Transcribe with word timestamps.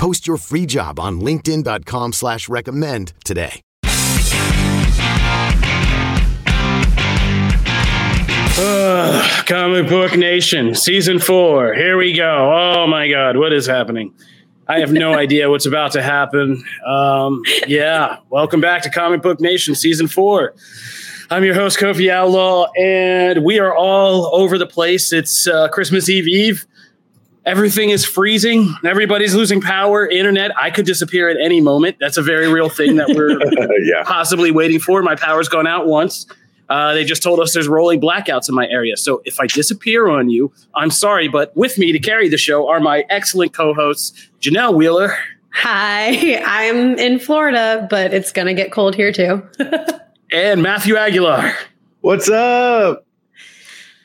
Post 0.00 0.26
your 0.26 0.38
free 0.38 0.64
job 0.64 0.98
on 0.98 1.20
linkedin.com 1.20 2.14
slash 2.14 2.48
recommend 2.48 3.12
today. 3.22 3.60
Ugh, 8.62 9.46
Comic 9.46 9.90
Book 9.90 10.16
Nation, 10.16 10.74
Season 10.74 11.18
4. 11.18 11.74
Here 11.74 11.98
we 11.98 12.14
go. 12.14 12.50
Oh 12.50 12.86
my 12.86 13.10
God, 13.10 13.36
what 13.36 13.52
is 13.52 13.66
happening? 13.66 14.14
I 14.66 14.78
have 14.78 14.90
no 14.90 15.12
idea 15.18 15.50
what's 15.50 15.66
about 15.66 15.92
to 15.92 16.02
happen. 16.02 16.64
Um, 16.86 17.42
yeah, 17.66 18.20
welcome 18.30 18.62
back 18.62 18.80
to 18.84 18.90
Comic 18.90 19.20
Book 19.20 19.38
Nation, 19.38 19.74
Season 19.74 20.08
4. 20.08 20.54
I'm 21.28 21.44
your 21.44 21.54
host, 21.54 21.78
Kofi 21.78 22.10
Outlaw, 22.10 22.72
and 22.72 23.44
we 23.44 23.58
are 23.58 23.76
all 23.76 24.34
over 24.34 24.56
the 24.56 24.66
place. 24.66 25.12
It's 25.12 25.46
uh, 25.46 25.68
Christmas 25.68 26.08
Eve 26.08 26.26
Eve. 26.26 26.66
Everything 27.46 27.90
is 27.90 28.04
freezing. 28.04 28.74
Everybody's 28.84 29.34
losing 29.34 29.60
power. 29.60 30.06
Internet, 30.06 30.56
I 30.58 30.70
could 30.70 30.84
disappear 30.84 31.28
at 31.28 31.38
any 31.40 31.60
moment. 31.60 31.96
That's 31.98 32.18
a 32.18 32.22
very 32.22 32.52
real 32.52 32.68
thing 32.68 32.96
that 32.96 33.08
we're 33.08 33.38
yeah. 33.82 34.04
possibly 34.04 34.50
waiting 34.50 34.78
for. 34.78 35.02
My 35.02 35.16
power's 35.16 35.48
gone 35.48 35.66
out 35.66 35.86
once. 35.86 36.26
Uh, 36.68 36.94
they 36.94 37.04
just 37.04 37.22
told 37.22 37.40
us 37.40 37.52
there's 37.52 37.66
rolling 37.66 38.00
blackouts 38.00 38.48
in 38.48 38.54
my 38.54 38.68
area. 38.68 38.96
So 38.96 39.22
if 39.24 39.40
I 39.40 39.46
disappear 39.46 40.08
on 40.08 40.30
you, 40.30 40.52
I'm 40.74 40.90
sorry. 40.90 41.26
But 41.28 41.56
with 41.56 41.78
me 41.78 41.92
to 41.92 41.98
carry 41.98 42.28
the 42.28 42.36
show 42.36 42.68
are 42.68 42.78
my 42.78 43.04
excellent 43.10 43.52
co 43.52 43.74
hosts, 43.74 44.12
Janelle 44.40 44.74
Wheeler. 44.74 45.16
Hi, 45.52 46.40
I'm 46.46 46.96
in 46.98 47.18
Florida, 47.18 47.86
but 47.90 48.14
it's 48.14 48.30
going 48.32 48.46
to 48.46 48.54
get 48.54 48.70
cold 48.70 48.94
here 48.94 49.12
too. 49.12 49.42
and 50.32 50.62
Matthew 50.62 50.96
Aguilar. 50.96 51.54
What's 52.02 52.30
up? 52.30 53.04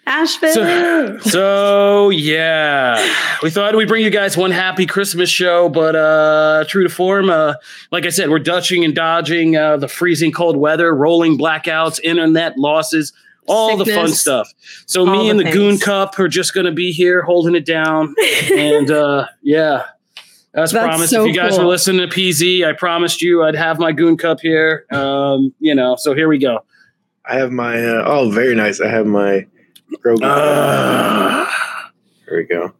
Asheville. 0.05 0.53
So, 0.53 1.17
so, 1.21 2.09
yeah, 2.09 3.13
we 3.41 3.49
thought 3.49 3.75
we'd 3.75 3.87
bring 3.87 4.03
you 4.03 4.09
guys 4.09 4.37
one 4.37 4.51
happy 4.51 4.85
Christmas 4.85 5.29
show, 5.29 5.69
but 5.69 5.95
uh, 5.95 6.65
true 6.67 6.83
to 6.83 6.89
form, 6.89 7.29
uh, 7.29 7.55
like 7.91 8.05
I 8.05 8.09
said, 8.09 8.29
we're 8.29 8.39
dutching 8.39 8.85
and 8.85 8.93
dodging 8.93 9.55
uh, 9.55 9.77
the 9.77 9.87
freezing 9.87 10.31
cold 10.31 10.57
weather, 10.57 10.93
rolling 10.93 11.37
blackouts, 11.37 11.99
internet 12.03 12.57
losses, 12.57 13.13
all 13.47 13.77
the 13.77 13.85
fun 13.85 14.09
stuff. 14.09 14.53
So 14.85 15.05
me 15.05 15.23
the 15.23 15.29
and 15.29 15.39
the 15.39 15.51
Goon. 15.51 15.79
Cup 15.79 16.17
are 16.19 16.27
just 16.27 16.53
going 16.53 16.65
to 16.65 16.71
be 16.71 16.91
here 16.91 17.21
holding 17.21 17.55
it 17.55 17.65
down, 17.65 18.13
and 18.53 18.89
uh, 18.91 19.27
yeah. 19.41 19.85
As 20.53 20.71
That's 20.71 20.85
promised, 20.85 21.09
so 21.11 21.25
if 21.25 21.27
you 21.27 21.33
guys 21.33 21.51
cool. 21.51 21.65
were 21.65 21.69
listening 21.69 22.09
to 22.09 22.15
PZ, 22.15 22.65
I 22.65 22.71
promised 22.71 23.21
you 23.21 23.43
I'd 23.43 23.55
have 23.55 23.77
my 23.77 23.91
Goon 23.91 24.15
Cup 24.15 24.39
here. 24.39 24.85
Um, 24.89 25.53
you 25.59 25.75
know, 25.75 25.97
so 25.97 26.13
here 26.15 26.29
we 26.29 26.37
go. 26.37 26.63
I 27.25 27.35
have 27.35 27.51
my 27.51 27.75
uh, 27.75 28.03
oh, 28.05 28.29
very 28.31 28.55
nice. 28.55 28.79
I 28.79 28.87
have 28.87 29.05
my 29.05 29.47
Grogu. 30.03 30.19
Uh, 30.23 31.45
there 32.27 32.37
we 32.37 32.43
go. 32.43 32.73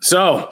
So 0.00 0.50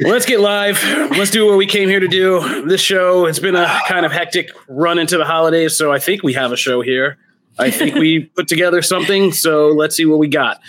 let's 0.00 0.26
get 0.26 0.40
live. 0.40 0.82
Let's 1.12 1.30
do 1.30 1.46
what 1.46 1.56
we 1.56 1.66
came 1.66 1.88
here 1.88 2.00
to 2.00 2.08
do. 2.08 2.66
This 2.66 2.80
show, 2.80 3.26
it's 3.26 3.38
been 3.38 3.56
a 3.56 3.80
kind 3.88 4.04
of 4.04 4.12
hectic 4.12 4.50
run 4.68 4.98
into 4.98 5.16
the 5.16 5.24
holidays. 5.24 5.76
So 5.76 5.92
I 5.92 5.98
think 5.98 6.22
we 6.22 6.34
have 6.34 6.52
a 6.52 6.56
show 6.56 6.82
here. 6.82 7.18
I 7.58 7.70
think 7.70 7.94
we 7.94 8.20
put 8.36 8.46
together 8.48 8.82
something. 8.82 9.32
So 9.32 9.68
let's 9.68 9.96
see 9.96 10.04
what 10.04 10.18
we 10.18 10.28
got. 10.28 10.60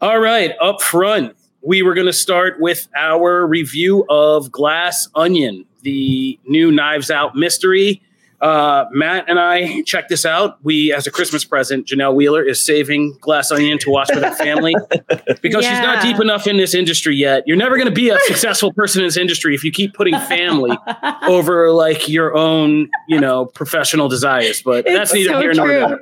All 0.00 0.18
right. 0.18 0.52
Up 0.60 0.80
front, 0.80 1.36
we 1.62 1.82
were 1.82 1.94
going 1.94 2.06
to 2.06 2.12
start 2.12 2.60
with 2.60 2.88
our 2.96 3.46
review 3.46 4.06
of 4.08 4.50
Glass 4.50 5.08
Onion, 5.14 5.66
the 5.82 6.38
new 6.46 6.72
Knives 6.72 7.10
Out 7.10 7.36
mystery. 7.36 8.02
Uh, 8.40 8.86
Matt 8.90 9.26
and 9.28 9.38
I 9.38 9.82
checked 9.82 10.08
this 10.08 10.24
out. 10.24 10.58
We, 10.64 10.92
as 10.92 11.06
a 11.06 11.10
Christmas 11.10 11.44
present, 11.44 11.86
Janelle 11.86 12.14
Wheeler 12.14 12.42
is 12.42 12.62
saving 12.62 13.16
Glass 13.20 13.50
Onion 13.50 13.78
to 13.80 13.90
watch 13.90 14.08
with 14.14 14.24
her 14.24 14.34
family 14.34 14.74
because 15.42 15.64
she's 15.64 15.80
not 15.80 16.02
deep 16.02 16.20
enough 16.20 16.46
in 16.46 16.56
this 16.56 16.74
industry 16.74 17.16
yet. 17.16 17.44
You're 17.46 17.56
never 17.56 17.76
going 17.76 17.88
to 17.88 17.94
be 17.94 18.08
a 18.08 18.18
successful 18.20 18.72
person 18.72 19.02
in 19.02 19.06
this 19.06 19.16
industry 19.16 19.54
if 19.54 19.62
you 19.64 19.70
keep 19.70 19.94
putting 19.94 20.14
family 20.20 20.76
over 21.28 21.70
like 21.72 22.08
your 22.08 22.36
own, 22.36 22.88
you 23.08 23.20
know, 23.20 23.46
professional 23.46 24.08
desires. 24.08 24.62
But 24.62 24.84
that's 24.86 25.12
neither 25.12 25.30
so 25.30 25.40
here 25.40 25.54
nor 25.54 25.68
there. 25.68 25.88
true. 25.88 25.98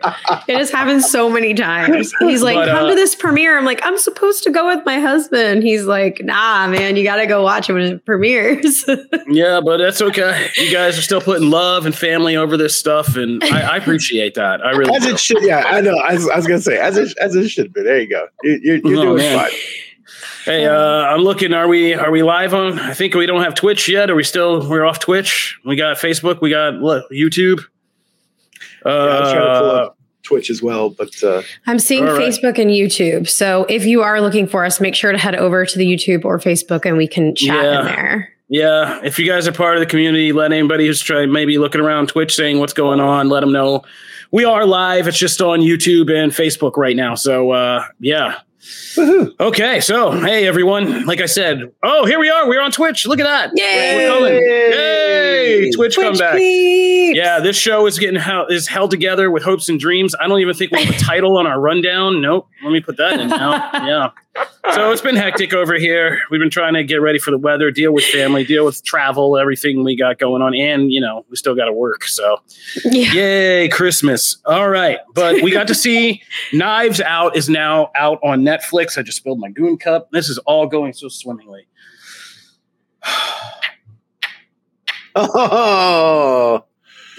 It 0.49 0.57
has 0.57 0.71
happened 0.71 1.03
so 1.03 1.29
many 1.29 1.55
times. 1.55 2.13
He's 2.21 2.43
like, 2.43 2.57
But, 2.57 2.69
"Come 2.69 2.85
uh, 2.87 2.89
to 2.91 2.95
this 2.95 3.15
premiere." 3.15 3.59
I'm 3.59 3.65
like, 3.65 3.81
"I'm 3.85 3.99
supposed 3.99 4.45
to 4.45 4.51
go 4.51 4.67
with 4.67 4.85
my 4.85 5.01
husband." 5.01 5.63
He's 5.63 5.85
like, 5.87 6.21
"Nah, 6.23 6.69
man, 6.69 6.97
you 6.97 7.05
got 7.05 7.17
to 7.17 7.27
go 7.27 7.43
watch 7.43 7.69
it 7.69 7.73
when 7.73 7.83
it 7.83 8.05
premieres." 8.05 8.85
Yeah, 9.31 9.61
but 9.61 9.77
that's 9.77 10.01
okay. 10.01 10.49
You 10.57 10.73
guys 10.73 10.99
are 10.99 11.03
still 11.03 11.21
putting 11.21 11.51
love 11.51 11.85
and 11.85 11.95
family 11.95 12.28
over 12.37 12.57
this 12.57 12.77
stuff, 12.77 13.17
and 13.17 13.43
I, 13.45 13.75
I 13.75 13.77
appreciate 13.77 14.35
that. 14.35 14.65
I 14.65 14.71
really 14.71 14.95
As 14.97 15.05
do. 15.05 15.15
it 15.15 15.21
should. 15.21 15.43
Yeah, 15.43 15.65
I 15.67 15.81
know. 15.81 15.97
I 15.97 16.15
was, 16.15 16.29
I 16.29 16.37
was 16.37 16.47
gonna 16.47 16.61
say 16.61 16.79
as 16.79 16.97
it 16.97 17.17
as 17.21 17.35
it 17.35 17.49
should 17.49 17.73
be. 17.73 17.83
There 17.83 18.01
you 18.01 18.09
go. 18.09 18.27
You, 18.43 18.61
you're 18.63 18.77
you're 18.79 18.99
Oh, 18.99 19.03
doing 19.03 19.17
man. 19.19 19.39
fine. 19.39 19.59
Hey, 20.45 20.67
uh, 20.67 20.75
I'm 20.75 21.21
looking. 21.21 21.53
Are 21.53 21.69
we 21.69 21.93
are 21.95 22.11
we 22.11 22.23
live 22.23 22.55
on? 22.55 22.79
I 22.79 22.95
think 22.95 23.15
we 23.15 23.27
don't 23.27 23.43
have 23.43 23.55
Twitch 23.55 23.89
yet. 23.89 24.11
Are 24.11 24.15
we 24.15 24.25
still? 24.25 24.69
We're 24.69 24.85
off 24.85 24.99
Twitch. 24.99 25.59
We 25.65 25.77
got 25.77 25.97
Facebook. 25.99 26.41
We 26.41 26.51
got 26.51 26.81
what, 26.81 27.05
YouTube. 27.13 27.61
Uh, 28.85 28.89
Yeah, 28.91 28.93
I 28.93 29.21
was 29.21 29.33
trying 29.33 29.47
to 29.47 29.61
pull 29.61 29.71
up 29.71 29.99
Twitch 30.23 30.51
as 30.51 30.63
well, 30.63 30.91
but 30.91 31.23
uh, 31.23 31.43
I'm 31.67 31.79
seeing 31.79 32.07
All 32.09 32.15
right. 32.15 32.23
Facebook 32.33 32.59
and 32.59 32.71
YouTube. 32.71 33.29
So 33.29 33.67
if 33.69 33.85
you 33.85 34.03
are 34.03 34.21
looking 34.21 34.47
for 34.47 34.65
us, 34.65 34.81
make 34.81 34.95
sure 34.95 35.13
to 35.13 35.19
head 35.19 35.35
over 35.35 35.67
to 35.67 35.79
the 35.79 35.85
YouTube 35.87 36.25
or 36.25 36.39
Facebook, 36.39 36.87
and 36.87 36.97
we 36.97 37.07
can 37.09 37.35
chat 37.35 37.65
Yeah. 37.65 37.81
in 37.81 37.85
there. 37.87 38.33
Yeah, 38.49 39.01
if 39.05 39.19
you 39.19 39.27
guys 39.27 39.47
are 39.47 39.53
part 39.53 39.77
of 39.77 39.81
the 39.81 39.87
community, 39.87 40.33
let 40.33 40.53
anybody 40.53 40.87
who's 40.87 41.01
trying 41.01 41.31
maybe 41.31 41.59
looking 41.59 41.83
around 41.83 42.09
Twitch 42.09 42.35
saying 42.35 42.59
what's 42.59 42.73
going 42.73 42.99
on, 42.99 43.29
let 43.29 43.41
them 43.41 43.53
know. 43.53 43.83
We 44.31 44.45
are 44.45 44.65
live. 44.65 45.07
It's 45.07 45.19
just 45.19 45.41
on 45.43 45.61
YouTube 45.61 46.11
and 46.11 46.33
Facebook 46.33 46.77
right 46.77 46.97
now. 46.97 47.15
So 47.15 47.51
uh, 47.51 47.85
yeah. 48.01 48.41
Okay, 48.99 49.81
so 49.81 50.11
hey 50.11 50.47
everyone, 50.47 51.07
like 51.07 51.21
I 51.21 51.27
said, 51.27 51.73
oh 51.83 52.07
here 52.07 52.19
we 52.19 52.29
are. 52.29 52.49
We're 52.49 52.61
on 52.61 52.73
Twitch. 52.73 53.07
Look 53.07 53.21
at 53.21 53.25
that. 53.25 53.51
Yay! 53.55 53.97
We're 53.97 55.28
coming. 55.57 55.73
Twitch, 55.73 55.97
come 55.97 56.05
Twitch 56.09 56.19
back. 56.19 56.37
peeps. 56.37 57.17
Yeah, 57.17 57.41
this 57.41 57.57
show 57.57 57.87
is 57.87 57.99
getting 57.99 58.21
held, 58.21 58.53
is 58.53 58.69
held 58.69 58.91
together 58.91 59.31
with 59.31 59.43
hopes 59.43 59.69
and 59.69 59.79
dreams. 59.81 60.15
I 60.21 60.27
don't 60.29 60.41
even 60.41 60.55
think 60.55 60.73
we 60.73 60.83
have 60.85 60.95
a 60.95 60.99
title 60.99 61.39
on 61.39 61.47
our 61.47 61.61
rundown. 61.61 62.21
Nope. 62.21 62.49
Let 62.63 62.73
me 62.73 62.81
put 62.81 62.97
that 62.99 63.19
in 63.21 63.29
now. 63.29 63.71
Yeah. 63.73 64.11
So 64.75 64.93
it's 64.93 65.01
been 65.01 65.17
hectic 65.17 65.53
over 65.55 65.75
here. 65.75 66.21
We've 66.31 66.41
been 66.41 66.51
trying 66.51 66.75
to 66.75 66.85
get 66.85 66.97
ready 66.97 67.19
for 67.19 67.31
the 67.31 67.39
weather, 67.39 67.71
deal 67.71 67.93
with 67.93 68.05
family, 68.05 68.45
deal 68.45 68.65
with 68.65 68.85
travel, 68.85 69.37
everything 69.39 69.83
we 69.83 69.97
got 69.97 70.19
going 70.19 70.43
on, 70.43 70.55
and 70.55 70.93
you 70.93 71.01
know 71.01 71.25
we 71.31 71.37
still 71.37 71.55
got 71.55 71.65
to 71.65 71.73
work. 71.73 72.05
So 72.05 72.37
Yeah. 72.85 73.13
yay, 73.15 73.69
Christmas! 73.69 74.37
All 74.45 74.69
right, 74.69 74.99
but 75.15 75.43
we 75.43 75.51
got 75.51 75.67
to 75.69 75.75
see 75.75 76.23
Knives 76.53 77.01
Out 77.01 77.37
is 77.37 77.49
now 77.49 77.91
out 77.97 78.19
on 78.23 78.43
Netflix. 78.43 78.99
I 78.99 79.03
just 79.03 79.17
spilled 79.17 79.41
my 79.41 79.49
goon 79.51 79.79
cup. 79.79 80.11
This 80.13 80.29
is 80.29 80.39
all 80.39 80.67
going 80.67 80.93
so 80.93 81.09
swimmingly. 81.09 81.67
oh, 85.15 86.65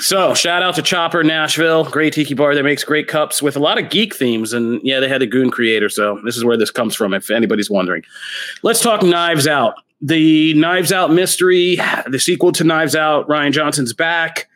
So, 0.01 0.33
shout 0.33 0.63
out 0.63 0.75
to 0.75 0.81
Chopper 0.81 1.25
Nashville, 1.25 1.83
great 1.83 2.13
tiki 2.13 2.33
bar 2.33 2.55
that 2.55 2.63
makes 2.63 2.85
great 2.85 3.09
cups 3.09 3.41
with 3.41 3.57
a 3.57 3.59
lot 3.59 3.77
of 3.77 3.89
geek 3.89 4.15
themes. 4.15 4.53
And 4.53 4.79
yeah, 4.81 5.01
they 5.01 5.09
had 5.09 5.19
the 5.19 5.27
Goon 5.27 5.51
creator. 5.51 5.89
So, 5.89 6.21
this 6.23 6.37
is 6.37 6.45
where 6.45 6.55
this 6.55 6.71
comes 6.71 6.95
from, 6.95 7.13
if 7.13 7.29
anybody's 7.29 7.69
wondering. 7.69 8.03
Let's 8.63 8.79
talk 8.79 9.03
Knives 9.03 9.45
Out. 9.45 9.73
The 10.01 10.53
Knives 10.53 10.93
Out 10.93 11.11
mystery, 11.11 11.77
the 12.07 12.19
sequel 12.19 12.53
to 12.53 12.63
Knives 12.63 12.95
Out, 12.95 13.27
Rian 13.27 13.51
Johnson's 13.51 13.91
back, 13.91 14.47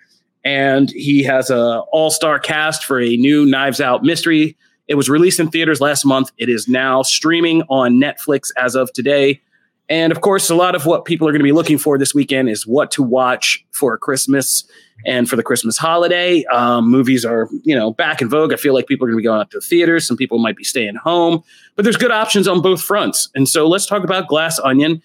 and 0.45 0.89
he 0.91 1.23
has 1.23 1.49
a 1.49 1.79
all-star 1.91 2.39
cast 2.39 2.85
for 2.85 3.01
a 3.01 3.17
new 3.17 3.45
Knives 3.45 3.81
Out 3.81 4.01
mystery. 4.03 4.55
It 4.87 4.95
was 4.95 5.09
released 5.09 5.41
in 5.41 5.49
theaters 5.49 5.81
last 5.81 6.05
month. 6.05 6.31
It 6.37 6.47
is 6.47 6.69
now 6.69 7.01
streaming 7.01 7.63
on 7.63 7.95
Netflix 7.95 8.51
as 8.55 8.75
of 8.75 8.93
today. 8.93 9.41
And 9.89 10.11
of 10.11 10.21
course, 10.21 10.49
a 10.49 10.55
lot 10.55 10.75
of 10.75 10.85
what 10.85 11.05
people 11.05 11.27
are 11.27 11.31
going 11.31 11.41
to 11.41 11.43
be 11.43 11.51
looking 11.51 11.77
for 11.77 11.97
this 11.97 12.13
weekend 12.13 12.49
is 12.49 12.65
what 12.65 12.89
to 12.91 13.03
watch 13.03 13.63
for 13.71 13.97
Christmas 13.97 14.63
and 15.05 15.29
for 15.29 15.35
the 15.35 15.43
Christmas 15.43 15.77
holiday. 15.77 16.45
Um, 16.45 16.89
movies 16.89 17.25
are, 17.25 17.49
you 17.63 17.75
know, 17.75 17.91
back 17.91 18.21
in 18.21 18.29
vogue. 18.29 18.53
I 18.53 18.55
feel 18.55 18.73
like 18.73 18.87
people 18.87 19.05
are 19.05 19.09
going 19.09 19.17
to 19.17 19.21
be 19.21 19.25
going 19.25 19.41
out 19.41 19.51
to 19.51 19.57
the 19.57 19.65
theaters. 19.65 20.07
Some 20.07 20.15
people 20.15 20.39
might 20.39 20.55
be 20.55 20.63
staying 20.63 20.95
home, 20.95 21.43
but 21.75 21.83
there's 21.83 21.97
good 21.97 22.11
options 22.11 22.47
on 22.47 22.61
both 22.61 22.81
fronts. 22.81 23.29
And 23.35 23.47
so 23.47 23.67
let's 23.67 23.85
talk 23.85 24.03
about 24.03 24.27
Glass 24.27 24.59
Onion. 24.59 25.01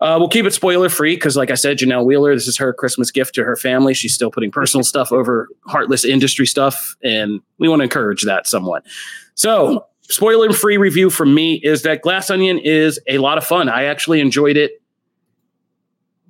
Uh, 0.00 0.16
we'll 0.18 0.28
keep 0.28 0.44
it 0.44 0.54
spoiler 0.54 0.88
free 0.88 1.16
because, 1.16 1.36
like 1.36 1.50
I 1.50 1.54
said, 1.54 1.78
Janelle 1.78 2.04
Wheeler, 2.04 2.32
this 2.32 2.46
is 2.46 2.56
her 2.58 2.72
Christmas 2.72 3.10
gift 3.10 3.34
to 3.34 3.44
her 3.44 3.56
family. 3.56 3.94
She's 3.94 4.14
still 4.14 4.30
putting 4.30 4.50
personal 4.50 4.84
stuff 4.84 5.10
over 5.10 5.48
heartless 5.66 6.04
industry 6.04 6.46
stuff, 6.46 6.96
and 7.02 7.40
we 7.58 7.68
want 7.68 7.80
to 7.80 7.84
encourage 7.84 8.22
that 8.22 8.46
somewhat. 8.46 8.86
So, 9.34 9.86
spoiler 10.08 10.52
free 10.52 10.76
review 10.76 11.10
from 11.10 11.34
me 11.34 11.54
is 11.54 11.82
that 11.82 12.02
Glass 12.02 12.30
Onion 12.30 12.58
is 12.58 12.98
a 13.06 13.18
lot 13.18 13.38
of 13.38 13.44
fun. 13.44 13.68
I 13.68 13.84
actually 13.84 14.20
enjoyed 14.20 14.56
it 14.56 14.82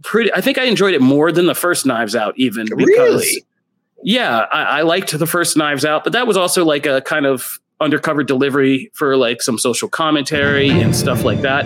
pretty. 0.03 0.33
I 0.33 0.41
think 0.41 0.59
I 0.59 0.65
enjoyed 0.65 0.95
it 0.95 1.01
more 1.01 1.33
than 1.33 1.47
the 1.47 1.55
first 1.55 1.87
Knives 1.87 2.15
Out, 2.15 2.35
even 2.37 2.67
because 2.77 2.87
Really? 2.87 3.47
yeah, 4.03 4.47
I, 4.53 4.63
I 4.63 4.83
liked 4.83 5.17
the 5.17 5.27
first 5.27 5.57
Knives 5.57 5.85
Out, 5.85 6.05
but 6.05 6.13
that 6.13 6.27
was 6.27 6.37
also 6.37 6.65
like 6.65 6.87
a 6.87 7.01
kind 7.03 7.27
of 7.27 7.59
undercover 7.81 8.25
delivery 8.25 8.91
for 8.95 9.17
like 9.17 9.41
some 9.43 9.59
social 9.59 9.89
commentary 9.89 10.69
and 10.69 10.95
stuff 10.97 11.25
like 11.25 11.43
that. 11.43 11.65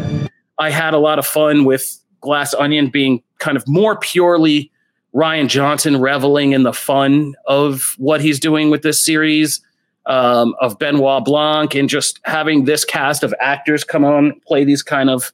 I 0.58 0.70
had 0.70 0.92
a 0.94 0.98
lot 0.98 1.18
of 1.18 1.26
fun 1.26 1.64
with 1.64 1.98
Glass 2.20 2.54
Onion 2.54 2.88
being 2.88 3.22
kind 3.38 3.56
of 3.56 3.66
more 3.66 3.98
purely 3.98 4.70
Rian 5.14 5.48
Johnson 5.48 6.00
reveling 6.00 6.52
in 6.52 6.62
the 6.62 6.72
fun 6.72 7.34
of 7.46 7.94
what 7.98 8.20
he's 8.20 8.38
doing 8.38 8.70
with 8.70 8.82
this 8.82 9.04
series 9.04 9.60
um, 10.06 10.54
of 10.60 10.78
Benoit 10.78 11.24
Blanc 11.24 11.74
and 11.74 11.88
just 11.88 12.20
having 12.24 12.64
this 12.64 12.84
cast 12.84 13.22
of 13.22 13.34
actors 13.40 13.84
come 13.84 14.04
on 14.04 14.40
play 14.46 14.64
these 14.64 14.82
kind 14.82 15.10
of 15.10 15.32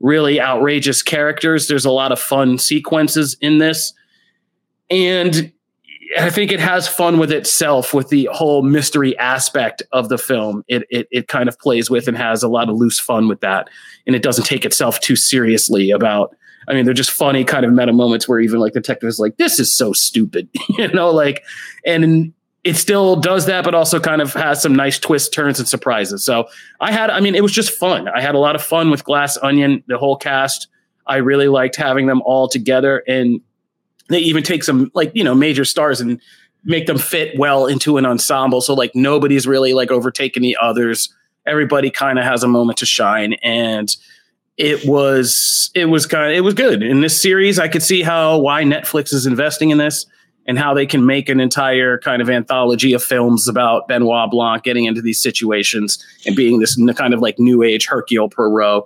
really 0.00 0.40
outrageous 0.40 1.02
characters. 1.02 1.68
There's 1.68 1.84
a 1.84 1.90
lot 1.90 2.12
of 2.12 2.20
fun 2.20 2.58
sequences 2.58 3.36
in 3.40 3.58
this. 3.58 3.92
And 4.90 5.52
I 6.18 6.30
think 6.30 6.52
it 6.52 6.60
has 6.60 6.86
fun 6.86 7.18
with 7.18 7.32
itself 7.32 7.92
with 7.92 8.08
the 8.08 8.28
whole 8.32 8.62
mystery 8.62 9.16
aspect 9.18 9.82
of 9.92 10.08
the 10.08 10.18
film. 10.18 10.64
It, 10.68 10.84
it 10.88 11.08
it 11.10 11.28
kind 11.28 11.48
of 11.48 11.58
plays 11.58 11.90
with 11.90 12.06
and 12.06 12.16
has 12.16 12.42
a 12.42 12.48
lot 12.48 12.68
of 12.68 12.76
loose 12.76 13.00
fun 13.00 13.28
with 13.28 13.40
that, 13.40 13.68
and 14.06 14.14
it 14.14 14.22
doesn't 14.22 14.44
take 14.44 14.64
itself 14.64 15.00
too 15.00 15.16
seriously 15.16 15.90
about. 15.90 16.34
I 16.68 16.74
mean, 16.74 16.84
they're 16.84 16.94
just 16.94 17.12
funny 17.12 17.44
kind 17.44 17.64
of 17.64 17.72
meta 17.72 17.92
moments 17.92 18.28
where 18.28 18.40
even 18.40 18.58
like 18.58 18.72
the 18.72 18.80
detective 18.80 19.08
is 19.08 19.18
like, 19.18 19.36
"This 19.36 19.58
is 19.58 19.72
so 19.72 19.92
stupid," 19.92 20.48
you 20.68 20.88
know, 20.88 21.10
like, 21.10 21.42
and 21.84 22.32
it 22.66 22.76
still 22.76 23.14
does 23.14 23.46
that, 23.46 23.64
but 23.64 23.76
also 23.76 24.00
kind 24.00 24.20
of 24.20 24.32
has 24.32 24.60
some 24.60 24.74
nice 24.74 24.98
twists, 24.98 25.28
turns, 25.28 25.60
and 25.60 25.68
surprises. 25.68 26.24
So 26.24 26.48
I 26.80 26.90
had, 26.90 27.10
I 27.10 27.20
mean, 27.20 27.36
it 27.36 27.42
was 27.42 27.52
just 27.52 27.70
fun. 27.70 28.08
I 28.08 28.20
had 28.20 28.34
a 28.34 28.38
lot 28.38 28.56
of 28.56 28.62
fun 28.62 28.90
with 28.90 29.04
Glass 29.04 29.38
Onion, 29.40 29.84
the 29.86 29.96
whole 29.96 30.16
cast. 30.16 30.66
I 31.06 31.18
really 31.18 31.46
liked 31.46 31.76
having 31.76 32.06
them 32.06 32.22
all 32.22 32.48
together, 32.48 33.04
and 33.06 33.40
they 34.08 34.18
even 34.18 34.42
take 34.42 34.64
some 34.64 34.90
like 34.94 35.12
you 35.14 35.22
know 35.22 35.34
major 35.34 35.64
stars 35.64 36.00
and 36.00 36.20
make 36.64 36.86
them 36.86 36.98
fit 36.98 37.38
well 37.38 37.66
into 37.66 37.98
an 37.98 38.04
ensemble. 38.04 38.60
So 38.60 38.74
like 38.74 38.90
nobody's 38.96 39.46
really 39.46 39.72
like 39.72 39.92
overtaking 39.92 40.42
the 40.42 40.56
others. 40.60 41.14
Everybody 41.46 41.92
kind 41.92 42.18
of 42.18 42.24
has 42.24 42.42
a 42.42 42.48
moment 42.48 42.78
to 42.78 42.86
shine, 42.86 43.34
and 43.44 43.94
it 44.56 44.84
was 44.88 45.70
it 45.76 45.84
was 45.84 46.04
kind 46.06 46.32
of 46.32 46.36
it 46.36 46.40
was 46.40 46.54
good 46.54 46.82
in 46.82 47.00
this 47.00 47.22
series. 47.22 47.60
I 47.60 47.68
could 47.68 47.84
see 47.84 48.02
how 48.02 48.38
why 48.38 48.64
Netflix 48.64 49.12
is 49.12 49.24
investing 49.24 49.70
in 49.70 49.78
this 49.78 50.06
and 50.46 50.58
how 50.58 50.74
they 50.74 50.86
can 50.86 51.04
make 51.04 51.28
an 51.28 51.40
entire 51.40 51.98
kind 51.98 52.22
of 52.22 52.30
anthology 52.30 52.92
of 52.92 53.02
films 53.02 53.48
about 53.48 53.88
Benoit 53.88 54.30
Blanc 54.30 54.62
getting 54.62 54.84
into 54.84 55.02
these 55.02 55.20
situations 55.20 56.04
and 56.24 56.36
being 56.36 56.60
this 56.60 56.80
kind 56.94 57.12
of 57.12 57.20
like 57.20 57.38
new 57.38 57.62
age 57.62 57.86
Hercule 57.86 58.28
Poirot. 58.28 58.84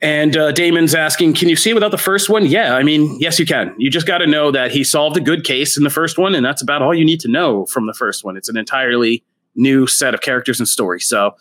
And 0.00 0.36
uh, 0.36 0.52
Damon's 0.52 0.94
asking, 0.94 1.34
can 1.34 1.48
you 1.48 1.56
see 1.56 1.70
it 1.70 1.74
without 1.74 1.90
the 1.90 1.98
first 1.98 2.28
one? 2.28 2.44
Yeah, 2.44 2.74
I 2.74 2.82
mean, 2.82 3.16
yes, 3.20 3.38
you 3.38 3.46
can. 3.46 3.74
You 3.78 3.90
just 3.90 4.06
got 4.06 4.18
to 4.18 4.26
know 4.26 4.50
that 4.50 4.70
he 4.70 4.84
solved 4.84 5.16
a 5.16 5.20
good 5.20 5.44
case 5.44 5.78
in 5.78 5.84
the 5.84 5.90
first 5.90 6.18
one, 6.18 6.34
and 6.34 6.44
that's 6.44 6.60
about 6.60 6.82
all 6.82 6.94
you 6.94 7.06
need 7.06 7.20
to 7.20 7.28
know 7.28 7.64
from 7.66 7.86
the 7.86 7.94
first 7.94 8.22
one. 8.22 8.36
It's 8.36 8.48
an 8.48 8.56
entirely 8.56 9.24
new 9.54 9.86
set 9.86 10.12
of 10.12 10.20
characters 10.20 10.58
and 10.58 10.68
story. 10.68 11.00
So, 11.00 11.36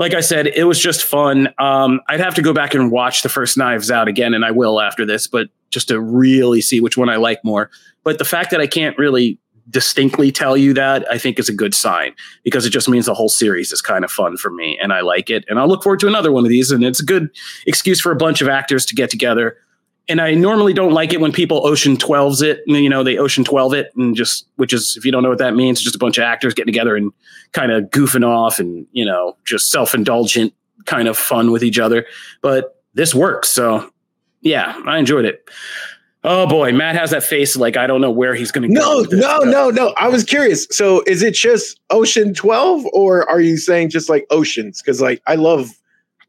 like 0.00 0.14
I 0.14 0.20
said, 0.20 0.46
it 0.46 0.64
was 0.64 0.80
just 0.80 1.04
fun. 1.04 1.50
Um, 1.58 2.00
I'd 2.08 2.20
have 2.20 2.34
to 2.36 2.42
go 2.42 2.54
back 2.54 2.72
and 2.72 2.90
watch 2.90 3.22
the 3.22 3.28
first 3.28 3.58
Knives 3.58 3.90
Out 3.90 4.08
again, 4.08 4.32
and 4.32 4.46
I 4.46 4.50
will 4.50 4.80
after 4.80 5.04
this, 5.04 5.26
but 5.26 5.50
just 5.68 5.88
to 5.88 6.00
really 6.00 6.62
see 6.62 6.80
which 6.80 6.96
one 6.96 7.10
I 7.10 7.16
like 7.16 7.44
more. 7.44 7.70
But 8.02 8.16
the 8.16 8.24
fact 8.24 8.50
that 8.50 8.62
I 8.62 8.66
can't 8.66 8.96
really 8.96 9.38
distinctly 9.68 10.32
tell 10.32 10.56
you 10.56 10.72
that, 10.72 11.08
I 11.12 11.18
think 11.18 11.38
is 11.38 11.50
a 11.50 11.54
good 11.54 11.74
sign 11.74 12.14
because 12.44 12.64
it 12.64 12.70
just 12.70 12.88
means 12.88 13.04
the 13.04 13.14
whole 13.14 13.28
series 13.28 13.72
is 13.72 13.82
kind 13.82 14.02
of 14.02 14.10
fun 14.10 14.38
for 14.38 14.50
me 14.50 14.76
and 14.82 14.92
I 14.92 15.02
like 15.02 15.28
it. 15.28 15.44
And 15.48 15.60
I'll 15.60 15.68
look 15.68 15.82
forward 15.82 16.00
to 16.00 16.08
another 16.08 16.32
one 16.32 16.44
of 16.44 16.48
these. 16.48 16.72
And 16.72 16.82
it's 16.82 16.98
a 16.98 17.04
good 17.04 17.28
excuse 17.66 18.00
for 18.00 18.10
a 18.10 18.16
bunch 18.16 18.40
of 18.40 18.48
actors 18.48 18.84
to 18.86 18.94
get 18.96 19.10
together. 19.10 19.58
And 20.08 20.20
I 20.20 20.34
normally 20.34 20.72
don't 20.72 20.92
like 20.92 21.12
it 21.12 21.20
when 21.20 21.30
people 21.30 21.64
ocean 21.64 21.96
12s 21.96 22.42
it, 22.42 22.62
you 22.66 22.88
know, 22.88 23.04
they 23.04 23.16
ocean 23.16 23.44
12 23.44 23.74
it 23.74 23.92
and 23.96 24.16
just, 24.16 24.48
which 24.56 24.72
is, 24.72 24.96
if 24.96 25.04
you 25.04 25.12
don't 25.12 25.22
know 25.22 25.28
what 25.28 25.38
that 25.38 25.54
means, 25.54 25.80
just 25.80 25.94
a 25.94 25.98
bunch 25.98 26.18
of 26.18 26.24
actors 26.24 26.52
getting 26.52 26.72
together 26.72 26.96
and 26.96 27.12
kind 27.52 27.72
of 27.72 27.84
goofing 27.84 28.26
off 28.26 28.58
and, 28.58 28.86
you 28.92 29.04
know, 29.04 29.36
just 29.44 29.70
self 29.70 29.94
indulgent 29.94 30.52
kind 30.86 31.08
of 31.08 31.16
fun 31.16 31.50
with 31.50 31.62
each 31.62 31.78
other. 31.78 32.06
But 32.42 32.82
this 32.94 33.14
works. 33.14 33.48
So 33.48 33.90
yeah, 34.40 34.80
I 34.86 34.98
enjoyed 34.98 35.24
it. 35.24 35.48
Oh 36.22 36.46
boy, 36.46 36.72
Matt 36.72 36.96
has 36.96 37.10
that 37.10 37.22
face 37.22 37.56
like 37.56 37.76
I 37.76 37.86
don't 37.86 38.00
know 38.00 38.10
where 38.10 38.34
he's 38.34 38.52
going 38.52 38.68
to 38.68 38.74
go. 38.74 39.04
No, 39.10 39.16
no, 39.18 39.38
no, 39.38 39.70
no. 39.70 39.94
I 39.98 40.08
was 40.08 40.24
curious. 40.24 40.66
So 40.70 41.02
is 41.06 41.22
it 41.22 41.34
just 41.34 41.80
Ocean 41.88 42.34
12 42.34 42.84
or 42.92 43.28
are 43.30 43.40
you 43.40 43.56
saying 43.56 43.90
just 43.90 44.10
like 44.10 44.26
Oceans? 44.30 44.82
Because 44.82 45.00
like 45.00 45.22
I 45.26 45.36
love 45.36 45.70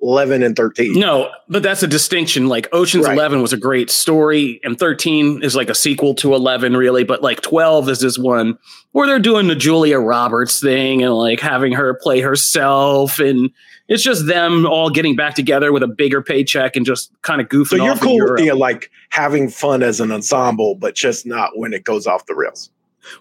11 0.02 0.44
and 0.44 0.56
13. 0.56 1.00
No, 1.00 1.30
but 1.48 1.64
that's 1.64 1.84
a 1.84 1.88
distinction. 1.88 2.48
Like 2.48 2.68
Ocean's 2.74 3.06
right. 3.06 3.14
11 3.14 3.42
was 3.42 3.54
a 3.54 3.58
great 3.58 3.90
story, 3.90 4.60
and 4.64 4.78
13 4.78 5.44
is 5.44 5.56
like 5.56 5.70
a 5.70 5.76
sequel 5.76 6.16
to 6.16 6.34
11, 6.34 6.76
really. 6.76 7.04
But 7.04 7.22
like 7.22 7.42
12 7.42 7.90
is 7.90 8.00
this 8.00 8.18
one 8.18 8.58
where 8.92 9.08
they're 9.08 9.20
doing 9.20 9.48
the 9.48 9.56
Julia 9.56 10.00
Roberts 10.00 10.60
thing 10.60 11.04
and 11.04 11.14
like 11.14 11.40
having 11.40 11.74
her 11.74 11.94
play 11.94 12.20
herself 12.20 13.20
and 13.20 13.52
it's 13.92 14.04
just 14.04 14.26
them 14.26 14.66
all 14.66 14.90
getting 14.90 15.18
back 15.18 15.36
together 15.36 15.74
with 15.74 15.84
a 15.84 15.88
bigger 15.88 16.22
paycheck 16.22 16.78
and 16.78 16.86
just 16.86 17.12
kind 17.24 17.42
of 17.42 17.50
goofing. 17.50 17.78
So 17.78 17.84
you're 17.84 17.98
cool 17.98 18.20
with 18.20 18.38
the 18.38 18.54
like 18.54 18.90
having 19.10 19.50
fun 19.50 19.84
as 19.84 20.00
an 20.00 20.14
ensemble, 20.14 20.76
but 20.76 20.96
just 20.96 21.26
not 21.26 21.58
when 21.58 21.74
it 21.74 21.84
goes 21.84 22.08
off 22.08 22.26
the 22.26 22.34
rails. 22.34 22.70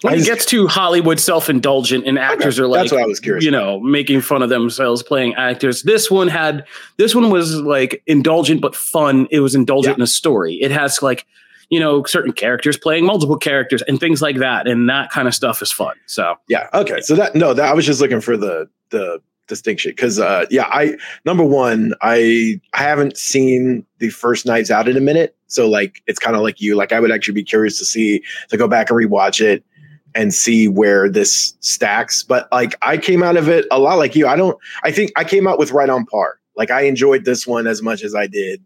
When 0.01 0.13
I 0.13 0.17
it 0.17 0.25
gets 0.25 0.45
too 0.45 0.67
Hollywood 0.67 1.19
self-indulgent 1.19 2.05
and 2.05 2.17
actors 2.19 2.59
okay, 2.59 2.65
are 2.65 2.67
like, 2.67 2.81
that's 2.81 2.91
what 2.91 3.01
I 3.01 3.05
was 3.05 3.19
curious. 3.19 3.43
You 3.43 3.51
know, 3.51 3.79
making 3.79 4.21
fun 4.21 4.41
of 4.41 4.49
themselves 4.49 5.03
playing 5.03 5.35
actors. 5.35 5.83
This 5.83 6.09
one 6.09 6.27
had, 6.27 6.65
this 6.97 7.15
one 7.15 7.29
was 7.29 7.55
like 7.55 8.03
indulgent 8.07 8.61
but 8.61 8.75
fun. 8.75 9.27
It 9.31 9.39
was 9.39 9.55
indulgent 9.55 9.93
yeah. 9.93 9.99
in 9.99 10.01
a 10.03 10.07
story. 10.07 10.55
It 10.55 10.71
has 10.71 11.01
like, 11.01 11.25
you 11.69 11.79
know, 11.79 12.03
certain 12.03 12.33
characters 12.33 12.77
playing 12.77 13.05
multiple 13.05 13.37
characters 13.37 13.81
and 13.83 13.99
things 13.99 14.21
like 14.21 14.37
that, 14.37 14.67
and 14.67 14.89
that 14.89 15.09
kind 15.09 15.27
of 15.27 15.33
stuff 15.33 15.61
is 15.61 15.71
fun. 15.71 15.95
So 16.05 16.35
yeah, 16.49 16.67
okay. 16.73 16.99
So 17.01 17.15
that 17.15 17.33
no, 17.33 17.53
that 17.53 17.65
I 17.65 17.73
was 17.73 17.85
just 17.85 18.01
looking 18.01 18.21
for 18.21 18.35
the 18.35 18.69
the 18.89 19.21
distinction 19.47 19.91
because 19.91 20.17
uh 20.17 20.45
yeah 20.49 20.65
i 20.71 20.95
number 21.25 21.43
one 21.43 21.93
i 22.01 22.57
i 22.73 22.77
haven't 22.77 23.17
seen 23.17 23.85
the 23.97 24.09
first 24.09 24.45
Knives 24.45 24.71
Out 24.71 24.87
in 24.87 24.95
a 24.95 25.01
minute 25.01 25.35
so 25.47 25.67
like 25.67 26.01
it's 26.07 26.19
kind 26.19 26.37
of 26.37 26.41
like 26.41 26.61
you 26.61 26.75
like 26.75 26.93
i 26.93 27.01
would 27.01 27.11
actually 27.11 27.33
be 27.33 27.43
curious 27.43 27.77
to 27.77 27.83
see 27.83 28.23
to 28.47 28.55
go 28.55 28.65
back 28.65 28.89
and 28.89 28.97
rewatch 28.97 29.41
it 29.41 29.65
and 30.15 30.33
see 30.33 30.67
where 30.67 31.09
this 31.09 31.55
stacks 31.59 32.23
but 32.23 32.47
like 32.51 32.75
i 32.81 32.97
came 32.97 33.23
out 33.23 33.37
of 33.37 33.47
it 33.49 33.65
a 33.71 33.79
lot 33.79 33.97
like 33.97 34.15
you 34.15 34.27
i 34.27 34.35
don't 34.35 34.57
i 34.83 34.91
think 34.91 35.11
i 35.15 35.23
came 35.23 35.47
out 35.47 35.59
with 35.59 35.71
right 35.71 35.89
on 35.89 36.05
par 36.05 36.39
like 36.55 36.71
i 36.71 36.81
enjoyed 36.81 37.25
this 37.25 37.47
one 37.47 37.67
as 37.67 37.81
much 37.81 38.03
as 38.03 38.15
i 38.15 38.27
did 38.27 38.63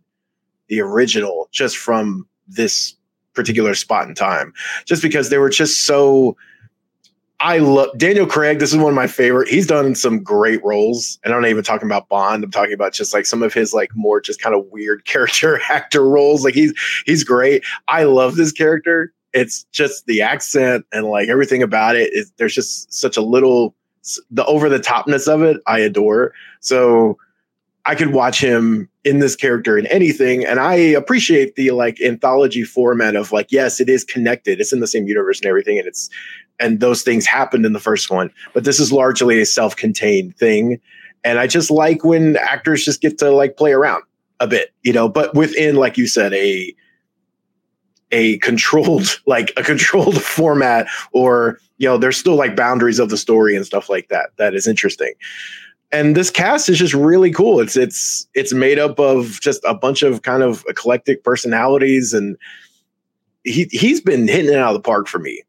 the 0.67 0.81
original 0.81 1.47
just 1.51 1.77
from 1.77 2.27
this 2.47 2.95
particular 3.33 3.75
spot 3.75 4.07
in 4.07 4.15
time 4.15 4.53
just 4.85 5.01
because 5.01 5.29
they 5.29 5.37
were 5.37 5.49
just 5.49 5.85
so 5.85 6.35
I 7.39 7.57
love 7.57 7.97
Daniel 7.97 8.25
Craig. 8.25 8.59
This 8.59 8.71
is 8.71 8.77
one 8.77 8.89
of 8.89 8.95
my 8.95 9.07
favorite. 9.07 9.49
He's 9.49 9.67
done 9.67 9.93
some 9.93 10.23
great 10.23 10.63
roles, 10.63 11.19
and 11.23 11.33
I'm 11.33 11.41
not 11.41 11.49
even 11.49 11.63
talking 11.63 11.87
about 11.87 12.07
Bond. 12.07 12.43
I'm 12.43 12.51
talking 12.51 12.73
about 12.73 12.93
just 12.93 13.13
like 13.13 13.25
some 13.25 13.43
of 13.43 13.53
his 13.53 13.73
like 13.73 13.91
more 13.93 14.21
just 14.21 14.41
kind 14.41 14.55
of 14.55 14.65
weird 14.71 15.05
character 15.05 15.59
actor 15.69 16.07
roles. 16.07 16.45
Like 16.45 16.53
he's 16.53 16.73
he's 17.05 17.23
great. 17.23 17.63
I 17.87 18.05
love 18.05 18.35
this 18.35 18.51
character. 18.51 19.13
It's 19.35 19.65
just 19.71 20.05
the 20.07 20.21
accent 20.21 20.85
and 20.91 21.05
like 21.05 21.27
everything 21.27 21.61
about 21.61 21.95
it. 21.95 22.11
Is, 22.13 22.31
there's 22.37 22.55
just 22.55 22.91
such 22.91 23.17
a 23.17 23.21
little 23.21 23.75
the 24.31 24.45
over 24.45 24.69
the 24.69 24.79
topness 24.79 25.27
of 25.27 25.43
it. 25.43 25.57
I 25.67 25.79
adore. 25.79 26.33
So 26.61 27.17
I 27.85 27.95
could 27.95 28.13
watch 28.13 28.41
him 28.41 28.89
in 29.03 29.19
this 29.19 29.35
character 29.35 29.77
in 29.77 29.85
anything, 29.87 30.45
and 30.45 30.59
I 30.59 30.73
appreciate 30.73 31.55
the 31.55 31.71
like 31.71 32.01
anthology 32.01 32.63
format 32.63 33.15
of 33.15 33.31
like 33.31 33.51
yes, 33.51 33.79
it 33.79 33.89
is 33.89 34.03
connected. 34.03 34.59
It's 34.59 34.73
in 34.73 34.79
the 34.79 34.87
same 34.87 35.05
universe 35.05 35.39
and 35.39 35.47
everything, 35.47 35.77
and 35.77 35.87
it's 35.87 36.09
and 36.59 36.79
those 36.79 37.03
things 37.03 37.25
happened 37.25 37.65
in 37.65 37.73
the 37.73 37.79
first 37.79 38.09
one. 38.09 38.31
But 38.53 38.63
this 38.63 38.79
is 38.79 38.91
largely 38.91 39.41
a 39.41 39.45
self-contained 39.45 40.37
thing, 40.37 40.79
and 41.23 41.37
I 41.39 41.47
just 41.47 41.69
like 41.69 42.03
when 42.03 42.37
actors 42.37 42.85
just 42.85 43.01
get 43.01 43.17
to 43.19 43.29
like 43.31 43.57
play 43.57 43.73
around 43.73 44.03
a 44.39 44.47
bit, 44.47 44.73
you 44.83 44.93
know. 44.93 45.09
But 45.09 45.35
within, 45.35 45.75
like 45.75 45.97
you 45.97 46.07
said, 46.07 46.33
a 46.33 46.73
a 48.15 48.37
controlled 48.39 49.19
like 49.25 49.53
a 49.57 49.63
controlled 49.63 50.21
format, 50.21 50.87
or 51.11 51.59
you 51.77 51.87
know, 51.87 51.97
there's 51.97 52.17
still 52.17 52.35
like 52.35 52.55
boundaries 52.55 52.99
of 52.99 53.09
the 53.09 53.17
story 53.17 53.55
and 53.55 53.65
stuff 53.65 53.89
like 53.89 54.07
that. 54.07 54.29
That 54.37 54.55
is 54.55 54.67
interesting. 54.67 55.13
And 55.91 56.15
this 56.15 56.31
cast 56.31 56.67
is 56.67 56.79
just 56.79 56.93
really 56.93 57.31
cool. 57.31 57.59
It's 57.59 57.77
it's 57.77 58.27
it's 58.33 58.53
made 58.53 58.79
up 58.79 58.99
of 58.99 59.39
just 59.41 59.61
a 59.65 59.75
bunch 59.75 60.01
of 60.01 60.23
kind 60.23 60.41
of 60.41 60.65
eclectic 60.67 61.23
personalities 61.23 62.13
and 62.13 62.37
he 63.43 63.67
he's 63.71 64.01
been 64.01 64.27
hitting 64.27 64.51
it 64.51 64.57
out 64.57 64.75
of 64.75 64.81
the 64.81 64.87
park 64.87 65.07
for 65.07 65.19
me 65.19 65.43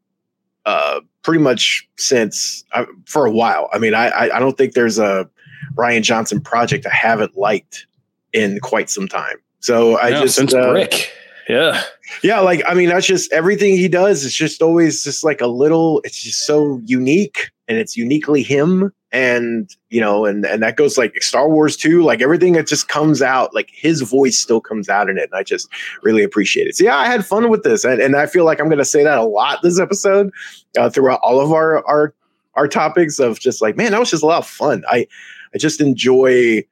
uh, 0.67 1.01
pretty 1.23 1.43
much 1.43 1.89
since 1.97 2.65
uh, 2.73 2.85
for 3.07 3.25
a 3.25 3.31
while. 3.31 3.71
I 3.73 3.79
mean, 3.79 3.95
I, 3.95 4.29
I 4.35 4.39
don't 4.39 4.59
think 4.59 4.75
there's 4.75 4.99
a 4.99 5.31
Rian 5.77 6.03
Johnson 6.03 6.41
project 6.41 6.87
I 6.87 6.95
haven't 6.95 7.37
liked 7.37 7.87
in 8.33 8.59
quite 8.61 8.91
some 8.91 9.09
time. 9.09 9.37
So 9.61 9.99
I 9.99 10.11
just 10.11 10.35
since 10.35 10.53
uh, 10.53 10.71
Brick, 10.71 11.11
yeah, 11.49 11.83
yeah, 12.23 12.41
like 12.41 12.63
I 12.67 12.75
mean, 12.75 12.89
that's 12.89 13.07
just 13.07 13.33
everything 13.33 13.77
he 13.77 13.89
does. 13.89 14.25
It's 14.25 14.35
just 14.35 14.63
always 14.63 15.05
just 15.05 15.25
like 15.25 15.41
a 15.41 15.47
little. 15.47 16.01
It's 16.05 16.23
just 16.23 16.47
so 16.47 16.81
unique, 16.85 17.51
and 17.69 17.79
it's 17.79 17.97
uniquely 17.97 18.43
him. 18.43 18.93
And 19.13 19.71
you 19.89 20.01
know, 20.01 20.27
and 20.27 20.45
and 20.45 20.63
that 20.63 20.77
goes 20.77 20.99
like 20.99 21.23
Star 21.23 21.49
Wars 21.49 21.77
too. 21.77 22.03
Like 22.03 22.21
everything 22.21 22.53
that 22.55 22.67
just 22.67 22.89
comes 22.89 23.23
out, 23.23 23.55
like 23.55 23.71
his 23.73 24.03
voice 24.03 24.39
still 24.39 24.61
comes 24.61 24.89
out 24.89 25.09
in 25.09 25.19
it, 25.19 25.31
and 25.31 25.35
I 25.35 25.43
just 25.43 25.69
really 26.03 26.23
appreciate 26.23 26.67
it. 26.67 26.77
So 26.77 26.85
yeah, 26.85 26.97
I 26.97 27.07
had 27.07 27.25
fun 27.25 27.49
with 27.49 27.63
this, 27.63 27.85
and, 27.85 28.01
and 28.01 28.17
I 28.17 28.27
feel 28.27 28.45
like 28.45 28.61
I'm 28.61 28.71
to 28.71 28.85
say 28.85 29.05
that 29.05 29.19
a 29.19 29.25
lot 29.25 29.63
this 29.63 29.81
episode 29.81 30.31
uh, 30.79 30.91
throughout 30.91 31.21
all 31.23 31.41
of 31.41 31.53
our 31.53 31.87
our 31.87 32.15
our 32.55 32.69
topics 32.69 33.19
of 33.19 33.39
just 33.39 33.63
like, 33.63 33.77
man, 33.77 33.93
that 33.93 34.01
was 34.01 34.11
just 34.11 34.23
a 34.23 34.27
lot 34.27 34.39
of 34.39 34.47
fun. 34.47 34.85
I 34.89 35.07
I 35.55 35.59
just 35.59 35.81
enjoy 35.81 36.65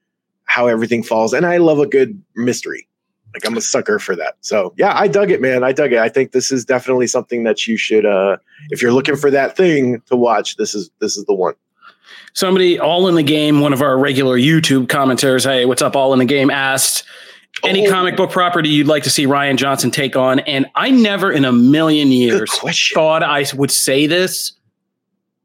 how 0.44 0.66
everything 0.66 1.02
falls, 1.02 1.32
and 1.32 1.46
I 1.46 1.56
love 1.56 1.78
a 1.78 1.86
good 1.86 2.20
mystery. 2.36 2.86
Like 3.34 3.44
I'm 3.46 3.56
a 3.56 3.60
sucker 3.60 3.98
for 3.98 4.14
that. 4.16 4.36
So 4.40 4.72
yeah, 4.78 4.96
I 4.96 5.08
dug 5.08 5.30
it, 5.30 5.40
man. 5.40 5.64
I 5.64 5.72
dug 5.72 5.92
it. 5.92 5.98
I 5.98 6.08
think 6.08 6.30
this 6.32 6.52
is 6.52 6.64
definitely 6.64 7.08
something 7.08 7.42
that 7.44 7.66
you 7.66 7.76
should, 7.76 8.06
uh, 8.06 8.36
if 8.70 8.80
you're 8.80 8.92
looking 8.92 9.16
for 9.16 9.30
that 9.30 9.56
thing 9.56 10.00
to 10.06 10.14
watch, 10.16 10.56
this 10.56 10.74
is 10.74 10.90
this 11.00 11.16
is 11.16 11.24
the 11.24 11.34
one. 11.34 11.54
Somebody 12.32 12.78
all 12.78 13.08
in 13.08 13.14
the 13.16 13.22
game, 13.22 13.60
one 13.60 13.72
of 13.72 13.82
our 13.82 13.98
regular 13.98 14.38
YouTube 14.38 14.86
commenters, 14.86 15.44
hey, 15.44 15.64
what's 15.66 15.82
up, 15.82 15.96
all 15.96 16.12
in 16.12 16.18
the 16.20 16.24
game, 16.24 16.48
asked 16.50 17.04
any 17.62 17.86
Oh. 17.86 17.90
comic 17.90 18.16
book 18.16 18.30
property 18.30 18.68
you'd 18.68 18.86
like 18.88 19.02
to 19.04 19.10
see 19.10 19.26
Rian 19.26 19.56
Johnson 19.56 19.90
take 19.90 20.16
on. 20.16 20.40
And 20.40 20.66
I 20.74 20.90
never 20.90 21.30
in 21.32 21.44
a 21.44 21.52
million 21.52 22.08
years 22.12 22.50
thought 22.92 23.22
I 23.22 23.44
would 23.54 23.70
say 23.70 24.06
this, 24.06 24.52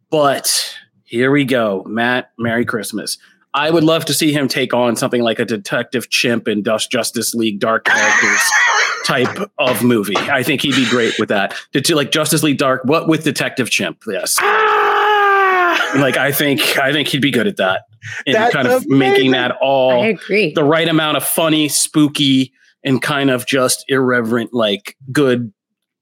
but 0.10 0.76
here 1.04 1.32
we 1.32 1.46
go. 1.46 1.84
Matt, 1.88 2.32
Merry 2.38 2.66
Christmas. 2.66 3.18
I 3.54 3.72
would 3.72 3.84
love 3.84 4.06
to 4.06 4.14
see 4.14 4.32
him 4.32 4.48
take 4.48 4.74
on 4.74 4.96
something 4.96 5.22
like 5.24 5.40
a 5.40 5.46
Detective 5.46 6.10
Chimp 6.10 6.48
in 6.48 6.62
Dust 6.62 6.92
Justice 6.92 7.34
League 7.34 7.60
Dark 7.60 7.86
Characters 7.86 8.42
type 9.06 9.50
of 9.58 9.84
movie. 9.84 10.16
I 10.18 10.44
think 10.44 10.62
he'd 10.62 10.76
be 10.76 10.88
great 10.90 11.16
with 11.18 11.30
that. 11.30 11.56
To, 11.74 11.82
to 11.82 11.96
like 11.96 12.12
Justice 12.12 12.44
League 12.44 12.60
Dark, 12.60 12.86
what 12.86 13.08
with 13.08 13.24
Detective 13.24 13.70
Chimp? 13.72 14.04
Yes. 14.08 14.36
Ah! 14.40 15.96
Like 15.96 16.18
I 16.18 16.32
think 16.32 16.78
I 16.78 16.92
think 16.92 17.08
he'd 17.08 17.22
be 17.22 17.32
good 17.32 17.48
at 17.48 17.58
that. 17.58 17.84
And 18.26 18.36
That's 18.36 18.54
kind 18.54 18.68
of 18.68 18.86
amazing. 18.86 18.98
making 19.00 19.32
that 19.32 19.52
I 19.54 19.56
all 19.62 20.04
agree. 20.04 20.54
the 20.54 20.64
right 20.64 20.88
amount 20.88 21.18
of 21.18 21.24
funny, 21.24 21.68
spooky, 21.68 22.54
and 22.84 23.02
kind 23.02 23.30
of 23.30 23.46
just 23.48 23.84
irreverent, 23.88 24.54
like 24.54 24.96
good 25.12 25.52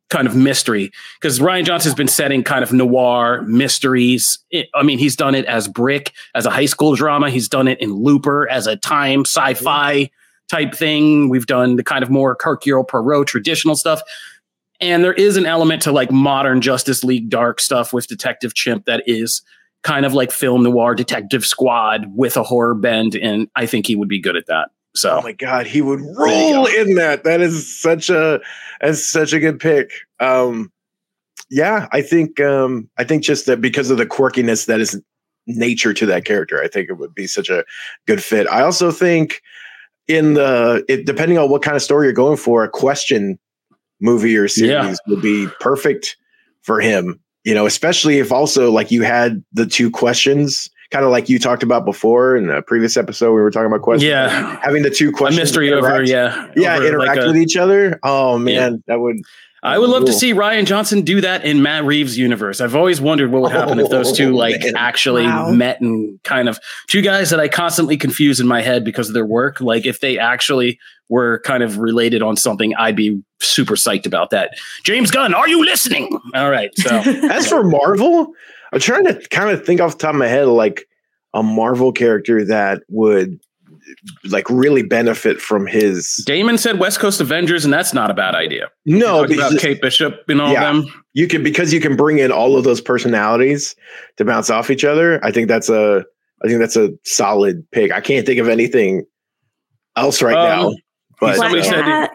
kind 0.09 0.27
of 0.27 0.35
mystery. 0.35 0.91
Because 1.19 1.39
Rian 1.39 1.65
Johnson's 1.65 1.95
been 1.95 2.07
setting 2.07 2.43
kind 2.43 2.63
of 2.63 2.71
noir 2.71 3.41
mysteries. 3.43 4.39
I 4.73 4.83
mean, 4.83 4.99
he's 4.99 5.15
done 5.15 5.35
it 5.35 5.45
as 5.45 5.67
Brick, 5.67 6.13
as 6.35 6.45
a 6.45 6.49
high 6.49 6.65
school 6.65 6.95
drama. 6.95 7.29
He's 7.29 7.49
done 7.49 7.67
it 7.67 7.79
in 7.81 7.91
Looper 7.91 8.49
as 8.49 8.67
a 8.67 8.77
time 8.77 9.21
sci-fi 9.21 10.09
type 10.49 10.73
thing. 10.73 11.29
We've 11.29 11.45
done 11.45 11.75
the 11.75 11.83
kind 11.83 12.03
of 12.03 12.09
more 12.09 12.37
Hercule 12.39 12.83
Poirot 12.83 13.27
traditional 13.27 13.75
stuff. 13.75 14.01
And 14.79 15.03
there 15.03 15.13
is 15.13 15.37
an 15.37 15.45
element 15.45 15.81
to 15.83 15.91
like 15.91 16.11
modern 16.11 16.61
Justice 16.61 17.03
League 17.03 17.29
dark 17.29 17.59
stuff 17.59 17.93
with 17.93 18.07
Detective 18.07 18.53
Chimp 18.53 18.85
that 18.85 19.03
is 19.07 19.41
kind 19.83 20.05
of 20.05 20.13
like 20.13 20.31
film 20.31 20.63
noir 20.63 20.95
detective 20.95 21.45
squad 21.45 22.05
with 22.15 22.37
a 22.37 22.43
horror 22.43 22.75
bend. 22.75 23.15
And 23.15 23.49
I 23.55 23.65
think 23.65 23.87
he 23.87 23.95
would 23.95 24.09
be 24.09 24.19
good 24.19 24.35
at 24.35 24.45
that. 24.47 24.69
So 24.97 25.19
Oh 25.19 25.21
my 25.21 25.31
god, 25.31 25.67
he 25.67 25.81
would 25.81 26.01
roll 26.01 26.65
in 26.65 26.95
that. 26.95 27.23
That 27.23 27.41
is 27.41 27.79
such 27.79 28.09
a 28.09 28.41
that's 28.81 29.07
such 29.07 29.33
a 29.33 29.39
good 29.39 29.59
pick. 29.59 29.91
Um 30.19 30.71
yeah, 31.49 31.87
I 31.91 32.01
think 32.01 32.39
um 32.39 32.89
I 32.97 33.03
think 33.03 33.23
just 33.23 33.45
that 33.45 33.61
because 33.61 33.89
of 33.89 33.97
the 33.97 34.05
quirkiness 34.05 34.65
that 34.65 34.79
is 34.79 34.99
nature 35.45 35.93
to 35.93 36.05
that 36.07 36.25
character, 36.25 36.61
I 36.61 36.67
think 36.67 36.89
it 36.89 36.93
would 36.97 37.15
be 37.15 37.27
such 37.27 37.49
a 37.49 37.63
good 38.05 38.21
fit. 38.21 38.47
I 38.47 38.61
also 38.63 38.91
think 38.91 39.41
in 40.07 40.33
the 40.33 40.83
it, 40.87 41.05
depending 41.05 41.37
on 41.37 41.49
what 41.49 41.61
kind 41.61 41.75
of 41.75 41.81
story 41.81 42.07
you're 42.07 42.13
going 42.13 42.37
for, 42.37 42.63
a 42.63 42.69
question 42.69 43.39
movie 43.99 44.35
or 44.37 44.47
series 44.47 44.71
Yeah. 44.71 44.95
would 45.07 45.21
be 45.21 45.47
perfect 45.59 46.17
for 46.61 46.79
him. 46.79 47.19
You 47.43 47.53
know, 47.53 47.65
especially 47.65 48.19
if 48.19 48.31
also 48.31 48.71
like 48.71 48.91
you 48.91 49.03
had 49.03 49.43
the 49.53 49.65
two 49.65 49.89
questions, 49.89 50.69
kind 50.91 51.05
of 51.05 51.11
like 51.11 51.29
you 51.29 51.39
talked 51.39 51.63
about 51.63 51.85
before 51.85 52.35
in 52.35 52.49
a 52.49 52.61
previous 52.61 52.97
episode. 52.97 53.33
We 53.33 53.41
were 53.41 53.51
talking 53.51 53.67
about 53.67 53.81
questions 53.81 54.09
yeah, 54.09 54.59
having 54.61 54.83
the 54.83 54.89
two 54.89 55.09
a 55.09 55.11
questions 55.11 55.39
mystery 55.39 55.73
over, 55.73 56.03
yeah, 56.03 56.51
yeah 56.55 56.75
over 56.75 56.87
interact 56.87 57.17
like 57.17 57.19
a- 57.19 57.27
with 57.27 57.37
each 57.37 57.57
other 57.57 57.99
oh 58.03 58.37
man 58.37 58.83
that 58.87 58.99
would 58.99 59.17
I 59.63 59.79
would 59.79 59.89
love 59.89 60.05
to 60.05 60.13
see 60.13 60.33
Rian 60.33 60.65
Johnson 60.65 61.01
do 61.01 61.19
that 61.21 61.43
in 61.43 61.63
Matt 61.63 61.83
Reeves' 61.83 62.17
universe. 62.17 62.61
I've 62.61 62.75
always 62.75 63.01
wondered 63.01 63.31
what 63.31 63.41
would 63.41 63.51
happen 63.51 63.79
if 63.79 63.89
those 63.89 64.11
oh, 64.11 64.15
two 64.15 64.31
like 64.35 64.61
man. 64.61 64.75
actually 64.77 65.23
Wow. 65.25 65.51
met 65.51 65.81
and 65.81 66.21
kind 66.23 66.47
of 66.47 66.59
two 66.87 67.01
guys 67.01 67.31
that 67.31 67.39
I 67.39 67.47
constantly 67.47 67.97
confuse 67.97 68.39
in 68.39 68.47
my 68.47 68.61
head 68.61 68.85
because 68.85 69.07
of 69.07 69.13
their 69.15 69.25
work. 69.25 69.59
Like 69.59 69.85
if 69.85 69.99
they 69.99 70.19
actually 70.19 70.79
were 71.09 71.39
kind 71.39 71.63
of 71.63 71.79
related 71.79 72.21
on 72.21 72.37
something, 72.37 72.75
I'd 72.75 72.95
be 72.95 73.21
super 73.39 73.75
psyched 73.75 74.05
about 74.05 74.29
that. 74.29 74.51
James 74.83 75.09
Gunn, 75.09 75.33
are 75.33 75.47
you 75.47 75.65
listening? 75.65 76.17
All 76.35 76.51
right, 76.51 76.69
so 76.77 76.89
as 77.29 77.49
for 77.49 77.63
marvel 77.63 78.33
i'm 78.73 78.79
trying 78.79 79.05
to 79.05 79.19
kind 79.29 79.49
of 79.49 79.65
think 79.65 79.81
off 79.81 79.93
the 79.93 79.97
top 79.99 80.13
of 80.13 80.19
my 80.19 80.27
head 80.27 80.47
like 80.47 80.87
a 81.33 81.43
marvel 81.43 81.91
character 81.91 82.43
that 82.45 82.81
would 82.89 83.39
like 84.25 84.49
really 84.49 84.81
benefit 84.83 85.39
from 85.39 85.65
his 85.65 86.21
Damon 86.25 86.57
said 86.57 86.77
West 86.77 86.99
Coast 86.99 87.21
Avengers, 87.21 87.63
and 87.63 87.73
that's 87.73 87.93
not 87.93 88.11
a 88.11 88.13
bad 88.13 88.35
idea. 88.35 88.69
no 88.85 89.21
Talking 89.21 89.37
about 89.37 89.59
Kate 89.59 89.81
Bishop 89.81 90.23
and 90.27 90.41
all 90.41 90.51
Yeah. 90.51 90.73
them. 90.73 90.85
you 91.13 91.25
can 91.27 91.41
because 91.41 91.71
you 91.73 91.79
can 91.79 91.95
bring 91.95 92.17
in 92.17 92.31
all 92.31 92.57
of 92.57 92.63
those 92.65 92.81
personalities 92.81 93.75
to 94.17 94.25
bounce 94.25 94.49
off 94.49 94.69
each 94.69 94.83
other 94.83 95.23
i 95.23 95.31
think 95.31 95.47
that's 95.47 95.69
a 95.69 96.03
i 96.43 96.47
think 96.47 96.59
that's 96.59 96.75
a 96.75 96.91
solid 97.05 97.65
pick 97.71 97.91
i 97.91 98.01
can't 98.01 98.25
think 98.25 98.39
of 98.41 98.49
anything 98.49 99.05
else 99.95 100.21
right 100.21 100.35
Um, 100.37 100.71
now 100.71 100.75
but 101.21 101.35
somebody 101.37 101.61
uh, 101.61 101.63
said- 101.63 101.83
Cat. 101.83 102.11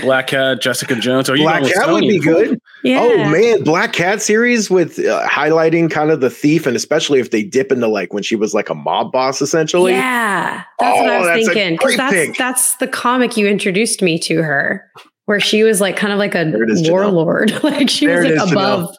Black 0.00 0.26
Cat, 0.28 0.62
Jessica 0.62 0.94
Jones. 0.94 1.28
Are 1.28 1.36
you 1.36 1.42
black 1.44 1.64
cat 1.64 1.88
would 1.90 2.00
be 2.00 2.18
good 2.18 2.58
yeah. 2.84 3.00
Oh 3.00 3.16
man, 3.30 3.62
Black 3.64 3.92
Cat 3.92 4.20
series 4.22 4.70
with 4.70 4.98
uh, 4.98 5.26
highlighting 5.26 5.90
kind 5.90 6.10
of 6.10 6.20
the 6.20 6.30
thief, 6.30 6.66
and 6.66 6.76
especially 6.76 7.20
if 7.20 7.30
they 7.30 7.42
dip 7.42 7.70
into 7.72 7.88
like 7.88 8.12
when 8.12 8.22
she 8.22 8.36
was 8.36 8.54
like 8.54 8.68
a 8.68 8.74
mob 8.74 9.12
boss, 9.12 9.40
essentially. 9.40 9.92
Yeah, 9.92 10.62
that's 10.78 10.98
what 10.98 11.08
I 11.10 11.16
Oh, 11.16 11.18
was 11.20 11.28
that's 11.28 11.46
thinking. 11.46 11.74
Because 11.76 11.96
that's 11.96 12.12
pick. 12.12 12.36
that's 12.36 12.76
the 12.76 12.88
comic 12.88 13.36
you 13.36 13.46
introduced 13.46 14.02
me 14.02 14.18
to 14.20 14.42
her, 14.42 14.84
where 15.26 15.40
she 15.40 15.62
was 15.62 15.80
like 15.80 15.96
kind 15.96 16.12
of 16.12 16.18
like 16.18 16.34
a 16.34 16.44
There 16.44 16.62
it 16.64 16.70
is, 16.70 16.82
Janelle. 16.82 17.12
warlord. 17.12 17.62
like 17.64 17.88
she 17.88 18.06
There 18.06 18.22
was 18.22 18.24
like 18.30 18.34
is, 18.34 18.42
Janelle. 18.42 18.52
above 18.52 18.96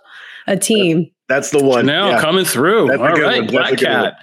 a 0.47 0.57
team. 0.57 1.09
That's 1.29 1.51
the 1.51 1.63
one. 1.63 1.85
Now 1.85 2.09
Yeah. 2.11 2.21
coming 2.21 2.45
through. 2.45 2.87
That's 2.87 2.99
a 3.01 3.03
All 3.05 3.15
good 3.15 3.23
right, 3.23 3.41
one. 3.41 3.47
Black 3.49 3.77
Cat. 3.77 4.15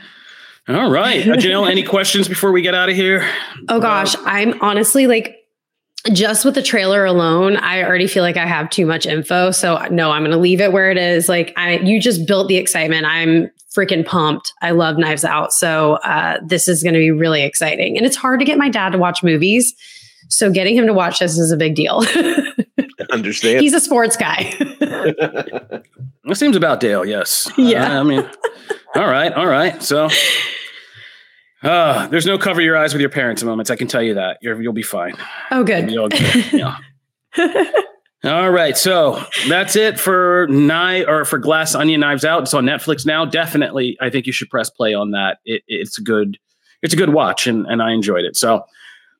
All 0.68 0.90
right, 0.90 1.26
uh, 1.26 1.34
Janelle. 1.36 1.68
Any 1.70 1.82
questions 1.96 2.28
before 2.28 2.52
we 2.52 2.62
get 2.62 2.74
out 2.74 2.88
of 2.88 2.94
here? 2.94 3.28
Oh 3.68 3.80
gosh, 3.80 4.14
I'm 4.24 4.60
honestly 4.60 5.06
like 5.06 5.36
just 6.12 6.44
with 6.44 6.54
the 6.54 6.62
trailer 6.62 7.04
alone, 7.04 7.56
I 7.56 7.82
already 7.82 8.06
feel 8.06 8.22
like 8.22 8.36
I 8.36 8.46
have 8.46 8.70
too 8.70 8.86
much 8.86 9.06
info. 9.06 9.50
So 9.50 9.76
no, 9.90 10.10
I'm 10.10 10.22
going 10.22 10.30
to 10.30 10.38
leave 10.38 10.60
it 10.60 10.72
where 10.72 10.90
it 10.90 10.96
is. 10.96 11.28
Like 11.28 11.52
I, 11.56 11.78
you 11.78 12.00
just 12.00 12.26
built 12.26 12.48
the 12.48 12.56
excitement. 12.56 13.06
I'm 13.06 13.50
freaking 13.76 14.04
pumped. 14.04 14.52
I 14.62 14.72
love 14.72 14.98
Knives 14.98 15.24
Out. 15.24 15.52
So 15.52 15.94
uh, 15.96 16.38
this 16.44 16.68
is 16.68 16.82
going 16.82 16.94
to 16.94 17.00
be 17.00 17.10
really 17.10 17.42
exciting. 17.42 17.96
And 17.96 18.06
it's 18.06 18.16
hard 18.16 18.40
to 18.40 18.46
get 18.46 18.58
my 18.58 18.68
dad 18.68 18.90
to 18.90 18.98
watch 18.98 19.22
movies. 19.22 19.74
So 20.28 20.50
getting 20.50 20.76
him 20.76 20.86
to 20.86 20.94
watch 20.94 21.18
this 21.18 21.38
is 21.38 21.50
a 21.50 21.56
big 21.56 21.74
deal. 21.74 22.04
Understand? 23.10 23.60
He's 23.60 23.74
a 23.74 23.80
sports 23.80 24.16
guy. 24.16 24.54
It 26.30 26.36
seems 26.36 26.54
about 26.54 26.80
Dale. 26.80 27.04
Yes. 27.04 27.50
Yeah. 27.56 27.96
Uh, 27.96 28.00
I 28.00 28.02
mean, 28.04 28.30
all 28.94 29.06
right, 29.06 29.32
all 29.32 29.46
right. 29.46 29.82
So, 29.82 30.08
uh, 31.62 32.06
there's 32.08 32.26
no 32.26 32.38
cover 32.38 32.60
your 32.60 32.76
eyes 32.76 32.92
with 32.92 33.00
your 33.00 33.10
parents 33.10 33.42
moments. 33.42 33.70
I 33.70 33.76
can 33.76 33.88
tell 33.88 34.02
you 34.02 34.14
that. 34.14 34.38
You're, 34.40 34.60
you'll 34.60 34.72
be 34.72 34.82
fine. 34.82 35.14
oh, 35.50 35.64
good. 35.64 35.86
be 35.86 35.98
all 35.98 36.08
good. 36.10 36.52
Yeah. 36.52 36.76
All 38.22 38.50
right, 38.50 38.76
so 38.76 39.18
that's 39.48 39.76
it 39.76 39.98
for 39.98 40.46
knife 40.50 41.06
or 41.08 41.24
for 41.24 41.38
Glass 41.38 41.74
Onion 41.74 42.00
Knives 42.00 42.22
Out. 42.22 42.42
It's 42.42 42.52
on 42.52 42.66
Netflix 42.66 43.06
now. 43.06 43.24
Definitely, 43.24 43.96
I 43.98 44.10
think 44.10 44.26
you 44.26 44.32
should 44.32 44.50
press 44.50 44.68
play 44.68 44.92
on 44.92 45.12
that. 45.12 45.38
It, 45.46 45.62
it's 45.68 45.98
a 45.98 46.02
good, 46.02 46.36
it's 46.82 46.92
a 46.92 46.98
good 46.98 47.14
watch, 47.14 47.46
and 47.46 47.64
and 47.66 47.82
I 47.82 47.92
enjoyed 47.92 48.26
it. 48.26 48.36
So, 48.36 48.62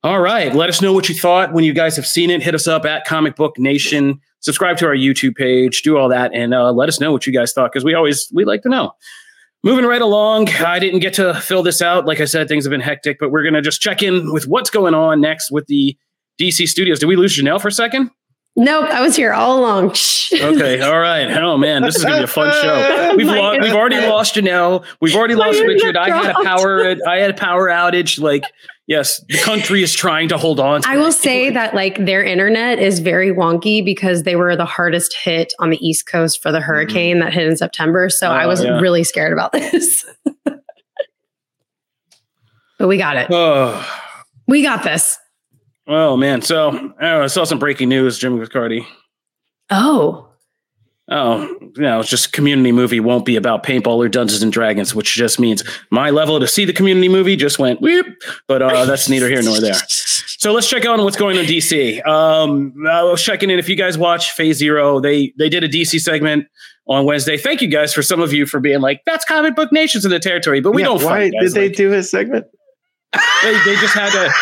all 0.02 0.20
right, 0.20 0.54
let 0.54 0.68
us 0.68 0.82
know 0.82 0.92
what 0.92 1.08
you 1.08 1.14
thought 1.14 1.54
when 1.54 1.64
you 1.64 1.72
guys 1.72 1.96
have 1.96 2.06
seen 2.06 2.28
it. 2.28 2.42
Hit 2.42 2.54
us 2.54 2.66
up 2.66 2.84
at 2.84 3.06
Comic 3.06 3.36
Book 3.36 3.58
Nation. 3.58 4.20
Subscribe 4.40 4.76
to 4.78 4.86
our 4.86 4.94
YouTube 4.94 5.34
page. 5.34 5.80
Do 5.80 5.96
all 5.96 6.10
that, 6.10 6.34
and 6.34 6.52
uh, 6.52 6.70
let 6.70 6.90
us 6.90 7.00
know 7.00 7.10
what 7.10 7.26
you 7.26 7.32
guys 7.32 7.54
thought 7.54 7.72
because 7.72 7.84
we 7.86 7.94
always 7.94 8.30
we 8.34 8.44
like 8.44 8.60
to 8.64 8.68
know. 8.68 8.92
Moving 9.62 9.84
right 9.84 10.00
along, 10.00 10.48
I 10.48 10.78
didn't 10.78 11.00
get 11.00 11.14
to 11.14 11.34
fill 11.34 11.62
this 11.62 11.82
out. 11.82 12.06
Like 12.06 12.20
I 12.20 12.24
said, 12.24 12.48
things 12.48 12.64
have 12.64 12.70
been 12.70 12.80
hectic, 12.80 13.18
but 13.20 13.30
we're 13.30 13.44
gonna 13.44 13.60
just 13.60 13.80
check 13.80 14.02
in 14.02 14.32
with 14.32 14.46
what's 14.48 14.70
going 14.70 14.94
on 14.94 15.20
next 15.20 15.50
with 15.50 15.66
the 15.66 15.96
DC 16.40 16.66
studios. 16.66 16.98
Did 16.98 17.06
we 17.06 17.16
lose 17.16 17.38
Janelle 17.38 17.60
for 17.60 17.68
a 17.68 17.72
second? 17.72 18.10
Nope, 18.56 18.86
I 18.90 19.00
was 19.00 19.16
here 19.16 19.32
all 19.32 19.58
along. 19.60 19.94
Okay, 20.32 20.80
all 20.80 20.98
right. 21.00 21.28
Oh 21.38 21.58
man, 21.58 21.82
this 21.82 21.96
is 21.96 22.04
gonna 22.04 22.18
be 22.18 22.22
a 22.24 22.26
fun 22.28 22.52
show. 22.62 23.14
We've 23.16 23.26
lo- 23.26 23.58
we've 23.60 23.72
already 23.74 23.96
lost 23.96 24.36
Janelle. 24.36 24.84
We've 25.00 25.14
already 25.16 25.34
My 25.34 25.46
lost 25.46 25.60
Richard. 25.60 25.96
I 25.96 26.08
had 26.08 26.30
a 26.36 26.44
power. 26.44 26.94
I 27.06 27.16
had 27.18 27.30
a 27.30 27.34
power 27.34 27.68
outage. 27.68 28.20
Like, 28.20 28.44
yes, 28.90 29.24
the 29.28 29.38
country 29.38 29.82
is 29.82 29.94
trying 29.94 30.28
to 30.28 30.36
hold 30.36 30.60
on. 30.60 30.82
To 30.82 30.88
I 30.90 30.98
will 30.98 31.12
say 31.12 31.48
that 31.48 31.74
like 31.74 32.04
their 32.04 32.22
internet 32.22 32.78
is 32.78 32.98
very 32.98 33.30
wonky 33.32 33.82
because 33.82 34.24
they 34.24 34.36
were 34.36 34.54
the 34.56 34.66
hardest 34.66 35.16
hit 35.16 35.54
on 35.60 35.70
the 35.70 35.78
East 35.78 36.06
Coast 36.06 36.42
for 36.42 36.52
the 36.52 36.58
mm-hmm. 36.58 36.66
hurricane 36.66 37.20
that 37.20 37.32
hit 37.32 37.46
in 37.46 37.56
September. 37.56 38.10
So 38.10 38.30
I 38.30 38.44
Oh, 38.44 38.48
was 38.48 38.62
yeah. 38.62 38.78
really 38.80 39.04
scared 39.04 39.32
about 39.32 39.52
this. 39.54 40.04
but 42.78 42.88
we 42.88 42.98
got 42.98 43.16
it. 43.16 43.28
Oh, 43.32 43.86
We 44.46 44.62
got 44.62 44.82
this. 44.82 45.16
Oh 45.86 46.16
man, 46.16 46.42
so 46.42 46.92
I, 47.00 47.22
I 47.22 47.26
saw 47.28 47.44
some 47.44 47.58
breaking 47.58 47.88
news. 47.88 48.18
Jimmy 48.18 48.44
Viscardi. 48.44 48.84
Oh, 49.70 50.28
Oh, 51.12 51.40
you 51.74 51.82
know, 51.82 51.98
it's 51.98 52.08
just 52.08 52.32
community 52.32 52.70
movie 52.70 53.00
won't 53.00 53.24
be 53.24 53.34
about 53.34 53.64
paintball 53.64 53.96
or 53.96 54.08
Dungeons 54.08 54.42
and 54.44 54.52
Dragons, 54.52 54.94
which 54.94 55.12
just 55.14 55.40
means 55.40 55.64
my 55.90 56.10
level 56.10 56.38
to 56.38 56.46
see 56.46 56.64
the 56.64 56.72
community 56.72 57.08
movie 57.08 57.34
just 57.34 57.58
went 57.58 57.80
whoop. 57.80 58.06
But 58.46 58.62
uh, 58.62 58.84
that's 58.84 59.08
neither 59.08 59.28
here 59.28 59.42
nor 59.42 59.60
there. 59.60 59.74
So 59.88 60.52
let's 60.52 60.70
check 60.70 60.86
on 60.86 61.02
what's 61.02 61.16
going 61.16 61.36
on 61.36 61.44
in 61.44 61.50
DC. 61.50 62.06
Um, 62.06 62.72
I 62.88 63.02
was 63.02 63.22
checking 63.22 63.50
in. 63.50 63.58
If 63.58 63.68
you 63.68 63.74
guys 63.76 63.98
watch 63.98 64.30
Phase 64.32 64.58
Zero, 64.58 65.00
they 65.00 65.32
they 65.36 65.48
did 65.48 65.64
a 65.64 65.68
DC 65.68 66.00
segment 66.00 66.46
on 66.86 67.04
Wednesday. 67.04 67.36
Thank 67.36 67.60
you 67.60 67.68
guys 67.68 67.92
for 67.92 68.02
some 68.02 68.20
of 68.20 68.32
you 68.32 68.46
for 68.46 68.60
being 68.60 68.80
like, 68.80 69.02
"That's 69.04 69.24
comic 69.24 69.56
book 69.56 69.72
nations 69.72 70.04
in 70.04 70.12
the 70.12 70.20
territory," 70.20 70.60
but 70.60 70.72
we 70.72 70.82
Yeah, 70.82 70.88
don't. 70.88 71.02
Why 71.02 71.10
fight, 71.30 71.32
did 71.40 71.52
they 71.52 71.68
Like, 71.68 71.76
do 71.76 71.90
his 71.90 72.08
segment? 72.10 72.46
they, 73.42 73.52
they 73.64 73.74
just 73.76 73.94
had 73.94 74.10
to. 74.12 74.32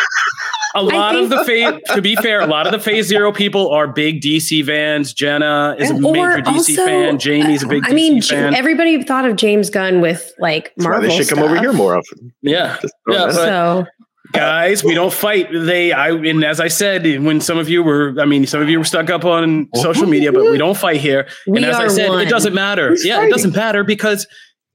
A 0.79 0.83
lot 0.83 1.17
of 1.17 1.29
the 1.31 1.45
phase, 1.47 1.73
to 1.95 2.01
be 2.03 2.15
fair, 2.17 2.41
a 2.41 2.47
lot 2.47 2.67
of 2.67 2.73
the 2.73 2.79
Phase 2.79 3.07
Zero 3.07 3.33
people 3.33 3.71
are 3.71 3.87
big 3.89 4.21
DC 4.21 4.65
fans. 4.65 5.13
Jenna 5.13 5.75
is 5.79 5.91
a 5.91 5.95
And- 5.95 6.05
or 6.05 6.13
major 6.13 6.43
DC 6.43 6.55
also- 6.55 6.87
fan. 6.87 7.19
Jamie's 7.19 7.63
a 7.63 7.67
big 7.67 7.85
I 7.85 7.91
DC 7.91 7.95
mean, 7.95 8.23
fan. 8.23 8.55
everybody 8.55 9.03
thought 9.03 9.25
of 9.25 9.37
James 9.37 9.71
Gunn 9.71 10.01
with 10.01 10.33
like 10.39 10.73
That's 10.77 10.87
why 10.87 10.91
Marvel. 10.93 11.09
they 11.11 11.17
should 11.17 11.29
come 11.29 11.39
over 11.43 11.59
here 11.59 11.73
more 11.73 11.97
often. 11.97 12.33
yeah, 12.43 12.77
Yeah, 13.09 13.27
that 13.27 13.35
but- 13.35 13.49
out. 13.49 13.85
So 13.85 13.87
guys, 14.33 14.85
we 14.85 14.93
don't 14.95 15.13
fight. 15.13 15.49
They, 15.51 15.91
I, 15.93 16.11
and 16.11 16.45
as 16.45 16.61
I 16.61 16.69
said, 16.69 17.05
when 17.25 17.41
some 17.41 17.57
of 17.57 17.71
you 17.71 17.83
were, 17.83 18.15
I 18.21 18.27
mean, 18.27 18.47
some 18.47 18.61
of 18.61 18.69
you 18.69 18.79
were 18.79 18.85
stuck 18.85 19.09
up 19.09 19.25
on 19.25 19.69
social 19.75 20.07
media, 20.07 20.33
but 20.33 20.43
we 20.51 20.59
don't 20.59 20.77
fight 20.77 21.01
here. 21.01 21.27
we 21.47 21.57
and 21.57 21.65
as 21.67 21.77
I 21.77 21.89
said, 21.89 22.11
one. 22.11 22.21
it 22.21 22.29
doesn't 22.29 22.55
matter. 22.55 22.91
Who's 22.91 23.07
yeah, 23.07 23.17
fighting? 23.17 23.31
it 23.31 23.33
doesn't 23.33 23.57
matter 23.57 23.85
because 23.85 24.27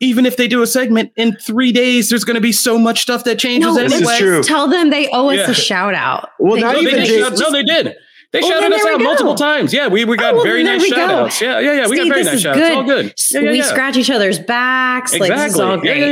even 0.04 0.26
if 0.26 0.38
they 0.38 0.48
do 0.48 0.62
a 0.62 0.68
segment 0.68 1.12
in 1.16 1.36
three 1.38 1.72
days, 1.72 2.10
there's 2.10 2.24
going 2.24 2.36
to 2.36 2.42
be 2.42 2.52
so 2.52 2.78
much 2.78 3.02
stuff 3.02 3.24
that 3.24 3.40
changes 3.40 3.76
No, 3.76 3.82
This 3.82 3.94
is 3.94 4.02
anyway. 4.02 4.18
true. 4.20 4.44
Tell 4.44 4.68
them 4.68 4.90
they 4.90 5.08
owe 5.10 5.30
us 5.30 5.38
Yeah. 5.38 5.50
a 5.52 5.54
shout 5.54 5.94
out. 5.96 6.30
Well, 6.40 6.56
They- 6.56 6.62
not 6.62 6.74
No, 6.76 6.82
they, 6.82 6.88
even 6.90 7.00
did 7.00 7.08
James- 7.08 7.40
shout- 7.40 7.40
no, 7.40 7.52
they 7.52 7.64
did. 7.64 7.96
They 8.32 8.40
Well, 8.42 8.50
shouted 8.50 8.74
us 8.74 8.86
out 8.86 9.00
multiple 9.00 9.36
times. 9.36 9.72
Yeah, 9.74 9.88
we, 9.90 10.06
we 10.06 10.18
got 10.18 10.34
Oh, 10.34 10.38
well, 10.38 10.44
very 10.46 10.64
nice 10.64 10.84
shout 10.88 11.08
go. 11.10 11.16
outs. 11.26 11.40
Yeah, 11.40 11.60
yeah, 11.60 11.74
yeah. 11.74 11.88
We 11.88 11.98
See, 11.98 12.04
got 12.04 12.08
very 12.10 12.20
this 12.24 12.26
nice 12.26 12.36
is 12.38 12.42
shout 12.42 12.58
outs. 12.58 12.76
All 12.76 12.84
good. 12.84 13.06
good. 13.06 13.14
Yeah, 13.32 13.40
yeah, 13.42 13.52
we 13.52 13.62
scratch 13.62 13.96
each 13.96 14.10
other's 14.10 14.40
backs. 14.40 15.12
Like 15.14 15.30
this 15.30 15.40
is 15.40 15.46
Exactly. 15.56 15.64
all 15.64 15.76
yeah, 15.86 15.94
great. 15.94 16.00
yeah, 16.00 16.08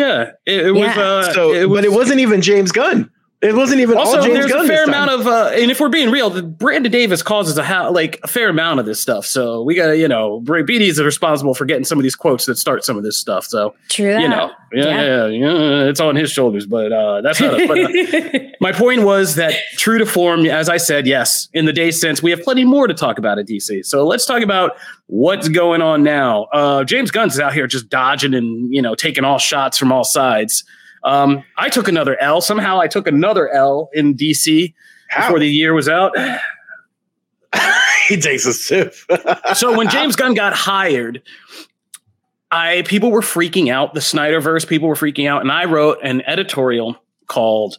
yeah. 0.45 0.53
It, 0.60 0.65
it 0.67 0.71
was. 0.71 0.98
Uh, 0.98 1.33
So, 1.33 1.51
it 1.53 1.67
was, 1.67 1.79
but 1.79 1.86
it 1.86 1.91
wasn't 1.91 2.19
even 2.19 2.41
James 2.43 2.71
Gunn. 2.71 3.10
It 3.41 3.55
wasn't 3.55 3.81
even 3.81 3.98
also 3.98 4.17
all 4.19 4.24
James 4.24 4.38
there's 4.38 4.51
Gunn 4.51 4.65
a 4.65 4.67
fair 4.67 4.83
amount 4.83 5.10
of 5.10 5.25
uh, 5.25 5.50
and 5.53 5.71
if 5.71 5.79
we're 5.79 5.89
being 5.89 6.12
real 6.12 6.29
the 6.29 6.43
brandon 6.43 6.91
davis 6.91 7.24
causes 7.24 7.57
a 7.57 7.63
ha- 7.63 7.88
like 7.88 8.19
a 8.24 8.27
fair 8.27 8.50
amount 8.50 8.79
of 8.79 8.86
this 8.86 9.01
stuff 9.01 9.25
so 9.25 9.63
we 9.63 9.74
got 9.74 9.93
you 9.93 10.07
know 10.07 10.41
Bra- 10.41 10.62
BD 10.62 10.81
is 10.81 11.01
responsible 11.01 11.55
for 11.55 11.65
getting 11.65 11.83
some 11.83 11.98
of 11.98 12.03
these 12.03 12.15
quotes 12.15 12.45
that 12.45 12.57
start 12.60 12.83
some 12.86 12.98
of 12.98 13.03
this 13.03 13.17
stuff 13.17 13.45
so 13.45 13.74
True 13.89 14.13
that. 14.13 14.21
you 14.21 14.29
know 14.29 14.51
yeah, 14.74 14.86
Yeah. 14.86 15.25
yeah 15.25 15.27
yeah 15.27 15.83
it's 15.89 16.00
on 16.00 16.15
his 16.15 16.31
shoulders 16.31 16.67
but 16.67 16.91
uh 16.91 17.21
that's 17.21 17.41
not 17.41 17.55
us. 17.60 17.67
But, 17.67 17.79
uh, 17.79 18.39
my 18.62 18.71
point 18.71 19.01
was 19.01 19.33
that 19.36 19.55
true 19.75 19.98
to 19.98 20.05
form 20.05 20.45
as 20.45 20.69
i 20.69 20.77
said 20.77 21.07
yes 21.07 21.48
in 21.53 21.65
the 21.65 21.74
days 21.74 22.00
since 22.00 22.21
we 22.21 22.29
have 22.29 22.43
plenty 22.43 22.63
more 22.63 22.86
to 22.86 22.93
talk 22.93 23.17
about 23.17 23.39
at 23.39 23.48
dc 23.48 23.83
so 23.88 24.05
let's 24.05 24.27
talk 24.27 24.43
about 24.43 24.77
what's 25.07 25.48
going 25.50 25.81
on 25.81 26.03
now 26.03 26.43
uh 26.53 26.83
james 26.83 27.10
gunn's 27.10 27.39
out 27.39 27.53
here 27.55 27.65
just 27.65 27.89
dodging 27.89 28.36
and 28.36 28.71
you 28.71 28.83
know 28.83 28.93
taking 28.93 29.24
all 29.24 29.39
shots 29.39 29.79
from 29.79 29.91
all 29.91 30.03
sides 30.03 30.63
um, 31.03 31.43
I 31.58 31.70
took 31.70 31.88
another 31.88 32.20
L. 32.22 32.41
Somehow 32.41 32.79
I 32.79 32.88
took 32.88 33.08
another 33.08 33.50
L 33.50 33.89
in 33.93 34.15
DC 34.15 34.74
How? 35.10 35.27
before 35.27 35.39
the 35.39 35.50
year 35.50 35.74
was 35.74 35.89
out. 35.89 36.15
he 38.08 38.17
takes 38.17 38.46
a 38.46 38.53
sip. 38.53 38.96
so 39.55 39.75
when 39.75 39.89
James 39.89 40.15
Gunn 40.15 40.34
got 40.34 40.53
hired, 40.53 41.22
I 42.51 42.84
people 42.84 43.12
were 43.12 43.22
freaking 43.22 43.72
out. 43.72 43.93
The 43.93 44.00
Snyderverse 44.00 44.67
people 44.67 44.88
were 44.88 44.96
freaking 44.96 45.27
out, 45.27 45.41
and 45.41 45.51
I 45.51 45.65
wrote 45.65 46.00
an 46.03 46.22
editorial 46.27 46.98
called 47.27 47.77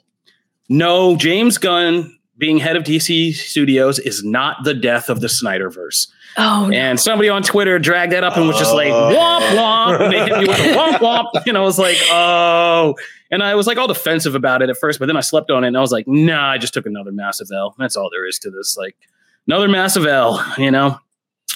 "No, 0.69 1.17
James 1.17 1.59
Gunn 1.59 2.19
being 2.39 2.59
head 2.59 2.77
of 2.77 2.83
DC 2.83 3.35
Studios 3.35 3.99
is 3.99 4.25
not 4.25 4.65
the 4.65 4.75
death 4.75 5.09
of 5.09 5.21
the 5.21 5.29
Snyderverse." 5.29 6.09
Oh, 6.37 6.67
no. 6.69 6.77
And 6.77 6.99
somebody 7.01 7.29
on 7.29 7.43
Twitter 7.43 7.79
dragged 7.79 8.13
that 8.13 8.25
up 8.25 8.37
and 8.37 8.47
was 8.49 8.59
just 8.59 8.75
like, 8.75 8.91
Oh. 8.93 9.11
womp 9.15 9.57
womp. 9.57 10.01
And 10.01 10.13
they 10.13 10.19
hit 10.21 10.39
me 10.39 10.47
with 10.47 10.59
a 10.59 10.63
womp 10.77 10.99
womp. 10.99 11.47
And 11.47 11.57
I 11.57 11.61
was 11.61 11.79
like, 11.79 11.97
oh. 12.11 12.95
And 13.31 13.43
I 13.43 13.55
was 13.55 13.67
like 13.67 13.79
all 13.79 13.87
defensive 13.89 14.35
about 14.35 14.61
it 14.63 14.69
at 14.71 14.77
first, 14.77 14.99
but 14.99 15.07
then 15.07 15.17
I 15.17 15.21
slept 15.21 15.51
on 15.51 15.65
it 15.65 15.69
and 15.69 15.77
I 15.77 15.81
was 15.81 15.91
like, 15.93 16.07
nah, 16.07 16.51
I 16.51 16.59
just 16.59 16.75
took 16.75 16.85
another 16.87 17.13
massive 17.13 17.49
L. 17.55 17.75
That's 17.79 17.97
all 17.97 18.11
there 18.11 18.27
is 18.27 18.39
to 18.41 18.51
this. 18.51 18.77
Like 18.77 18.95
another 19.47 19.69
massive 19.69 20.07
L, 20.07 20.45
you 20.59 20.71
know? 20.71 20.99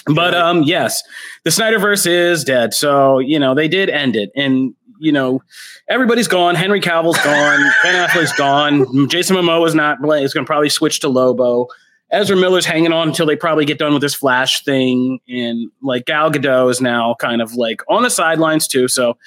But 0.07 0.33
um, 0.33 0.63
yes, 0.63 1.03
the 1.43 1.49
Snyderverse 1.49 2.07
is 2.07 2.43
dead. 2.43 2.73
So, 2.73 3.19
you 3.19 3.37
know, 3.39 3.53
they 3.53 3.67
did 3.67 3.89
end 3.89 4.15
it. 4.15 4.31
And, 4.35 4.73
you 4.99 5.11
know, 5.11 5.43
everybody's 5.89 6.27
gone. 6.29 6.55
Henry 6.55 6.79
Cavill's 6.81 7.17
gone. 7.17 7.59
Ben 7.83 8.07
Affleck's 8.07 8.31
gone. 8.37 9.07
Jason 9.09 9.35
Momoa 9.35 9.67
is 9.67 9.75
not, 9.75 9.97
is 10.21 10.33
going 10.33 10.45
to 10.45 10.47
probably 10.47 10.69
switch 10.69 11.01
to 11.01 11.09
Lobo. 11.09 11.67
Ezra 12.11 12.37
Miller's 12.37 12.65
hanging 12.65 12.93
on 12.93 13.09
until 13.09 13.25
they 13.25 13.35
probably 13.35 13.65
get 13.65 13.77
done 13.77 13.93
with 13.93 14.01
this 14.01 14.13
Flash 14.13 14.63
thing, 14.63 15.19
and 15.27 15.69
like 15.81 16.05
Gal 16.05 16.31
Gadot 16.31 16.69
is 16.71 16.79
now 16.81 17.15
kind 17.19 17.41
of 17.41 17.53
like 17.55 17.81
on 17.89 18.03
the 18.03 18.09
sidelines 18.09 18.67
too. 18.67 18.87
So, 18.87 19.17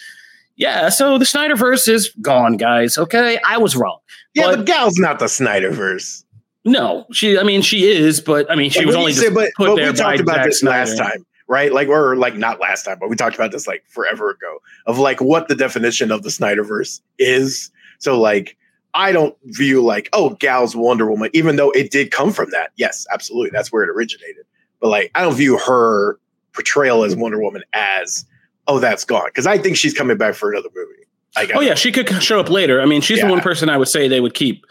yeah, 0.56 0.88
so 0.88 1.18
the 1.18 1.24
Snyderverse 1.26 1.88
is 1.88 2.08
gone, 2.22 2.56
guys. 2.56 2.96
Okay, 2.96 3.38
I 3.46 3.58
was 3.58 3.76
wrong. 3.76 3.98
yeah, 4.34 4.44
But- 4.46 4.56
but 4.56 4.66
Gal's 4.66 4.98
not 4.98 5.18
the 5.18 5.26
Snyderverse. 5.26 6.24
No, 6.64 7.06
she. 7.12 7.38
I 7.38 7.42
mean, 7.42 7.62
she 7.62 7.90
is, 7.90 8.20
but 8.20 8.50
I 8.50 8.54
mean, 8.54 8.70
she 8.70 8.80
Like, 8.80 8.86
was 8.86 8.96
only 8.96 9.12
say- 9.12 9.30
but, 9.30 9.50
put 9.56 9.68
but 9.68 9.76
there 9.76 9.90
we 9.92 9.96
talked 9.96 10.20
about 10.20 10.44
this 10.44 10.62
last 10.62 10.96
time, 10.98 11.24
right? 11.48 11.72
Like, 11.72 11.88
or 11.88 12.16
like 12.16 12.36
not 12.36 12.60
last 12.60 12.84
time, 12.84 12.98
but 13.00 13.08
we 13.08 13.16
talked 13.16 13.34
about 13.34 13.50
this 13.52 13.66
like 13.66 13.82
forever 13.88 14.28
ago 14.30 14.58
of 14.86 14.98
like 14.98 15.20
what 15.22 15.48
the 15.48 15.54
definition 15.54 16.10
of 16.10 16.22
the 16.22 16.28
Snyderverse 16.28 17.00
is. 17.18 17.70
So, 17.98 18.18
like, 18.20 18.56
I 18.94 19.12
don't 19.12 19.36
view 19.44 19.82
like, 19.82 20.08
oh, 20.12 20.30
Gal's 20.30 20.74
Wonder 20.74 21.08
Woman, 21.10 21.30
even 21.32 21.56
though 21.56 21.70
it 21.70 21.90
did 21.90 22.10
come 22.10 22.32
from 22.32 22.50
that. 22.50 22.70
Yes, 22.76 23.06
absolutely, 23.12 23.50
that's 23.52 23.70
where 23.72 23.84
it 23.84 23.90
originated. 23.90 24.44
But 24.80 24.88
like, 24.88 25.10
I 25.14 25.22
don't 25.22 25.34
view 25.34 25.58
her 25.58 26.18
portrayal 26.52 27.04
as 27.04 27.14
Wonder 27.14 27.40
Woman 27.40 27.62
as, 27.74 28.24
oh, 28.66 28.78
that's 28.78 29.04
gone 29.04 29.26
because 29.26 29.46
I 29.46 29.58
think 29.58 29.76
she's 29.76 29.94
coming 29.94 30.16
back 30.16 30.34
for 30.34 30.50
another 30.50 30.68
movie. 30.74 31.06
Like, 31.36 31.52
Oh 31.54 31.60
yeah, 31.60 31.74
she 31.74 31.92
could 31.92 32.08
show 32.22 32.40
up 32.40 32.50
later. 32.50 32.80
I 32.80 32.86
mean, 32.86 33.00
she's 33.00 33.18
Yeah. 33.18 33.26
the 33.26 33.30
one 33.30 33.40
person 33.40 33.68
I 33.68 33.76
would 33.76 33.88
say 33.88 34.08
they 34.08 34.20
would 34.20 34.34
keep 34.34 34.66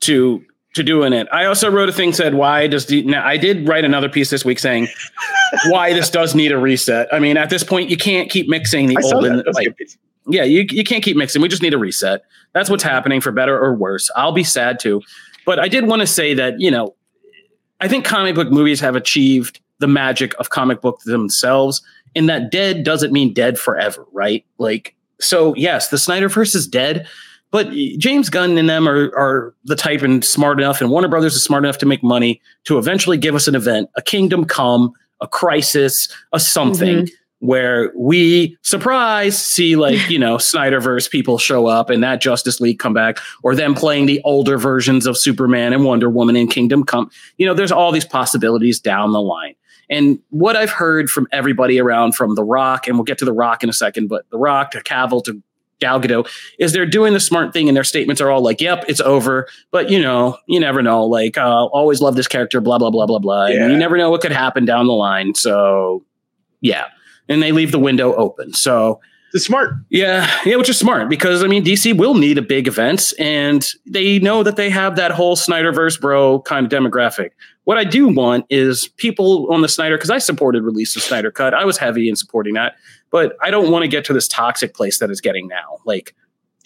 to 0.00 0.44
to 0.74 0.82
doing 0.84 1.12
it. 1.12 1.26
I 1.32 1.46
also 1.46 1.68
wrote 1.70 1.88
a 1.88 1.92
thing 1.92 2.12
said 2.12 2.34
why 2.34 2.66
does 2.66 2.86
the 2.86 3.02
now 3.02 3.24
I 3.26 3.36
did 3.36 3.68
write 3.68 3.84
another 3.84 4.08
piece 4.08 4.30
this 4.30 4.44
week 4.44 4.58
saying 4.58 4.88
why 5.68 5.92
this 5.92 6.10
does 6.10 6.34
need 6.34 6.52
a 6.52 6.58
reset. 6.58 7.12
I 7.12 7.18
mean, 7.18 7.36
at 7.36 7.50
this 7.50 7.62
point, 7.64 7.90
you 7.90 7.96
can't 7.96 8.30
keep 8.30 8.48
mixing 8.48 8.86
the 8.88 8.96
I 8.98 9.02
old 9.02 9.24
and 9.24 9.42
like. 9.52 9.76
Yeah, 10.26 10.44
you, 10.44 10.66
you 10.70 10.84
can't 10.84 11.02
keep 11.02 11.16
mixing. 11.16 11.42
We 11.42 11.48
just 11.48 11.62
need 11.62 11.74
a 11.74 11.78
reset. 11.78 12.22
That's 12.52 12.68
what's 12.68 12.82
happening 12.82 13.20
for 13.20 13.32
better 13.32 13.58
or 13.58 13.74
worse. 13.74 14.10
I'll 14.16 14.32
be 14.32 14.44
sad 14.44 14.78
too. 14.78 15.02
But 15.46 15.58
I 15.58 15.68
did 15.68 15.86
want 15.86 16.00
to 16.00 16.06
say 16.06 16.34
that, 16.34 16.60
you 16.60 16.70
know, 16.70 16.94
I 17.80 17.88
think 17.88 18.04
comic 18.04 18.34
book 18.34 18.50
movies 18.50 18.80
have 18.80 18.96
achieved 18.96 19.60
the 19.78 19.88
magic 19.88 20.38
of 20.38 20.50
comic 20.50 20.80
book 20.80 21.00
themselves, 21.04 21.82
in 22.14 22.26
that 22.26 22.50
dead 22.50 22.84
doesn't 22.84 23.12
mean 23.12 23.32
dead 23.32 23.58
forever, 23.58 24.06
right? 24.12 24.44
Like, 24.58 24.94
so 25.20 25.54
yes, 25.54 25.88
the 25.88 25.96
Snyderverse 25.96 26.54
is 26.54 26.68
dead, 26.68 27.06
but 27.50 27.70
James 27.98 28.28
Gunn 28.30 28.56
and 28.58 28.68
them 28.68 28.88
are, 28.88 29.10
are 29.16 29.54
the 29.64 29.76
type 29.76 30.02
and 30.02 30.24
smart 30.24 30.60
enough, 30.60 30.80
and 30.80 30.90
Warner 30.90 31.08
Brothers 31.08 31.34
is 31.34 31.42
smart 31.42 31.64
enough 31.64 31.78
to 31.78 31.86
make 31.86 32.02
money 32.02 32.40
to 32.64 32.78
eventually 32.78 33.16
give 33.16 33.34
us 33.34 33.48
an 33.48 33.54
event, 33.54 33.88
a 33.96 34.02
kingdom 34.02 34.44
come, 34.44 34.92
a 35.20 35.26
crisis, 35.26 36.08
a 36.32 36.40
something 36.40 36.98
mm-hmm. 36.98 37.14
Where 37.40 37.90
we 37.96 38.56
surprise 38.62 39.36
see 39.36 39.74
like 39.74 40.08
you 40.08 40.18
know 40.18 40.36
Snyderverse 40.38 41.10
people 41.10 41.38
show 41.38 41.66
up 41.66 41.90
and 41.90 42.02
that 42.02 42.20
Justice 42.20 42.60
League 42.60 42.78
come 42.78 42.94
back 42.94 43.18
or 43.42 43.54
them 43.54 43.74
playing 43.74 44.06
the 44.06 44.20
older 44.24 44.56
versions 44.58 45.06
of 45.06 45.18
Superman 45.18 45.72
and 45.72 45.84
Wonder 45.84 46.08
Woman 46.08 46.36
in 46.36 46.48
Kingdom 46.48 46.84
Come. 46.84 47.10
You 47.38 47.46
know, 47.46 47.54
there's 47.54 47.72
all 47.72 47.92
these 47.92 48.04
possibilities 48.04 48.78
down 48.78 49.12
the 49.12 49.20
line. 49.20 49.54
And 49.88 50.20
what 50.28 50.54
I've 50.54 50.70
heard 50.70 51.10
from 51.10 51.26
everybody 51.32 51.80
around 51.80 52.14
from 52.14 52.36
The 52.36 52.44
Rock, 52.44 52.86
and 52.86 52.96
we'll 52.96 53.04
get 53.04 53.18
to 53.18 53.24
The 53.24 53.32
Rock 53.32 53.64
in 53.64 53.68
a 53.68 53.72
second, 53.72 54.08
but 54.08 54.24
The 54.30 54.38
Rock 54.38 54.70
to 54.70 54.80
Cavill 54.80 55.24
to 55.24 55.42
Gal 55.80 56.00
Gadot 56.00 56.28
is 56.58 56.72
they're 56.72 56.86
doing 56.86 57.14
the 57.14 57.20
smart 57.20 57.52
thing 57.52 57.66
and 57.66 57.76
their 57.76 57.84
statements 57.84 58.20
are 58.20 58.30
all 58.30 58.42
like, 58.42 58.60
yep, 58.60 58.84
it's 58.86 59.00
over. 59.00 59.48
But 59.70 59.90
you 59.90 60.00
know, 60.00 60.36
you 60.46 60.60
never 60.60 60.82
know. 60.82 61.04
Like, 61.04 61.36
uh, 61.36 61.64
always 61.66 62.00
love 62.00 62.14
this 62.14 62.28
character, 62.28 62.60
blah, 62.60 62.78
blah, 62.78 62.90
blah, 62.90 63.06
blah, 63.06 63.18
blah. 63.18 63.46
Yeah. 63.46 63.64
And 63.64 63.72
you 63.72 63.78
never 63.78 63.96
know 63.96 64.10
what 64.10 64.20
could 64.20 64.30
happen 64.30 64.64
down 64.64 64.86
the 64.86 64.92
line. 64.92 65.34
So 65.34 66.04
yeah. 66.60 66.84
And 67.30 67.42
they 67.42 67.52
leave 67.52 67.72
the 67.72 67.78
window 67.78 68.12
open. 68.14 68.52
So 68.52 69.00
It's 69.32 69.46
smart. 69.46 69.72
yeah, 69.88 70.28
yeah, 70.44 70.56
which 70.56 70.68
is 70.68 70.78
smart 70.78 71.08
because 71.08 71.42
I 71.42 71.46
mean 71.46 71.64
DC 71.64 71.96
will 71.96 72.14
need 72.14 72.36
a 72.36 72.42
big 72.42 72.66
event, 72.68 73.14
and 73.18 73.66
they 73.86 74.18
know 74.18 74.42
that 74.42 74.56
they 74.56 74.68
have 74.68 74.96
that 74.96 75.12
whole 75.12 75.36
Snyderverse 75.36 75.98
bro 76.00 76.40
kind 76.42 76.66
of 76.66 76.72
demographic. 76.72 77.30
What 77.64 77.78
I 77.78 77.84
do 77.84 78.08
want 78.08 78.44
is 78.50 78.88
people 78.96 79.46
on 79.52 79.62
the 79.62 79.68
Snyder 79.68 79.96
because 79.96 80.10
I 80.10 80.18
supported 80.18 80.64
release 80.64 80.96
of 80.96 81.02
Snyder 81.02 81.30
Cut. 81.30 81.54
I 81.54 81.64
was 81.64 81.78
heavy 81.78 82.08
in 82.08 82.16
supporting 82.16 82.54
that, 82.54 82.74
but 83.10 83.36
I 83.40 83.50
don't 83.52 83.70
want 83.70 83.84
to 83.84 83.88
get 83.88 84.04
to 84.06 84.12
this 84.12 84.26
toxic 84.26 84.74
place 84.74 84.98
that 84.98 85.08
it's 85.10 85.20
getting 85.20 85.46
now. 85.46 85.78
Like 85.84 86.14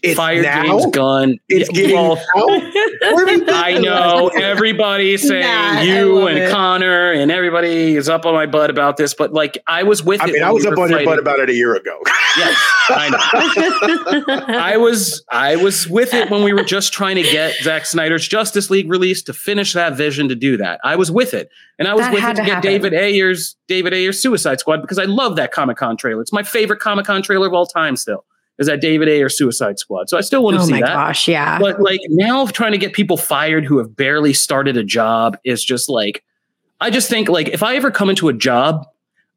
It's 0.04 0.16
fire 0.16 0.42
now. 0.42 0.62
James 0.64 0.86
Gunn. 0.94 1.38
It's 1.48 1.68
Yeah, 1.70 1.74
getting 1.82 1.96
well, 1.96 2.16
now? 2.36 2.46
Where 2.46 3.26
have 3.26 3.36
you 3.38 3.44
been 3.44 3.54
I 3.54 3.78
know 3.78 4.24
last 4.26 4.34
year? 4.38 4.46
everybody's 4.46 5.26
saying 5.26 5.42
Nah, 5.42 5.80
you 5.82 6.26
and 6.28 6.38
it. 6.38 6.50
Connor 6.50 7.12
and 7.12 7.30
everybody 7.30 7.96
is 7.96 8.08
up 8.08 8.26
on 8.26 8.34
my 8.34 8.46
butt 8.46 8.70
about 8.70 8.96
this, 8.96 9.14
but 9.14 9.32
like 9.32 9.58
I 9.66 9.82
was 9.82 10.02
with 10.04 10.20
I 10.20 10.26
it 10.28 10.32
mean, 10.34 10.42
I 10.42 10.50
was 10.50 10.64
we 10.64 10.70
up 10.70 10.76
were 10.78 10.84
on 10.84 10.90
your 10.90 11.04
butt 11.04 11.18
about 11.18 11.38
it 11.40 11.48
a 11.50 11.54
year 11.54 11.74
ago. 11.74 11.98
Yes, 12.36 12.56
I 12.88 13.08
know. 13.10 13.18
I 14.58 14.76
was 14.76 15.24
I 15.30 15.56
was 15.56 15.88
with 15.88 16.12
it 16.14 16.30
when 16.30 16.42
we 16.42 16.52
were 16.52 16.64
just 16.64 16.92
trying 16.92 17.16
to 17.16 17.22
get 17.22 17.54
Zack 17.62 17.86
Snyder's 17.86 18.26
Justice 18.26 18.70
League 18.70 18.90
released 18.90 19.26
to 19.26 19.32
finish 19.32 19.72
that 19.74 19.96
vision 19.96 20.28
to 20.28 20.34
do 20.34 20.56
that. 20.58 20.80
I 20.84 20.96
was 20.96 21.10
with 21.10 21.34
it, 21.34 21.50
and 21.78 21.86
I 21.88 21.94
was 21.94 22.02
That 22.02 22.12
with 22.14 22.24
it 22.24 22.26
to 22.26 22.34
to 22.34 22.42
get 22.42 22.54
happen. 22.56 22.70
David 22.70 22.94
Ayer's 22.94 23.56
David 23.68 23.94
Ayer's 23.94 24.20
Suicide 24.20 24.60
Squad 24.60 24.80
because 24.82 24.98
I 24.98 25.04
love 25.04 25.36
that 25.36 25.52
Comic 25.52 25.76
Con 25.76 25.96
trailer. 25.96 26.20
It's 26.22 26.32
my 26.32 26.42
favorite 26.42 26.80
Comic 26.80 27.06
Con 27.06 27.22
trailer 27.22 27.46
of 27.46 27.54
all 27.54 27.66
time. 27.66 27.96
Still, 27.96 28.24
is 28.58 28.66
that 28.66 28.80
David 28.80 29.08
Ayer 29.08 29.28
Suicide 29.28 29.78
Squad? 29.78 30.08
So 30.08 30.16
I 30.16 30.20
still 30.20 30.42
want 30.44 30.56
to 30.56 30.62
oh 30.62 30.66
see 30.66 30.72
that. 30.74 30.82
Oh 30.82 30.86
my 30.86 31.06
gosh, 31.06 31.26
yeah. 31.26 31.58
But 31.58 31.80
like 31.80 32.00
now, 32.08 32.46
trying 32.46 32.72
to 32.72 32.78
get 32.78 32.92
people 32.92 33.16
fired 33.16 33.64
who 33.64 33.78
have 33.78 33.96
barely 33.96 34.32
started 34.32 34.76
a 34.76 34.84
job 34.84 35.36
is 35.44 35.64
just 35.64 35.88
like, 35.88 36.24
I 36.80 36.90
just 36.90 37.08
think 37.08 37.28
like 37.28 37.48
if 37.48 37.62
I 37.62 37.76
ever 37.76 37.90
come 37.90 38.10
into 38.10 38.28
a 38.28 38.32
job, 38.32 38.86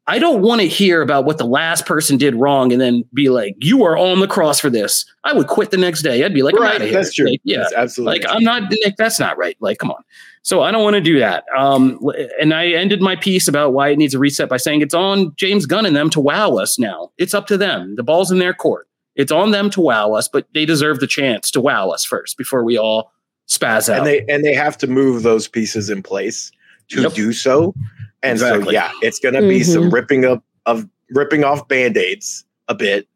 I 0.06 0.18
don't 0.18 0.40
want 0.40 0.62
to 0.62 0.66
hear 0.66 1.02
about 1.02 1.26
what 1.26 1.36
the 1.36 1.44
last 1.44 1.84
person 1.84 2.16
did 2.16 2.34
wrong 2.34 2.72
and 2.72 2.80
then 2.80 3.04
be 3.12 3.28
like, 3.28 3.54
you 3.58 3.84
are 3.84 3.94
on 3.98 4.20
the 4.20 4.26
cross 4.26 4.58
for 4.58 4.70
this. 4.70 5.04
I 5.24 5.34
would 5.34 5.48
quit 5.48 5.70
the 5.70 5.76
next 5.76 6.00
day. 6.00 6.24
I'd 6.24 6.32
be 6.32 6.42
like, 6.42 6.54
I'm 6.54 6.62
right, 6.62 6.80
here. 6.80 6.92
that's 6.92 7.12
true. 7.12 7.28
Like, 7.28 7.40
yeah. 7.44 7.58
That's 7.58 7.74
absolutely. 7.74 8.20
Like 8.20 8.30
I'm 8.30 8.42
not 8.42 8.70
Nick, 8.70 8.96
that's 8.96 9.20
not 9.20 9.36
right. 9.36 9.56
Like, 9.60 9.76
come 9.78 9.90
on. 9.90 10.02
So 10.40 10.62
I 10.62 10.70
don't 10.70 10.82
want 10.82 10.94
to 10.94 11.02
do 11.02 11.18
that. 11.18 11.44
Um, 11.54 12.00
and 12.40 12.54
I 12.54 12.68
ended 12.68 13.02
my 13.02 13.16
piece 13.16 13.48
about 13.48 13.74
why 13.74 13.90
it 13.90 13.98
needs 13.98 14.14
a 14.14 14.18
reset 14.18 14.48
by 14.48 14.56
saying 14.56 14.80
it's 14.80 14.94
on 14.94 15.34
James 15.36 15.66
Gunn 15.66 15.84
and 15.84 15.94
them 15.94 16.08
to 16.10 16.20
wow 16.20 16.56
us 16.56 16.78
now. 16.78 17.10
It's 17.18 17.34
up 17.34 17.46
to 17.48 17.58
them. 17.58 17.96
The 17.96 18.02
ball's 18.02 18.30
in 18.30 18.38
their 18.38 18.54
court. 18.54 18.87
It's 19.18 19.30
on 19.32 19.50
them 19.50 19.68
to 19.70 19.80
wow 19.82 20.12
us, 20.14 20.28
but 20.28 20.46
they 20.54 20.64
deserve 20.64 21.00
the 21.00 21.06
chance 21.06 21.50
to 21.50 21.60
wow 21.60 21.90
us 21.90 22.04
first 22.04 22.38
before 22.38 22.64
we 22.64 22.78
all 22.78 23.12
spaz 23.48 23.88
out. 23.92 23.98
and 23.98 24.06
they 24.06 24.24
and 24.28 24.44
they 24.44 24.54
have 24.54 24.78
to 24.78 24.86
move 24.86 25.22
those 25.24 25.46
pieces 25.48 25.90
in 25.90 26.02
place 26.02 26.50
to 26.88 27.02
Yep. 27.02 27.12
do 27.14 27.32
so. 27.34 27.74
And 28.22 28.32
Exactly. 28.32 28.64
so 28.66 28.70
yeah, 28.70 28.90
it's 29.02 29.18
gonna 29.18 29.42
be 29.42 29.62
some 29.62 29.84
Mhm. 29.84 29.92
ripping 29.92 30.24
up 30.24 30.42
of 30.66 30.86
ripping 31.10 31.44
off 31.44 31.66
band-aids 31.68 32.44
a 32.68 32.74
bit. 32.74 33.06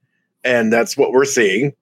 And 0.45 0.73
that's 0.73 0.97
what 0.97 1.13
we're 1.13 1.25
seeing. 1.25 1.73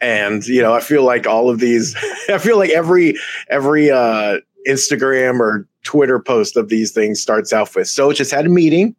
And 0.00 0.46
you 0.46 0.60
know, 0.62 0.74
I 0.74 0.80
feel 0.80 1.04
like 1.04 1.26
all 1.26 1.48
of 1.48 1.58
these 1.60 1.94
I 2.28 2.38
feel 2.38 2.58
like 2.58 2.70
every 2.70 3.16
every 3.50 3.90
uh 3.90 4.38
Instagram 4.68 5.40
or 5.40 5.66
Twitter 5.84 6.18
post 6.20 6.56
of 6.56 6.68
these 6.68 6.92
things 6.92 7.20
starts 7.20 7.52
out 7.52 7.74
with 7.74 7.88
so 7.88 8.12
just 8.12 8.30
had 8.30 8.46
a 8.46 8.48
meeting 8.48 8.94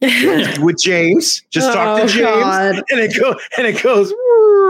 with 0.60 0.78
James. 0.78 1.42
Just 1.50 1.72
talk 1.72 1.98
to 1.98 2.04
Oh, 2.04 2.06
James. 2.06 2.24
God. 2.24 2.74
And 2.90 3.00
it 3.00 3.18
go 3.18 3.34
and 3.56 3.66
it 3.66 3.82
goes 3.82 4.12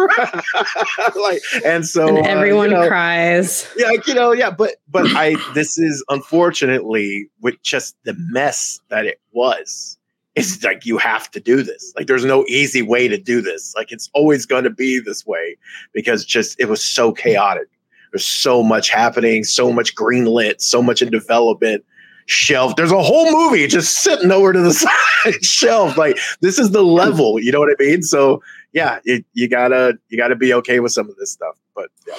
like 1.16 1.40
and 1.64 1.86
so 1.86 2.06
and 2.08 2.18
uh, 2.18 2.20
you 2.20 2.26
everyone 2.26 2.70
know, 2.70 2.86
cries. 2.86 3.68
yeah, 3.76 3.86
like, 3.88 4.06
you 4.06 4.14
know, 4.14 4.32
yeah, 4.32 4.50
but 4.50 4.76
but 4.88 5.06
I 5.16 5.36
this 5.54 5.78
is 5.78 6.04
unfortunately 6.08 7.28
with 7.40 7.60
just 7.62 7.96
the 8.04 8.14
mess 8.30 8.80
that 8.88 9.06
it 9.06 9.20
was. 9.32 9.98
It's 10.34 10.62
like 10.62 10.84
you 10.84 10.98
have 10.98 11.30
to 11.30 11.40
do 11.40 11.62
this. 11.62 11.94
Like 11.96 12.06
there's 12.08 12.24
no 12.26 12.44
easy 12.46 12.82
way 12.82 13.08
to 13.08 13.16
do 13.16 13.40
this. 13.40 13.74
Like 13.74 13.90
it's 13.90 14.10
always 14.12 14.44
going 14.44 14.64
to 14.64 14.70
be 14.70 15.00
this 15.00 15.26
way 15.26 15.56
because 15.94 16.26
just 16.26 16.60
it 16.60 16.66
was 16.68 16.84
so 16.84 17.10
chaotic. 17.12 17.68
There's 18.12 18.26
so 18.26 18.62
much 18.62 18.90
happening, 18.90 19.44
so 19.44 19.72
much 19.72 19.94
green 19.94 20.26
lit, 20.26 20.60
so 20.60 20.82
much 20.82 21.00
in 21.00 21.10
development. 21.10 21.84
Shelf. 22.26 22.76
There's 22.76 22.92
a 22.92 23.02
whole 23.02 23.30
movie 23.32 23.66
just 23.66 23.94
sitting 24.02 24.30
over 24.30 24.52
to 24.52 24.60
the 24.60 24.72
side 25.24 25.44
shelf. 25.44 25.96
Like 25.96 26.18
this 26.40 26.58
is 26.58 26.70
the 26.70 26.82
level. 26.82 27.40
You 27.40 27.52
know 27.52 27.60
what 27.60 27.70
I 27.70 27.82
mean? 27.82 28.02
So 28.02 28.42
yeah, 28.72 28.98
you, 29.04 29.24
you 29.32 29.48
gotta 29.48 29.98
you 30.08 30.18
gotta 30.18 30.36
be 30.36 30.52
okay 30.54 30.80
with 30.80 30.92
some 30.92 31.08
of 31.08 31.16
this 31.16 31.32
stuff. 31.32 31.56
But 31.74 31.88
yeah. 32.06 32.14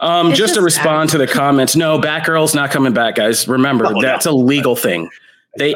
Um, 0.00 0.28
It's 0.28 0.38
just 0.38 0.54
to 0.54 0.60
just 0.60 0.64
respond 0.64 1.10
to 1.10 1.18
the 1.18 1.26
comments, 1.26 1.74
no, 1.74 1.98
Batgirl's 1.98 2.54
not 2.54 2.70
coming 2.70 2.92
back, 2.92 3.16
guys. 3.16 3.48
Remember, 3.48 3.84
No, 3.84 3.90
no. 3.90 4.00
that's 4.02 4.26
a 4.26 4.32
legal 4.32 4.76
thing. 4.76 5.10
They 5.58 5.74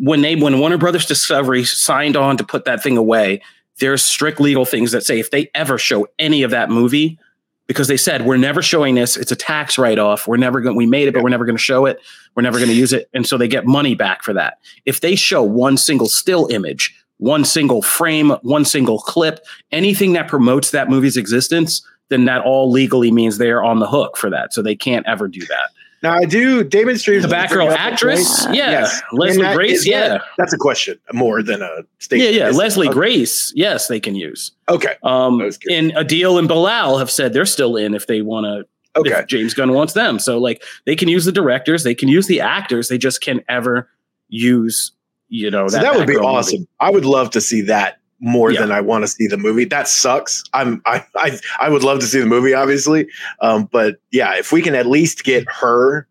when 0.00 0.22
they 0.22 0.36
when 0.36 0.58
Warner 0.58 0.78
Brothers 0.78 1.04
Discovery 1.06 1.64
signed 1.64 2.16
on 2.16 2.36
to 2.38 2.44
put 2.44 2.64
that 2.64 2.82
thing 2.82 2.96
away, 2.96 3.42
there's 3.80 4.04
strict 4.04 4.40
legal 4.40 4.64
things 4.64 4.92
that 4.92 5.02
say 5.04 5.18
if 5.18 5.30
they 5.30 5.50
ever 5.54 5.78
show 5.78 6.06
any 6.18 6.42
of 6.42 6.50
that 6.52 6.70
movie, 6.70 7.18
because 7.66 7.88
they 7.88 7.96
said 7.96 8.26
we're 8.26 8.36
never 8.36 8.62
showing 8.62 8.94
this, 8.94 9.16
it's 9.16 9.32
a 9.32 9.36
tax 9.36 9.78
write 9.78 9.98
off. 9.98 10.26
We're 10.26 10.36
never 10.36 10.60
going. 10.60 10.76
We 10.76 10.86
made 10.86 11.08
it, 11.08 11.14
but 11.14 11.22
we're 11.22 11.30
never 11.30 11.44
going 11.44 11.56
to 11.56 11.62
show 11.62 11.86
it. 11.86 12.00
We're 12.34 12.42
never 12.42 12.58
going 12.58 12.70
to 12.70 12.76
use 12.76 12.92
it, 12.92 13.08
and 13.14 13.26
so 13.26 13.38
they 13.38 13.48
get 13.48 13.66
money 13.66 13.94
back 13.94 14.22
for 14.22 14.32
that. 14.34 14.58
If 14.84 15.00
they 15.00 15.14
show 15.14 15.42
one 15.42 15.76
single 15.76 16.08
still 16.08 16.46
image, 16.48 16.94
one 17.18 17.44
single 17.44 17.80
frame, 17.80 18.30
one 18.42 18.64
single 18.64 18.98
clip, 18.98 19.40
anything 19.72 20.12
that 20.14 20.28
promotes 20.28 20.70
that 20.72 20.90
movie's 20.90 21.16
existence, 21.16 21.86
then 22.08 22.24
that 22.26 22.42
all 22.42 22.70
legally 22.70 23.10
means 23.10 23.38
they 23.38 23.50
are 23.50 23.64
on 23.64 23.78
the 23.78 23.86
hook 23.86 24.16
for 24.16 24.28
that. 24.30 24.52
So 24.52 24.62
they 24.62 24.76
can't 24.76 25.06
ever 25.06 25.28
do 25.28 25.40
that. 25.46 25.70
Now 26.04 26.12
I 26.14 26.24
do. 26.26 26.62
Damon 26.62 26.98
Street, 26.98 27.20
The 27.20 27.28
Batgirl 27.28 27.74
actress, 27.74 28.44
yeah, 28.52 28.70
Yes. 28.70 29.02
Leslie 29.12 29.42
that- 29.42 29.56
Grace, 29.56 29.84
that- 29.84 29.90
yeah, 29.90 30.18
that's 30.38 30.52
a 30.52 30.58
question 30.58 30.98
more 31.14 31.42
than 31.42 31.62
a 31.62 31.68
statement. 31.98 32.34
yeah, 32.34 32.46
yeah. 32.46 32.50
Leslie 32.50 32.86
okay. 32.88 32.94
Grace, 32.94 33.52
yes, 33.56 33.88
they 33.88 33.98
can 33.98 34.14
use. 34.14 34.52
Okay, 34.68 34.94
Um, 35.02 35.40
I 35.40 35.46
was 35.46 35.56
curious. 35.56 35.80
and 35.80 35.92
Adil 35.94 36.38
and 36.38 36.48
Bilall 36.48 36.98
have 36.98 37.10
said 37.10 37.32
they're 37.32 37.46
still 37.46 37.76
in 37.76 37.94
if 37.94 38.06
they 38.06 38.20
want 38.22 38.44
to. 38.44 39.00
okay. 39.00 39.10
If 39.20 39.26
James 39.28 39.54
Gunn 39.54 39.72
wants 39.72 39.94
them, 39.94 40.18
so 40.18 40.38
like 40.38 40.62
they 40.84 40.94
can 40.94 41.08
use 41.08 41.24
the 41.24 41.32
directors, 41.32 41.82
they 41.84 41.94
can 41.94 42.08
use 42.08 42.26
the 42.26 42.40
actors, 42.40 42.88
they 42.88 42.98
just 42.98 43.20
can't 43.22 43.42
ever 43.48 43.88
use, 44.28 44.92
you 45.30 45.50
know, 45.50 45.66
So 45.68 45.78
that, 45.78 45.96
would 45.96 46.06
be 46.06 46.12
Batgirl 46.12 46.16
movie. 46.16 46.26
awesome. 46.26 46.68
I 46.80 46.90
would 46.90 47.04
love 47.06 47.30
to 47.30 47.40
see 47.40 47.62
that 47.62 47.98
more 48.24 48.50
Yeah. 48.50 48.60
than 48.60 48.72
I 48.72 48.80
want 48.80 49.04
to 49.04 49.08
see 49.08 49.26
the 49.26 49.36
movie. 49.36 49.64
That 49.66 49.86
sucks. 49.86 50.42
I'm 50.54 50.80
I 50.86 51.04
I, 51.16 51.38
I 51.60 51.68
would 51.68 51.82
love 51.84 52.00
to 52.00 52.06
see 52.06 52.18
the 52.20 52.26
movie, 52.26 52.54
obviously. 52.54 53.06
Um, 53.40 53.68
but 53.70 53.96
yeah, 54.10 54.34
if 54.36 54.50
we 54.50 54.62
can 54.62 54.74
at 54.74 54.86
least 54.86 55.24
get 55.24 55.44
her 55.48 56.08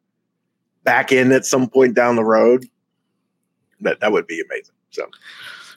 back 0.83 1.11
in 1.11 1.31
at 1.31 1.45
some 1.45 1.67
point 1.69 1.95
down 1.95 2.15
the 2.15 2.23
road, 2.23 2.65
that 3.81 3.99
that 3.99 4.11
would 4.11 4.27
be 4.27 4.41
amazing. 4.41 4.75
So 4.91 5.07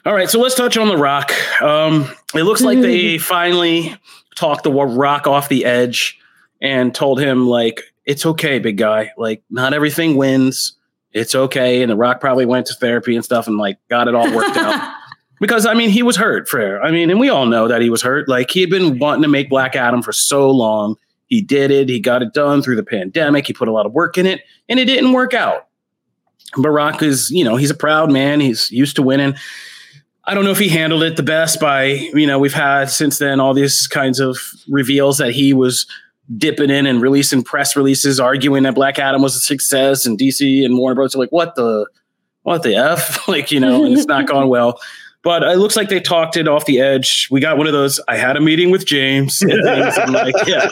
All 0.05 0.13
right, 0.13 0.29
so 0.29 0.39
let's 0.39 0.55
touch 0.55 0.77
on 0.77 0.87
the 0.87 0.97
Rock. 0.97 1.31
Um, 1.61 2.09
it 2.35 2.43
looks 2.43 2.61
like 2.61 2.79
they 2.79 3.17
finally 3.17 3.95
talked 4.35 4.63
the 4.63 4.71
Rock 4.71 5.25
off 5.27 5.49
the 5.49 5.65
edge 5.65 6.19
and 6.61 6.93
told 6.93 7.19
him 7.19 7.47
like 7.47 7.81
it's 8.05 8.25
okay, 8.25 8.59
big 8.59 8.77
guy. 8.77 9.11
Like 9.17 9.41
not 9.49 9.73
everything 9.73 10.15
wins. 10.17 10.73
It's 11.13 11.33
okay. 11.33 11.81
And 11.81 11.91
the 11.91 11.95
Rock 11.95 12.19
probably 12.21 12.45
went 12.45 12.67
to 12.67 12.75
therapy 12.75 13.15
and 13.15 13.25
stuff 13.25 13.47
and 13.47 13.57
like 13.57 13.79
got 13.89 14.07
it 14.07 14.13
all 14.13 14.31
worked 14.35 14.55
out. 14.55 14.93
Because 15.39 15.65
I 15.65 15.73
mean, 15.73 15.89
he 15.89 16.03
was 16.03 16.15
hurt 16.15 16.47
for. 16.47 16.81
I 16.81 16.91
mean, 16.91 17.09
and 17.09 17.19
we 17.19 17.29
all 17.29 17.45
know 17.45 17.67
that 17.67 17.81
he 17.81 17.89
was 17.89 18.01
hurt. 18.01 18.27
Like 18.27 18.49
he 18.49 18.61
had 18.61 18.69
been 18.69 18.99
wanting 18.99 19.21
to 19.21 19.27
make 19.27 19.49
Black 19.49 19.75
Adam 19.75 20.01
for 20.01 20.11
so 20.11 20.49
long. 20.49 20.95
He 21.27 21.41
did 21.41 21.71
it. 21.71 21.89
He 21.89 21.99
got 21.99 22.21
it 22.21 22.33
done 22.33 22.61
through 22.61 22.77
the 22.77 22.83
pandemic. 22.83 23.45
He 23.45 23.53
put 23.53 23.67
a 23.67 23.71
lot 23.71 23.85
of 23.85 23.91
work 23.91 24.17
in 24.17 24.25
it, 24.25 24.41
and 24.69 24.79
it 24.79 24.85
didn't 24.85 25.11
work 25.11 25.33
out. 25.33 25.67
Barack 26.55 27.03
is, 27.03 27.29
you 27.29 27.43
know, 27.43 27.57
he's 27.57 27.69
a 27.69 27.75
proud 27.75 28.11
man. 28.11 28.39
He's 28.39 28.71
used 28.71 28.95
to 28.95 29.03
winning. 29.03 29.35
I 30.23 30.33
don't 30.33 30.43
know 30.43 30.51
if 30.51 30.59
he 30.59 30.69
handled 30.69 31.03
it 31.03 31.15
the 31.15 31.23
best 31.23 31.59
by, 31.59 31.85
you 31.85 32.27
know, 32.27 32.39
we've 32.39 32.53
had 32.53 32.89
since 32.89 33.17
then 33.17 33.39
all 33.39 33.53
these 33.53 33.87
kinds 33.87 34.19
of 34.19 34.37
reveals 34.67 35.17
that 35.19 35.31
he 35.31 35.53
was 35.53 35.85
dipping 36.37 36.69
in 36.69 36.85
and 36.85 37.01
releasing 37.01 37.43
press 37.43 37.75
releases 37.75 38.19
arguing 38.19 38.63
that 38.63 38.75
Black 38.75 38.99
Adam 38.99 39.21
was 39.21 39.35
a 39.35 39.39
success 39.39 40.05
and 40.05 40.17
DC 40.19 40.65
and 40.65 40.77
Warner 40.77 40.95
Bros. 40.95 41.15
are 41.15 41.19
like, 41.19 41.31
what 41.31 41.55
the, 41.55 41.87
what 42.43 42.63
the 42.63 42.75
F? 42.75 43.27
like, 43.29 43.51
you 43.51 43.59
know, 43.59 43.85
and 43.85 43.97
it's 43.97 44.07
not 44.07 44.27
gone 44.27 44.47
well. 44.49 44.79
But 45.27 45.43
it 45.43 45.57
looks 45.57 45.75
like 45.75 45.89
they 45.89 45.99
talked 45.99 46.37
it 46.37 46.47
off 46.47 46.63
the 46.63 46.79
edge. 46.79 47.27
We 47.29 47.41
got 47.41 47.57
one 47.57 47.67
of 47.67 47.73
those. 47.73 47.99
I 48.07 48.15
had 48.15 48.37
a 48.37 48.39
meeting 48.39 48.71
with 48.71 48.85
James. 48.85 49.41
And 49.41 49.61
things, 49.61 49.97
and 49.97 50.13
like, 50.13 50.33
yeah, 50.47 50.69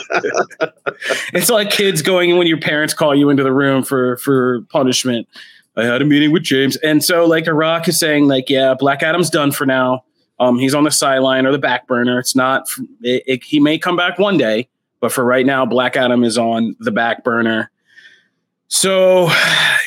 it's 1.34 1.50
like 1.50 1.68
kids 1.68 2.00
going 2.00 2.38
when 2.38 2.46
your 2.46 2.58
parents 2.58 2.94
call 2.94 3.14
you 3.14 3.28
into 3.28 3.42
the 3.42 3.52
room 3.52 3.82
for 3.82 4.16
for 4.16 4.62
punishment. 4.70 5.28
I 5.76 5.84
had 5.84 6.00
a 6.00 6.06
meeting 6.06 6.32
with 6.32 6.42
James, 6.42 6.76
and 6.76 7.04
so 7.04 7.26
like 7.26 7.46
Iraq 7.46 7.86
is 7.86 8.00
saying, 8.00 8.28
like, 8.28 8.48
yeah, 8.48 8.72
Black 8.72 9.02
Adam's 9.02 9.28
done 9.28 9.52
for 9.52 9.66
now. 9.66 10.04
Um, 10.40 10.58
he's 10.58 10.74
on 10.74 10.84
the 10.84 10.90
sideline 10.90 11.44
or 11.44 11.52
the 11.52 11.58
back 11.58 11.86
burner. 11.86 12.18
It's 12.18 12.34
not. 12.34 12.66
It, 13.02 13.24
it, 13.26 13.44
he 13.44 13.60
may 13.60 13.76
come 13.76 13.94
back 13.94 14.18
one 14.18 14.38
day, 14.38 14.70
but 15.00 15.12
for 15.12 15.22
right 15.22 15.44
now, 15.44 15.66
Black 15.66 15.98
Adam 15.98 16.24
is 16.24 16.38
on 16.38 16.76
the 16.80 16.92
back 16.92 17.24
burner. 17.24 17.70
So, 18.68 19.28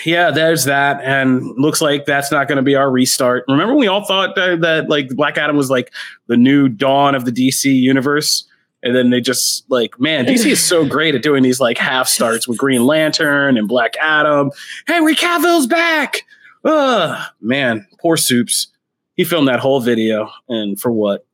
yeah, 0.06 0.32
there's 0.32 0.66
that, 0.66 1.02
and 1.04 1.44
looks 1.58 1.82
like 1.82 2.06
that's 2.06 2.32
not 2.32 2.48
going 2.48 2.58
to 2.58 2.64
be 2.64 2.76
our 2.76 2.90
restart. 2.90 3.46
Remember, 3.48 3.76
we 3.76 3.88
all 3.88 4.06
thought 4.06 4.36
that, 4.36 4.62
that 4.62 4.90
like 4.90 5.10
Black 5.10 5.38
Adam 5.38 5.56
was 5.56 5.70
like 5.70 5.92
the 6.28 6.38
new 6.38 6.68
dawn 6.70 7.16
of 7.16 7.26
the 7.26 7.32
DC 7.32 7.74
universe, 7.74 8.48
and 8.84 8.96
then 8.96 9.10
they 9.10 9.22
just 9.22 9.70
like, 9.70 10.00
man, 10.00 10.26
DC 10.26 10.46
is 10.46 10.64
so 10.64 10.86
great 10.86 11.16
at 11.16 11.22
doing 11.22 11.44
these 11.44 11.60
like 11.60 11.78
half 11.78 12.08
starts 12.08 12.48
with 12.48 12.58
Green 12.58 12.86
Lantern 12.86 13.58
and 13.58 13.68
Black 13.68 13.96
Adam. 14.02 14.52
Henry 14.88 15.16
Cavill's 15.16 15.68
back. 15.68 16.24
Ugh, 16.66 17.30
man, 17.42 17.88
poor 18.00 18.18
Soups. 18.18 18.68
He 19.16 19.24
filmed 19.24 19.48
that 19.48 19.60
whole 19.60 19.82
video, 19.82 20.30
and 20.48 20.80
for 20.80 20.92
what? 20.92 21.26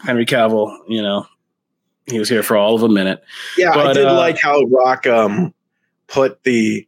Henry 0.00 0.26
Cavill, 0.26 0.76
you 0.88 1.00
know, 1.00 1.26
he 2.06 2.18
was 2.18 2.28
here 2.28 2.42
for 2.42 2.56
all 2.56 2.74
of 2.74 2.82
a 2.82 2.88
minute. 2.88 3.22
yeah, 3.56 3.70
I 3.70 3.92
did 3.92 4.06
uh, 4.06 4.14
like 4.14 4.38
how 4.38 4.62
Rock 4.64 5.06
um 5.06 5.54
put 6.06 6.42
the 6.44 6.86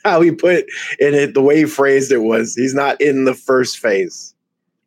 how 0.04 0.20
he 0.20 0.30
put 0.30 0.64
in 0.98 1.14
it 1.14 1.34
the 1.34 1.42
way 1.42 1.58
he 1.58 1.64
phrased 1.64 2.12
it 2.12 2.18
was 2.22 2.54
he's 2.54 2.74
not 2.74 3.00
in 3.00 3.24
the 3.24 3.34
first 3.34 3.78
phase 3.78 4.34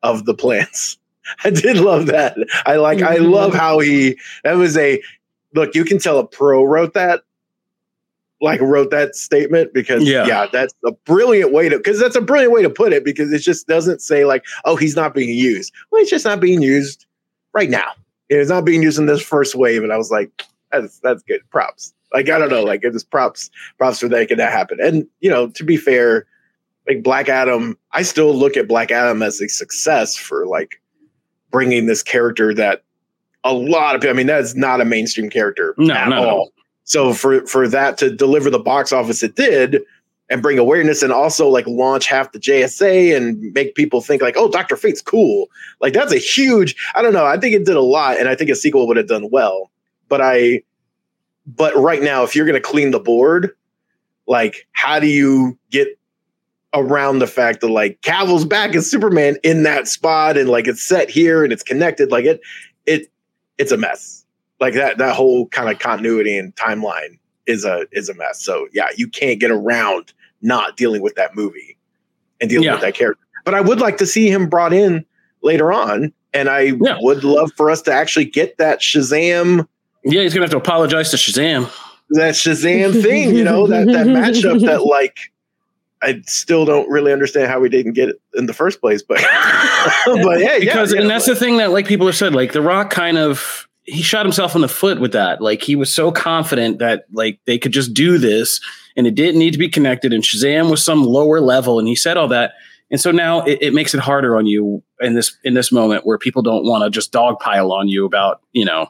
of 0.04 0.26
the 0.26 0.34
plans. 0.34 0.98
I 1.44 1.50
did 1.52 1.78
love 1.78 2.08
that. 2.08 2.36
I 2.66 2.76
like 2.76 3.02
I 3.02 3.18
Mhm. 3.18 3.32
love 3.32 3.54
how 3.54 3.80
he 3.80 4.18
that 4.44 4.54
was 4.54 4.76
a 4.78 5.02
look, 5.56 5.76
you 5.76 5.86
can 5.86 6.00
tell 6.00 6.20
a 6.20 6.26
pro 6.28 6.64
wrote 6.64 6.94
that. 6.94 7.22
like 8.42 8.60
wrote 8.60 8.90
that 8.92 9.16
statement 9.16 9.74
because 9.74 10.04
Yeah. 10.04 10.26
yeah, 10.26 10.48
that's 10.52 10.74
a 10.86 10.92
brilliant 11.06 11.54
way 11.54 11.70
to 11.70 11.78
because 11.78 11.98
that's 12.00 12.18
a 12.18 12.22
brilliant 12.22 12.52
way 12.52 12.62
to 12.62 12.70
put 12.70 12.92
it 12.92 13.06
because 13.06 13.32
it 13.32 13.40
just 13.40 13.68
doesn't 13.68 14.02
say 14.02 14.26
like 14.26 14.44
oh 14.66 14.76
he's 14.76 14.96
not 14.98 15.14
being 15.14 15.30
used. 15.30 15.72
Well, 15.92 16.02
he's 16.02 16.10
just 16.10 16.26
not 16.26 16.42
being 16.42 16.62
used 16.62 17.06
right 17.54 17.70
now. 17.70 17.92
It's 18.30 18.50
not 18.50 18.66
being 18.66 18.84
used 18.84 19.00
in 19.00 19.06
this 19.06 19.22
first 19.22 19.54
wave, 19.56 19.84
and 19.84 19.94
I 19.94 19.98
was 19.98 20.10
like, 20.12 20.44
that's 20.72 21.00
that's 21.00 21.24
good. 21.24 21.42
Props. 21.52 21.94
Like 22.14 22.30
I 22.30 22.38
don't 22.38 22.50
know, 22.50 22.64
like 22.64 22.84
it 22.84 22.94
was 22.94 23.04
props 23.04 23.50
props 23.78 24.00
for 24.00 24.08
making 24.08 24.38
that 24.38 24.52
happen. 24.52 24.78
And 24.82 25.08
you 25.20 25.30
know, 25.30 25.48
to 25.50 25.64
be 25.64 25.78
fair, 25.78 26.26
like 26.88 27.04
Black 27.04 27.30
Adam, 27.30 27.78
I 27.92 28.04
still 28.04 28.34
look 28.36 28.56
at 28.58 28.68
Black 28.68 28.92
Adam 28.92 29.22
as 29.24 29.42
a 29.42 29.48
success 29.48 30.16
for 30.16 30.46
like 30.46 30.82
bringing 31.52 31.86
this 31.86 32.04
character 32.04 32.54
that 32.54 32.84
a 33.44 33.54
lot 33.54 33.96
of 33.96 34.02
people. 34.02 34.14
I 34.14 34.18
mean, 34.18 34.28
that's 34.28 34.56
not 34.56 34.82
a 34.82 34.86
mainstream 34.86 35.30
character 35.30 35.74
No, 35.78 35.94
at 35.94 36.14
all. 36.14 36.26
all. 36.26 36.54
So 36.86 37.14
for 37.14 37.46
for 37.48 37.68
that 37.68 37.98
to 38.00 38.14
deliver 38.14 38.50
the 38.50 38.60
box 38.60 38.92
office 38.92 39.24
it 39.24 39.36
did 39.36 39.82
and 40.30 40.42
bring 40.42 40.58
awareness 40.58 41.02
and 41.04 41.12
also 41.12 41.48
like 41.48 41.68
launch 41.68 42.08
half 42.08 42.32
the 42.32 42.40
JSA 42.40 43.16
and 43.16 43.54
make 43.54 43.76
people 43.76 44.02
think 44.02 44.22
like, 44.22 44.36
oh, 44.38 44.50
Doctor 44.50 44.76
Fate's 44.76 45.02
cool. 45.02 45.48
Like 45.82 45.94
that's 45.94 46.14
a 46.14 46.18
huge. 46.18 46.76
I 46.96 47.02
don't 47.02 47.14
know. 47.14 47.26
I 47.26 47.38
think 47.38 47.56
it 47.56 47.66
did 47.66 47.76
a 47.76 47.82
lot, 47.82 48.18
and 48.20 48.28
I 48.30 48.36
think 48.36 48.50
a 48.50 48.56
sequel 48.56 48.88
would 48.88 48.98
have 48.98 49.08
done 49.08 49.30
well. 49.32 49.72
But 50.10 50.22
I, 50.22 50.62
but 51.46 51.76
right 51.76 52.02
now, 52.02 52.24
if 52.24 52.36
you're 52.36 52.46
going 52.46 52.62
to 52.62 52.68
clean 52.68 52.92
the 52.92 53.00
board, 53.00 53.52
like 54.28 54.68
how 54.72 55.00
do 55.00 55.08
you 55.08 55.58
get 55.70 55.88
around 56.74 57.20
the 57.20 57.28
fact 57.28 57.62
that 57.62 57.70
like 57.70 58.02
Cavill's 58.02 58.46
back 58.46 58.76
as 58.76 58.90
Superman 58.90 59.38
in 59.44 59.64
that 59.64 59.88
spot 59.88 60.38
and 60.38 60.50
like 60.50 60.68
it's 60.68 60.82
set 60.84 61.10
here 61.10 61.44
and 61.44 61.54
it's 61.54 61.62
connected 61.64 62.12
like 62.12 62.26
it 62.26 62.42
it 62.86 63.12
it's 63.58 63.72
a 63.72 63.78
mess. 63.78 64.26
Like 64.60 64.74
that 64.74 64.98
that 64.98 65.16
whole 65.16 65.48
kind 65.50 65.70
of 65.70 65.80
continuity 65.80 66.38
and 66.38 66.56
timeline 66.56 67.20
is 67.46 67.66
a 67.66 67.86
is 67.92 68.10
a 68.10 68.14
mess. 68.16 68.44
So 68.44 68.68
yeah, 68.74 68.88
you 68.96 69.08
can't 69.08 69.40
get 69.40 69.52
around 69.52 70.14
not 70.42 70.76
dealing 70.78 71.02
with 71.02 71.16
that 71.16 71.36
movie 71.36 71.78
and 72.42 72.50
dealing 72.50 72.66
Yeah. 72.66 72.74
with 72.74 72.82
that 72.82 72.96
character. 72.96 73.24
But 73.46 73.54
I 73.54 73.62
would 73.62 73.80
like 73.80 73.98
to 73.98 74.06
see 74.06 74.30
him 74.30 74.48
brought 74.50 74.74
in 74.74 75.06
later 75.42 75.72
on 75.72 76.12
and 76.34 76.50
I 76.50 76.74
Yeah. 76.82 76.98
would 77.02 77.24
love 77.24 77.52
for 77.56 77.70
us 77.70 77.82
to 77.84 77.94
actually 77.94 78.26
get 78.26 78.58
that 78.58 78.80
Shazam 78.80 79.68
Yeah, 80.06 80.22
he's 80.22 80.34
gonna 80.34 80.44
have 80.44 80.52
to 80.52 80.58
apologize 80.58 81.12
to 81.12 81.18
Shazam. 81.18 81.72
that 82.12 82.34
Shazam 82.34 83.02
thing, 83.02 83.36
you 83.36 83.44
know, 83.44 83.68
that 83.68 83.88
that 83.88 84.08
matchup 84.08 84.66
that 84.66 84.86
like 84.86 85.18
I 86.02 86.22
still 86.26 86.66
don't 86.66 86.90
really 86.90 87.14
understand 87.14 87.50
how 87.50 87.60
we 87.60 87.70
didn't 87.70 87.94
get 87.94 88.10
it 88.10 88.22
in 88.34 88.46
the 88.46 88.54
first 88.54 88.82
place, 88.82 89.02
but 89.02 89.18
but 90.06 90.40
yeah, 90.40 90.60
because 90.60 90.92
yeah, 90.92 91.00
and 91.00 91.08
yeah, 91.08 91.16
that's 91.16 91.26
the 91.26 91.36
thing 91.36 91.58
that 91.58 91.72
like 91.72 91.88
people 91.88 92.06
have 92.06 92.16
said 92.16 92.34
like 92.34 92.52
the 92.52 92.62
rock 92.62 92.90
kind 92.90 93.18
of 93.18 93.68
he 93.86 94.02
shot 94.02 94.26
himself 94.26 94.56
in 94.56 94.62
the 94.62 94.70
foot 94.70 95.00
with 95.00 95.12
that 95.12 95.42
like 95.42 95.62
he 95.62 95.76
was 95.76 95.94
so 95.94 96.12
confident 96.12 96.80
that 96.80 97.06
like 97.12 97.40
they 97.46 97.58
could 97.58 97.74
just 97.74 97.94
do 97.94 98.18
this 98.18 98.62
and 98.96 99.06
it 99.08 99.16
didn't 99.16 99.40
need 99.40 99.52
to 99.52 99.60
be 99.60 99.70
connected 99.70 100.14
and 100.14 100.24
shazam 100.24 100.70
was 100.70 100.84
some 100.84 101.04
lower 101.04 101.42
level 101.42 101.80
and 101.80 101.88
he 101.88 101.96
said 101.96 102.16
all 102.16 102.28
that 102.28 102.54
and 102.92 103.02
so 103.02 103.12
now 103.12 103.42
it, 103.42 103.58
it 103.62 103.74
makes 103.74 103.94
it 103.94 104.00
harder 104.00 104.38
on 104.38 104.46
you 104.46 104.82
in 105.02 105.16
this 105.16 105.38
in 105.44 105.54
this 105.54 105.72
moment 105.72 106.06
where 106.06 106.18
people 106.18 106.42
don't 106.42 106.66
want 106.66 106.84
to 106.84 106.90
just 106.90 107.12
dogpile 107.12 107.72
on 107.72 107.88
you 107.88 108.06
about 108.06 108.42
you 108.54 108.64
know 108.64 108.88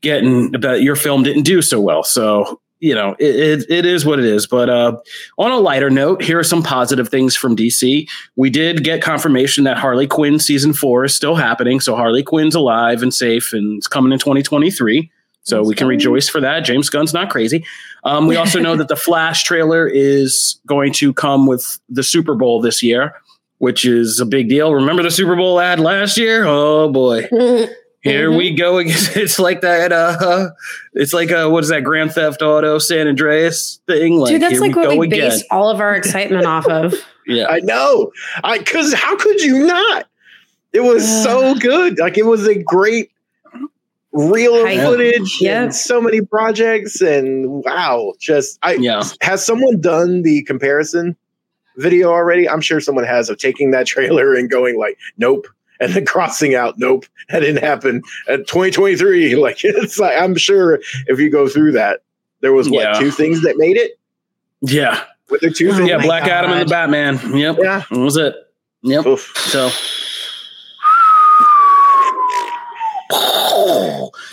getting 0.00 0.54
about 0.54 0.82
your 0.82 0.96
film 0.96 1.22
didn't 1.22 1.42
do 1.42 1.60
so 1.62 1.80
well 1.80 2.02
so 2.02 2.60
you 2.80 2.94
know 2.94 3.16
it, 3.18 3.34
it, 3.34 3.70
it 3.70 3.86
is 3.86 4.04
what 4.04 4.18
it 4.18 4.24
is 4.24 4.46
but 4.46 4.70
uh 4.70 4.96
on 5.38 5.50
a 5.50 5.56
lighter 5.56 5.90
note 5.90 6.22
here 6.22 6.38
are 6.38 6.44
some 6.44 6.62
positive 6.62 7.08
things 7.08 7.34
from 7.34 7.56
dc 7.56 8.08
we 8.36 8.50
did 8.50 8.84
get 8.84 9.02
confirmation 9.02 9.64
that 9.64 9.78
Harley 9.78 10.06
Quinn 10.06 10.38
season 10.38 10.72
four 10.72 11.04
is 11.04 11.14
still 11.14 11.34
happening. 11.34 11.80
So 11.80 11.96
Harley 11.96 12.22
Quinn's 12.22 12.54
alive 12.54 13.02
and 13.02 13.12
safe 13.12 13.52
and 13.52 13.78
it's 13.78 13.88
coming 13.88 14.12
in 14.12 14.18
2023. 14.18 15.10
So 15.42 15.56
James 15.56 15.68
we 15.68 15.74
can 15.74 15.84
Gunn. 15.84 15.88
rejoice 15.88 16.28
for 16.28 16.40
that. 16.40 16.60
James 16.60 16.90
Gunn's 16.90 17.14
not 17.14 17.30
crazy. 17.30 17.64
Um, 18.04 18.26
we 18.26 18.36
also 18.36 18.60
know 18.60 18.76
that 18.80 18.88
the 18.88 18.96
Flash 18.96 19.44
trailer 19.44 19.86
is 19.86 20.60
going 20.66 20.92
to 20.94 21.12
come 21.12 21.46
with 21.46 21.80
the 21.88 22.02
Super 22.02 22.34
Bowl 22.34 22.60
this 22.60 22.82
year, 22.82 23.14
which 23.58 23.84
is 23.84 24.20
a 24.20 24.26
big 24.26 24.48
deal. 24.48 24.74
Remember 24.74 25.02
the 25.02 25.10
Super 25.10 25.36
Bowl 25.36 25.58
ad 25.58 25.80
last 25.80 26.16
year? 26.18 26.44
Oh 26.46 26.90
boy. 26.92 27.28
Here 28.08 28.32
we 28.32 28.54
go. 28.54 28.78
again. 28.78 28.96
It's 29.16 29.38
like 29.38 29.60
that. 29.60 29.92
Uh, 29.92 30.50
it's 30.94 31.12
like 31.12 31.30
uh 31.30 31.48
what 31.48 31.62
is 31.64 31.70
that? 31.70 31.84
Grand 31.84 32.12
Theft 32.12 32.42
Auto 32.42 32.78
San 32.78 33.06
Andreas 33.08 33.80
thing. 33.86 34.16
Like, 34.18 34.32
Dude, 34.32 34.42
that's 34.42 34.52
here 34.52 34.60
like 34.60 34.74
we 34.76 34.86
what 34.86 34.98
we 34.98 35.06
again. 35.06 35.30
base 35.30 35.44
all 35.50 35.70
of 35.70 35.80
our 35.80 35.94
excitement 36.00 36.46
off 36.46 36.66
of. 36.66 36.94
Yeah. 37.26 37.46
I 37.48 37.60
know. 37.60 38.12
I 38.42 38.58
cause 38.60 38.92
how 38.94 39.16
could 39.16 39.40
you 39.42 39.66
not? 39.66 40.06
It 40.72 40.80
was 40.80 41.06
so 41.22 41.54
good. 41.56 41.98
Like 41.98 42.18
it 42.18 42.26
was 42.26 42.46
a 42.46 42.62
great 42.62 43.10
real 44.12 44.64
footage 44.84 45.38
Yep. 45.40 45.62
and 45.64 45.74
so 45.74 46.00
many 46.00 46.20
projects 46.22 47.00
and 47.00 47.62
wow, 47.64 48.14
just 48.18 48.58
I 48.62 48.74
Yeah. 48.74 49.02
has 49.20 49.44
someone 49.44 49.80
done 49.80 50.22
the 50.22 50.42
comparison 50.44 51.16
video 51.76 52.10
already? 52.10 52.48
I'm 52.48 52.60
sure 52.60 52.80
someone 52.80 53.04
has 53.04 53.28
of 53.30 53.38
taking 53.38 53.70
that 53.72 53.86
trailer 53.86 54.34
and 54.34 54.50
going 54.50 54.78
like, 54.78 54.96
nope. 55.18 55.46
And 55.80 55.92
then 55.92 56.04
crossing 56.04 56.54
out, 56.54 56.74
nope, 56.78 57.04
that 57.30 57.40
didn't 57.40 57.62
happen 57.62 58.02
at 58.28 58.46
2023. 58.48 59.34
Like 59.40 59.64
it's 59.64 59.98
like 59.98 60.20
I'm 60.20 60.36
sure 60.36 60.80
if 61.06 61.18
you 61.20 61.30
go 61.30 61.48
through 61.48 61.72
that, 61.72 62.00
there 62.40 62.52
was 62.52 62.68
what 62.68 62.82
Yeah. 62.82 62.98
two 62.98 63.10
things 63.10 63.42
that 63.42 63.56
made 63.58 63.76
it? 63.76 63.98
Yeah. 64.60 65.02
With 65.30 65.40
the 65.42 65.50
two 65.50 65.70
Oh 65.70 65.76
things? 65.76 65.88
yeah. 65.88 65.98
my 65.98 66.02
Black 66.04 66.24
Adam 66.24 66.50
and 66.52 66.62
the 66.62 66.66
Batman. 66.70 67.18
Yep. 67.36 67.56
Yeah. 67.60 67.84
That 67.90 67.98
was 67.98 68.16
it. 68.16 68.34
Yep. 68.82 69.06
Oof. 69.06 69.32
So. 69.36 69.70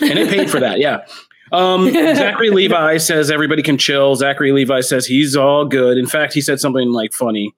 and 0.00 0.18
it 0.18 0.28
paid 0.28 0.50
for 0.50 0.60
that, 0.60 0.78
yeah. 0.78 1.04
Um, 1.52 1.90
Zachary 1.92 2.50
Levi 2.52 2.96
says 2.98 3.30
everybody 3.30 3.62
can 3.62 3.78
chill. 3.78 4.16
Zachary 4.16 4.52
Levi 4.52 4.80
says 4.80 5.06
he's 5.06 5.36
all 5.36 5.64
good. 5.64 5.96
In 5.96 6.06
fact, 6.06 6.32
he 6.34 6.40
said 6.40 6.60
something 6.60 6.90
like 6.92 7.12
funny. 7.12 7.54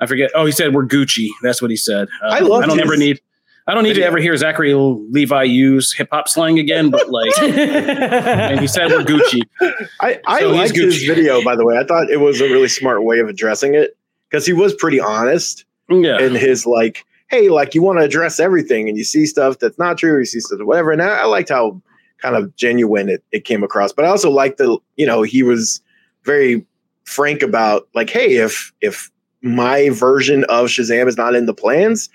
I 0.00 0.06
forget. 0.06 0.30
Oh, 0.34 0.44
he 0.46 0.52
said 0.52 0.74
we're 0.74 0.86
Gucci. 0.86 1.28
That's 1.42 1.60
what 1.62 1.70
he 1.70 1.76
said. 1.76 2.08
Uh, 2.22 2.28
I 2.28 2.40
loved 2.40 2.64
I 2.64 2.66
don't 2.68 2.78
his 2.78 2.86
ever 2.86 2.96
need. 2.96 3.20
I 3.68 3.74
don't 3.74 3.82
need 3.82 3.94
to 3.94 4.02
ever 4.04 4.18
hear 4.18 4.36
Zachary 4.36 4.74
Levi 4.74 5.42
use 5.44 5.92
hip 5.92 6.08
hop 6.12 6.28
slang 6.28 6.58
again. 6.60 6.90
But 6.90 7.08
like, 7.10 7.36
and 7.42 8.60
he 8.60 8.66
said 8.68 8.90
we're 8.90 9.02
Gucci. 9.02 9.40
I, 10.00 10.20
I 10.26 10.40
So 10.40 10.52
he's 10.52 10.58
liked 10.60 10.76
his 10.76 11.02
video, 11.04 11.42
by 11.42 11.56
the 11.56 11.64
way. 11.64 11.76
I 11.76 11.84
thought 11.84 12.08
it 12.10 12.18
was 12.20 12.40
a 12.40 12.44
really 12.44 12.68
smart 12.68 13.02
way 13.02 13.18
of 13.18 13.28
addressing 13.28 13.74
it 13.74 13.96
because 14.30 14.46
he 14.46 14.52
was 14.52 14.72
pretty 14.74 15.00
honest 15.00 15.64
Yeah. 15.88 16.20
in 16.20 16.34
his 16.36 16.64
like, 16.64 17.04
hey, 17.28 17.48
like 17.48 17.74
you 17.74 17.82
want 17.82 17.98
to 17.98 18.04
address 18.04 18.38
everything 18.38 18.88
and 18.88 18.96
you 18.96 19.02
see 19.02 19.26
stuff 19.26 19.58
that's 19.58 19.78
not 19.78 19.98
true, 19.98 20.18
you 20.20 20.24
see 20.26 20.38
stuff 20.38 20.60
whatever. 20.62 20.92
And 20.92 21.02
I, 21.02 21.22
I 21.22 21.24
liked 21.24 21.48
how 21.48 21.82
kind 22.18 22.36
of 22.36 22.54
genuine 22.54 23.08
it, 23.08 23.24
it 23.32 23.44
came 23.44 23.64
across. 23.64 23.92
But 23.92 24.04
I 24.04 24.08
also 24.08 24.30
liked 24.30 24.58
the, 24.58 24.78
you 24.94 25.06
know, 25.06 25.22
he 25.22 25.42
was 25.42 25.80
very 26.22 26.64
frank 27.02 27.42
about 27.42 27.88
like, 27.96 28.10
hey, 28.10 28.36
if 28.36 28.72
if 28.80 29.10
my 29.46 29.90
version 29.90 30.44
of 30.44 30.68
Shazam 30.68 31.06
is 31.08 31.16
not 31.16 31.34
in 31.34 31.46
the 31.46 31.54
plans, 31.54 32.08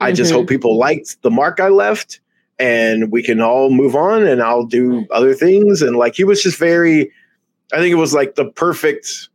I 0.00 0.12
just 0.12 0.30
Mhm. 0.30 0.36
hope 0.36 0.48
people 0.48 0.78
liked 0.78 1.20
the 1.22 1.30
mark 1.30 1.60
I 1.60 1.68
left 1.68 2.20
and 2.58 3.10
we 3.10 3.22
can 3.22 3.40
all 3.40 3.70
move 3.70 3.94
on 3.94 4.26
and 4.26 4.42
I'll 4.42 4.64
do 4.64 5.06
other 5.10 5.34
things. 5.34 5.82
And 5.82 5.96
like 5.96 6.14
he 6.14 6.24
was 6.24 6.42
just 6.42 6.58
very, 6.58 7.10
I 7.72 7.78
think 7.78 7.92
it 7.92 7.96
was 7.96 8.14
like 8.14 8.34
the 8.34 8.46
perfect, 8.46 9.28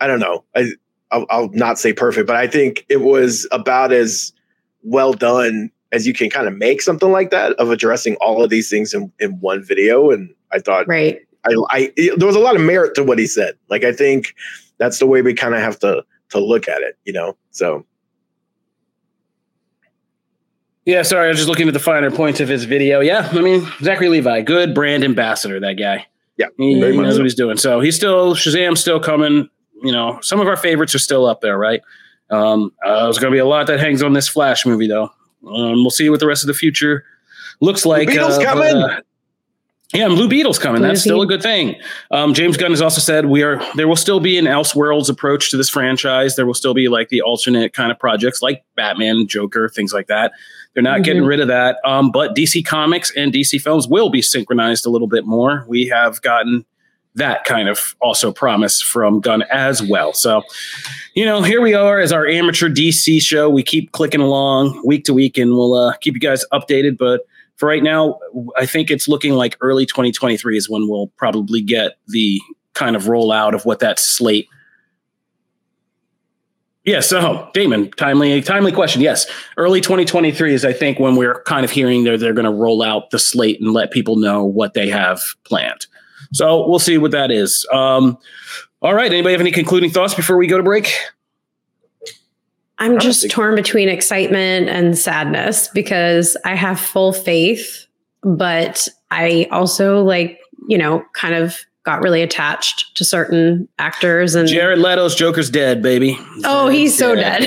I 0.00 0.06
don't 0.06 0.20
know. 0.20 0.44
I 0.54 0.66
I'll, 1.12 1.26
I'll 1.30 1.48
not 1.52 1.78
say 1.78 1.92
perfect, 1.92 2.26
but 2.26 2.36
I 2.36 2.46
think 2.48 2.84
it 2.88 3.00
was 3.00 3.46
about 3.52 3.92
as 3.92 4.32
well 4.82 5.12
done 5.12 5.70
as 5.92 6.06
you 6.06 6.12
can 6.12 6.28
kind 6.28 6.48
of 6.48 6.56
make 6.56 6.82
something 6.82 7.12
like 7.12 7.30
that 7.30 7.52
of 7.54 7.70
addressing 7.70 8.16
all 8.16 8.42
of 8.42 8.50
these 8.50 8.68
things 8.68 8.92
in, 8.92 9.12
in 9.20 9.38
one 9.40 9.62
video. 9.62 10.10
And 10.10 10.34
I 10.52 10.58
thought 10.58 10.88
right. 10.88 11.20
I, 11.44 11.54
I 11.70 11.92
there 12.16 12.26
was 12.26 12.36
a 12.36 12.40
lot 12.40 12.56
of 12.56 12.60
merit 12.62 12.94
to 12.96 13.04
what 13.04 13.18
he 13.18 13.26
said. 13.26 13.54
Like 13.70 13.84
I 13.84 13.92
think 13.92 14.34
that's 14.78 14.98
the 14.98 15.06
way 15.06 15.22
we 15.22 15.32
kind 15.32 15.54
of 15.54 15.60
have 15.60 15.78
to 15.80 16.04
to 16.30 16.40
look 16.40 16.68
at 16.68 16.82
it, 16.82 16.98
you 17.04 17.12
know. 17.12 17.36
So 17.50 17.84
Yeah, 20.86 21.02
sorry, 21.02 21.26
I 21.26 21.28
was 21.28 21.38
just 21.38 21.48
looking 21.48 21.66
at 21.66 21.74
the 21.74 21.80
finer 21.80 22.10
points 22.12 22.38
of 22.38 22.48
his 22.48 22.64
video. 22.64 23.00
Yeah, 23.00 23.28
I 23.32 23.40
mean, 23.40 23.66
Zachary 23.80 24.08
Levi, 24.08 24.42
good 24.42 24.74
brand 24.74 25.02
ambassador, 25.02 25.58
that 25.60 25.74
guy. 25.74 26.06
Yeah, 26.36 26.46
he, 26.56 26.78
very 26.78 26.92
he 26.92 26.98
much 26.98 27.06
knows 27.06 27.18
what 27.18 27.24
he's 27.24 27.34
doing. 27.34 27.56
So 27.56 27.80
he's 27.80 27.96
still 27.96 28.34
Shazam's 28.34 28.80
still 28.80 29.00
coming. 29.00 29.48
You 29.82 29.92
know, 29.92 30.18
some 30.22 30.40
of 30.40 30.46
our 30.46 30.56
favorites 30.56 30.94
are 30.94 31.00
still 31.00 31.26
up 31.26 31.40
there, 31.40 31.58
right? 31.58 31.82
Um, 32.30 32.72
uh, 32.84 33.04
there's 33.04 33.18
going 33.18 33.32
to 33.32 33.34
be 33.34 33.40
a 33.40 33.46
lot 33.46 33.66
that 33.66 33.80
hangs 33.80 34.02
on 34.02 34.12
this 34.12 34.28
Flash 34.28 34.64
movie, 34.64 34.86
though. 34.86 35.10
Um, 35.46 35.82
we'll 35.82 35.90
see 35.90 36.08
what 36.08 36.20
the 36.20 36.26
rest 36.26 36.42
of 36.42 36.48
the 36.48 36.54
future 36.54 37.04
looks 37.60 37.84
like. 37.84 38.08
Beetle's 38.08 38.38
uh, 38.38 38.38
but, 38.38 38.44
coming! 38.46 38.76
uh, 38.76 39.00
yeah, 39.94 40.06
and 40.06 40.16
Blue 40.16 40.28
Beetle's 40.28 40.58
coming. 40.58 40.80
Blue 40.80 40.88
That's 40.88 41.02
still 41.02 41.22
a 41.22 41.26
good 41.26 41.42
thing. 41.42 41.76
Um, 42.10 42.34
James 42.34 42.56
Gunn 42.56 42.72
has 42.72 42.82
also 42.82 43.00
said 43.00 43.26
we 43.26 43.42
are 43.42 43.62
there 43.76 43.86
will 43.86 43.96
still 43.96 44.18
be 44.18 44.36
an 44.36 44.46
Elseworlds 44.46 45.08
approach 45.08 45.50
to 45.50 45.56
this 45.56 45.68
franchise. 45.68 46.34
There 46.34 46.44
will 46.44 46.54
still 46.54 46.74
be 46.74 46.88
like 46.88 47.08
the 47.08 47.22
alternate 47.22 47.72
kind 47.72 47.92
of 47.92 47.98
projects 47.98 48.42
like 48.42 48.64
Batman, 48.74 49.28
Joker, 49.28 49.68
things 49.68 49.92
like 49.92 50.08
that. 50.08 50.32
They're 50.74 50.82
not 50.82 51.04
getting 51.04 51.24
rid 51.24 51.40
of 51.40 51.48
that. 51.48 51.78
Um, 51.84 52.10
but 52.10 52.34
DC 52.34 52.66
Comics 52.66 53.10
and 53.16 53.32
DC 53.32 53.60
Films 53.60 53.86
will 53.88 54.10
be 54.10 54.20
synchronized 54.20 54.84
a 54.86 54.90
little 54.90 55.06
bit 55.06 55.24
more. 55.24 55.64
We 55.68 55.86
have 55.86 56.20
gotten 56.20 56.66
that 57.14 57.44
kind 57.44 57.68
of 57.68 57.96
also 58.00 58.30
promise 58.30 58.82
from 58.82 59.20
Gunn 59.20 59.42
as 59.50 59.82
well. 59.82 60.12
So, 60.12 60.42
you 61.14 61.24
know, 61.24 61.42
here 61.42 61.62
we 61.62 61.72
are 61.74 61.98
as 61.98 62.12
our 62.12 62.26
amateur 62.26 62.68
DC 62.68 63.22
show. 63.22 63.48
We 63.48 63.62
keep 63.62 63.92
clicking 63.92 64.20
along 64.20 64.82
week 64.84 65.04
to 65.04 65.14
week, 65.14 65.38
and 65.38 65.52
we'll 65.52 65.74
uh, 65.74 65.96
keep 65.96 66.12
you 66.12 66.20
guys 66.20 66.44
updated. 66.52 66.98
But 66.98 67.22
for 67.56 67.66
right 67.68 67.82
now, 67.82 68.18
I 68.56 68.66
think 68.66 68.90
it's 68.90 69.08
looking 69.08 69.32
like 69.32 69.56
early 69.60 69.86
2023 69.86 70.56
is 70.56 70.68
when 70.68 70.88
we'll 70.88 71.08
probably 71.16 71.62
get 71.62 71.92
the 72.08 72.40
kind 72.74 72.94
of 72.94 73.04
rollout 73.04 73.54
of 73.54 73.64
what 73.64 73.80
that 73.80 73.98
slate. 73.98 74.48
Yeah, 76.84 77.00
so 77.00 77.50
Damon, 77.52 77.90
timely 77.92 78.40
timely 78.42 78.70
question. 78.70 79.02
Yes, 79.02 79.26
early 79.56 79.80
2023 79.80 80.54
is 80.54 80.64
I 80.64 80.72
think 80.72 81.00
when 81.00 81.16
we're 81.16 81.42
kind 81.42 81.64
of 81.64 81.70
hearing 81.72 82.04
they're 82.04 82.16
they're 82.16 82.32
going 82.32 82.44
to 82.44 82.52
roll 82.52 82.82
out 82.82 83.10
the 83.10 83.18
slate 83.18 83.60
and 83.60 83.72
let 83.72 83.90
people 83.90 84.16
know 84.16 84.44
what 84.44 84.74
they 84.74 84.88
have 84.88 85.20
planned. 85.44 85.86
So 86.32 86.68
we'll 86.68 86.78
see 86.78 86.98
what 86.98 87.10
that 87.10 87.32
is. 87.32 87.66
Um, 87.72 88.18
all 88.82 88.94
right, 88.94 89.10
anybody 89.10 89.32
have 89.32 89.40
any 89.40 89.50
concluding 89.50 89.90
thoughts 89.90 90.14
before 90.14 90.36
we 90.36 90.46
go 90.46 90.58
to 90.58 90.62
break? 90.62 90.94
I'm 92.78 92.98
just 92.98 93.30
torn 93.30 93.54
between 93.54 93.88
excitement 93.88 94.68
and 94.68 94.96
sadness 94.98 95.68
because 95.68 96.36
I 96.44 96.54
have 96.54 96.78
full 96.78 97.12
faith, 97.12 97.86
but 98.22 98.88
I 99.10 99.48
also 99.50 100.02
like, 100.02 100.38
you 100.68 100.76
know, 100.76 101.04
kind 101.14 101.34
of 101.34 101.58
got 101.86 102.02
really 102.02 102.20
attached 102.20 102.96
to 102.96 103.04
certain 103.04 103.68
actors 103.78 104.34
and 104.34 104.48
Jared 104.48 104.80
Leto's 104.80 105.14
Joker's 105.14 105.48
dead, 105.48 105.82
baby. 105.82 106.18
Oh, 106.44 106.68
he's 106.68 106.98
so 106.98 107.14
dead. 107.14 107.44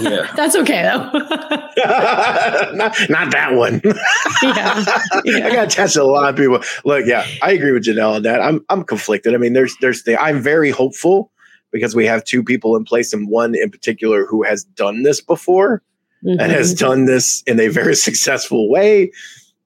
yeah. 0.00 0.32
That's 0.36 0.54
okay 0.54 0.82
though. 0.82 1.10
not, 2.72 2.96
not 3.10 3.32
that 3.32 3.54
one. 3.54 3.82
yeah. 4.42 4.84
yeah. 5.24 5.46
I 5.46 5.50
got 5.50 5.66
attached 5.66 5.94
to 5.94 6.02
a 6.02 6.04
lot 6.04 6.30
of 6.30 6.36
people. 6.36 6.60
Look, 6.84 7.06
yeah, 7.06 7.26
I 7.42 7.52
agree 7.52 7.72
with 7.72 7.84
Janelle 7.84 8.14
on 8.14 8.22
that. 8.22 8.40
I'm 8.40 8.64
I'm 8.68 8.84
conflicted. 8.84 9.34
I 9.34 9.38
mean, 9.38 9.52
there's 9.52 9.76
there's 9.80 10.04
the 10.04 10.16
I'm 10.18 10.40
very 10.40 10.70
hopeful 10.70 11.32
because 11.76 11.94
we 11.94 12.06
have 12.06 12.24
two 12.24 12.42
people 12.42 12.76
in 12.76 12.84
place 12.84 13.12
and 13.12 13.28
one 13.28 13.54
in 13.54 13.70
particular 13.70 14.26
who 14.26 14.42
has 14.42 14.64
done 14.64 15.02
this 15.02 15.20
before 15.20 15.82
mm-hmm. 16.24 16.40
and 16.40 16.52
has 16.52 16.74
mm-hmm. 16.74 16.86
done 16.86 17.04
this 17.04 17.42
in 17.46 17.60
a 17.60 17.68
very 17.68 17.94
successful 18.08 18.70
way 18.70 19.10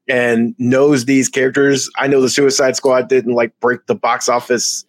and 0.08 0.54
knows 0.58 1.04
these 1.04 1.28
characters. 1.28 1.88
I 1.96 2.08
know 2.08 2.20
the 2.20 2.28
Suicide 2.28 2.76
Squad 2.76 3.08
didn't 3.08 3.34
like 3.34 3.58
break 3.60 3.86
the 3.86 3.94
box 3.94 4.28
office, 4.28 4.84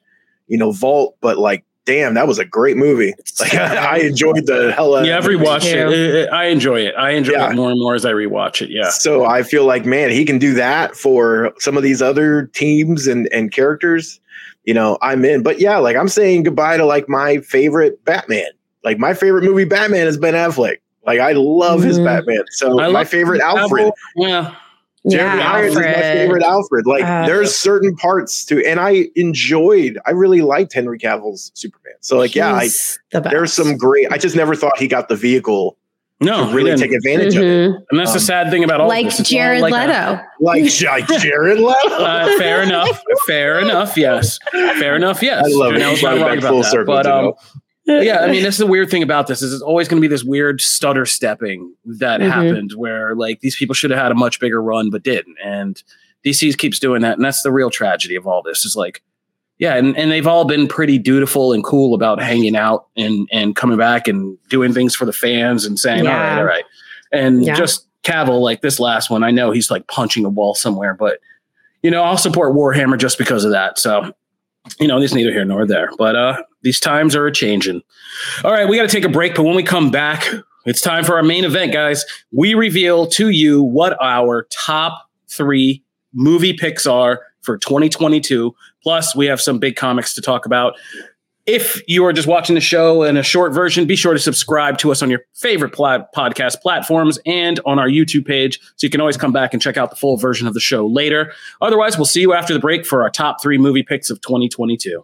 you 0.48 0.58
know, 0.58 0.72
vault, 0.72 1.16
but 1.22 1.38
like, 1.38 1.64
damn, 1.86 2.14
that 2.14 2.28
was 2.28 2.40
a 2.40 2.46
great 2.46 2.78
movie. 2.78 3.14
Like, 3.40 3.54
I, 3.54 3.76
I 3.96 3.98
enjoyed 4.00 4.46
the 4.46 4.72
hell 4.72 4.96
out. 4.96 5.06
Yeah, 5.06 5.18
I've 5.18 5.26
rewatched 5.26 5.72
it. 5.72 5.92
it. 5.92 6.30
I 6.30 6.46
enjoy 6.46 6.82
it. 6.82 6.96
I 6.96 7.12
enjoy 7.12 7.34
yeah. 7.34 7.52
it 7.52 7.56
more 7.56 7.70
and 7.70 7.80
more 7.80 7.96
as 7.96 8.06
I 8.06 8.12
rewatch 8.12 8.62
it. 8.62 8.70
Yeah. 8.72 8.90
So 8.90 9.26
I 9.26 9.44
feel 9.44 9.66
like, 9.66 9.86
man, 9.86 10.10
he 10.10 10.26
can 10.26 10.40
do 10.40 10.54
that 10.56 10.96
for 10.96 11.54
some 11.60 11.78
of 11.78 11.84
these 11.84 12.02
other 12.02 12.48
teams 12.48 13.08
and 13.08 13.28
and 13.32 13.52
characters. 13.52 14.20
You 14.64 14.74
know, 14.74 14.98
I'm 15.02 15.26
in. 15.26 15.44
But 15.44 15.60
yeah, 15.60 15.78
like 15.78 15.96
I'm 15.96 16.08
saying 16.08 16.44
goodbye 16.44 16.78
to 16.78 16.86
like 16.86 17.10
my 17.10 17.38
favorite 17.40 18.04
Batman. 18.06 18.50
Like 18.84 18.98
my 18.98 19.14
favorite 19.14 19.44
movie 19.44 19.66
Batman 19.66 20.08
is 20.08 20.18
Ben 20.18 20.34
Affleck. 20.34 20.78
Like 21.06 21.20
I 21.20 21.32
love 21.34 21.80
mm-hmm. 21.80 21.88
his 21.88 22.00
Batman. 22.00 22.44
So 22.52 22.80
I 22.80 22.90
my 22.92 23.04
favorite 23.04 23.42
Alfred. 23.42 23.92
Yeah. 24.16 24.56
Jeremy 25.10 25.40
yeah, 25.40 25.52
Irons 25.52 25.76
Alfred. 25.76 25.90
is 25.90 25.96
my 25.96 26.02
favorite 26.02 26.44
Alfred. 26.44 26.86
Like 26.86 27.04
uh, 27.04 27.26
there's 27.26 27.56
certain 27.56 27.96
parts 27.96 28.46
to, 28.46 28.64
and 28.66 28.80
I 28.80 29.08
enjoyed. 29.16 29.98
I 30.06 30.12
really 30.12 30.42
liked 30.42 30.74
Henry 30.74 31.00
Cavill's 31.00 31.52
Superman. 31.56 31.96
So 32.02 32.18
like, 32.18 32.36
yeah, 32.36 32.54
I, 32.54 32.68
the 33.12 33.22
there's 33.22 33.52
some 33.52 33.78
great. 33.78 34.12
I 34.12 34.20
just 34.20 34.36
never 34.36 34.54
thought 34.54 34.78
he 34.78 34.88
got 34.88 35.10
the 35.10 35.16
vehicle. 35.16 35.76
No, 36.22 36.48
to 36.48 36.56
really 36.56 36.76
take 36.78 36.92
advantage 36.92 37.34
mm-hmm. 37.34 37.74
of 37.74 37.82
it. 37.82 37.86
And 37.90 38.00
that's 38.00 38.12
um, 38.12 38.16
the 38.16 38.20
sad 38.20 38.52
thing 38.52 38.64
about 38.64 38.80
all 38.80 38.88
like 38.88 39.08
this. 39.08 39.28
Jared 39.28 39.62
like 39.62 39.74
Leto. 39.74 39.92
A, 39.92 40.28
like, 40.40 40.64
like 40.82 41.08
Jared 41.20 41.60
Leto. 41.60 41.96
uh, 41.96 42.38
fair 42.38 42.62
enough. 42.62 43.02
Fair 43.26 43.60
enough. 43.60 43.98
Yes. 43.98 44.38
Fair 44.52 44.96
enough. 44.96 45.24
Yes. 45.24 45.44
I 45.46 45.50
love 45.50 45.74
Janelle's 45.74 46.00
it. 46.00 46.04
Not 46.04 46.20
wrong 46.20 46.38
about 46.38 46.56
that. 46.62 46.66
Circle, 46.66 46.94
but 46.94 47.08
um, 47.08 47.34
yeah, 47.86 48.20
I 48.20 48.32
mean, 48.32 48.44
that's 48.44 48.58
the 48.58 48.68
weird 48.68 48.90
thing 48.90 49.04
about 49.04 49.28
this 49.28 49.42
is 49.42 49.54
it's 49.54 49.64
always 49.64 49.88
going 49.88 50.00
to 50.00 50.08
be 50.08 50.14
this 50.14 50.24
weird 50.24 50.62
stutter 50.62 51.06
stepping 51.06 51.74
that 51.86 52.22
mm-hmm. 52.22 52.30
happened 52.30 52.74
where 52.76 53.16
like 53.16 53.40
these 53.42 53.56
people 53.56 53.74
should 53.74 53.90
have 53.90 54.00
had 54.00 54.12
a 54.12 54.16
much 54.16 54.40
bigger 54.40 54.62
run 54.62 54.90
but 54.90 55.04
didn't, 55.04 55.38
and 55.44 55.82
DC 56.24 56.58
keeps 56.58 56.80
doing 56.80 57.02
that, 57.02 57.18
and 57.18 57.26
that's 57.26 57.42
the 57.42 57.52
real 57.52 57.70
tragedy 57.70 58.16
of 58.16 58.28
all 58.28 58.42
this. 58.44 58.66
Is 58.66 58.76
like, 58.76 59.02
yeah, 59.62 59.76
and, 59.76 59.96
and 59.96 60.12
they've 60.12 60.26
all 60.26 60.44
been 60.44 60.68
pretty 60.68 60.98
dutiful 60.98 61.54
and 61.54 61.64
cool 61.64 61.94
about 61.94 62.20
hanging 62.20 62.56
out 62.56 62.88
and 62.98 63.30
and 63.32 63.56
coming 63.56 63.78
back 63.78 64.08
and 64.08 64.36
doing 64.50 64.74
things 64.74 64.96
for 64.96 65.06
the 65.06 65.14
fans 65.14 65.66
and 65.66 65.78
saying, 65.78 66.04
yeah. 66.04 66.12
all 66.12 66.18
right, 66.18 66.38
all 66.40 66.46
right, 66.46 66.64
and 67.12 67.46
yeah. 67.46 67.54
just 67.54 67.88
Cavill 68.02 68.42
like 68.42 68.62
this 68.62 68.80
last 68.80 69.12
one, 69.12 69.24
I 69.24 69.30
know 69.30 69.52
he's 69.52 69.70
like 69.70 69.86
punching 69.86 70.26
a 70.26 70.30
wall 70.30 70.56
somewhere, 70.56 70.96
but 70.96 71.20
you 71.84 71.92
know, 71.92 72.02
I'll 72.02 72.18
support 72.18 72.56
Warhammer 72.56 72.98
just 72.98 73.20
because 73.20 73.46
of 73.46 73.52
that. 73.52 73.78
So 73.78 74.12
you 74.80 74.88
know, 74.88 75.00
this 75.00 75.14
neither 75.14 75.32
here 75.32 75.46
nor 75.46 75.68
there. 75.68 75.92
But 75.96 76.16
uh, 76.16 76.42
these 76.64 76.80
times 76.80 77.16
are 77.16 77.28
a 77.28 77.32
changing. 77.32 77.84
All 78.44 78.52
right, 78.52 78.68
we 78.68 78.78
got 78.78 78.90
to 78.90 78.96
take 78.96 79.06
a 79.06 79.10
break, 79.10 79.36
but 79.36 79.44
when 79.44 79.56
we 79.56 79.62
come 79.62 79.92
back, 79.92 80.28
it's 80.66 80.82
time 80.82 81.04
for 81.04 81.16
our 81.18 81.24
main 81.24 81.46
event, 81.46 81.72
guys. 81.72 82.04
We 82.32 82.56
reveal 82.56 83.06
to 83.08 83.30
you 83.30 83.62
what 83.62 83.96
our 84.02 84.48
top 84.50 85.08
three 85.28 85.84
movie 86.14 86.54
picks 86.54 86.88
are 86.88 87.22
for 87.42 87.60
2022. 87.60 88.56
Plus, 88.84 89.16
we 89.16 89.26
have 89.28 89.42
some 89.42 89.60
big 89.60 89.76
comics 89.76 90.14
to 90.16 90.22
talk 90.22 90.46
about. 90.46 90.76
If 91.48 91.82
you 91.88 92.06
are 92.06 92.14
just 92.14 92.28
watching 92.28 92.54
the 92.54 92.62
show 92.62 93.02
in 93.02 93.18
a 93.18 93.24
short 93.24 93.52
version, 93.52 93.88
be 93.88 93.96
sure 93.96 94.14
to 94.14 94.20
subscribe 94.20 94.78
to 94.80 94.92
us 94.92 95.02
on 95.02 95.10
your 95.10 95.22
favorite 95.34 95.74
podcast 95.74 96.62
platforms 96.62 97.18
and 97.26 97.60
on 97.66 97.80
our 97.80 97.88
YouTube 97.88 98.28
page 98.28 98.60
so 98.76 98.86
you 98.86 98.92
can 98.92 99.02
always 99.02 99.18
come 99.18 99.32
back 99.32 99.52
and 99.54 99.62
check 99.62 99.76
out 99.76 99.90
the 99.90 99.96
full 99.96 100.18
version 100.18 100.48
of 100.48 100.54
the 100.54 100.60
show 100.60 100.86
later. 100.86 101.34
Otherwise, 101.60 101.98
we'll 101.98 102.06
see 102.06 102.22
you 102.22 102.34
after 102.34 102.54
the 102.54 102.60
break 102.60 102.86
for 102.86 103.02
our 103.02 103.10
top 103.10 103.42
three 103.42 103.58
movie 103.58 103.84
picks 103.84 104.12
of 104.12 104.22
2022. 104.22 105.04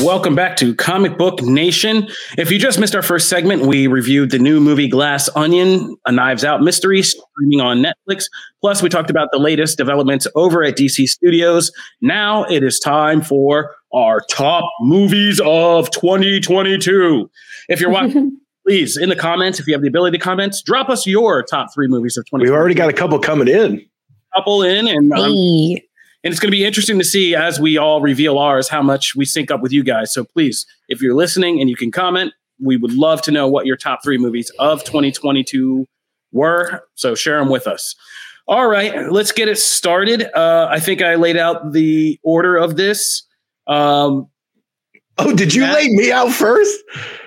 Welcome 0.00 0.34
back 0.34 0.56
to 0.56 0.74
Comic 0.74 1.16
Book 1.16 1.42
Nation. 1.42 2.08
If 2.36 2.50
you 2.50 2.58
just 2.58 2.80
missed 2.80 2.96
our 2.96 3.02
first 3.02 3.28
segment, 3.28 3.66
we 3.66 3.86
reviewed 3.86 4.30
the 4.30 4.38
new 4.38 4.58
movie 4.58 4.88
Glass 4.88 5.28
Onion, 5.36 5.96
a 6.06 6.10
Knives 6.10 6.44
Out 6.44 6.60
mystery 6.60 7.02
streaming 7.02 7.60
on 7.60 7.84
Netflix. 7.84 8.24
Plus, 8.60 8.82
we 8.82 8.88
talked 8.88 9.10
about 9.10 9.28
the 9.30 9.38
latest 9.38 9.78
developments 9.78 10.26
over 10.34 10.64
at 10.64 10.76
DC 10.76 11.06
Studios. 11.06 11.70
Now 12.00 12.44
it 12.44 12.64
is 12.64 12.80
time 12.80 13.22
for 13.22 13.76
our 13.94 14.22
top 14.28 14.64
movies 14.80 15.40
of 15.44 15.90
2022. 15.92 17.30
If 17.68 17.80
you're 17.80 17.90
watching, 17.90 18.40
please 18.66 18.96
in 18.96 19.08
the 19.08 19.16
comments, 19.16 19.60
if 19.60 19.68
you 19.68 19.74
have 19.74 19.82
the 19.82 19.88
ability 19.88 20.18
to 20.18 20.24
comment, 20.24 20.56
drop 20.64 20.88
us 20.88 21.06
your 21.06 21.44
top 21.44 21.72
three 21.72 21.86
movies 21.86 22.16
of 22.16 22.24
2022. 22.24 22.50
We've 22.50 22.58
already 22.58 22.74
got 22.74 22.88
a 22.88 22.94
couple 22.94 23.18
coming 23.20 23.46
in. 23.46 23.86
Couple 24.34 24.62
in, 24.62 24.88
and 24.88 25.12
um, 25.12 25.32
hey. 25.32 25.82
And 26.24 26.32
it's 26.32 26.40
going 26.40 26.50
to 26.50 26.56
be 26.56 26.64
interesting 26.64 26.98
to 26.98 27.04
see 27.04 27.34
as 27.34 27.58
we 27.58 27.76
all 27.76 28.00
reveal 28.00 28.38
ours 28.38 28.68
how 28.68 28.82
much 28.82 29.16
we 29.16 29.24
sync 29.24 29.50
up 29.50 29.60
with 29.60 29.72
you 29.72 29.82
guys. 29.82 30.12
So 30.14 30.24
please, 30.24 30.66
if 30.88 31.02
you're 31.02 31.14
listening 31.14 31.60
and 31.60 31.68
you 31.68 31.76
can 31.76 31.90
comment, 31.90 32.32
we 32.60 32.76
would 32.76 32.92
love 32.92 33.22
to 33.22 33.30
know 33.30 33.48
what 33.48 33.66
your 33.66 33.76
top 33.76 34.04
three 34.04 34.18
movies 34.18 34.50
of 34.58 34.84
2022 34.84 35.86
were. 36.30 36.84
So 36.94 37.14
share 37.14 37.38
them 37.38 37.48
with 37.48 37.66
us. 37.66 37.94
All 38.48 38.66
right, 38.66 39.10
let's 39.10 39.32
get 39.32 39.48
it 39.48 39.58
started. 39.58 40.24
Uh, 40.36 40.68
I 40.70 40.80
think 40.80 41.00
I 41.00 41.14
laid 41.14 41.36
out 41.36 41.72
the 41.72 42.18
order 42.22 42.56
of 42.56 42.76
this. 42.76 43.22
Um, 43.66 44.28
Oh, 45.18 45.34
did 45.34 45.54
you 45.54 45.60
Matt? 45.60 45.74
lay 45.74 45.88
me 45.88 46.10
out 46.10 46.30
first? 46.32 46.80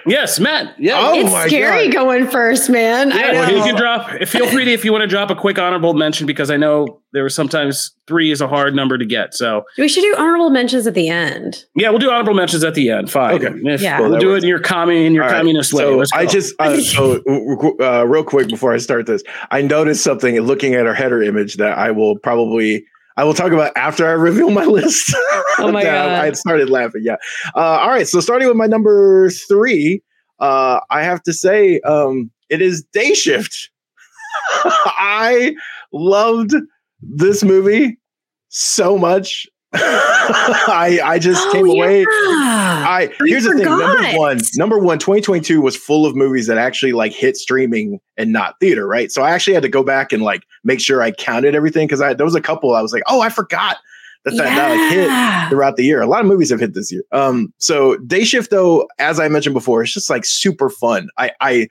Yes, 0.08 0.40
Matt. 0.40 0.74
Yeah. 0.80 0.94
Oh 0.98 1.20
it's 1.20 1.32
my 1.32 1.48
scary 1.48 1.86
God. 1.90 1.94
going 1.94 2.28
first, 2.28 2.68
man. 2.70 3.12
I 3.12 3.16
Yeah, 3.18 3.32
know. 3.32 3.40
well, 3.42 3.58
you 3.58 3.64
can 3.64 3.76
drop. 3.76 4.10
Feel 4.28 4.48
free 4.48 4.66
to 4.66 4.72
if 4.72 4.84
you 4.84 4.92
want 4.92 5.04
to 5.04 5.08
drop 5.08 5.30
a 5.30 5.36
quick 5.36 5.60
honorable 5.60 5.94
mention 5.94 6.26
because 6.26 6.50
I 6.50 6.58
know 6.58 7.00
there 7.14 7.24
was 7.24 7.36
sometimes 7.36 7.92
three 8.08 8.32
is 8.32 8.42
a 8.42 8.48
hard 8.48 8.76
number 8.76 8.98
to 8.98 9.06
get. 9.06 9.36
So 9.36 9.64
we 9.78 9.88
should 9.88 10.02
do 10.02 10.16
honorable 10.18 10.50
mentions 10.50 10.88
at 10.88 10.96
the 10.96 11.10
end. 11.10 11.64
yeah, 11.76 11.90
we'll 11.90 12.00
do 12.00 12.10
honorable 12.10 12.34
mentions 12.34 12.64
at 12.64 12.74
the 12.74 12.90
end. 12.90 13.12
Fine. 13.12 13.36
Okay. 13.36 13.54
If- 13.74 13.82
Yeah. 13.82 14.00
we'll 14.00 14.10
Well, 14.10 14.20
that 14.20 14.22
do 14.22 14.34
it 14.36 14.44
in 14.44 14.50
your 14.50 14.60
commie 14.60 15.06
in 15.06 15.14
your 15.14 15.24
All 15.24 15.30
right. 15.30 15.38
communist 15.38 15.72
way. 15.72 15.84
So 15.84 16.04
I 16.14 16.26
just 16.26 16.56
uh, 16.60 16.78
so 16.82 17.22
uh, 17.80 18.06
real 18.08 18.24
quick 18.24 18.48
before 18.50 18.74
I 18.74 18.78
start 18.78 19.06
this, 19.06 19.22
I 19.52 19.62
noticed 19.62 20.04
something 20.04 20.36
looking 20.42 20.74
at 20.74 20.88
our 20.88 20.96
header 20.96 21.22
image 21.22 21.56
that 21.58 21.78
I 21.78 21.92
will 21.92 22.18
probably 22.18 22.86
I 23.18 23.24
will 23.24 23.34
talk 23.34 23.52
about 23.52 23.72
after 23.78 24.06
I 24.08 24.12
reveal 24.12 24.52
my 24.52 24.66
list. 24.66 25.16
Oh 25.58 25.72
my 25.72 25.84
God. 25.84 26.10
I 26.10 26.32
started 26.34 26.70
laughing. 26.70 27.02
Yeah. 27.06 27.16
Uh, 27.56 27.60
all 27.80 27.88
right. 27.90 28.06
So 28.06 28.20
starting 28.20 28.50
with 28.50 28.58
my 28.58 28.66
number 28.66 29.30
three, 29.30 30.04
uh, 30.40 30.82
I 30.90 31.02
have 31.02 31.24
to 31.24 31.32
say 31.32 31.80
um, 31.82 32.30
it 32.50 32.62
is 32.62 32.84
Day 32.92 33.14
Shift. 33.14 33.70
I 34.66 35.56
loved 35.94 36.54
this 37.02 37.42
movie 37.42 37.98
so 38.50 38.98
much. 38.98 39.48
I 39.74 41.00
I 41.04 41.20
just 41.20 41.42
Oh, 41.48 41.52
came 41.54 41.70
away. 41.70 42.00
yeah. 42.02 42.06
I 42.88 43.10
I 43.10 43.26
here's 43.26 43.46
the 43.46 43.52
thing. 43.52 43.64
Number 43.66 44.18
one, 44.18 44.40
number 44.56 44.78
one, 44.80 45.00
2022 45.00 45.62
was 45.62 45.76
full 45.78 46.06
of 46.06 46.16
movies 46.18 46.48
that 46.48 46.58
actually 46.58 46.92
like 46.94 47.14
hit 47.14 47.38
streaming 47.38 48.00
and 48.18 48.32
not 48.34 48.56
theater, 48.60 48.86
right? 48.88 49.10
So 49.12 49.22
I 49.24 49.32
actually 49.32 49.54
had 49.54 49.64
to 49.64 49.70
go 49.70 49.84
back 49.84 50.12
and 50.12 50.22
like 50.24 50.44
make 50.66 50.82
sure 50.82 51.02
I 51.02 51.12
counted 51.12 51.56
everything 51.56 51.88
because 51.88 52.02
I 52.02 52.14
there 52.14 52.26
was 52.26 52.36
a 52.36 52.42
couple 52.42 52.76
I 52.76 52.82
was 52.82 52.92
like, 52.92 53.04
oh, 53.08 53.22
I 53.22 53.30
forgot 53.30 53.78
that 54.26 54.36
that, 54.36 54.56
that 54.56 54.70
like 54.72 54.92
hit 54.92 55.50
throughout 55.50 55.78
the 55.78 55.86
year. 55.86 56.02
A 56.02 56.08
lot 56.08 56.22
of 56.22 56.26
movies 56.26 56.50
have 56.50 56.60
hit 56.60 56.74
this 56.74 56.92
year. 56.92 57.04
Um, 57.12 57.54
so 57.60 57.96
Day 57.98 58.26
Shift, 58.26 58.52
though, 58.52 58.88
as 59.00 59.20
I 59.20 59.28
mentioned 59.28 59.54
before, 59.54 59.84
it's 59.84 59.94
just 59.94 60.10
like 60.10 60.26
super 60.26 60.70
fun. 60.70 61.10
I, 61.18 61.32
I, 61.40 61.68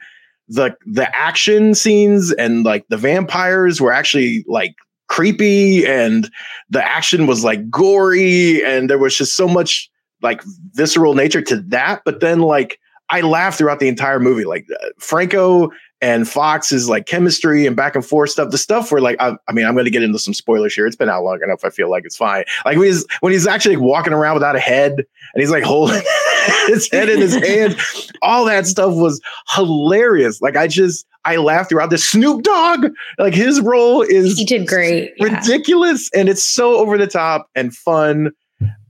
the 0.49 0.77
the 0.87 1.15
action 1.17 1.75
scenes 1.75 2.33
and 2.33 2.65
like 2.65 2.87
the 2.89 2.97
vampires 2.97 3.81
were 3.81 3.93
actually 3.93 4.45
like 4.47 4.75
creepy, 5.09 5.87
and 5.87 6.31
the 6.71 6.85
action 6.85 7.27
was 7.27 7.45
like 7.45 7.69
gory, 7.71 8.65
and 8.65 8.89
there 8.89 8.99
was 8.99 9.17
just 9.17 9.37
so 9.37 9.49
much 9.49 9.91
like 10.23 10.43
visceral 10.73 11.15
nature 11.15 11.43
to 11.43 11.57
that. 11.57 12.03
But 12.05 12.21
then 12.21 12.41
like 12.41 12.79
I 13.11 13.23
laughed 13.23 13.59
throughout 13.59 13.81
the 13.81 13.89
entire 13.89 14.21
movie. 14.21 14.45
Like 14.45 14.67
uh, 14.81 14.89
Franco 14.99 15.71
and 16.05 16.29
Fox's 16.29 16.87
like 16.87 17.07
chemistry 17.07 17.67
and 17.67 17.75
back 17.75 17.95
and 17.95 18.05
forth 18.05 18.29
stuff. 18.29 18.51
The 18.51 18.59
stuff 18.59 18.93
where 18.93 19.01
like 19.01 19.17
I, 19.21 19.39
I 19.49 19.53
mean 19.53 19.65
I'm 19.65 19.73
going 19.73 19.87
to 19.87 19.91
get 19.91 20.03
into 20.03 20.19
some 20.19 20.35
spoilers 20.35 20.75
here. 20.75 20.87
It's 20.87 20.97
been 20.97 21.09
out 21.09 21.25
long 21.25 21.41
enough. 21.43 21.65
I 21.65 21.71
feel 21.71 21.91
like 21.91 22.05
it's 22.05 22.17
fine. 22.17 22.45
Like 22.67 22.77
when 22.77 22.89
he's 22.89 23.07
when 23.21 23.33
he's 23.33 23.47
actually 23.47 23.77
like, 23.77 23.87
walking 23.87 24.13
around 24.13 24.35
without 24.35 24.55
a 24.55 24.61
head 24.61 24.93
and 24.93 25.41
he's 25.41 25.51
like 25.51 25.65
holding 25.65 26.03
his 26.67 26.91
head 26.91 27.09
in 27.09 27.21
his 27.21 27.35
hand. 27.35 27.79
All 28.21 28.45
that 28.45 28.67
stuff 28.67 28.95
was 28.95 29.19
hilarious. 29.55 30.43
Like 30.43 30.59
I 30.59 30.67
just 30.67 31.07
I 31.25 31.37
laughed 31.37 31.71
throughout 31.71 31.89
this 31.89 32.07
Snoop 32.07 32.43
Dogg. 32.43 32.93
Like 33.19 33.33
his 33.33 33.63
role 33.63 34.03
is 34.03 34.37
He 34.37 34.45
did 34.45 34.69
great. 34.69 35.15
Yeah. 35.17 35.41
ridiculous 35.41 36.11
and 36.15 36.29
it's 36.29 36.45
so 36.45 36.77
over 36.77 36.99
the 36.99 37.07
top 37.07 37.49
and 37.55 37.75
fun. 37.75 38.31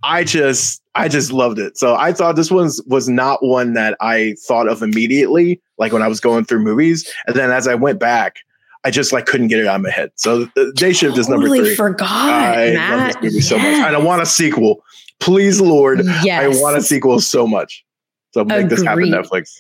I 0.03 0.25
just 0.25 0.83
I 0.95 1.09
just 1.09 1.33
loved 1.33 1.59
it. 1.59 1.77
So 1.77 1.97
I 1.97 2.13
thought 2.13 2.37
this 2.37 2.51
one 2.51 2.71
was 2.87 3.09
not 3.09 3.45
one 3.45 3.73
that 3.75 3.97
I 4.01 4.37
thought 4.47 4.69
of 4.69 4.83
immediately, 4.83 5.61
like 5.79 5.93
when 5.93 6.03
I 6.03 6.09
was 6.09 6.21
going 6.21 6.45
through 6.45 6.61
movies. 6.61 7.11
And 7.27 7.35
then 7.35 7.51
as 7.51 7.67
I 7.67 7.75
went 7.75 7.99
back, 7.99 8.37
I 8.85 8.91
just 8.91 9.13
like 9.13 9.27
couldn't 9.27 9.49
get 9.49 9.59
it 9.59 9.67
out 9.67 9.77
of 9.77 9.81
my 9.83 9.91
head. 9.91 10.11
So 10.17 10.45
the 10.55 10.73
Day 10.77 10.93
Shift 10.93 11.17
is 11.19 11.29
number 11.29 11.47
Totally 11.49 11.67
three. 11.69 11.75
forgot, 11.75 12.11
I 12.11 12.67
love 12.67 12.75
Matt. 12.75 13.15
this 13.23 13.33
movie 13.33 13.41
so 13.41 13.57
much. 13.57 13.65
And 13.67 13.97
I 13.97 13.99
want 13.99 14.23
a 14.23 14.27
sequel. 14.27 14.85
Please, 15.21 15.61
Lord. 15.61 16.03
Yes. 16.23 16.43
I 16.45 16.61
want 16.63 16.77
a 16.77 16.83
sequel 16.83 17.19
so 17.21 17.47
much. 17.47 17.85
So 18.33 18.45
make 18.45 18.69
this 18.69 18.83
happen, 18.83 19.05
Agreed. 19.05 19.15
Netflix. 19.15 19.51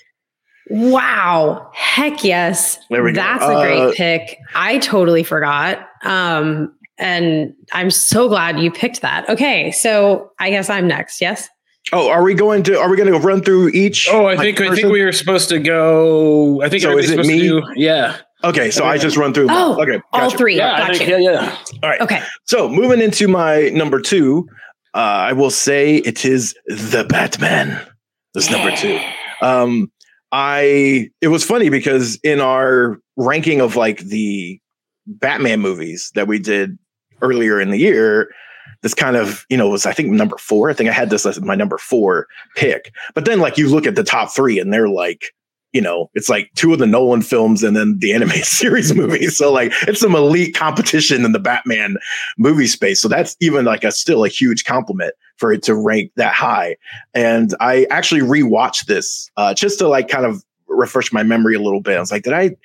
Wow. 0.70 1.70
Heck 1.74 2.24
yes. 2.24 2.78
There 2.91 3.03
we 3.03 3.12
go. 3.12 3.20
That's 3.20 3.43
a 3.45 3.47
Uh, 3.47 3.62
great 3.62 3.95
pick. 3.97 4.39
I 4.55 4.78
totally 4.78 5.22
forgot. 5.22 5.87
Um, 6.05 6.72
and 6.99 7.53
I'm 7.73 7.91
so 7.91 8.29
glad 8.29 8.61
you 8.61 8.71
picked 8.71 9.01
that. 9.03 9.29
Okay, 9.29 9.71
so 9.73 10.31
I 10.39 10.51
guess 10.51 10.69
I'm 10.71 10.87
next. 10.89 11.21
Yes. 11.21 11.49
Oh, 11.93 12.09
are 12.09 12.23
we 12.23 12.35
going 12.35 12.63
to 12.65 12.79
are 12.79 12.89
we 12.89 12.97
going 12.97 13.13
to 13.13 13.19
run 13.19 13.43
through 13.43 13.69
each? 13.69 14.09
oh, 14.11 14.27
I 14.27 14.35
like, 14.35 14.57
think 14.57 14.61
I 14.71 14.75
think 14.75 14.89
we 14.93 15.05
were 15.05 15.13
supposed 15.13 15.49
to 15.51 15.59
go. 15.59 16.63
I 16.63 16.69
think 16.69 16.83
So 16.83 16.97
is 16.97 17.07
it 17.07 17.09
supposed 17.11 17.29
me? 17.29 17.41
to 17.41 17.61
do. 17.61 17.63
Yeah. 17.77 18.17
Okay, 18.43 18.71
so 18.71 18.85
I 18.85 18.99
just 18.99 19.17
run 19.17 19.33
through. 19.33 19.47
them. 19.47 19.57
Oh, 19.57 19.81
okay, 19.83 20.01
all 20.13 20.21
gotcha. 20.21 20.37
three. 20.39 20.57
Yeah. 20.57 20.73
I 20.75 20.79
Gotcha. 20.89 20.99
think, 20.99 21.11
yeah. 21.11 21.19
Yeah. 21.19 21.59
All 21.83 21.89
right. 21.91 22.01
Okay. 22.01 22.23
So 22.45 22.69
moving 22.69 23.01
into 23.01 23.27
my 23.27 23.71
number 23.71 24.01
two, 24.01 24.47
uh, 24.95 24.99
I 24.99 25.33
will 25.33 25.51
say 25.51 25.97
it 25.97 26.25
is 26.27 26.55
the 26.67 27.05
Batman. 27.09 27.81
That's 28.35 28.51
number 28.51 28.75
two. 28.77 29.01
Um, 29.43 29.91
I 30.33 31.11
it 31.21 31.29
was 31.29 31.45
funny 31.45 31.69
because 31.69 32.19
in 32.25 32.41
our 32.41 32.99
ranking 33.17 33.61
of 33.61 33.77
like 33.77 34.01
the 34.01 34.59
Batman 35.07 35.61
movies 35.61 36.11
that 36.15 36.27
we 36.27 36.39
did 36.39 36.79
earlier 37.23 37.61
in 37.61 37.71
the 37.71 37.79
year, 37.79 38.31
this 38.83 38.95
kind 38.95 39.17
of 39.17 39.47
you 39.49 39.57
know 39.57 39.69
was 39.69 39.87
I 39.87 39.93
think 39.93 40.11
number 40.11 40.37
four. 40.39 40.71
I 40.71 40.75
think 40.75 40.91
I 40.91 40.93
had 40.93 41.11
this 41.11 41.27
as 41.27 41.41
my 41.41 41.55
number 41.55 41.79
four 41.79 42.27
pick. 42.57 42.93
But 43.15 43.25
then 43.25 43.41
like 43.41 43.59
you 43.59 43.69
look 43.69 43.87
at 43.87 43.97
the 43.97 44.05
top 44.05 44.31
three 44.31 44.59
and 44.59 44.73
they're 44.73 44.89
like 44.89 45.33
you 45.75 45.81
know, 45.81 46.09
it's 46.15 46.29
like 46.29 46.51
two 46.55 46.73
of 46.73 46.79
the 46.79 46.87
Nolan 46.87 47.21
films 47.21 47.65
and 47.65 47.77
then 47.77 47.99
the 47.99 48.15
animated 48.15 48.45
series 48.45 48.95
movies. 48.95 49.37
So 49.37 49.53
like 49.53 49.73
it's 49.83 50.01
some 50.01 50.15
elite 50.15 50.55
competition 50.55 51.25
in 51.25 51.33
the 51.33 51.41
Batman 51.41 51.97
movie 52.39 52.69
space. 52.69 53.03
So 53.03 53.09
that's 53.09 53.37
even 53.41 53.65
like 53.65 53.83
a 53.85 53.91
still 53.91 54.25
a 54.25 54.29
huge 54.29 54.65
compliment 54.65 55.15
for 55.37 55.53
it 55.53 55.65
to 55.65 55.75
rank 55.75 56.12
that 56.15 56.33
high. 56.33 56.77
And 57.12 57.55
I 57.59 57.89
actually 57.91 58.21
rewatched 58.21 58.87
this 58.87 59.29
uh, 59.37 59.53
just 59.53 59.81
to 59.81 59.89
like 59.89 60.09
kind 60.09 60.25
of 60.25 60.45
refresh 60.69 61.12
my 61.12 61.25
memory 61.25 61.57
a 61.57 61.61
little 61.61 61.81
bit. 61.81 61.97
I 61.97 62.01
was 62.01 62.12
like, 62.12 62.23
did 62.23 62.33
I 62.33 62.57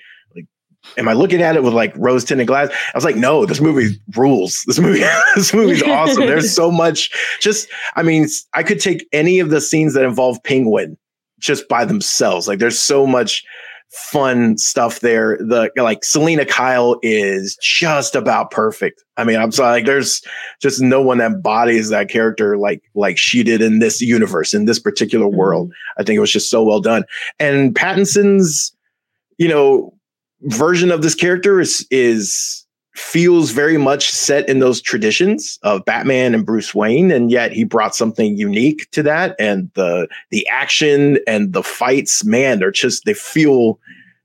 am 0.97 1.07
I 1.07 1.13
looking 1.13 1.41
at 1.41 1.55
it 1.55 1.63
with 1.63 1.73
like 1.73 1.93
rose 1.95 2.23
tinted 2.23 2.47
glass? 2.47 2.69
I 2.69 2.97
was 2.97 3.03
like, 3.03 3.15
no, 3.15 3.45
this 3.45 3.61
movie 3.61 3.99
rules. 4.15 4.63
This 4.67 4.79
movie, 4.79 5.03
this 5.35 5.53
movie's 5.53 5.83
awesome. 5.83 6.25
There's 6.25 6.53
so 6.55 6.71
much 6.71 7.09
just 7.39 7.69
I 7.95 8.03
mean, 8.03 8.27
I 8.53 8.63
could 8.63 8.79
take 8.79 9.07
any 9.11 9.39
of 9.39 9.49
the 9.49 9.61
scenes 9.61 9.93
that 9.93 10.05
involve 10.05 10.41
penguin 10.43 10.97
just 11.39 11.67
by 11.67 11.85
themselves. 11.85 12.47
Like 12.47 12.59
there's 12.59 12.79
so 12.79 13.07
much 13.07 13.43
fun 13.91 14.57
stuff 14.57 14.99
there. 14.99 15.37
The 15.37 15.71
like 15.77 16.03
Selina 16.03 16.45
Kyle 16.45 16.99
is 17.01 17.57
just 17.61 18.15
about 18.15 18.51
perfect. 18.51 19.03
I 19.17 19.23
mean, 19.23 19.37
I'm 19.37 19.51
sorry, 19.51 19.71
like 19.71 19.85
there's 19.85 20.21
just 20.61 20.81
no 20.81 21.01
one 21.01 21.17
that 21.17 21.31
embodies 21.31 21.89
that 21.89 22.09
character 22.09 22.57
like 22.57 22.83
like 22.93 23.17
she 23.17 23.43
did 23.43 23.61
in 23.61 23.79
this 23.79 24.01
universe, 24.01 24.53
in 24.53 24.65
this 24.65 24.79
particular 24.79 25.25
mm-hmm. 25.25 25.37
world. 25.37 25.73
I 25.97 26.03
think 26.03 26.17
it 26.17 26.21
was 26.21 26.31
just 26.31 26.49
so 26.49 26.63
well 26.63 26.81
done. 26.81 27.03
And 27.39 27.73
Pattinson's, 27.73 28.71
you 29.37 29.47
know, 29.47 29.93
version 30.43 30.91
of 30.91 31.01
this 31.01 31.15
character 31.15 31.59
is 31.59 31.85
is 31.91 32.65
feels 32.95 33.51
very 33.51 33.77
much 33.77 34.09
set 34.09 34.49
in 34.49 34.59
those 34.59 34.81
traditions 34.81 35.57
of 35.63 35.85
Batman 35.85 36.33
and 36.33 36.45
Bruce 36.45 36.75
Wayne, 36.75 37.11
and 37.11 37.31
yet 37.31 37.53
he 37.53 37.63
brought 37.63 37.95
something 37.95 38.35
unique 38.37 38.89
to 38.91 39.03
that. 39.03 39.35
And 39.39 39.71
the 39.75 40.07
the 40.31 40.47
action 40.47 41.19
and 41.25 41.53
the 41.53 41.63
fights, 41.63 42.25
man, 42.25 42.59
they're 42.59 42.71
just 42.71 43.05
they 43.05 43.13
feel 43.13 43.79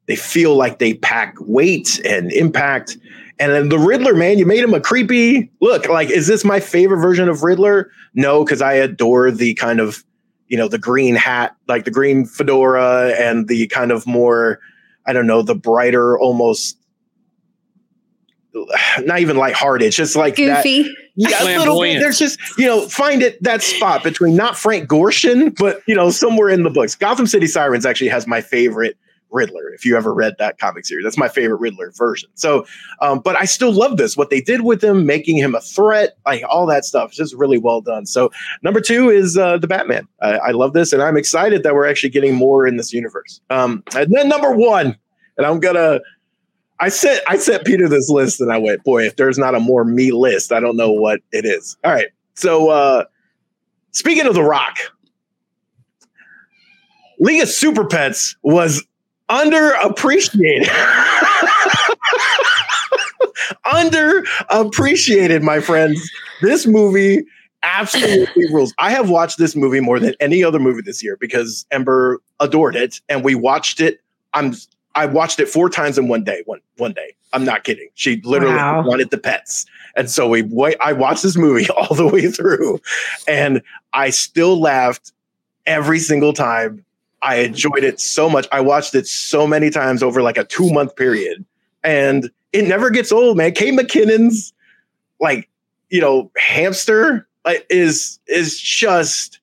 they 0.06 0.16
feel 0.16 0.56
like 0.56 0.78
they 0.78 0.94
pack 0.94 1.36
weight 1.40 2.00
and 2.04 2.32
impact. 2.32 2.98
And 3.38 3.52
then 3.52 3.68
the 3.68 3.78
Riddler, 3.78 4.14
man, 4.14 4.38
you 4.38 4.46
made 4.46 4.62
him 4.62 4.74
a 4.74 4.80
creepy 4.80 5.50
look. 5.60 5.88
Like, 5.88 6.10
is 6.10 6.26
this 6.26 6.44
my 6.44 6.60
favorite 6.60 7.00
version 7.00 7.28
of 7.28 7.42
Riddler? 7.42 7.90
No, 8.14 8.44
because 8.44 8.62
I 8.62 8.74
adore 8.74 9.30
the 9.30 9.54
kind 9.54 9.80
of, 9.80 10.04
you 10.46 10.56
know, 10.56 10.68
the 10.68 10.78
green 10.78 11.16
hat, 11.16 11.56
like 11.66 11.84
the 11.84 11.90
green 11.90 12.26
fedora 12.26 13.14
and 13.18 13.48
the 13.48 13.66
kind 13.68 13.90
of 13.90 14.06
more, 14.06 14.60
I 15.06 15.12
don't 15.12 15.26
know, 15.26 15.42
the 15.42 15.54
brighter, 15.54 16.18
almost 16.18 16.78
not 19.02 19.20
even 19.20 19.36
lighthearted. 19.36 19.88
It's 19.88 19.96
just 19.96 20.16
like 20.16 20.36
that. 20.36 20.64
Goofy. 20.64 20.94
Yeah, 21.16 21.28
a 21.28 21.44
little 21.44 21.46
bit. 21.46 21.64
Flamboyant. 21.64 22.00
There's 22.00 22.18
just, 22.18 22.40
you 22.58 22.66
know, 22.66 22.88
find 22.88 23.22
it 23.22 23.40
that 23.42 23.62
spot 23.62 24.02
between 24.02 24.34
not 24.34 24.56
Frank 24.56 24.88
Gorshin, 24.88 25.56
but 25.56 25.80
you 25.86 25.94
know, 25.94 26.10
somewhere 26.10 26.48
in 26.48 26.64
the 26.64 26.70
books. 26.70 26.94
Gotham 26.94 27.26
City 27.26 27.46
Sirens 27.46 27.86
actually 27.86 28.08
has 28.08 28.26
my 28.26 28.40
favorite 28.40 28.96
Riddler. 29.34 29.68
If 29.74 29.84
you 29.84 29.96
ever 29.96 30.14
read 30.14 30.36
that 30.38 30.58
comic 30.58 30.86
series, 30.86 31.04
that's 31.04 31.18
my 31.18 31.28
favorite 31.28 31.58
Riddler 31.60 31.92
version. 31.96 32.30
So, 32.34 32.64
um, 33.00 33.18
but 33.18 33.36
I 33.36 33.44
still 33.44 33.72
love 33.72 33.96
this. 33.96 34.16
What 34.16 34.30
they 34.30 34.40
did 34.40 34.62
with 34.62 34.82
him, 34.82 35.04
making 35.04 35.36
him 35.36 35.54
a 35.54 35.60
threat, 35.60 36.16
like 36.24 36.42
all 36.48 36.66
that 36.66 36.84
stuff, 36.84 37.10
is 37.10 37.16
just 37.16 37.34
really 37.34 37.58
well 37.58 37.80
done. 37.80 38.06
So, 38.06 38.30
number 38.62 38.80
two 38.80 39.10
is 39.10 39.36
uh, 39.36 39.58
the 39.58 39.66
Batman. 39.66 40.08
I, 40.22 40.32
I 40.38 40.50
love 40.52 40.72
this, 40.72 40.92
and 40.92 41.02
I'm 41.02 41.16
excited 41.16 41.64
that 41.64 41.74
we're 41.74 41.86
actually 41.86 42.10
getting 42.10 42.34
more 42.34 42.66
in 42.66 42.76
this 42.76 42.92
universe. 42.92 43.40
Um, 43.50 43.82
and 43.94 44.14
then 44.14 44.28
number 44.28 44.52
one, 44.52 44.96
and 45.36 45.46
I'm 45.46 45.60
gonna. 45.60 46.00
I 46.80 46.88
sent 46.88 47.22
I 47.28 47.36
sent 47.36 47.64
Peter 47.64 47.88
this 47.88 48.10
list 48.10 48.40
and 48.40 48.52
I 48.52 48.58
went, 48.58 48.82
boy, 48.82 49.04
if 49.04 49.14
there's 49.14 49.38
not 49.38 49.54
a 49.54 49.60
more 49.60 49.84
me 49.84 50.10
list, 50.10 50.52
I 50.52 50.58
don't 50.58 50.76
know 50.76 50.90
what 50.90 51.20
it 51.30 51.44
is. 51.44 51.76
All 51.84 51.92
right. 51.92 52.08
So 52.34 52.68
uh 52.68 53.04
speaking 53.92 54.26
of 54.26 54.34
the 54.34 54.42
rock, 54.42 54.76
League 57.20 57.42
of 57.42 57.48
Super 57.48 57.86
Pets 57.86 58.36
was 58.42 58.84
underappreciated. 59.30 60.68
underappreciated, 63.66 65.42
my 65.42 65.60
friends. 65.60 66.10
This 66.42 66.66
movie 66.66 67.24
absolutely 67.62 68.44
rules. 68.52 68.74
I 68.78 68.90
have 68.90 69.08
watched 69.10 69.38
this 69.38 69.56
movie 69.56 69.80
more 69.80 69.98
than 69.98 70.14
any 70.20 70.44
other 70.44 70.58
movie 70.58 70.82
this 70.82 71.02
year 71.02 71.16
because 71.18 71.66
Ember 71.70 72.20
adored 72.40 72.76
it, 72.76 73.00
and 73.08 73.24
we 73.24 73.34
watched 73.34 73.80
it. 73.80 74.00
I'm 74.34 74.54
I 74.94 75.06
watched 75.06 75.40
it 75.40 75.48
four 75.48 75.68
times 75.70 75.98
in 75.98 76.08
one 76.08 76.24
day. 76.24 76.42
One 76.46 76.60
one 76.76 76.92
day. 76.92 77.14
I'm 77.32 77.44
not 77.44 77.64
kidding. 77.64 77.88
She 77.94 78.20
literally 78.22 78.54
Wow. 78.54 78.84
wanted 78.86 79.10
the 79.10 79.18
pets, 79.18 79.66
and 79.96 80.08
so 80.10 80.28
we 80.28 80.42
wait. 80.42 80.76
I 80.80 80.92
watched 80.92 81.22
this 81.22 81.36
movie 81.36 81.68
all 81.76 81.94
the 81.96 82.06
way 82.06 82.30
through, 82.30 82.80
and 83.26 83.62
I 83.92 84.10
still 84.10 84.60
laughed 84.60 85.12
every 85.66 85.98
single 85.98 86.32
time. 86.32 86.84
I 87.24 87.36
enjoyed 87.36 87.82
it 87.82 88.00
so 88.00 88.28
much. 88.28 88.46
I 88.52 88.60
watched 88.60 88.94
it 88.94 89.06
so 89.06 89.46
many 89.46 89.70
times 89.70 90.02
over 90.02 90.22
like 90.22 90.36
a 90.36 90.44
two 90.44 90.70
month 90.72 90.94
period, 90.94 91.44
and 91.82 92.30
it 92.52 92.68
never 92.68 92.90
gets 92.90 93.10
old, 93.10 93.36
man. 93.36 93.52
Kate 93.52 93.74
McKinnon's 93.74 94.52
like 95.20 95.48
you 95.88 96.00
know 96.00 96.30
hamster 96.36 97.26
like, 97.44 97.66
is 97.70 98.18
is 98.28 98.60
just 98.60 99.40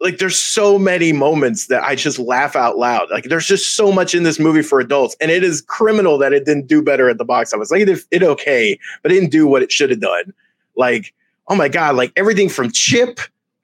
like 0.00 0.18
there's 0.18 0.36
so 0.36 0.80
many 0.80 1.12
moments 1.12 1.68
that 1.68 1.84
I 1.84 1.94
just 1.94 2.18
laugh 2.18 2.56
out 2.56 2.76
loud. 2.76 3.08
Like 3.10 3.24
there's 3.24 3.46
just 3.46 3.76
so 3.76 3.92
much 3.92 4.16
in 4.16 4.24
this 4.24 4.40
movie 4.40 4.62
for 4.62 4.80
adults, 4.80 5.16
and 5.20 5.30
it 5.30 5.44
is 5.44 5.62
criminal 5.62 6.18
that 6.18 6.32
it 6.32 6.44
didn't 6.44 6.66
do 6.66 6.82
better 6.82 7.08
at 7.08 7.18
the 7.18 7.24
box 7.24 7.54
office. 7.54 7.70
Like 7.70 7.86
it, 7.86 8.00
it 8.10 8.22
okay, 8.24 8.78
but 9.02 9.12
it 9.12 9.14
didn't 9.14 9.30
do 9.30 9.46
what 9.46 9.62
it 9.62 9.70
should 9.70 9.90
have 9.90 10.00
done. 10.00 10.34
Like 10.76 11.14
oh 11.48 11.54
my 11.54 11.68
god, 11.68 11.94
like 11.94 12.12
everything 12.16 12.48
from 12.48 12.72
Chip 12.72 13.20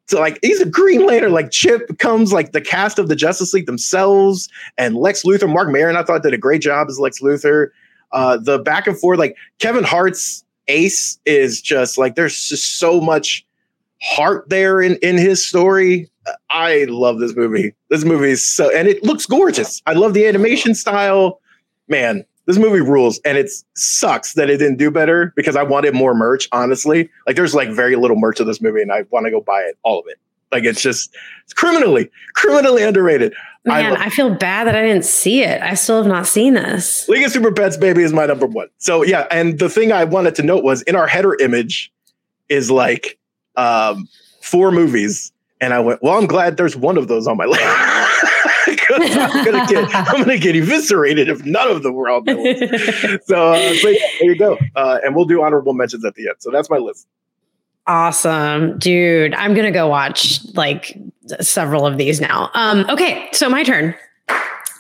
to 0.08 0.18
like 0.18 0.38
he's 0.42 0.60
a 0.60 0.66
Green 0.66 1.06
Lantern. 1.06 1.32
Like 1.32 1.50
Chip 1.50 1.98
comes 1.98 2.32
like 2.32 2.52
the 2.52 2.60
cast 2.60 2.98
of 2.98 3.08
the 3.08 3.16
Justice 3.16 3.52
League 3.54 3.66
themselves, 3.66 4.48
and 4.76 4.96
Lex 4.96 5.22
Luthor, 5.22 5.52
Marc 5.52 5.70
Maron, 5.70 5.96
I 5.96 6.02
thought 6.02 6.22
did 6.22 6.34
a 6.34 6.38
great 6.38 6.62
job 6.62 6.88
as 6.88 6.98
Lex 6.98 7.20
Luthor. 7.20 7.68
Uh, 8.12 8.38
the 8.38 8.58
back 8.58 8.86
and 8.86 8.98
forth, 8.98 9.18
like 9.18 9.36
Kevin 9.58 9.84
Hart's 9.84 10.44
Ace 10.68 11.18
is 11.26 11.60
just 11.60 11.98
like 11.98 12.14
there's 12.14 12.48
just 12.48 12.78
so 12.78 13.00
much 13.00 13.44
heart 14.00 14.48
there 14.48 14.80
in 14.80 14.96
in 14.96 15.16
his 15.16 15.46
story. 15.46 16.10
I 16.50 16.86
love 16.88 17.20
this 17.20 17.34
movie. 17.34 17.74
This 17.88 18.04
movie 18.04 18.30
is 18.30 18.44
so, 18.44 18.74
and 18.74 18.86
it 18.86 19.02
looks 19.02 19.26
gorgeous. 19.26 19.82
I 19.86 19.94
love 19.94 20.14
the 20.14 20.26
animation 20.26 20.74
style. 20.74 21.40
Man, 21.88 22.24
this 22.48 22.56
movie 22.56 22.80
rules, 22.80 23.20
and 23.26 23.36
it 23.36 23.50
sucks 23.74 24.32
that 24.32 24.48
it 24.48 24.56
didn't 24.56 24.78
do 24.78 24.90
better 24.90 25.34
because 25.36 25.54
I 25.54 25.62
wanted 25.62 25.94
more 25.94 26.14
merch. 26.14 26.48
Honestly, 26.50 27.10
like 27.26 27.36
there's 27.36 27.54
like 27.54 27.68
very 27.68 27.94
little 27.94 28.16
merch 28.16 28.40
of 28.40 28.46
this 28.46 28.62
movie, 28.62 28.80
and 28.80 28.90
I 28.90 29.04
want 29.10 29.26
to 29.26 29.30
go 29.30 29.42
buy 29.42 29.60
it, 29.60 29.76
all 29.82 30.00
of 30.00 30.06
it. 30.08 30.16
Like 30.50 30.64
it's 30.64 30.80
just 30.80 31.14
it's 31.44 31.52
criminally, 31.52 32.10
criminally 32.34 32.82
underrated. 32.82 33.34
I 33.66 33.82
Man, 33.82 33.90
love- 33.92 34.00
I 34.00 34.08
feel 34.08 34.34
bad 34.34 34.66
that 34.66 34.74
I 34.74 34.80
didn't 34.80 35.04
see 35.04 35.42
it. 35.42 35.60
I 35.60 35.74
still 35.74 35.98
have 35.98 36.06
not 36.06 36.26
seen 36.26 36.54
this. 36.54 37.06
League 37.06 37.22
of 37.26 37.30
Super 37.30 37.52
Pets 37.52 37.76
Baby 37.76 38.02
is 38.02 38.14
my 38.14 38.24
number 38.24 38.46
one. 38.46 38.68
So 38.78 39.02
yeah, 39.04 39.26
and 39.30 39.58
the 39.58 39.68
thing 39.68 39.92
I 39.92 40.04
wanted 40.04 40.34
to 40.36 40.42
note 40.42 40.64
was 40.64 40.80
in 40.82 40.96
our 40.96 41.06
header 41.06 41.34
image 41.34 41.92
is 42.48 42.70
like 42.70 43.18
um, 43.56 44.08
four 44.40 44.72
movies, 44.72 45.32
and 45.60 45.74
I 45.74 45.80
went, 45.80 46.02
well, 46.02 46.16
I'm 46.16 46.26
glad 46.26 46.56
there's 46.56 46.76
one 46.76 46.96
of 46.96 47.08
those 47.08 47.26
on 47.26 47.36
my 47.36 47.44
list. 47.46 47.60
'Cause 48.88 49.16
I'm 49.16 49.44
gonna 49.44 49.66
get 49.68 49.94
I'm 49.94 50.22
gonna 50.24 50.38
get 50.38 50.56
eviscerated 50.56 51.28
if 51.28 51.44
none 51.44 51.70
of 51.70 51.82
them 51.82 51.94
were 51.94 52.08
on 52.08 52.24
my 52.24 52.32
list. 52.32 53.22
So, 53.26 53.52
uh, 53.52 53.74
so 53.74 53.88
yeah, 53.88 53.98
there 54.20 54.30
you 54.32 54.38
go, 54.38 54.58
uh, 54.76 54.98
and 55.04 55.14
we'll 55.14 55.24
do 55.26 55.42
honorable 55.42 55.74
mentions 55.74 56.04
at 56.04 56.14
the 56.14 56.28
end. 56.28 56.36
So 56.40 56.50
that's 56.50 56.70
my 56.70 56.78
list. 56.78 57.06
Awesome, 57.86 58.78
dude. 58.78 59.34
I'm 59.34 59.54
gonna 59.54 59.70
go 59.70 59.88
watch 59.88 60.40
like 60.54 60.98
several 61.40 61.86
of 61.86 61.96
these 61.96 62.20
now. 62.20 62.50
Um, 62.54 62.84
okay, 62.90 63.28
so 63.32 63.48
my 63.48 63.64
turn. 63.64 63.94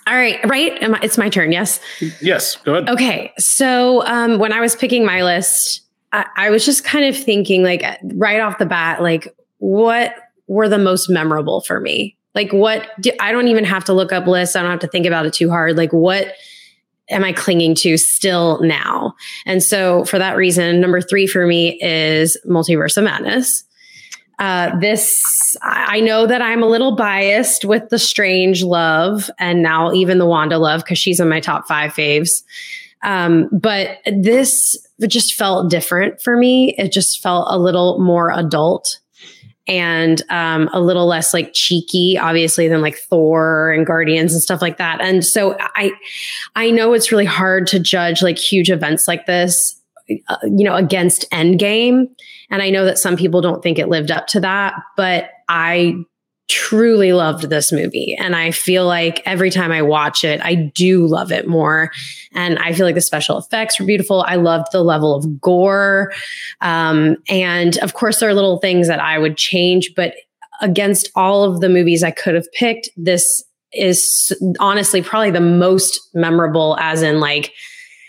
All 0.06 0.14
right, 0.14 0.38
right? 0.48 0.82
Am 0.82 0.94
I- 0.94 1.00
It's 1.02 1.16
my 1.18 1.28
turn. 1.30 1.52
Yes. 1.52 1.80
Yes, 2.20 2.56
go 2.64 2.74
ahead. 2.74 2.88
Okay, 2.90 3.32
so 3.38 4.04
um, 4.06 4.38
when 4.38 4.52
I 4.52 4.60
was 4.60 4.74
picking 4.76 5.04
my 5.06 5.22
list, 5.22 5.82
I, 6.12 6.24
I 6.36 6.50
was 6.50 6.64
just 6.64 6.84
kind 6.84 7.04
of 7.04 7.14
thinking, 7.16 7.62
like, 7.62 7.82
right 8.14 8.40
off 8.40 8.56
the 8.58 8.64
bat, 8.66 9.02
like, 9.02 9.34
what 9.58 10.14
were 10.46 10.68
the 10.68 10.78
most 10.78 11.10
memorable 11.10 11.60
for 11.60 11.80
me? 11.80 12.16
Like, 12.38 12.52
what 12.52 12.88
do, 13.00 13.10
I 13.18 13.32
don't 13.32 13.48
even 13.48 13.64
have 13.64 13.84
to 13.86 13.92
look 13.92 14.12
up 14.12 14.28
lists. 14.28 14.54
I 14.54 14.62
don't 14.62 14.70
have 14.70 14.78
to 14.78 14.86
think 14.86 15.06
about 15.06 15.26
it 15.26 15.32
too 15.32 15.50
hard. 15.50 15.76
Like, 15.76 15.92
what 15.92 16.34
am 17.10 17.24
I 17.24 17.32
clinging 17.32 17.74
to 17.76 17.96
still 17.96 18.60
now? 18.62 19.16
And 19.44 19.60
so, 19.60 20.04
for 20.04 20.20
that 20.20 20.36
reason, 20.36 20.80
number 20.80 21.00
three 21.00 21.26
for 21.26 21.48
me 21.48 21.80
is 21.82 22.36
Multiverse 22.48 22.96
of 22.96 23.02
Madness. 23.02 23.64
Uh, 24.38 24.78
this, 24.78 25.56
I 25.62 25.98
know 25.98 26.28
that 26.28 26.40
I'm 26.40 26.62
a 26.62 26.68
little 26.68 26.94
biased 26.94 27.64
with 27.64 27.88
the 27.88 27.98
Strange 27.98 28.62
love 28.62 29.28
and 29.40 29.60
now 29.60 29.92
even 29.92 30.18
the 30.18 30.26
Wanda 30.26 30.58
love 30.58 30.84
because 30.84 30.98
she's 30.98 31.18
in 31.18 31.28
my 31.28 31.40
top 31.40 31.66
five 31.66 31.92
faves. 31.92 32.44
Um, 33.02 33.48
but 33.50 33.98
this 34.06 34.76
just 35.08 35.34
felt 35.34 35.72
different 35.72 36.22
for 36.22 36.36
me. 36.36 36.76
It 36.78 36.92
just 36.92 37.20
felt 37.20 37.48
a 37.50 37.58
little 37.58 37.98
more 37.98 38.30
adult 38.30 39.00
and 39.68 40.22
um, 40.30 40.68
a 40.72 40.80
little 40.80 41.06
less 41.06 41.34
like 41.34 41.52
cheeky, 41.52 42.18
obviously, 42.18 42.68
than 42.68 42.80
like 42.80 42.96
Thor 42.96 43.70
and 43.70 43.86
Guardians 43.86 44.32
and 44.32 44.42
stuff 44.42 44.62
like 44.62 44.78
that. 44.78 45.00
And 45.00 45.24
so 45.24 45.56
I, 45.60 45.92
I 46.56 46.70
know 46.70 46.94
it's 46.94 47.12
really 47.12 47.26
hard 47.26 47.66
to 47.68 47.78
judge 47.78 48.22
like 48.22 48.38
huge 48.38 48.70
events 48.70 49.06
like 49.06 49.26
this, 49.26 49.78
uh, 50.28 50.36
you 50.44 50.64
know, 50.64 50.74
against 50.74 51.30
Endgame. 51.30 52.08
And 52.50 52.62
I 52.62 52.70
know 52.70 52.86
that 52.86 52.98
some 52.98 53.16
people 53.16 53.42
don't 53.42 53.62
think 53.62 53.78
it 53.78 53.88
lived 53.88 54.10
up 54.10 54.26
to 54.28 54.40
that, 54.40 54.74
but 54.96 55.30
I 55.48 55.94
truly 56.48 57.12
loved 57.12 57.50
this 57.50 57.70
movie. 57.72 58.16
And 58.18 58.34
I 58.34 58.50
feel 58.50 58.86
like 58.86 59.22
every 59.26 59.50
time 59.50 59.70
I 59.70 59.82
watch 59.82 60.24
it, 60.24 60.40
I 60.42 60.54
do 60.54 61.06
love 61.06 61.30
it 61.30 61.46
more. 61.46 61.90
And 62.32 62.58
I 62.58 62.72
feel 62.72 62.86
like 62.86 62.94
the 62.94 63.02
special 63.02 63.36
effects 63.36 63.78
were 63.78 63.86
beautiful. 63.86 64.22
I 64.22 64.36
loved 64.36 64.68
the 64.72 64.82
level 64.82 65.14
of 65.14 65.40
gore. 65.40 66.12
Um, 66.62 67.16
and 67.28 67.76
of 67.78 67.92
course, 67.94 68.18
there 68.18 68.30
are 68.30 68.34
little 68.34 68.58
things 68.58 68.88
that 68.88 69.00
I 69.00 69.18
would 69.18 69.36
change, 69.36 69.92
but 69.94 70.14
against 70.60 71.10
all 71.14 71.44
of 71.44 71.60
the 71.60 71.68
movies 71.68 72.02
I 72.02 72.10
could 72.10 72.34
have 72.34 72.50
picked, 72.52 72.88
this 72.96 73.44
is 73.72 74.32
honestly 74.58 75.02
probably 75.02 75.30
the 75.30 75.40
most 75.40 76.00
memorable, 76.14 76.76
as 76.80 77.02
in 77.02 77.20
like, 77.20 77.52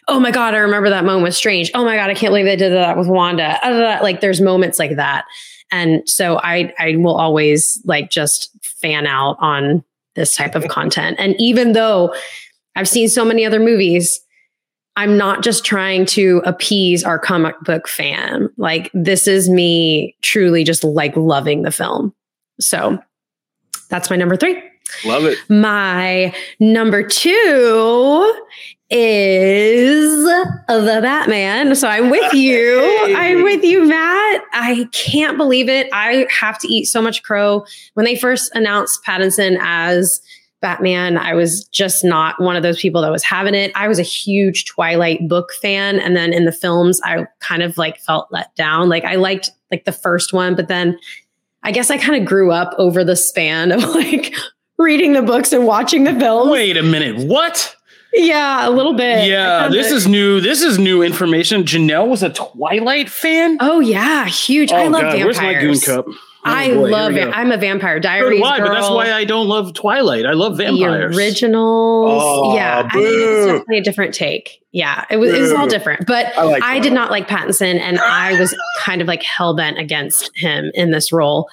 oh 0.08 0.20
my 0.20 0.32
God, 0.32 0.56
I 0.56 0.60
remember 0.60 0.90
that 0.90 1.06
moment 1.06 1.24
was 1.24 1.38
strange. 1.38 1.70
Oh 1.74 1.84
my 1.84 1.96
God, 1.96 2.10
I 2.10 2.16
can't 2.16 2.32
believe 2.32 2.46
they 2.46 2.56
did 2.56 2.72
that 2.72 2.98
with 2.98 3.08
Wanda. 3.08 3.60
Uh, 3.64 4.00
Like 4.02 4.22
there's 4.22 4.42
moments 4.42 4.80
like 4.80 4.96
that. 4.96 5.26
And 5.72 6.08
so 6.08 6.40
I 6.40 6.74
I 6.80 6.96
will 6.98 7.16
always 7.16 7.82
like 7.86 8.10
just 8.10 8.52
fan 8.64 9.08
out 9.08 9.38
on 9.40 9.84
this 10.16 10.36
type 10.36 10.56
of 10.56 10.68
content. 10.70 11.18
And 11.20 11.36
even 11.40 11.74
though 11.74 12.14
I've 12.76 12.90
seen 12.90 13.10
so 13.10 13.26
many 13.26 13.46
other 13.46 13.60
movies, 13.60 14.22
I'm 14.96 15.18
not 15.18 15.44
just 15.44 15.64
trying 15.64 16.06
to 16.08 16.42
appease 16.46 17.04
our 17.04 17.20
comic 17.20 17.60
book 17.62 17.88
fan. 17.88 18.50
Like 18.58 18.92
this 18.94 19.28
is 19.28 19.50
me 19.50 20.16
truly 20.22 20.64
just 20.64 20.84
like 20.84 21.16
loving 21.16 21.62
the 21.62 21.72
film. 21.72 22.14
So 22.60 23.00
that's 23.90 24.10
my 24.10 24.16
number 24.16 24.36
3. 24.36 24.62
Love 25.06 25.26
it. 25.26 25.38
My 25.50 26.34
number 26.60 27.04
two 27.04 28.46
is 28.90 30.24
the 30.24 31.00
Batman. 31.02 31.76
So 31.76 31.88
I'm 31.88 32.10
with 32.10 32.34
you. 32.34 32.80
Hey. 33.06 33.16
I'm 33.16 33.44
with 33.44 33.64
you, 33.64 33.86
Matt. 33.86 34.44
I 34.54 34.88
can't 34.92 35.38
believe 35.38 35.70
it. 35.70 35.88
I 35.94 36.28
have 36.32 36.58
to 36.60 36.68
eat 36.68 36.86
so 36.86 37.02
much 37.02 37.24
crow. 37.24 37.66
When 37.94 38.06
they 38.06 38.16
first 38.16 38.52
announced 38.56 39.00
Pattinson 39.06 39.58
as 39.62 40.22
Batman, 40.62 41.18
I 41.18 41.36
was 41.36 41.66
just 41.66 42.04
not 42.04 42.42
one 42.42 42.56
of 42.56 42.64
those 42.64 42.82
people 42.82 43.02
that 43.02 43.12
was 43.12 43.24
having 43.24 43.54
it. 43.54 43.72
I 43.76 43.88
was 43.88 44.00
a 44.00 44.04
huge 44.04 44.66
Twilight 44.66 45.28
book 45.28 45.52
fan. 45.62 46.00
And 46.00 46.18
then 46.18 46.34
in 46.34 46.46
the 46.46 46.52
films, 46.52 47.00
I 47.04 47.28
kind 47.40 47.64
of 47.64 47.78
like 47.78 48.00
felt 48.00 48.28
let 48.32 48.54
down. 48.56 48.90
Like 48.90 49.06
I 49.06 49.16
liked 49.16 49.52
like 49.72 49.86
the 49.86 49.92
first 49.92 50.34
one, 50.34 50.56
but 50.56 50.68
then 50.68 50.98
I 51.64 51.72
guess 51.72 51.92
I 51.92 51.98
kind 51.98 52.22
of 52.22 52.28
grew 52.28 52.52
up 52.52 52.74
over 52.78 53.04
the 53.04 53.16
span 53.16 53.72
of 53.72 53.84
like 53.96 54.34
reading 54.80 55.14
the 55.14 55.22
books 55.22 55.54
and 55.54 55.66
watching 55.68 56.06
the 56.06 56.14
films. 56.16 56.50
Wait 56.50 56.78
a 56.78 56.84
minute. 56.84 57.18
What? 57.28 57.76
Yeah, 58.12 58.68
a 58.68 58.72
little 58.72 58.94
bit. 58.96 59.28
Yeah, 59.28 59.68
this 59.68 59.84
kinda- 59.88 59.96
is 59.98 60.08
new. 60.08 60.40
This 60.42 60.64
is 60.64 60.80
new 60.80 61.04
information. 61.04 61.64
Janelle 61.64 62.08
was 62.08 62.24
a 62.24 62.30
Twilight 62.30 63.08
fan. 63.10 63.58
Oh 63.60 63.80
yeah, 63.82 64.26
huge. 64.26 64.72
I 64.72 64.86
Oh, 64.86 64.90
love 64.90 65.02
God, 65.04 65.12
vampires. 65.12 65.26
where's 65.26 65.42
my 65.42 65.54
goon 65.62 65.80
cup? 65.80 66.06
Oh, 66.08 66.16
I 66.52 66.70
boy, 66.74 66.90
love 66.90 67.16
it. 67.18 67.28
I'm 67.28 67.52
a 67.52 67.58
Vampire 67.58 68.00
Diaries 68.00 68.42
I, 68.44 68.58
girl. 68.60 68.68
but 68.70 68.74
that's 68.74 68.90
why 68.90 69.12
I 69.12 69.26
don't 69.26 69.48
love 69.50 69.74
Twilight. 69.74 70.26
I 70.26 70.32
love 70.32 70.56
the 70.56 70.64
vampires. 70.64 71.16
originals. 71.18 72.22
Oh, 72.24 72.56
yeah, 72.56 72.88
I 72.90 72.94
boo. 72.94 73.00
it's 73.04 73.46
definitely 73.46 73.78
a 73.80 73.84
different 73.84 74.14
take. 74.14 74.62
Yeah, 74.72 75.04
it 75.12 75.18
was. 75.18 75.34
It 75.34 75.42
was 75.42 75.52
all 75.52 75.68
different, 75.68 76.08
but 76.08 76.28
I 76.38 76.44
like 76.44 76.64
I 76.64 76.80
did 76.80 76.94
not 76.94 77.12
like 77.12 77.28
Pattinson, 77.28 77.80
and 77.80 78.00
I 78.00 78.40
was 78.40 78.56
kind 78.80 79.02
of 79.02 79.08
like 79.08 79.22
hell 79.22 79.54
bent 79.56 79.78
against 79.78 80.32
him 80.36 80.72
in 80.74 80.92
this 80.92 81.12
role. 81.12 81.50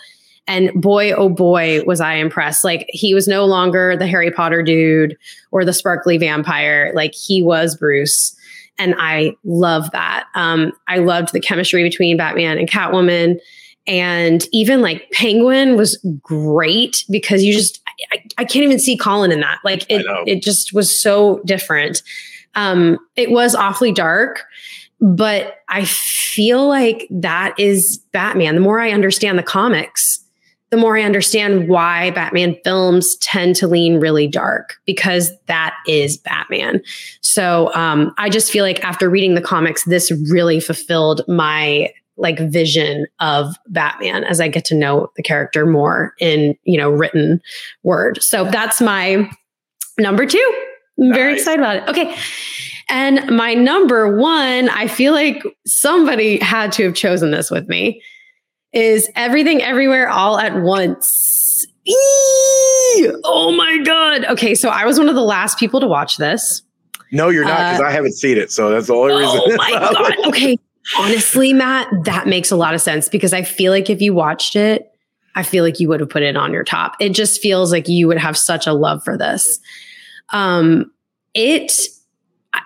And 0.49 0.71
boy, 0.75 1.13
oh 1.13 1.29
boy, 1.29 1.83
was 1.85 2.01
I 2.01 2.15
impressed. 2.15 2.65
Like 2.65 2.87
he 2.89 3.15
was 3.15 3.27
no 3.27 3.45
longer 3.45 3.97
the 3.97 4.07
Harry 4.07 4.31
Potter 4.31 4.63
dude 4.63 5.17
or 5.51 5.65
the 5.65 5.73
sparkly 5.73 6.19
vampire. 6.19 6.93
Like 6.95 7.15
he 7.15 7.43
was 7.43 7.77
Bruce. 7.77 8.35
And 8.79 8.95
I 8.99 9.35
love 9.45 9.91
that. 9.93 10.27
Um, 10.35 10.73
I 10.87 10.99
loved 10.99 11.33
the 11.33 11.41
chemistry 11.41 11.83
between 11.83 12.17
Batman 12.17 12.59
and 12.59 12.69
Catwoman. 12.69 13.39
And 13.87 14.45
even 14.53 14.83
like 14.83 15.11
Penguin 15.13 15.77
was 15.77 15.97
great 16.21 17.05
because 17.11 17.43
you 17.43 17.53
just, 17.53 17.81
I, 18.13 18.23
I 18.39 18.45
can't 18.45 18.65
even 18.65 18.79
see 18.79 18.97
Colin 18.97 19.33
in 19.33 19.41
that. 19.41 19.59
Like 19.65 19.85
it, 19.89 20.05
it 20.27 20.43
just 20.43 20.73
was 20.75 20.97
so 20.97 21.41
different. 21.45 22.03
Um, 22.55 22.99
it 23.17 23.31
was 23.31 23.55
awfully 23.55 23.93
dark 23.93 24.45
but 25.01 25.59
I 25.69 25.85
feel 25.85 26.67
like 26.67 27.07
that 27.11 27.55
is 27.59 27.99
Batman. 28.13 28.55
The 28.55 28.61
more 28.61 28.81
I 28.81 28.93
understand 28.93 29.39
the 29.39 29.43
comics, 29.43 30.25
the 30.71 30.77
more 30.77 30.97
I 30.97 31.03
understand 31.03 31.69
why 31.69 32.11
Batman 32.11 32.57
films 32.65 33.17
tend 33.17 33.55
to 33.57 33.69
lean 33.69 34.01
really 34.01 34.27
dark 34.27 34.75
because 34.85 35.31
that 35.47 35.77
is 35.87 36.17
Batman. 36.19 36.83
So 37.21 37.73
um, 37.75 38.13
I 38.19 38.29
just 38.29 38.51
feel 38.51 38.65
like 38.65 38.83
after 38.85 39.09
reading 39.09 39.35
the 39.35 39.41
comics, 39.41 39.85
this 39.85 40.11
really 40.31 40.59
fulfilled 40.59 41.23
my 41.29 41.93
like 42.17 42.39
vision 42.39 43.07
of 43.21 43.55
Batman 43.69 44.25
as 44.25 44.41
I 44.41 44.49
get 44.49 44.65
to 44.67 44.75
know 44.75 45.11
the 45.17 45.23
character 45.23 45.67
more 45.67 46.15
in 46.19 46.57
you 46.65 46.79
know 46.79 46.91
written 46.91 47.41
word. 47.83 48.23
So 48.23 48.45
that's 48.45 48.81
my 48.81 49.31
number 49.99 50.27
two. 50.27 50.65
I'm 50.99 51.13
very 51.13 51.33
nice. 51.33 51.43
excited 51.43 51.61
about 51.61 51.77
it. 51.77 51.89
Okay. 51.89 52.17
And 52.89 53.37
my 53.37 53.53
number 53.53 54.17
one, 54.17 54.69
I 54.71 54.87
feel 54.87 55.13
like 55.13 55.43
somebody 55.67 56.39
had 56.39 56.73
to 56.73 56.85
have 56.85 56.95
chosen 56.95 57.33
this 57.33 57.51
with 57.51 57.69
me 57.69 58.01
is 58.77 59.09
everything 59.17 59.63
everywhere 59.63 60.07
all 60.09 60.39
at 60.39 60.55
once. 60.61 61.67
Eee! 61.87 63.11
Oh 63.25 63.55
my 63.57 63.79
God. 63.79 64.27
Okay. 64.27 64.55
So 64.55 64.69
I 64.69 64.85
was 64.85 64.99
one 64.99 65.09
of 65.09 65.15
the 65.15 65.23
last 65.23 65.59
people 65.59 65.81
to 65.81 65.87
watch 65.87 66.19
this. 66.19 66.61
No, 67.11 67.31
you're 67.31 67.45
not 67.45 67.57
because 67.57 67.81
uh, 67.81 67.85
I 67.85 67.91
haven't 67.91 68.13
seen 68.13 68.37
it. 68.37 68.53
So 68.53 68.69
that's 68.69 68.89
the 68.89 68.95
only 68.95 69.15
reason. 69.15 69.41
Oh 69.45 69.57
my 69.57 69.71
God. 69.93 70.27
Okay. 70.29 70.59
Honestly, 70.99 71.55
Matt, 71.55 71.89
that 72.05 72.27
makes 72.27 72.51
a 72.51 72.57
lot 72.57 72.75
of 72.75 72.83
sense 72.83 73.09
because 73.09 73.33
I 73.33 73.43
feel 73.43 73.73
like 73.73 73.89
if 73.89 74.03
you 74.03 74.13
watched 74.13 74.57
it, 74.57 74.93
I 75.35 75.43
feel 75.43 75.65
like 75.65 75.81
you 75.81 75.89
would 75.89 76.01
have 76.01 76.11
put 76.11 76.23
it 76.23 76.37
on 76.37 76.53
your 76.53 76.63
top. 76.63 76.97
It 77.01 77.11
just 77.11 77.41
feels 77.41 77.73
like 77.73 77.89
you 77.89 78.07
would 78.07 78.19
have 78.19 78.37
such 78.37 78.67
a 78.67 78.75
love 78.75 79.03
for 79.03 79.17
this. 79.17 79.59
Um, 80.35 80.91
it 81.33 81.73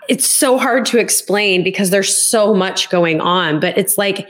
it's 0.08 0.28
so 0.28 0.58
hard 0.58 0.86
to 0.86 0.98
explain 0.98 1.62
because 1.62 1.90
there's 1.90 2.16
so 2.16 2.52
much 2.52 2.90
going 2.90 3.20
on, 3.20 3.60
but 3.60 3.78
it's 3.78 3.96
like 3.96 4.28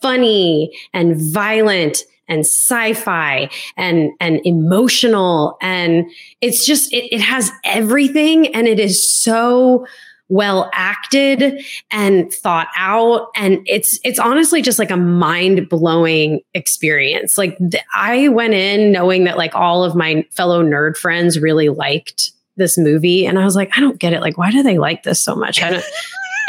funny 0.00 0.76
and 0.92 1.16
violent 1.32 2.04
and 2.28 2.40
sci-fi 2.40 3.50
and 3.76 4.10
and 4.20 4.40
emotional. 4.44 5.56
And 5.60 6.10
it's 6.40 6.66
just 6.66 6.92
it, 6.92 7.14
it 7.14 7.20
has 7.20 7.50
everything 7.64 8.54
and 8.54 8.68
it 8.68 8.78
is 8.78 9.10
so 9.10 9.86
well 10.30 10.70
acted 10.74 11.64
and 11.90 12.32
thought 12.32 12.68
out. 12.76 13.28
And 13.34 13.60
it's 13.66 13.98
it's 14.04 14.18
honestly 14.18 14.60
just 14.60 14.78
like 14.78 14.90
a 14.90 14.96
mind-blowing 14.96 16.40
experience. 16.52 17.38
Like 17.38 17.56
th- 17.58 17.82
i 17.94 18.28
went 18.28 18.54
in 18.54 18.92
knowing 18.92 19.24
that 19.24 19.38
like 19.38 19.54
all 19.54 19.84
of 19.84 19.96
my 19.96 20.26
fellow 20.30 20.62
nerd 20.62 20.96
friends 20.96 21.40
really 21.40 21.70
liked 21.70 22.32
this 22.56 22.76
movie. 22.76 23.26
And 23.26 23.38
i 23.38 23.44
was 23.44 23.56
like 23.56 23.70
i 23.76 23.80
don't 23.80 23.98
get 23.98 24.12
it. 24.12 24.20
Like 24.20 24.36
why 24.36 24.50
do 24.50 24.62
they 24.62 24.78
like 24.78 25.02
this 25.02 25.20
so 25.20 25.34
much? 25.34 25.62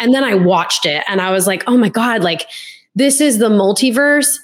And 0.02 0.14
then 0.14 0.24
i 0.24 0.34
watched 0.34 0.86
it 0.86 1.04
and 1.10 1.20
i 1.20 1.30
was 1.30 1.45
like 1.45 1.66
oh 1.68 1.76
my 1.76 1.89
god 1.89 2.24
like 2.24 2.47
this 2.96 3.22
is 3.22 3.38
the 3.38 3.50
multiverse 3.50 4.38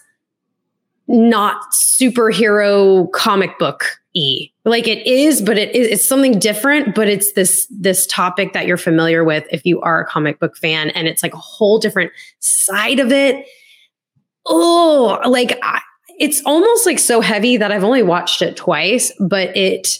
not 1.07 1.61
superhero 1.99 3.11
comic 3.11 3.57
book 3.59 3.85
e 4.15 4.49
like 4.63 4.87
it 4.87 5.05
is 5.05 5.41
but 5.41 5.57
it 5.57 5.75
is 5.75 5.87
it's 5.87 6.07
something 6.07 6.39
different 6.39 6.95
but 6.95 7.07
it's 7.07 7.31
this 7.33 7.67
this 7.69 8.07
topic 8.07 8.53
that 8.53 8.65
you're 8.65 8.77
familiar 8.77 9.23
with 9.23 9.45
if 9.51 9.65
you 9.65 9.79
are 9.81 10.01
a 10.01 10.05
comic 10.05 10.39
book 10.39 10.57
fan 10.57 10.89
and 10.91 11.07
it's 11.07 11.21
like 11.21 11.33
a 11.33 11.37
whole 11.37 11.77
different 11.77 12.11
side 12.39 12.99
of 12.99 13.11
it. 13.11 13.45
Oh 14.47 15.21
like 15.27 15.59
I, 15.61 15.81
it's 16.19 16.41
almost 16.45 16.85
like 16.85 16.97
so 16.97 17.19
heavy 17.19 17.57
that 17.57 17.71
i've 17.71 17.83
only 17.83 18.03
watched 18.03 18.41
it 18.41 18.55
twice 18.55 19.11
but 19.19 19.55
it 19.55 19.99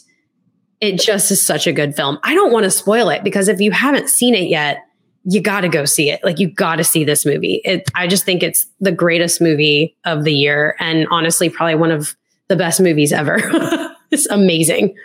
it 0.82 1.00
just 1.00 1.32
is 1.32 1.42
such 1.42 1.68
a 1.68 1.74
good 1.74 1.96
film. 1.96 2.20
I 2.24 2.34
don't 2.34 2.52
want 2.52 2.66
to 2.66 2.72
spoil 2.72 3.10
it 3.10 3.24
because 3.24 3.48
if 3.48 3.60
you 3.60 3.72
haven't 3.72 4.10
seen 4.10 4.36
it 4.36 4.50
yet 4.50 4.85
you 5.26 5.42
got 5.42 5.62
to 5.62 5.70
go 5.70 5.86
see 5.86 6.10
it. 6.10 6.24
Like 6.24 6.40
you 6.40 6.48
got 6.48 6.76
to 6.76 6.84
see 6.84 7.04
this 7.04 7.26
movie. 7.26 7.62
It, 7.66 7.90
I 7.96 8.08
just 8.08 8.24
think 8.24 8.44
it's 8.44 8.66
the 8.80 8.92
greatest 8.92 9.42
movie 9.42 9.98
of 10.06 10.24
the 10.24 10.34
year, 10.34 10.76
and 10.80 11.08
honestly, 11.10 11.50
probably 11.50 11.76
one 11.76 11.92
of 11.92 12.16
the 12.48 12.56
best 12.56 12.80
movies 12.80 13.12
ever. 13.12 13.40
it's 14.12 14.28
amazing. 14.28 14.96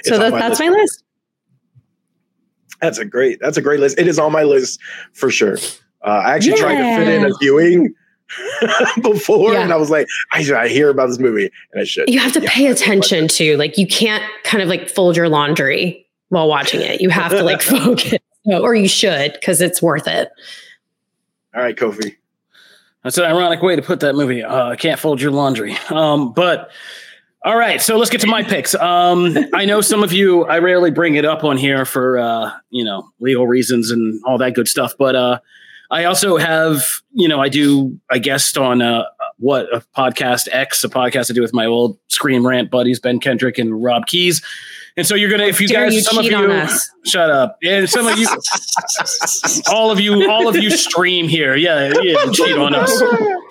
It's 0.00 0.08
so 0.08 0.18
that, 0.18 0.32
my 0.32 0.38
that's 0.38 0.58
list. 0.58 0.70
my 0.70 0.76
list. 0.76 1.04
That's 2.80 2.98
a 2.98 3.04
great. 3.04 3.38
That's 3.40 3.56
a 3.56 3.62
great 3.62 3.80
list. 3.80 3.98
It 3.98 4.08
is 4.08 4.18
on 4.18 4.32
my 4.32 4.42
list 4.42 4.80
for 5.12 5.30
sure. 5.30 5.56
Uh, 6.02 6.22
I 6.24 6.34
actually 6.34 6.52
yeah. 6.52 6.56
tried 6.56 6.76
to 6.76 6.96
fit 6.96 7.08
in 7.08 7.24
a 7.24 7.30
viewing 7.40 7.94
before, 9.02 9.52
yeah. 9.52 9.60
and 9.60 9.72
I 9.72 9.76
was 9.76 9.88
like, 9.88 10.06
I, 10.32 10.44
I 10.52 10.68
hear 10.68 10.90
about 10.90 11.06
this 11.06 11.20
movie, 11.20 11.50
and 11.72 11.80
I 11.80 11.84
should. 11.84 12.08
You 12.08 12.18
have 12.18 12.32
to 12.32 12.40
yeah, 12.40 12.50
pay 12.50 12.66
attention 12.66 13.28
to 13.28 13.56
like 13.56 13.78
you 13.78 13.86
can't 13.86 14.24
kind 14.42 14.62
of 14.62 14.68
like 14.68 14.90
fold 14.90 15.16
your 15.16 15.28
laundry 15.28 16.06
while 16.30 16.48
watching 16.48 16.80
it. 16.80 17.00
You 17.00 17.10
have 17.10 17.30
to 17.30 17.42
like 17.44 17.62
focus 17.62 18.18
or 18.46 18.74
you 18.74 18.88
should 18.88 19.32
because 19.34 19.60
it's 19.60 19.80
worth 19.82 20.06
it. 20.06 20.30
All 21.54 21.62
right, 21.62 21.76
Kofi. 21.76 22.16
That's 23.02 23.18
an 23.18 23.24
ironic 23.24 23.62
way 23.62 23.76
to 23.76 23.82
put 23.82 24.00
that 24.00 24.14
movie. 24.14 24.42
Uh, 24.42 24.70
I 24.70 24.76
can't 24.76 24.98
fold 24.98 25.20
your 25.20 25.30
laundry. 25.30 25.76
Um, 25.90 26.32
but 26.32 26.70
all 27.44 27.58
right, 27.58 27.82
so 27.82 27.98
let's 27.98 28.10
get 28.10 28.22
to 28.22 28.26
my 28.26 28.42
picks. 28.42 28.74
Um, 28.74 29.36
I 29.52 29.66
know 29.66 29.82
some 29.82 30.02
of 30.02 30.14
you. 30.14 30.46
I 30.46 30.58
rarely 30.60 30.90
bring 30.90 31.14
it 31.16 31.26
up 31.26 31.44
on 31.44 31.58
here 31.58 31.84
for 31.84 32.18
uh, 32.18 32.50
you 32.70 32.82
know 32.82 33.06
legal 33.20 33.46
reasons 33.46 33.90
and 33.90 34.18
all 34.24 34.38
that 34.38 34.54
good 34.54 34.66
stuff. 34.66 34.94
But 34.98 35.14
uh, 35.14 35.40
I 35.90 36.04
also 36.04 36.38
have 36.38 36.82
you 37.12 37.28
know 37.28 37.40
I 37.42 37.50
do 37.50 38.00
I 38.10 38.18
guest 38.18 38.56
on 38.56 38.80
uh, 38.80 39.04
what 39.36 39.66
a 39.74 39.82
podcast 39.94 40.48
X, 40.52 40.82
a 40.84 40.88
podcast 40.88 41.30
I 41.30 41.34
do 41.34 41.42
with 41.42 41.52
my 41.52 41.66
old 41.66 41.98
Screen 42.08 42.44
Rant 42.44 42.70
buddies 42.70 42.98
Ben 42.98 43.20
Kendrick 43.20 43.58
and 43.58 43.82
Rob 43.84 44.06
Keyes. 44.06 44.42
And 44.96 45.04
so 45.04 45.16
you're 45.16 45.30
gonna, 45.30 45.44
if 45.44 45.60
you 45.60 45.66
guys, 45.66 45.92
you 45.92 46.02
some 46.02 46.18
of 46.18 46.24
you, 46.24 46.68
shut 47.04 47.28
up. 47.28 47.58
And 47.64 47.90
some 47.90 48.06
of 48.06 48.16
you, 48.16 48.28
all 49.68 49.90
of 49.90 49.98
you, 49.98 50.30
all 50.30 50.46
of 50.46 50.56
you 50.56 50.70
stream 50.70 51.28
here. 51.28 51.56
Yeah, 51.56 51.92
yeah, 52.00 52.30
cheat 52.30 52.56
on 52.56 52.76
us. 52.76 53.02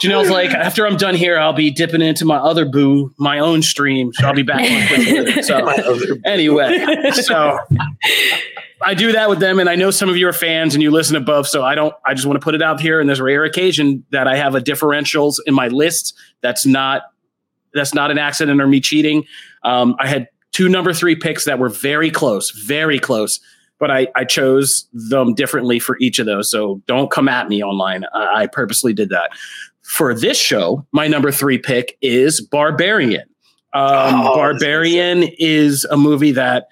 Janelle's 0.02 0.30
like, 0.30 0.52
after 0.52 0.88
I'm 0.88 0.96
done 0.96 1.16
here, 1.16 1.38
I'll 1.38 1.52
be 1.52 1.70
dipping 1.70 2.02
into 2.02 2.24
my 2.24 2.38
other 2.38 2.66
boo, 2.66 3.14
my 3.18 3.40
own 3.40 3.62
stream. 3.62 4.14
So 4.14 4.28
I'll 4.28 4.34
be 4.34 4.44
back. 4.44 4.62
On 4.62 5.44
so 5.44 6.18
anyway, 6.24 7.12
so 7.12 7.58
I 8.82 8.94
do 8.94 9.12
that 9.12 9.30
with 9.30 9.40
them, 9.40 9.60
and 9.60 9.70
I 9.70 9.76
know 9.76 9.92
some 9.92 10.08
of 10.08 10.16
you 10.16 10.30
are 10.30 10.34
fans 10.34 10.76
and 10.76 10.82
you 10.82 10.92
listen 10.92 11.16
to 11.16 11.20
both. 11.20 11.48
So 11.48 11.62
I 11.62 11.76
don't. 11.76 11.94
I 12.06 12.14
just 12.14 12.26
want 12.26 12.40
to 12.40 12.44
put 12.44 12.56
it 12.56 12.62
out 12.62 12.80
here. 12.80 13.02
And 13.02 13.10
there's 13.10 13.20
a 13.20 13.24
rare 13.24 13.44
occasion 13.44 14.06
that 14.12 14.30
I 14.30 14.38
have 14.38 14.56
a 14.56 14.62
differentials 14.62 15.40
in 15.46 15.54
my 15.54 15.68
list. 15.68 16.18
That's 16.40 16.66
not 16.66 17.04
that's 17.74 17.94
not 17.94 18.12
an 18.12 18.18
accident 18.18 18.62
or 18.62 18.68
me 18.68 18.80
cheating. 18.80 19.26
Um, 19.64 19.96
I 20.00 20.08
had 20.08 20.28
two 20.54 20.70
number 20.70 20.94
three 20.94 21.16
picks 21.16 21.44
that 21.46 21.60
were 21.60 21.70
very 21.70 22.10
close, 22.10 22.52
very 22.52 23.00
close. 23.00 23.42
But 23.80 23.92
I, 23.92 24.08
I 24.16 24.24
chose 24.24 24.88
them 24.94 25.34
differently 25.34 25.78
for 25.78 25.98
each 26.00 26.18
of 26.20 26.26
those. 26.26 26.50
So 26.50 26.82
don't 26.88 27.12
come 27.12 27.28
at 27.28 27.50
me 27.50 27.62
online. 27.62 28.06
I, 28.14 28.44
I 28.44 28.48
purposely 28.48 28.94
did 28.94 29.10
that. 29.10 29.32
For 29.82 30.14
this 30.14 30.40
show, 30.40 30.86
my 30.94 31.08
number 31.08 31.32
three 31.32 31.58
pick 31.58 31.98
is 32.02 32.40
Barbarian. 32.40 33.28
Um, 33.74 34.22
oh, 34.22 34.36
Barbarian 34.36 35.24
is 35.38 35.84
a 35.86 35.98
movie 35.98 36.32
that 36.32 36.68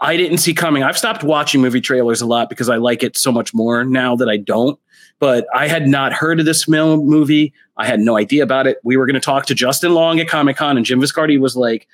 I 0.00 0.16
didn't 0.16 0.38
see 0.38 0.54
coming. 0.54 0.82
I've 0.82 0.98
stopped 0.98 1.22
watching 1.22 1.60
movie 1.60 1.80
trailers 1.80 2.20
a 2.20 2.26
lot 2.26 2.48
because 2.48 2.68
I 2.68 2.76
like 2.76 3.02
it 3.02 3.16
so 3.16 3.30
much 3.30 3.52
more 3.54 3.84
now 3.84 4.16
that 4.16 4.28
I 4.28 4.38
don't. 4.38 4.80
But 5.20 5.46
I 5.54 5.68
had 5.68 5.86
not 5.86 6.12
heard 6.12 6.40
of 6.40 6.46
this 6.46 6.68
movie. 6.68 7.52
I 7.76 7.86
had 7.86 8.00
no 8.00 8.16
idea 8.16 8.42
about 8.42 8.66
it. 8.66 8.78
We 8.82 8.96
were 8.96 9.06
going 9.06 9.14
to 9.14 9.20
talk 9.20 9.46
to 9.46 9.54
Justin 9.54 9.94
Long 9.94 10.18
at 10.20 10.28
Comic 10.28 10.56
Con, 10.56 10.76
and 10.76 10.86
Jim 10.86 11.00
Viscardi 11.00 11.38
was 11.38 11.56
like, 11.56 11.88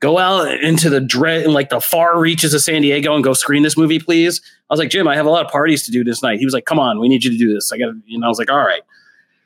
go 0.00 0.18
out 0.18 0.52
into 0.62 0.88
the 0.88 1.00
dread 1.00 1.42
and 1.42 1.52
like 1.52 1.70
the 1.70 1.80
far 1.80 2.20
reaches 2.20 2.54
of 2.54 2.60
San 2.60 2.82
Diego 2.82 3.14
and 3.14 3.24
go 3.24 3.32
screen 3.32 3.62
this 3.62 3.76
movie, 3.76 3.98
please. 3.98 4.40
I 4.70 4.72
was 4.72 4.78
like, 4.78 4.90
Jim, 4.90 5.08
I 5.08 5.16
have 5.16 5.26
a 5.26 5.30
lot 5.30 5.44
of 5.44 5.50
parties 5.50 5.84
to 5.84 5.90
do 5.90 6.04
this 6.04 6.22
night. 6.22 6.38
He 6.38 6.44
was 6.44 6.54
like, 6.54 6.66
come 6.66 6.78
on, 6.78 7.00
we 7.00 7.08
need 7.08 7.24
you 7.24 7.30
to 7.30 7.38
do 7.38 7.52
this. 7.52 7.72
I 7.72 7.78
got 7.78 7.94
know, 8.06 8.26
I 8.26 8.28
was 8.28 8.38
like, 8.38 8.50
all 8.50 8.58
right. 8.58 8.82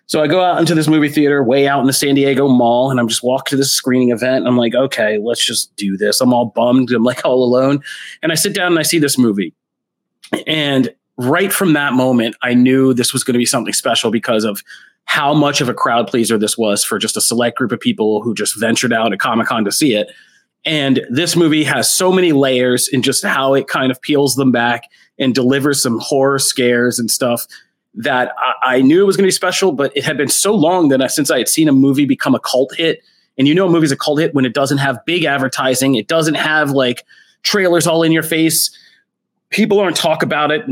So 0.07 0.22
I 0.22 0.26
go 0.26 0.42
out 0.42 0.59
into 0.59 0.74
this 0.74 0.88
movie 0.88 1.09
theater 1.09 1.42
way 1.42 1.66
out 1.66 1.80
in 1.80 1.86
the 1.86 1.92
San 1.92 2.14
Diego 2.14 2.48
mall 2.48 2.90
and 2.90 3.00
I'm 3.00 3.09
just 3.09 3.22
walking 3.22 3.50
to 3.50 3.57
this 3.57 3.72
screening 3.72 4.11
event. 4.11 4.38
And 4.38 4.48
I'm 4.48 4.59
like, 4.59 4.74
okay, 4.74 5.16
let's 5.16 5.42
just 5.42 5.74
do 5.76 5.96
this. 5.96 6.20
I'm 6.20 6.34
all 6.34 6.46
bummed. 6.46 6.90
I'm 6.90 7.05
like 7.05 7.24
all 7.24 7.42
alone. 7.42 7.82
And 8.22 8.30
I 8.30 8.34
sit 8.34 8.55
down 8.55 8.72
and 8.72 8.78
I 8.78 8.82
see 8.82 8.98
this 8.98 9.16
movie. 9.16 9.55
And 10.46 10.94
right 11.16 11.53
from 11.53 11.72
that 11.74 11.94
moment, 11.94 12.36
I 12.42 12.53
knew 12.53 12.92
this 12.92 13.12
was 13.12 13.24
going 13.24 13.34
to 13.34 13.38
be 13.38 13.46
something 13.46 13.72
special 13.72 14.11
because 14.11 14.44
of 14.44 14.62
how 15.05 15.32
much 15.32 15.61
of 15.61 15.68
a 15.68 15.74
crowd 15.74 16.09
pleaser 16.09 16.36
this 16.36 16.59
was 16.59 16.84
for 16.84 16.98
just 16.98 17.16
a 17.16 17.20
select 17.20 17.57
group 17.57 17.72
of 17.72 17.80
people 17.80 18.22
who 18.22 18.34
just 18.34 18.59
ventured 18.59 18.92
out 18.92 19.12
at 19.12 19.18
Comic 19.18 19.46
Con 19.46 19.64
to 19.64 19.72
see 19.72 19.94
it. 19.94 20.11
And 20.65 21.05
this 21.11 21.35
movie 21.35 21.65
has 21.65 21.93
so 21.93 22.13
many 22.13 22.33
layers 22.33 22.89
in 22.89 23.03
just 23.03 23.25
how 23.25 23.55
it 23.55 23.69
kind 23.69 23.91
of 23.91 24.01
peels 24.01 24.37
them 24.37 24.53
back 24.53 24.85
and 25.19 25.35
delivers 25.35 25.83
some 25.83 25.99
horror 25.99 26.39
scares 26.39 26.99
and 26.99 27.11
stuff 27.11 27.47
that 27.95 28.33
I, 28.39 28.77
I 28.77 28.81
knew 28.81 29.03
it 29.03 29.07
was 29.07 29.17
going 29.17 29.25
to 29.25 29.29
be 29.29 29.33
special, 29.33 29.73
but 29.73 29.95
it 29.97 30.05
had 30.05 30.17
been 30.17 30.29
so 30.29 30.55
long 30.55 30.89
that 30.89 31.03
I, 31.03 31.09
since 31.09 31.31
I 31.31 31.39
had 31.39 31.49
seen 31.49 31.69
a 31.69 31.73
movie 31.73 32.07
become 32.07 32.35
a 32.35 32.41
cult 32.41 32.75
hit. 32.75 33.01
And 33.39 33.49
you 33.49 33.55
know, 33.55 33.67
a 33.67 33.71
movie's 33.71 33.93
a 33.93 33.97
cult 33.97 34.21
hit 34.21 34.35
when 34.35 34.45
it 34.45 34.55
doesn't 34.55 34.79
have 34.79 35.05
big 35.05 35.25
advertising, 35.25 35.95
it 35.95 36.07
doesn't 36.07 36.35
have 36.35 36.71
like 36.71 37.05
trailers 37.43 37.87
all 37.87 38.03
in 38.03 38.13
your 38.13 38.23
face. 38.23 38.77
People 39.51 39.81
aren't 39.81 39.97
talk 39.97 40.23
about 40.23 40.51
it 40.51 40.63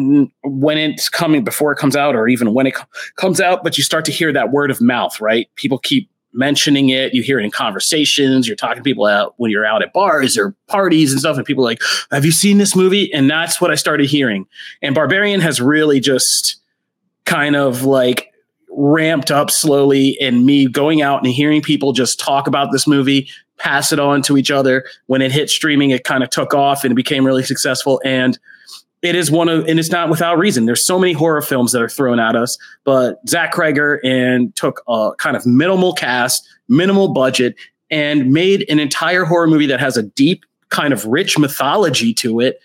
when 0.42 0.78
it's 0.78 1.08
coming 1.08 1.44
before 1.44 1.72
it 1.72 1.76
comes 1.76 1.96
out, 1.96 2.14
or 2.14 2.28
even 2.28 2.54
when 2.54 2.66
it 2.66 2.74
comes 3.16 3.40
out. 3.40 3.62
But 3.62 3.76
you 3.76 3.84
start 3.84 4.06
to 4.06 4.12
hear 4.12 4.32
that 4.32 4.52
word 4.52 4.70
of 4.70 4.80
mouth, 4.80 5.20
right? 5.20 5.54
People 5.56 5.78
keep 5.78 6.09
mentioning 6.32 6.90
it. 6.90 7.14
You 7.14 7.22
hear 7.22 7.40
it 7.40 7.44
in 7.44 7.50
conversations. 7.50 8.46
You're 8.46 8.56
talking 8.56 8.76
to 8.76 8.82
people 8.82 9.06
out 9.06 9.34
when 9.36 9.50
you're 9.50 9.66
out 9.66 9.82
at 9.82 9.92
bars 9.92 10.38
or 10.38 10.54
parties 10.68 11.12
and 11.12 11.20
stuff, 11.20 11.36
and 11.36 11.46
people 11.46 11.64
are 11.64 11.70
like, 11.70 11.82
"Have 12.10 12.24
you 12.24 12.32
seen 12.32 12.58
this 12.58 12.76
movie?" 12.76 13.12
And 13.12 13.30
that's 13.30 13.60
what 13.60 13.70
I 13.70 13.74
started 13.74 14.08
hearing. 14.08 14.46
And 14.82 14.94
Barbarian 14.94 15.40
has 15.40 15.60
really 15.60 16.00
just 16.00 16.56
kind 17.24 17.56
of 17.56 17.84
like 17.84 18.32
ramped 18.70 19.30
up 19.30 19.50
slowly 19.50 20.16
and 20.20 20.46
me 20.46 20.66
going 20.66 21.02
out 21.02 21.22
and 21.24 21.32
hearing 21.32 21.60
people 21.60 21.92
just 21.92 22.20
talk 22.20 22.46
about 22.46 22.70
this 22.72 22.86
movie 22.86 23.28
pass 23.58 23.92
it 23.92 24.00
on 24.00 24.22
to 24.22 24.38
each 24.38 24.50
other 24.50 24.84
when 25.06 25.20
it 25.20 25.30
hit 25.30 25.50
streaming 25.50 25.90
it 25.90 26.04
kind 26.04 26.24
of 26.24 26.30
took 26.30 26.54
off 26.54 26.82
and 26.82 26.92
it 26.92 26.94
became 26.94 27.26
really 27.26 27.42
successful 27.42 28.00
and 28.04 28.38
it 29.02 29.14
is 29.14 29.30
one 29.30 29.48
of 29.48 29.66
and 29.66 29.78
it's 29.78 29.90
not 29.90 30.10
without 30.10 30.38
reason 30.38 30.66
there's 30.66 30.84
so 30.84 30.98
many 30.98 31.12
horror 31.12 31.42
films 31.42 31.72
that 31.72 31.82
are 31.82 31.88
thrown 31.88 32.18
at 32.18 32.36
us 32.36 32.58
but 32.84 33.20
zach 33.28 33.52
Cregger 33.54 33.98
and 34.04 34.54
took 34.56 34.82
a 34.88 35.12
kind 35.18 35.36
of 35.36 35.46
minimal 35.46 35.92
cast 35.92 36.48
minimal 36.68 37.08
budget 37.08 37.54
and 37.90 38.32
made 38.32 38.64
an 38.68 38.78
entire 38.78 39.24
horror 39.24 39.46
movie 39.46 39.66
that 39.66 39.80
has 39.80 39.96
a 39.96 40.02
deep 40.02 40.44
kind 40.68 40.92
of 40.92 41.04
rich 41.06 41.38
mythology 41.38 42.14
to 42.14 42.40
it 42.40 42.60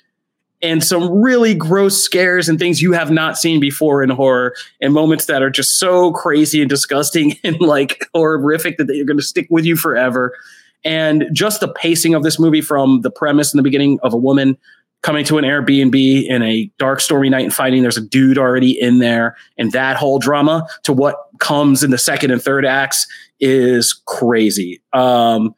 and 0.61 0.83
some 0.83 1.11
really 1.11 1.53
gross 1.53 2.01
scares 2.01 2.49
and 2.49 2.57
things 2.57 2.81
you 2.81 2.91
have 2.91 3.11
not 3.11 3.37
seen 3.37 3.59
before 3.59 4.01
in 4.01 4.09
horror 4.09 4.55
and 4.81 4.93
moments 4.93 5.25
that 5.25 5.43
are 5.43 5.49
just 5.49 5.79
so 5.79 6.11
crazy 6.13 6.61
and 6.61 6.69
disgusting 6.69 7.37
and 7.43 7.59
like 7.61 8.07
horrific 8.13 8.77
that 8.77 8.85
they're 8.85 9.05
going 9.05 9.17
to 9.17 9.23
stick 9.23 9.47
with 9.49 9.65
you 9.65 9.75
forever. 9.75 10.35
And 10.83 11.25
just 11.33 11.61
the 11.61 11.67
pacing 11.67 12.13
of 12.13 12.23
this 12.23 12.39
movie 12.39 12.61
from 12.61 13.01
the 13.01 13.09
premise 13.09 13.53
in 13.53 13.57
the 13.57 13.63
beginning 13.63 13.99
of 14.03 14.13
a 14.13 14.17
woman 14.17 14.57
coming 15.05 15.23
to 15.23 15.37
an 15.37 15.45
Airbnb 15.45 16.25
in 16.25 16.41
a 16.41 16.65
dark, 16.79 16.99
stormy 16.99 17.29
night 17.29 17.43
and 17.43 17.53
finding 17.53 17.83
there's 17.83 17.95
a 17.95 18.01
dude 18.01 18.39
already 18.39 18.71
in 18.71 18.97
there, 18.97 19.37
and 19.55 19.71
that 19.71 19.97
whole 19.97 20.17
drama 20.17 20.67
to 20.81 20.91
what 20.91 21.27
comes 21.37 21.83
in 21.83 21.91
the 21.91 21.97
second 21.99 22.31
and 22.31 22.41
third 22.41 22.65
acts 22.65 23.05
is 23.39 24.01
crazy. 24.07 24.81
Um, 24.93 25.53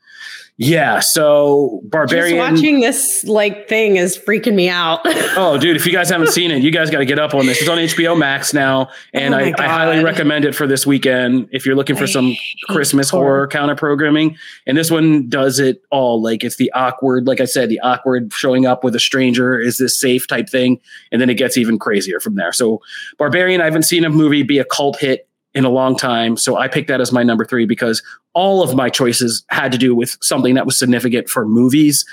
yeah, 0.60 1.02
so 1.02 1.82
Barbarian. 1.84 2.38
Just 2.38 2.52
watching 2.52 2.80
this 2.80 3.24
like 3.26 3.70
thing 3.70 3.98
is 3.98 4.18
freaking 4.18 4.56
me 4.56 4.70
out. 4.70 5.02
oh, 5.06 5.60
dude, 5.60 5.76
if 5.76 5.86
you 5.86 5.92
guys 5.92 6.10
haven't 6.10 6.30
seen 6.30 6.50
it, 6.50 6.64
you 6.64 6.72
guys 6.72 6.90
got 6.90 6.98
to 6.98 7.06
get 7.06 7.20
up 7.20 7.36
on 7.36 7.46
this. 7.46 7.60
It's 7.60 7.70
on 7.70 7.78
HBO 7.78 8.18
Max 8.18 8.56
now, 8.56 8.88
oh 8.90 8.94
and 9.14 9.36
oh 9.36 9.38
I, 9.38 9.54
I, 9.60 9.68
highly 9.68 10.04
recommend 10.04 10.46
it 10.46 10.56
for 10.56 10.66
this 10.66 10.88
weekend 10.88 11.48
if 11.52 11.64
you're 11.64 11.76
looking 11.76 11.96
for 11.96 12.08
some 12.08 12.36
Christmas 12.70 13.12
horror. 13.12 13.26
horror 13.26 13.48
counter 13.48 13.76
programming. 13.76 14.36
And 14.66 14.76
this 14.76 14.90
one 14.90 15.30
does 15.30 15.60
it 15.60 15.84
all. 15.92 16.24
Like 16.24 16.44
it's 16.44 16.56
the 16.56 16.72
awkward, 16.72 17.28
like 17.28 17.40
I 17.40 17.46
said, 17.46 17.70
the 17.70 17.80
awkward 17.82 18.34
showing 18.34 18.66
up 18.66 18.84
with 18.84 18.96
a 18.96 19.00
stranger. 19.00 19.60
Is 19.60 19.78
this 19.78 20.00
safe 20.02 20.26
type 20.26 20.50
thing? 20.50 20.82
And 21.12 21.22
then 21.22 21.30
it 21.30 21.36
gets 21.36 21.56
even 21.58 21.78
crazier 21.78 22.20
from 22.20 22.34
there. 22.34 22.52
So 22.52 22.82
Barbarian, 23.20 23.62
I 23.62 23.66
haven't 23.66 23.84
seen 23.84 24.04
a 24.04 24.10
movie 24.10 24.42
be 24.42 24.58
a 24.58 24.66
cult 24.66 24.98
hit 24.98 25.27
in 25.58 25.66
a 25.66 25.70
long 25.72 25.96
time. 25.96 26.38
So 26.38 26.56
I 26.56 26.68
picked 26.68 26.88
that 26.88 27.02
as 27.02 27.12
my 27.12 27.24
number 27.24 27.44
three 27.44 27.66
because 27.66 28.04
all 28.34 28.62
of 28.62 28.76
my 28.76 28.92
choices 28.92 29.44
had 29.50 29.72
to 29.72 29.78
do 29.80 29.96
with 29.96 30.16
something 30.22 30.54
that 30.54 30.68
was 30.68 30.78
significant 30.78 31.30
for 31.30 31.48
movies 31.48 32.06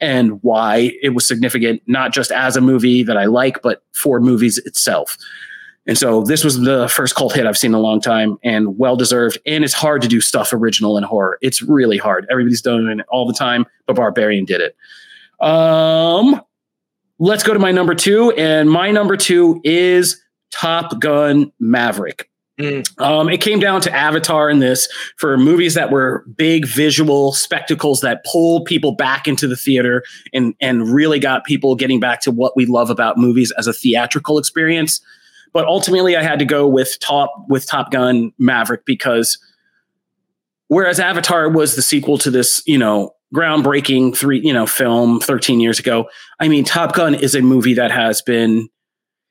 and 0.00 0.42
why 0.42 0.92
it 1.00 1.14
was 1.14 1.26
significant, 1.26 1.80
not 1.86 2.12
just 2.12 2.30
as 2.30 2.58
a 2.58 2.60
movie 2.60 3.02
that 3.02 3.16
I 3.16 3.24
like, 3.24 3.62
but 3.62 3.82
for 3.92 4.20
movies 4.20 4.58
itself. 4.58 5.16
And 5.86 5.96
so 5.96 6.22
this 6.24 6.44
was 6.44 6.60
the 6.60 6.88
first 6.88 7.14
cult 7.14 7.32
hit 7.32 7.46
I've 7.46 7.56
seen 7.56 7.70
in 7.70 7.74
a 7.74 7.80
long 7.80 8.02
time 8.02 8.36
and 8.44 8.76
well 8.76 8.96
deserved. 8.96 9.38
And 9.46 9.64
it's 9.64 9.72
hard 9.72 10.02
to 10.02 10.08
do 10.08 10.20
stuff 10.20 10.52
original 10.52 10.98
in 10.98 11.02
horror. 11.02 11.38
It's 11.40 11.62
really 11.62 11.96
hard. 11.96 12.26
Everybody's 12.30 12.60
doing 12.60 12.86
it 12.86 13.06
all 13.08 13.26
the 13.26 13.32
time, 13.32 13.64
but 13.86 13.96
Barbarian 13.96 14.44
did 14.44 14.60
it. 14.60 14.76
Um, 15.42 16.42
let's 17.18 17.44
go 17.44 17.54
to 17.54 17.58
my 17.58 17.72
number 17.72 17.94
two. 17.94 18.30
And 18.32 18.70
my 18.70 18.90
number 18.90 19.16
two 19.16 19.62
is 19.64 20.22
Top 20.50 21.00
Gun 21.00 21.50
Maverick. 21.58 22.29
Um, 22.98 23.28
it 23.28 23.40
came 23.40 23.60
down 23.60 23.80
to 23.82 23.94
Avatar 23.94 24.50
in 24.50 24.58
this 24.58 24.88
for 25.16 25.36
movies 25.36 25.74
that 25.74 25.90
were 25.90 26.24
big 26.36 26.66
visual 26.66 27.32
spectacles 27.32 28.00
that 28.00 28.24
pulled 28.24 28.64
people 28.64 28.92
back 28.92 29.26
into 29.26 29.46
the 29.48 29.56
theater 29.56 30.02
and 30.32 30.54
and 30.60 30.88
really 30.88 31.18
got 31.18 31.44
people 31.44 31.74
getting 31.74 32.00
back 32.00 32.20
to 32.22 32.30
what 32.30 32.56
we 32.56 32.66
love 32.66 32.90
about 32.90 33.18
movies 33.18 33.52
as 33.58 33.66
a 33.66 33.72
theatrical 33.72 34.38
experience. 34.38 35.00
But 35.52 35.66
ultimately, 35.66 36.16
I 36.16 36.22
had 36.22 36.38
to 36.38 36.44
go 36.44 36.68
with 36.68 36.98
Top 37.00 37.32
with 37.48 37.66
Top 37.66 37.90
Gun 37.90 38.32
Maverick 38.38 38.84
because 38.84 39.38
whereas 40.68 41.00
Avatar 41.00 41.48
was 41.48 41.74
the 41.74 41.82
sequel 41.82 42.18
to 42.18 42.30
this, 42.30 42.62
you 42.66 42.78
know, 42.78 43.14
groundbreaking 43.34 44.16
three, 44.16 44.40
you 44.40 44.52
know, 44.52 44.66
film 44.66 45.20
13 45.20 45.60
years 45.60 45.78
ago. 45.78 46.08
I 46.40 46.48
mean, 46.48 46.64
Top 46.64 46.94
Gun 46.94 47.14
is 47.14 47.34
a 47.34 47.42
movie 47.42 47.74
that 47.74 47.90
has 47.90 48.22
been 48.22 48.68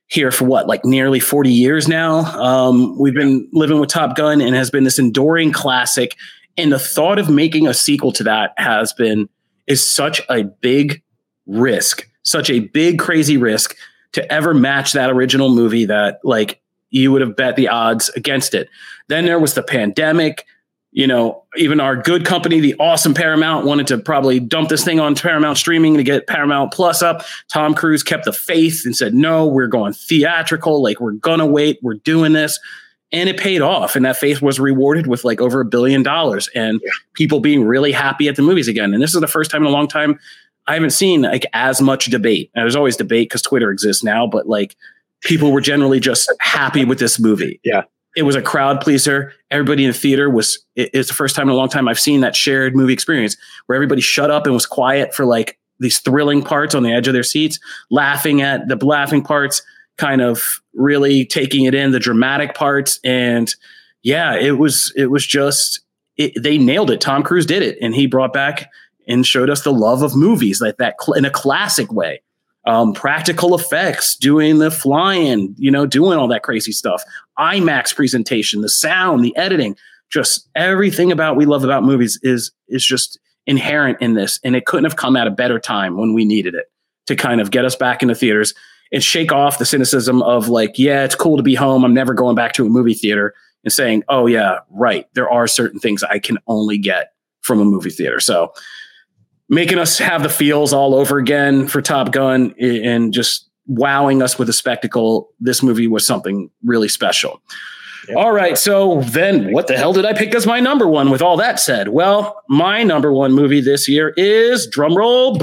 here 0.10 0.32
for 0.32 0.46
what, 0.46 0.68
like 0.68 0.84
nearly 0.84 1.20
40 1.20 1.52
years 1.52 1.88
now. 1.88 2.20
Um, 2.42 2.98
we've 2.98 3.14
been 3.14 3.48
living 3.54 3.80
with 3.80 3.90
Top 3.90 4.16
Gun 4.16 4.42
and 4.42 4.56
has 4.56 4.70
been 4.72 4.84
this 4.84 5.00
enduring 5.00 5.52
classic. 5.52 6.16
And 6.58 6.72
the 6.72 6.80
thought 6.80 7.20
of 7.20 7.30
making 7.30 7.68
a 7.68 7.74
sequel 7.74 8.12
to 8.14 8.24
that 8.24 8.54
has 8.58 8.92
been, 8.92 9.30
is 9.68 9.86
such 9.86 10.22
a 10.30 10.44
big 10.44 11.02
risk, 11.46 12.10
such 12.24 12.50
a 12.50 12.60
big, 12.60 12.98
crazy 13.00 13.38
risk 13.38 13.78
to 14.14 14.34
ever 14.34 14.54
match 14.54 14.94
that 14.94 15.12
original 15.12 15.50
movie 15.50 15.86
that 15.86 16.20
like 16.24 16.60
you 16.90 17.12
would 17.12 17.22
have 17.22 17.36
bet 17.36 17.56
the 17.56 17.68
odds 17.68 18.10
against 18.10 18.56
it. 18.56 18.68
Then 19.08 19.26
there 19.26 19.40
was 19.40 19.54
the 19.54 19.64
pandemic 19.64 20.46
you 20.92 21.06
know, 21.06 21.44
even 21.56 21.80
our 21.80 21.96
good 21.96 22.26
company, 22.26 22.60
the 22.60 22.76
awesome 22.80 23.14
Paramount, 23.14 23.66
wanted 23.66 23.88
to 23.88 23.98
probably 24.00 24.40
dump 24.40 24.70
this 24.70 24.84
thing 24.84 25.00
on 25.00 25.16
Paramount 25.16 25.58
streaming 25.58 25.96
to 25.98 26.04
get 26.04 26.28
Paramount 26.28 26.74
Plus 26.74 27.02
up. 27.02 27.24
Tom 27.48 27.76
Cruise 27.76 28.02
kept 28.02 28.26
the 28.26 28.34
faith 28.34 28.84
and 28.86 28.96
said, 28.96 29.14
no, 29.14 29.46
we're 29.46 29.68
going 29.68 29.94
theatrical. 29.94 30.82
Like, 30.82 31.00
we're 31.00 31.12
going 31.12 31.40
to 31.40 31.46
wait. 31.46 31.80
We're 31.84 31.96
doing 31.96 32.34
this. 32.34 32.60
And 33.12 33.30
it 33.30 33.38
paid 33.38 33.62
off. 33.62 33.96
And 33.96 34.06
that 34.06 34.18
faith 34.18 34.42
was 34.42 34.60
rewarded 34.60 35.08
with 35.08 35.24
like 35.24 35.42
over 35.42 35.62
a 35.62 35.66
billion 35.66 36.04
dollars 36.04 36.48
and 36.54 36.80
yeah. 36.84 36.92
people 37.14 37.40
being 37.40 37.66
really 37.66 37.92
happy 37.92 38.28
at 38.28 38.36
the 38.36 38.44
movies 38.44 38.68
again. 38.68 38.94
And 38.94 39.02
this 39.02 39.16
is 39.16 39.22
the 39.22 39.28
first 39.28 39.50
time 39.50 39.64
in 39.64 39.68
a 39.68 39.72
long 39.72 39.88
time 39.88 40.20
I 40.68 40.76
haven't 40.76 40.92
seen 40.92 41.24
like 41.24 41.48
as 41.54 41.82
much 41.82 42.06
debate. 42.06 42.52
And 42.54 42.62
there's 42.62 42.76
always 42.76 42.96
debate 42.96 43.30
because 43.30 43.42
Twitter 43.42 43.72
exists 43.72 44.04
now, 44.04 44.28
but 44.28 44.48
like 44.48 44.76
people 45.22 45.52
were 45.52 45.62
generally 45.62 46.00
just 46.00 46.32
happy 46.40 46.86
with 46.86 47.00
this 47.00 47.20
movie. 47.20 47.60
Yeah 47.64 47.86
it 48.16 48.24
was 48.24 48.36
a 48.36 48.42
crowd 48.42 48.82
pleaser. 48.82 49.34
Everybody 49.52 49.86
in 49.86 49.92
the 49.92 49.98
theater 49.98 50.30
was, 50.30 50.60
it, 50.76 50.90
it's 50.94 51.10
the 51.10 51.16
first 51.16 51.36
time 51.36 51.48
in 51.48 51.54
a 51.54 51.58
long 51.58 51.70
time 51.70 51.88
I've 51.88 52.00
seen 52.00 52.22
that 52.22 52.36
shared 52.36 52.76
movie 52.76 52.94
experience 52.94 53.38
where 53.66 53.76
everybody 53.76 54.02
shut 54.02 54.32
up 54.32 54.46
and 54.46 54.54
was 54.54 54.66
quiet 54.66 55.14
for 55.14 55.26
like 55.26 55.60
these 55.80 56.00
thrilling 56.00 56.42
parts 56.42 56.76
on 56.76 56.84
the 56.84 56.92
edge 56.92 57.08
of 57.08 57.14
their 57.14 57.24
seats, 57.24 57.60
laughing 57.90 58.42
at 58.42 58.68
the 58.68 58.76
laughing 58.86 59.24
parts, 59.24 59.62
kind 59.98 60.22
of 60.22 60.62
really 60.74 61.26
taking 61.26 61.66
it 61.66 61.76
in 61.76 61.92
the 61.92 62.00
dramatic 62.00 62.56
parts. 62.56 63.00
And 63.04 63.54
yeah, 64.02 64.36
it 64.36 64.58
was, 64.58 64.92
it 64.96 65.08
was 65.08 65.26
just, 65.26 65.82
it, 66.18 66.34
they 66.42 66.58
nailed 66.58 66.92
it. 66.92 67.02
Tom 67.02 67.24
Cruise 67.24 67.46
did 67.46 67.64
it. 67.64 67.78
And 67.82 67.96
he 67.96 68.08
brought 68.08 68.34
back 68.34 68.70
and 69.08 69.26
showed 69.26 69.50
us 69.50 69.64
the 69.64 69.74
love 69.74 70.02
of 70.02 70.16
movies 70.16 70.62
like 70.62 70.78
that 70.78 70.96
cl- 71.02 71.18
in 71.18 71.26
a 71.26 71.30
classic 71.30 71.92
way 71.92 72.22
um, 72.70 72.94
practical 72.94 73.56
effects, 73.56 74.16
doing 74.16 74.60
the 74.60 74.70
flying, 74.70 75.56
you 75.58 75.72
know, 75.72 75.88
doing 75.88 76.20
all 76.20 76.28
that 76.28 76.44
crazy 76.44 76.72
stuff, 76.72 77.04
IMAX 77.40 77.96
presentation, 77.96 78.62
the 78.62 78.70
sound, 78.70 79.26
the 79.26 79.36
editing, 79.36 79.76
just 80.12 80.48
everything 80.56 81.12
about 81.12 81.36
we 81.36 81.46
love 81.46 81.64
about 81.64 81.84
movies 81.84 82.20
is 82.22 82.52
is 82.68 82.86
just 82.86 83.20
inherent 83.48 83.98
in 84.02 84.14
this, 84.14 84.40
and 84.44 84.56
it 84.56 84.68
couldn't 84.68 84.84
have 84.84 84.98
come 84.98 85.16
at 85.16 85.26
a 85.26 85.32
better 85.32 85.60
time 85.60 85.98
when 85.98 86.14
we 86.14 86.26
needed 86.26 86.54
it 86.54 86.72
to 87.08 87.16
kind 87.16 87.42
of 87.42 87.50
get 87.50 87.66
us 87.66 87.76
back 87.76 88.04
into 88.04 88.14
theaters 88.14 88.54
and 88.92 89.04
shake 89.04 89.32
off 89.32 89.58
the 89.58 89.66
cynicism 89.66 90.22
of 90.22 90.48
like, 90.48 90.78
yeah, 90.78 91.04
it's 91.04 91.16
cool 91.16 91.38
to 91.38 91.44
be 91.44 91.56
home. 91.56 91.84
I'm 91.84 91.94
never 91.94 92.14
going 92.14 92.36
back 92.36 92.54
to 92.54 92.66
a 92.68 92.70
movie 92.70 92.94
theater 92.94 93.34
and 93.64 93.74
saying, 93.74 94.04
oh 94.10 94.28
yeah, 94.28 94.60
right, 94.70 95.08
there 95.14 95.30
are 95.30 95.48
certain 95.48 95.80
things 95.80 96.04
I 96.04 96.20
can 96.20 96.38
only 96.46 96.78
get 96.78 97.14
from 97.42 97.60
a 97.60 97.66
movie 97.66 97.90
theater. 97.90 98.20
So 98.20 98.54
making 99.50 99.80
us 99.80 99.98
have 99.98 100.24
the 100.24 100.30
feels 100.30 100.72
all 100.72 100.96
over 100.96 101.18
again 101.18 101.68
for 101.68 101.82
Top 101.82 102.12
Gun 102.12 102.54
and 102.60 103.14
just 103.14 103.50
wowing 103.68 104.22
us 104.22 104.40
with 104.40 104.50
a 104.50 104.54
spectacle. 104.54 105.30
This 105.40 105.62
movie 105.62 105.88
was 105.88 106.06
something 106.06 106.50
really 106.64 106.88
special. 106.88 107.42
Yep. 108.08 108.18
All 108.18 108.32
right. 108.32 108.58
So 108.58 109.02
then 109.02 109.52
what 109.52 109.68
the 109.68 109.78
hell 109.78 109.94
did 109.94 110.06
I 110.06 110.14
pick 110.14 110.34
as 110.34 110.48
my 110.48 110.60
number 110.60 110.88
one 110.88 111.10
with 111.10 111.22
all 111.22 111.38
that 111.38 111.60
said? 111.60 111.90
Well, 111.90 112.42
my 112.48 112.84
number 112.84 113.12
one 113.12 113.34
movie 113.34 113.62
this 113.62 113.88
year 113.88 114.14
is 114.16 114.68
drumroll. 114.70 115.38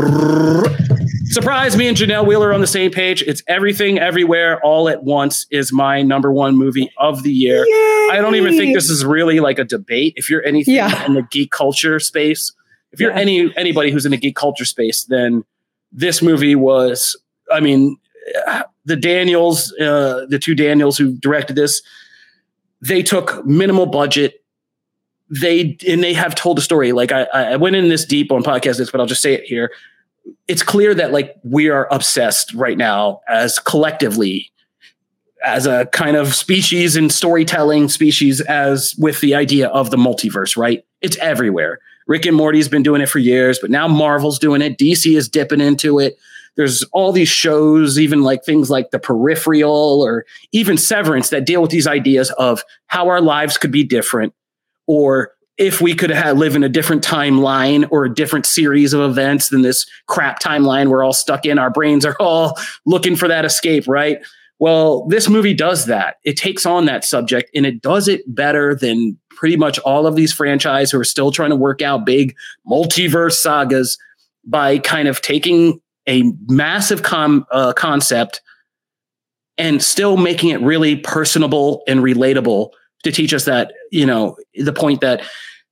Surprise 1.27 1.77
me 1.77 1.87
and 1.87 1.97
Janelle 1.97 2.27
Wheeler 2.27 2.55
on 2.55 2.61
the 2.61 2.67
same 2.67 2.91
page. 2.91 3.23
It's 3.23 3.43
Everything 3.47 3.99
Everywhere 3.99 4.61
All 4.65 4.89
at 4.89 5.05
Once 5.05 5.47
is 5.51 5.73
my 5.73 6.01
number 6.01 6.33
one 6.33 6.57
movie 6.57 6.91
of 6.99 7.25
the 7.25 7.33
year. 7.33 7.65
Yay! 7.67 8.09
I 8.13 8.19
don't 8.21 8.37
even 8.37 8.57
think 8.57 8.75
this 8.75 8.89
is 8.89 9.05
really 9.05 9.41
like 9.41 9.59
a 9.59 9.65
debate. 9.65 10.15
If 10.17 10.31
you're 10.31 10.45
anything 10.45 10.75
yeah. 10.75 11.05
in 11.05 11.15
the 11.15 11.23
geek 11.23 11.51
culture 11.51 12.01
space, 12.01 12.53
if 12.97 13.01
you're 13.01 13.11
yeah. 13.11 13.21
any 13.21 13.57
anybody 13.57 13.91
who's 13.91 14.07
in 14.07 14.11
the 14.11 14.17
geek 14.17 14.35
culture 14.35 14.65
space, 14.65 15.05
then 15.05 15.45
this 15.93 16.23
movie 16.23 16.55
was. 16.55 17.15
I 17.53 17.61
mean, 17.61 17.99
the 18.87 18.97
Daniels, 18.97 19.71
uh, 19.75 20.25
the 20.31 20.39
two 20.39 20.55
Daniels 20.55 20.97
who 20.97 21.13
directed 21.13 21.57
this, 21.57 21.83
they 22.81 23.03
took 23.03 23.45
minimal 23.45 23.85
budget. 23.85 24.43
They 25.29 25.77
and 25.87 26.03
they 26.03 26.15
have 26.15 26.35
told 26.35 26.59
a 26.59 26.63
story. 26.63 26.93
Like 26.93 27.13
I, 27.13 27.25
I 27.25 27.57
went 27.57 27.77
in 27.77 27.91
this 27.91 28.07
deep 28.07 28.33
on 28.33 28.43
podcast 28.43 28.91
but 28.91 28.99
I'll 28.99 29.07
just 29.07 29.21
say 29.21 29.35
it 29.35 29.45
here. 29.45 29.71
It's 30.49 30.63
clear 30.63 30.95
that 30.95 31.13
like 31.13 31.37
we 31.45 31.69
are 31.69 31.87
obsessed 31.91 32.55
right 32.55 32.79
now 32.79 33.21
as 33.29 33.59
collectively 33.59 34.51
as 35.45 35.67
a 35.67 35.85
kind 35.93 36.17
of 36.17 36.35
species 36.35 36.97
and 36.97 37.13
storytelling 37.13 37.91
species 37.91 38.41
as 38.41 38.95
with 38.99 39.21
the 39.21 39.35
idea 39.35 39.69
of 39.69 39.91
the 39.91 39.99
multiverse, 39.99 40.57
right? 40.57 40.83
It's 41.03 41.19
everywhere. 41.19 41.81
Rick 42.07 42.27
and 42.27 42.37
Morty's 42.37 42.69
been 42.69 42.83
doing 42.83 43.01
it 43.01 43.09
for 43.09 43.19
years, 43.19 43.59
but 43.59 43.71
now 43.71 43.89
Marvel's 43.89 44.39
doing 44.39 44.63
it. 44.63 44.79
DC 44.79 45.17
is 45.17 45.29
dipping 45.29 45.61
into 45.61 45.99
it. 45.99 46.19
there's 46.57 46.83
all 46.93 47.13
these 47.13 47.29
shows, 47.29 47.99
even 47.99 48.23
like 48.23 48.45
things 48.45 48.71
like 48.71 48.91
The 48.91 48.99
Peripheral 48.99 50.03
or 50.03 50.25
even 50.53 50.79
Severance 50.79 51.29
that 51.31 51.45
deal 51.45 51.61
with 51.61 51.71
these 51.71 51.87
ideas 51.87 52.31
of 52.33 52.63
how 52.87 53.09
our 53.09 53.21
lives 53.21 53.59
could 53.59 53.73
be 53.73 53.85
different 53.85 54.33
or 54.87 55.33
if 55.59 55.81
we 55.81 55.95
could 55.95 56.11
have 56.11 56.37
live 56.37 56.55
in 56.55 56.63
a 56.63 56.69
different 56.69 57.03
timeline 57.03 57.87
or 57.91 58.05
a 58.05 58.15
different 58.15 58.47
series 58.47 58.93
of 58.93 59.01
events 59.01 59.49
than 59.49 59.63
this 59.63 59.87
crap 60.07 60.41
timeline 60.41 60.89
we're 60.89 61.05
all 61.05 61.13
stuck 61.13 61.47
in 61.47 61.59
our 61.59 61.71
brains 61.71 62.05
are 62.05 62.17
all 62.21 62.59
looking 62.85 63.17
for 63.17 63.29
that 63.29 63.45
escape 63.45 63.87
right 63.89 64.19
well 64.59 65.07
this 65.07 65.29
movie 65.29 65.55
does 65.55 65.87
that 65.87 66.17
it 66.25 66.37
takes 66.37 66.67
on 66.67 66.85
that 66.87 67.05
subject 67.05 67.51
and 67.55 67.65
it 67.65 67.81
does 67.81 68.09
it 68.09 68.23
better 68.35 68.75
than 68.75 69.19
pretty 69.37 69.57
much 69.57 69.79
all 69.81 70.07
of 70.07 70.17
these 70.17 70.33
franchise 70.33 70.91
who 70.91 70.99
are 70.99 71.05
still 71.05 71.31
trying 71.31 71.51
to 71.51 71.57
work 71.57 71.83
out 71.83 72.05
big 72.05 72.35
multiverse 72.69 73.35
sagas 73.35 73.99
by 74.45 74.79
kind 74.79 75.07
of 75.07 75.21
taking 75.21 75.81
a 76.09 76.25
massive 76.49 77.03
com- 77.03 77.47
uh, 77.51 77.73
concept 77.73 78.41
and 79.59 79.83
still 79.83 80.17
making 80.17 80.51
it 80.51 80.61
really 80.61 80.97
personable 80.97 81.83
and 81.87 82.01
relatable 82.01 82.71
to 83.03 83.13
teach 83.13 83.33
us 83.33 83.45
that 83.45 83.73
you 83.91 84.07
know 84.07 84.37
the 84.55 84.73
point 84.73 85.01
that 85.01 85.23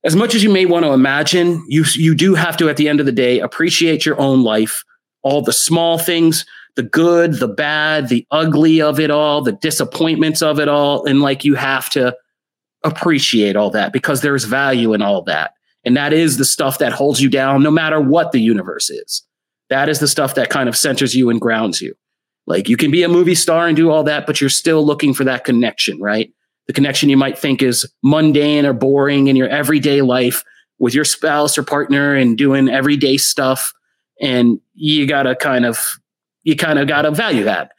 as 0.03 0.15
much 0.15 0.35
as 0.35 0.43
you 0.43 0.49
may 0.49 0.65
want 0.65 0.85
to 0.85 0.91
imagine 0.91 1.63
you 1.67 1.83
you 1.93 2.15
do 2.15 2.35
have 2.35 2.57
to 2.57 2.69
at 2.69 2.77
the 2.77 2.87
end 2.87 2.99
of 2.99 3.05
the 3.05 3.11
day 3.11 3.39
appreciate 3.39 4.05
your 4.05 4.19
own 4.19 4.43
life 4.43 4.83
all 5.21 5.41
the 5.41 5.53
small 5.53 5.97
things 5.97 6.45
the 6.75 6.83
good 6.83 7.33
the 7.39 7.47
bad 7.47 8.09
the 8.09 8.25
ugly 8.31 8.81
of 8.81 8.99
it 8.99 9.11
all 9.11 9.41
the 9.41 9.51
disappointments 9.53 10.41
of 10.41 10.59
it 10.59 10.67
all 10.67 11.05
and 11.05 11.21
like 11.21 11.43
you 11.43 11.55
have 11.55 11.89
to 11.89 12.15
appreciate 12.85 13.55
all 13.55 13.71
that 13.71 13.91
because 13.91 14.21
there's 14.21 14.45
value 14.45 14.93
in 14.93 15.01
all 15.01 15.23
that. 15.23 15.53
And 15.83 15.97
that 15.97 16.13
is 16.13 16.37
the 16.37 16.45
stuff 16.45 16.77
that 16.77 16.93
holds 16.93 17.21
you 17.21 17.29
down 17.29 17.61
no 17.61 17.71
matter 17.71 17.99
what 17.99 18.31
the 18.31 18.39
universe 18.39 18.89
is. 18.89 19.23
That 19.69 19.89
is 19.89 19.99
the 19.99 20.07
stuff 20.07 20.35
that 20.35 20.49
kind 20.49 20.69
of 20.69 20.77
centers 20.77 21.15
you 21.15 21.29
and 21.29 21.41
grounds 21.41 21.81
you. 21.81 21.95
Like 22.47 22.69
you 22.69 22.77
can 22.77 22.91
be 22.91 23.03
a 23.03 23.09
movie 23.09 23.35
star 23.35 23.67
and 23.67 23.75
do 23.75 23.89
all 23.89 24.03
that 24.03 24.25
but 24.27 24.39
you're 24.39 24.49
still 24.49 24.85
looking 24.85 25.13
for 25.13 25.23
that 25.23 25.43
connection 25.43 25.99
right? 25.99 26.31
The 26.67 26.73
connection 26.73 27.09
you 27.09 27.17
might 27.17 27.37
think 27.37 27.61
is 27.61 27.91
mundane 28.03 28.65
or 28.65 28.73
boring 28.73 29.27
in 29.27 29.35
your 29.35 29.49
everyday 29.49 30.01
life 30.01 30.43
with 30.79 30.93
your 30.93 31.05
spouse 31.05 31.57
or 31.57 31.63
partner 31.63 32.15
and 32.15 32.37
doing 32.37 32.69
everyday 32.69 33.17
stuff. 33.17 33.73
And 34.21 34.59
you 34.73 35.07
gotta 35.07 35.35
kind 35.35 35.65
of 35.65 35.79
you 36.43 36.55
kind 36.55 36.79
of 36.79 36.87
gotta 36.87 37.11
value 37.11 37.43
that. 37.43 37.71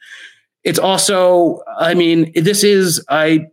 It's 0.63 0.79
also 0.79 1.61
i 1.77 1.93
mean 1.93 2.31
this 2.35 2.63
is 2.63 3.03
i 3.09 3.47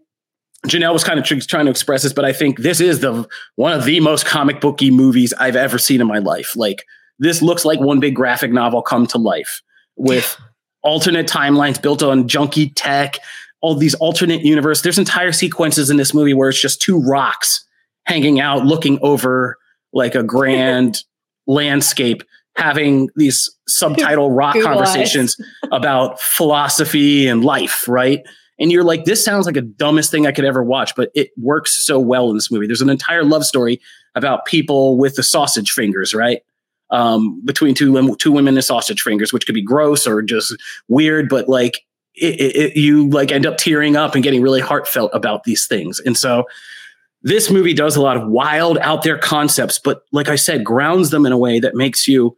janelle 0.67 0.93
was 0.93 1.05
kind 1.05 1.19
of 1.19 1.25
tr- 1.25 1.39
trying 1.41 1.65
to 1.65 1.71
express 1.71 2.03
this 2.03 2.13
but 2.13 2.25
i 2.25 2.33
think 2.33 2.59
this 2.59 2.81
is 2.81 3.01
the 3.01 3.27
one 3.57 3.73
of 3.73 3.85
the 3.85 4.01
most 4.01 4.27
comic 4.27 4.61
booky 4.61 4.91
movies 4.91 5.33
i've 5.39 5.57
ever 5.57 5.79
seen 5.79 6.01
in 6.01 6.07
my 6.07 6.19
life 6.19 6.57
like 6.57 6.85
this 7.19 7.43
looks 7.43 7.65
like 7.65 7.81
one 7.81 8.01
big 8.01 8.15
graphic 8.15 8.53
novel 8.53 8.83
come 8.83 9.07
to 9.07 9.19
life 9.19 9.63
with 9.97 10.37
alternate 10.83 11.27
timelines 11.27 11.81
built 11.81 12.03
on 12.03 12.29
junky 12.29 12.73
tech 12.75 13.19
all 13.65 13.75
these 13.75 13.95
alternate 13.95 14.43
universe. 14.43 14.83
There's 14.83 14.99
entire 14.99 15.33
sequences 15.33 15.89
in 15.89 15.97
this 15.97 16.13
movie 16.13 16.35
where 16.35 16.51
it's 16.51 16.61
just 16.61 16.83
two 16.83 17.01
rocks 17.01 17.65
hanging 18.05 18.39
out, 18.39 18.67
looking 18.67 18.99
over 19.01 19.57
like 19.95 20.15
a 20.15 20.23
grand 20.35 20.99
landscape, 21.47 22.23
having 22.59 23.09
these 23.17 23.51
subtitle 23.67 24.31
rock 24.31 24.55
conversations 24.63 25.39
about 25.73 26.21
philosophy 26.21 27.27
and 27.27 27.43
life, 27.43 27.89
right? 27.89 28.21
And 28.59 28.71
you're 28.71 28.85
like, 28.85 29.05
this 29.05 29.25
sounds 29.25 29.47
like 29.47 29.57
a 29.57 29.63
dumbest 29.63 30.11
thing 30.11 30.27
I 30.27 30.33
could 30.33 30.45
ever 30.45 30.63
watch, 30.63 30.95
but 30.95 31.11
it 31.15 31.31
works 31.37 31.85
so 31.85 31.99
well 31.99 32.31
in 32.31 32.37
this 32.37 32.51
movie. 32.51 32.67
There's 32.67 32.83
an 32.83 32.91
entire 32.91 33.25
love 33.25 33.45
story 33.45 33.81
about 34.15 34.45
people 34.45 34.97
with 34.97 35.17
the 35.17 35.23
sausage 35.23 35.73
fingers, 35.73 36.15
right? 36.15 36.41
Um, 36.91 37.41
between 37.45 37.75
two 37.75 38.17
two 38.17 38.31
women 38.31 38.55
and 38.55 38.65
sausage 38.65 39.03
fingers, 39.03 39.33
which 39.33 39.47
could 39.47 39.55
be 39.55 39.63
gross 39.63 40.07
or 40.07 40.23
just 40.23 40.55
weird, 40.89 41.29
but 41.29 41.49
like 41.49 41.81
it, 42.15 42.55
it, 42.55 42.77
you 42.77 43.09
like 43.11 43.33
end 43.33 43.47
up 43.47 43.57
tearing 43.57 43.97
up 43.97 44.15
and 44.15 44.23
getting 44.23 44.43
really 44.43 44.61
heartfelt 44.61 45.11
about 45.13 45.45
these 45.45 45.67
things. 45.67 45.99
And 46.01 46.17
so 46.17 46.45
this 47.23 47.51
movie 47.51 47.75
does 47.75 47.97
a 47.97 48.03
lot 48.03 48.17
of 48.17 48.29
wild 48.29 48.79
out 48.79 49.03
there 49.03 49.19
concepts, 49.19 49.79
but 49.79 50.03
like 50.13 50.29
I 50.29 50.37
said, 50.37 50.63
grounds 50.63 51.11
them 51.11 51.27
in 51.27 51.33
a 51.33 51.39
way 51.39 51.59
that 51.59 51.75
makes 51.75 52.07
you 52.07 52.37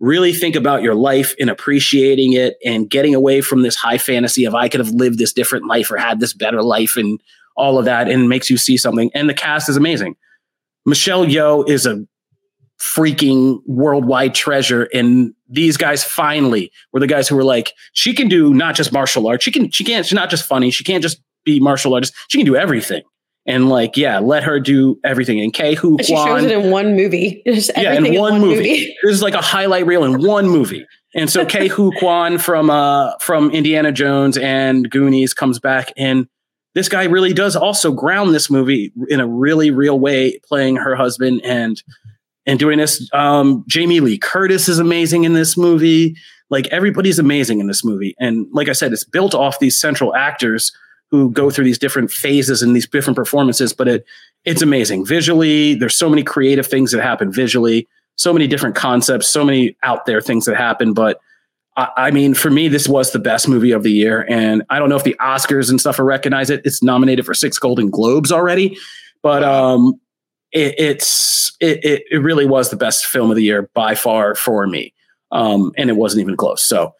really 0.00 0.32
think 0.32 0.54
about 0.54 0.82
your 0.82 0.94
life 0.94 1.34
and 1.40 1.50
appreciating 1.50 2.32
it 2.32 2.56
and 2.64 2.88
getting 2.88 3.14
away 3.14 3.40
from 3.40 3.62
this 3.62 3.74
high 3.74 3.98
fantasy 3.98 4.44
of 4.44 4.54
I 4.54 4.68
could 4.68 4.80
have 4.80 4.90
lived 4.90 5.18
this 5.18 5.32
different 5.32 5.66
life 5.66 5.90
or 5.90 5.96
had 5.96 6.20
this 6.20 6.32
better 6.32 6.62
life 6.62 6.96
and 6.96 7.20
all 7.56 7.78
of 7.78 7.84
that 7.86 8.08
and 8.08 8.28
makes 8.28 8.48
you 8.48 8.56
see 8.56 8.76
something. 8.76 9.10
And 9.14 9.28
the 9.28 9.34
cast 9.34 9.68
is 9.68 9.76
amazing. 9.76 10.16
Michelle 10.86 11.26
Yeoh 11.26 11.68
is 11.68 11.84
a 11.84 12.06
freaking 12.78 13.60
worldwide 13.66 14.34
treasure 14.34 14.88
and 14.94 15.34
these 15.48 15.76
guys 15.76 16.04
finally 16.04 16.70
were 16.92 17.00
the 17.00 17.08
guys 17.08 17.26
who 17.26 17.34
were 17.34 17.42
like 17.42 17.72
she 17.92 18.14
can 18.14 18.28
do 18.28 18.54
not 18.54 18.76
just 18.76 18.92
martial 18.92 19.26
arts 19.26 19.42
she 19.42 19.50
can 19.50 19.68
she 19.72 19.82
can't 19.82 20.06
she's 20.06 20.14
not 20.14 20.30
just 20.30 20.44
funny 20.44 20.70
she 20.70 20.84
can't 20.84 21.02
just 21.02 21.20
be 21.44 21.58
martial 21.58 21.92
artist 21.92 22.14
she 22.28 22.38
can 22.38 22.46
do 22.46 22.54
everything 22.54 23.02
and 23.48 23.68
like 23.68 23.96
yeah 23.96 24.20
let 24.20 24.44
her 24.44 24.60
do 24.60 25.00
everything 25.02 25.40
and 25.40 25.52
Ke 25.52 25.76
Huy 25.76 25.96
She 26.04 26.14
shows 26.14 26.44
it 26.44 26.52
in 26.52 26.70
one 26.70 26.94
movie. 26.94 27.42
Just 27.46 27.72
yeah, 27.76 27.92
in 27.92 27.98
everything 27.98 28.20
one, 28.20 28.40
movie. 28.40 28.94
This 29.02 29.14
is 29.14 29.22
like 29.22 29.34
a 29.34 29.42
highlight 29.42 29.86
reel 29.86 30.04
in 30.04 30.22
one 30.22 30.48
movie. 30.48 30.86
And 31.14 31.30
so 31.30 31.44
Ke 31.44 31.70
Huy 31.70 31.90
Quan 31.98 32.38
from 32.38 32.70
uh 32.70 33.16
from 33.20 33.50
Indiana 33.50 33.90
Jones 33.90 34.38
and 34.38 34.88
Goonies 34.88 35.34
comes 35.34 35.58
back 35.58 35.92
and 35.96 36.28
this 36.74 36.88
guy 36.88 37.04
really 37.04 37.32
does 37.32 37.56
also 37.56 37.90
ground 37.90 38.34
this 38.34 38.48
movie 38.48 38.92
in 39.08 39.18
a 39.18 39.26
really 39.26 39.72
real 39.72 39.98
way, 39.98 40.38
playing 40.46 40.76
her 40.76 40.94
husband 40.94 41.40
and 41.42 41.82
and 42.46 42.58
doing 42.58 42.78
this. 42.78 43.08
Um, 43.12 43.64
Jamie 43.66 44.00
Lee 44.00 44.18
Curtis 44.18 44.68
is 44.68 44.78
amazing 44.78 45.24
in 45.24 45.32
this 45.32 45.56
movie. 45.56 46.14
Like 46.50 46.66
everybody's 46.68 47.18
amazing 47.18 47.60
in 47.60 47.66
this 47.66 47.84
movie. 47.84 48.14
And 48.20 48.46
like 48.52 48.68
I 48.68 48.72
said, 48.72 48.92
it's 48.92 49.04
built 49.04 49.34
off 49.34 49.58
these 49.58 49.78
central 49.78 50.14
actors 50.14 50.72
who 51.10 51.30
go 51.30 51.50
through 51.50 51.64
these 51.64 51.78
different 51.78 52.10
phases 52.10 52.62
and 52.62 52.76
these 52.76 52.86
different 52.86 53.16
performances, 53.16 53.72
but 53.72 53.88
it 53.88 54.06
it's 54.44 54.62
amazing. 54.62 55.04
Visually, 55.04 55.74
there's 55.74 55.96
so 55.96 56.08
many 56.08 56.22
creative 56.22 56.66
things 56.66 56.92
that 56.92 57.02
happen 57.02 57.32
visually, 57.32 57.88
so 58.16 58.32
many 58.32 58.46
different 58.46 58.74
concepts, 58.74 59.28
so 59.28 59.44
many 59.44 59.76
out 59.82 60.06
there 60.06 60.20
things 60.20 60.44
that 60.44 60.56
happen. 60.56 60.92
But 60.92 61.20
I, 61.76 61.88
I 61.96 62.10
mean, 62.10 62.34
for 62.34 62.50
me, 62.50 62.68
this 62.68 62.88
was 62.88 63.12
the 63.12 63.18
best 63.18 63.48
movie 63.48 63.72
of 63.72 63.82
the 63.82 63.92
year. 63.92 64.26
And 64.28 64.62
I 64.70 64.78
don't 64.78 64.88
know 64.88 64.96
if 64.96 65.04
the 65.04 65.16
Oscars 65.20 65.70
and 65.70 65.80
stuff 65.80 65.98
will 65.98 66.06
recognize 66.06 66.50
it. 66.50 66.62
It's 66.64 66.82
nominated 66.82 67.26
for 67.26 67.34
six 67.34 67.58
Golden 67.58 67.90
Globes 67.90 68.30
already. 68.30 68.78
But 69.22 69.42
um, 69.42 70.00
it, 70.52 70.74
it's 70.78 71.56
it, 71.60 71.84
it, 71.84 72.02
it 72.10 72.18
really 72.18 72.46
was 72.46 72.70
the 72.70 72.76
best 72.76 73.06
film 73.06 73.30
of 73.30 73.36
the 73.36 73.42
year 73.42 73.68
by 73.74 73.94
far 73.94 74.34
for 74.34 74.66
me, 74.66 74.92
um, 75.32 75.72
and 75.76 75.90
it 75.90 75.94
wasn't 75.94 76.20
even 76.20 76.36
close. 76.36 76.62
So 76.62 76.94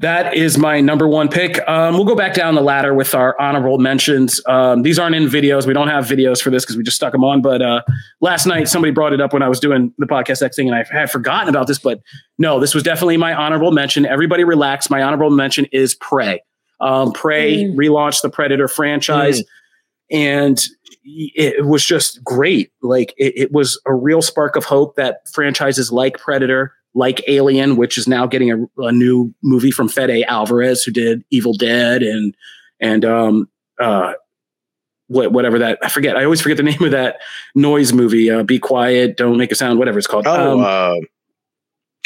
that 0.00 0.34
is 0.34 0.58
my 0.58 0.80
number 0.80 1.06
one 1.06 1.28
pick. 1.28 1.66
Um, 1.68 1.94
we'll 1.94 2.04
go 2.04 2.16
back 2.16 2.34
down 2.34 2.56
the 2.56 2.60
ladder 2.62 2.92
with 2.92 3.14
our 3.14 3.40
honorable 3.40 3.78
mentions. 3.78 4.40
Um, 4.46 4.82
these 4.82 4.98
aren't 4.98 5.14
in 5.14 5.26
videos. 5.26 5.66
We 5.66 5.72
don't 5.72 5.88
have 5.88 6.04
videos 6.04 6.42
for 6.42 6.50
this 6.50 6.64
because 6.64 6.76
we 6.76 6.82
just 6.82 6.96
stuck 6.96 7.12
them 7.12 7.22
on. 7.22 7.42
But 7.42 7.62
uh, 7.62 7.82
last 8.20 8.44
night, 8.44 8.68
somebody 8.68 8.92
brought 8.92 9.12
it 9.12 9.20
up 9.20 9.32
when 9.32 9.42
I 9.42 9.48
was 9.48 9.60
doing 9.60 9.94
the 9.98 10.06
podcast 10.06 10.42
X 10.42 10.56
thing, 10.56 10.68
and 10.68 10.76
I 10.76 10.84
had 10.90 11.10
forgotten 11.10 11.48
about 11.48 11.68
this. 11.68 11.78
But 11.78 12.00
no, 12.38 12.58
this 12.58 12.74
was 12.74 12.82
definitely 12.82 13.16
my 13.16 13.34
honorable 13.34 13.70
mention. 13.70 14.04
Everybody 14.04 14.42
relax. 14.42 14.90
My 14.90 15.00
honorable 15.00 15.30
mention 15.30 15.66
is 15.66 15.94
Prey. 15.94 16.42
Um, 16.80 17.12
Prey 17.12 17.64
mm. 17.64 17.76
relaunched 17.76 18.22
the 18.22 18.30
Predator 18.30 18.66
franchise. 18.66 19.42
Mm. 19.42 19.46
And 20.10 20.64
it 21.04 21.66
was 21.66 21.84
just 21.84 22.22
great. 22.24 22.72
Like 22.82 23.14
it, 23.16 23.34
it, 23.36 23.52
was 23.52 23.80
a 23.86 23.94
real 23.94 24.22
spark 24.22 24.56
of 24.56 24.64
hope 24.64 24.96
that 24.96 25.28
franchises 25.32 25.92
like 25.92 26.18
Predator, 26.18 26.72
like 26.94 27.22
Alien, 27.28 27.76
which 27.76 27.98
is 27.98 28.06
now 28.06 28.26
getting 28.26 28.50
a, 28.52 28.82
a 28.82 28.92
new 28.92 29.34
movie 29.42 29.70
from 29.70 29.88
Fede 29.88 30.24
Alvarez, 30.28 30.82
who 30.84 30.92
did 30.92 31.24
Evil 31.30 31.52
Dead 31.54 32.02
and 32.02 32.34
and 32.80 33.04
um 33.04 33.48
uh 33.80 34.14
what 35.08 35.32
whatever 35.32 35.58
that 35.58 35.78
I 35.82 35.88
forget. 35.88 36.16
I 36.16 36.24
always 36.24 36.40
forget 36.40 36.56
the 36.56 36.62
name 36.64 36.82
of 36.82 36.92
that 36.92 37.16
noise 37.54 37.92
movie. 37.92 38.30
Uh, 38.30 38.42
Be 38.42 38.58
quiet, 38.58 39.16
don't 39.16 39.36
make 39.36 39.52
a 39.52 39.54
sound. 39.54 39.78
Whatever 39.78 39.98
it's 39.98 40.06
called. 40.06 40.26
Oh, 40.26 40.60
um, 40.60 40.64
uh, 40.64 40.94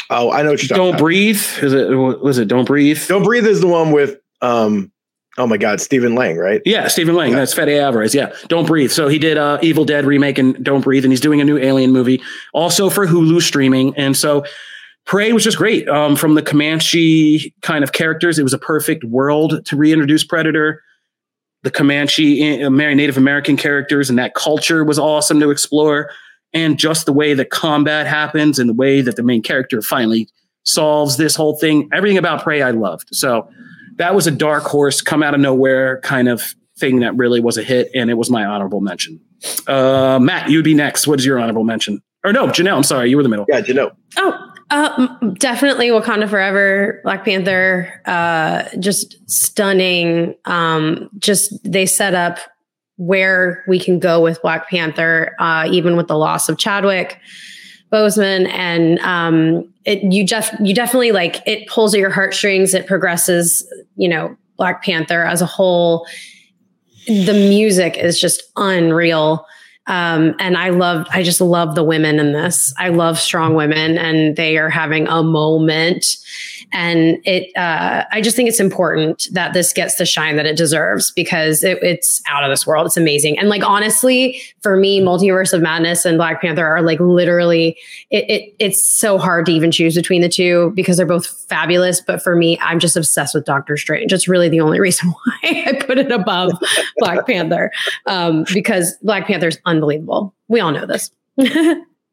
oh, 0.09 0.31
I 0.31 0.41
know 0.41 0.51
what 0.51 0.67
you're 0.67 0.75
Don't 0.75 0.89
about. 0.89 0.99
breathe. 0.99 1.41
Is 1.61 1.73
it? 1.73 1.89
Was 1.89 2.37
it 2.37 2.47
Don't 2.47 2.65
breathe? 2.65 3.01
Don't 3.07 3.23
breathe 3.23 3.45
is 3.45 3.61
the 3.61 3.67
one 3.67 3.91
with 3.91 4.17
um 4.41 4.91
Oh 5.37 5.47
my 5.47 5.55
God, 5.55 5.79
Stephen 5.79 6.15
Lang, 6.15 6.35
right? 6.35 6.61
Yeah, 6.65 6.89
Stephen 6.89 7.15
Lang. 7.15 7.31
Yeah. 7.31 7.37
That's 7.37 7.53
Fede 7.53 7.69
Alvarez. 7.79 8.13
Yeah, 8.13 8.33
Don't 8.49 8.65
Breathe. 8.65 8.91
So 8.91 9.07
he 9.07 9.17
did 9.17 9.37
uh, 9.37 9.57
Evil 9.61 9.85
Dead 9.85 10.03
remake 10.03 10.37
and 10.37 10.61
Don't 10.61 10.81
Breathe, 10.81 11.05
and 11.05 11.13
he's 11.13 11.21
doing 11.21 11.39
a 11.39 11.45
new 11.45 11.57
Alien 11.57 11.93
movie 11.93 12.21
also 12.51 12.89
for 12.89 13.07
Hulu 13.07 13.41
streaming. 13.41 13.95
And 13.95 14.17
so 14.17 14.43
Prey 15.09 15.33
was 15.33 15.43
just 15.43 15.57
great. 15.57 15.89
Um, 15.89 16.15
from 16.15 16.35
the 16.35 16.41
Comanche 16.43 17.51
kind 17.63 17.83
of 17.83 17.93
characters, 17.93 18.37
it 18.37 18.43
was 18.43 18.53
a 18.53 18.59
perfect 18.59 19.03
world 19.03 19.65
to 19.65 19.75
reintroduce 19.75 20.23
Predator. 20.23 20.83
The 21.63 21.71
Comanche 21.71 22.63
uh, 22.63 22.69
Native 22.69 23.17
American 23.17 23.57
characters 23.57 24.11
and 24.11 24.19
that 24.19 24.35
culture 24.35 24.83
was 24.83 24.99
awesome 24.99 25.39
to 25.39 25.49
explore. 25.49 26.11
And 26.53 26.77
just 26.77 27.07
the 27.07 27.11
way 27.11 27.33
the 27.33 27.43
combat 27.43 28.05
happens 28.05 28.59
and 28.59 28.69
the 28.69 28.73
way 28.73 29.01
that 29.01 29.15
the 29.15 29.23
main 29.23 29.41
character 29.41 29.81
finally 29.81 30.29
solves 30.63 31.17
this 31.17 31.35
whole 31.35 31.57
thing, 31.57 31.89
everything 31.91 32.19
about 32.19 32.43
Prey 32.43 32.61
I 32.61 32.69
loved. 32.69 33.09
So 33.11 33.49
that 33.95 34.13
was 34.13 34.27
a 34.27 34.31
dark 34.31 34.65
horse, 34.65 35.01
come 35.01 35.23
out 35.23 35.33
of 35.33 35.39
nowhere 35.39 36.01
kind 36.01 36.29
of 36.29 36.53
thing 36.77 36.99
that 36.99 37.15
really 37.15 37.39
was 37.39 37.57
a 37.57 37.63
hit, 37.63 37.89
and 37.95 38.11
it 38.11 38.13
was 38.13 38.29
my 38.29 38.45
honorable 38.45 38.79
mention. 38.79 39.19
Uh, 39.65 40.19
Matt, 40.21 40.51
you'd 40.51 40.63
be 40.63 40.75
next. 40.75 41.07
What 41.07 41.19
is 41.19 41.25
your 41.25 41.39
honorable 41.39 41.63
mention? 41.63 41.99
Or 42.23 42.31
no, 42.31 42.45
Janelle. 42.47 42.77
I'm 42.77 42.83
sorry, 42.83 43.09
you 43.09 43.17
were 43.17 43.23
the 43.23 43.29
middle. 43.29 43.47
Yeah, 43.49 43.61
Janelle. 43.61 43.95
Oh, 44.17 44.45
Uh, 44.71 45.07
definitely 45.33 45.87
Wakanda 45.87 46.29
Forever, 46.29 47.01
Black 47.03 47.25
Panther, 47.25 48.01
uh, 48.05 48.65
just 48.77 49.17
stunning. 49.29 50.35
Um, 50.45 51.09
just 51.17 51.57
they 51.63 51.87
set 51.87 52.13
up 52.13 52.37
where 52.97 53.63
we 53.67 53.79
can 53.79 53.97
go 53.97 54.21
with 54.21 54.41
Black 54.41 54.69
Panther, 54.69 55.35
uh, 55.39 55.67
even 55.71 55.95
with 55.95 56.07
the 56.07 56.17
loss 56.17 56.49
of 56.49 56.57
Chadwick 56.57 57.17
Boseman, 57.91 58.47
and 58.49 58.99
um, 58.99 59.73
it 59.85 60.03
you 60.03 60.23
just 60.23 60.53
you 60.59 60.75
definitely 60.75 61.11
like 61.11 61.41
it 61.47 61.67
pulls 61.67 61.95
at 61.95 61.99
your 61.99 62.11
heartstrings. 62.11 62.75
It 62.75 62.85
progresses, 62.85 63.67
you 63.95 64.07
know, 64.07 64.35
Black 64.57 64.83
Panther 64.83 65.23
as 65.23 65.41
a 65.41 65.47
whole. 65.47 66.05
The 67.07 67.33
music 67.33 67.97
is 67.97 68.21
just 68.21 68.43
unreal. 68.55 69.47
Um, 69.89 70.35
and 70.39 70.55
I 70.55 70.69
love, 70.69 71.07
I 71.09 71.23
just 71.23 71.41
love 71.41 71.75
the 71.75 71.83
women 71.83 72.19
in 72.19 72.31
this. 72.31 72.73
I 72.77 72.89
love 72.89 73.19
strong 73.19 73.55
women, 73.55 73.97
and 73.97 74.35
they 74.35 74.57
are 74.57 74.69
having 74.69 75.07
a 75.07 75.23
moment. 75.23 76.15
And 76.71 77.17
it, 77.25 77.55
uh, 77.57 78.05
I 78.11 78.21
just 78.21 78.35
think 78.35 78.47
it's 78.47 78.59
important 78.59 79.27
that 79.31 79.53
this 79.53 79.73
gets 79.73 79.95
the 79.95 80.05
shine 80.05 80.35
that 80.35 80.45
it 80.45 80.55
deserves 80.55 81.11
because 81.11 81.63
it, 81.63 81.79
it's 81.81 82.21
out 82.27 82.43
of 82.43 82.49
this 82.49 82.67
world. 82.67 82.85
It's 82.85 82.97
amazing. 82.97 83.39
And 83.39 83.49
like 83.49 83.63
honestly, 83.63 84.41
for 84.61 84.77
me, 84.77 85.01
Multiverse 85.01 85.53
of 85.53 85.61
Madness 85.61 86.05
and 86.05 86.17
Black 86.17 86.41
Panther 86.41 86.65
are 86.65 86.81
like 86.81 86.99
literally, 86.99 87.77
it, 88.11 88.29
it 88.29 88.55
it's 88.59 88.87
so 88.87 89.17
hard 89.17 89.45
to 89.47 89.51
even 89.51 89.71
choose 89.71 89.95
between 89.95 90.21
the 90.21 90.29
two 90.29 90.71
because 90.75 90.97
they're 90.97 91.05
both 91.05 91.27
fabulous. 91.47 92.01
But 92.01 92.21
for 92.21 92.35
me, 92.35 92.59
I'm 92.61 92.79
just 92.79 92.95
obsessed 92.95 93.33
with 93.33 93.45
Doctor 93.45 93.75
Strange. 93.75 94.13
It's 94.13 94.27
really 94.27 94.49
the 94.49 94.61
only 94.61 94.79
reason 94.89 95.09
why 95.09 95.63
I 95.67 95.83
put 95.85 95.97
it 95.97 96.11
above 96.11 96.51
Black 96.97 97.25
Panther 97.25 97.71
um, 98.05 98.45
because 98.53 98.95
Black 99.01 99.25
Panther's 99.27 99.57
unbelievable. 99.65 100.33
We 100.47 100.59
all 100.59 100.71
know 100.71 100.85
this. 100.85 101.11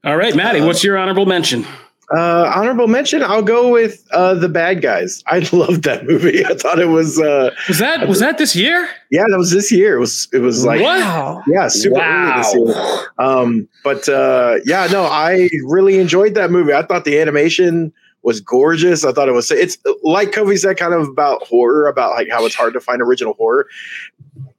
all 0.04 0.16
right, 0.16 0.34
Maddie, 0.34 0.60
what's 0.60 0.84
your 0.84 0.96
honorable 0.96 1.26
mention? 1.26 1.66
Uh, 2.14 2.52
honorable 2.54 2.86
mention. 2.86 3.22
I'll 3.22 3.42
go 3.42 3.72
with 3.72 4.06
uh, 4.12 4.34
the 4.34 4.48
bad 4.48 4.80
guys. 4.80 5.24
I 5.26 5.40
loved 5.52 5.82
that 5.84 6.06
movie. 6.06 6.44
I 6.44 6.54
thought 6.54 6.78
it 6.78 6.86
was. 6.88 7.20
Uh, 7.20 7.50
was 7.68 7.78
that 7.78 8.08
was 8.08 8.20
that 8.20 8.38
this 8.38 8.54
year? 8.54 8.88
Yeah, 9.10 9.24
that 9.28 9.38
was 9.38 9.50
this 9.50 9.72
year. 9.72 9.96
It 9.96 10.00
was. 10.00 10.28
It 10.32 10.38
was 10.38 10.64
like 10.64 10.80
wow. 10.80 11.42
Yeah, 11.48 11.68
super 11.68 11.96
wow. 11.96 13.04
Um, 13.18 13.68
but 13.82 14.08
uh, 14.08 14.56
yeah, 14.64 14.86
no, 14.90 15.04
I 15.04 15.48
really 15.64 15.98
enjoyed 15.98 16.34
that 16.34 16.50
movie. 16.50 16.72
I 16.72 16.82
thought 16.82 17.04
the 17.04 17.20
animation 17.20 17.92
was 18.22 18.40
gorgeous. 18.40 19.04
I 19.04 19.12
thought 19.12 19.28
it 19.28 19.32
was. 19.32 19.50
It's 19.50 19.78
like 20.02 20.32
Kofi 20.32 20.58
said, 20.58 20.76
kind 20.76 20.94
of 20.94 21.08
about 21.08 21.42
horror, 21.44 21.86
about 21.86 22.10
like 22.10 22.28
how 22.28 22.44
it's 22.44 22.54
hard 22.54 22.72
to 22.74 22.80
find 22.80 23.00
original 23.02 23.34
horror. 23.34 23.66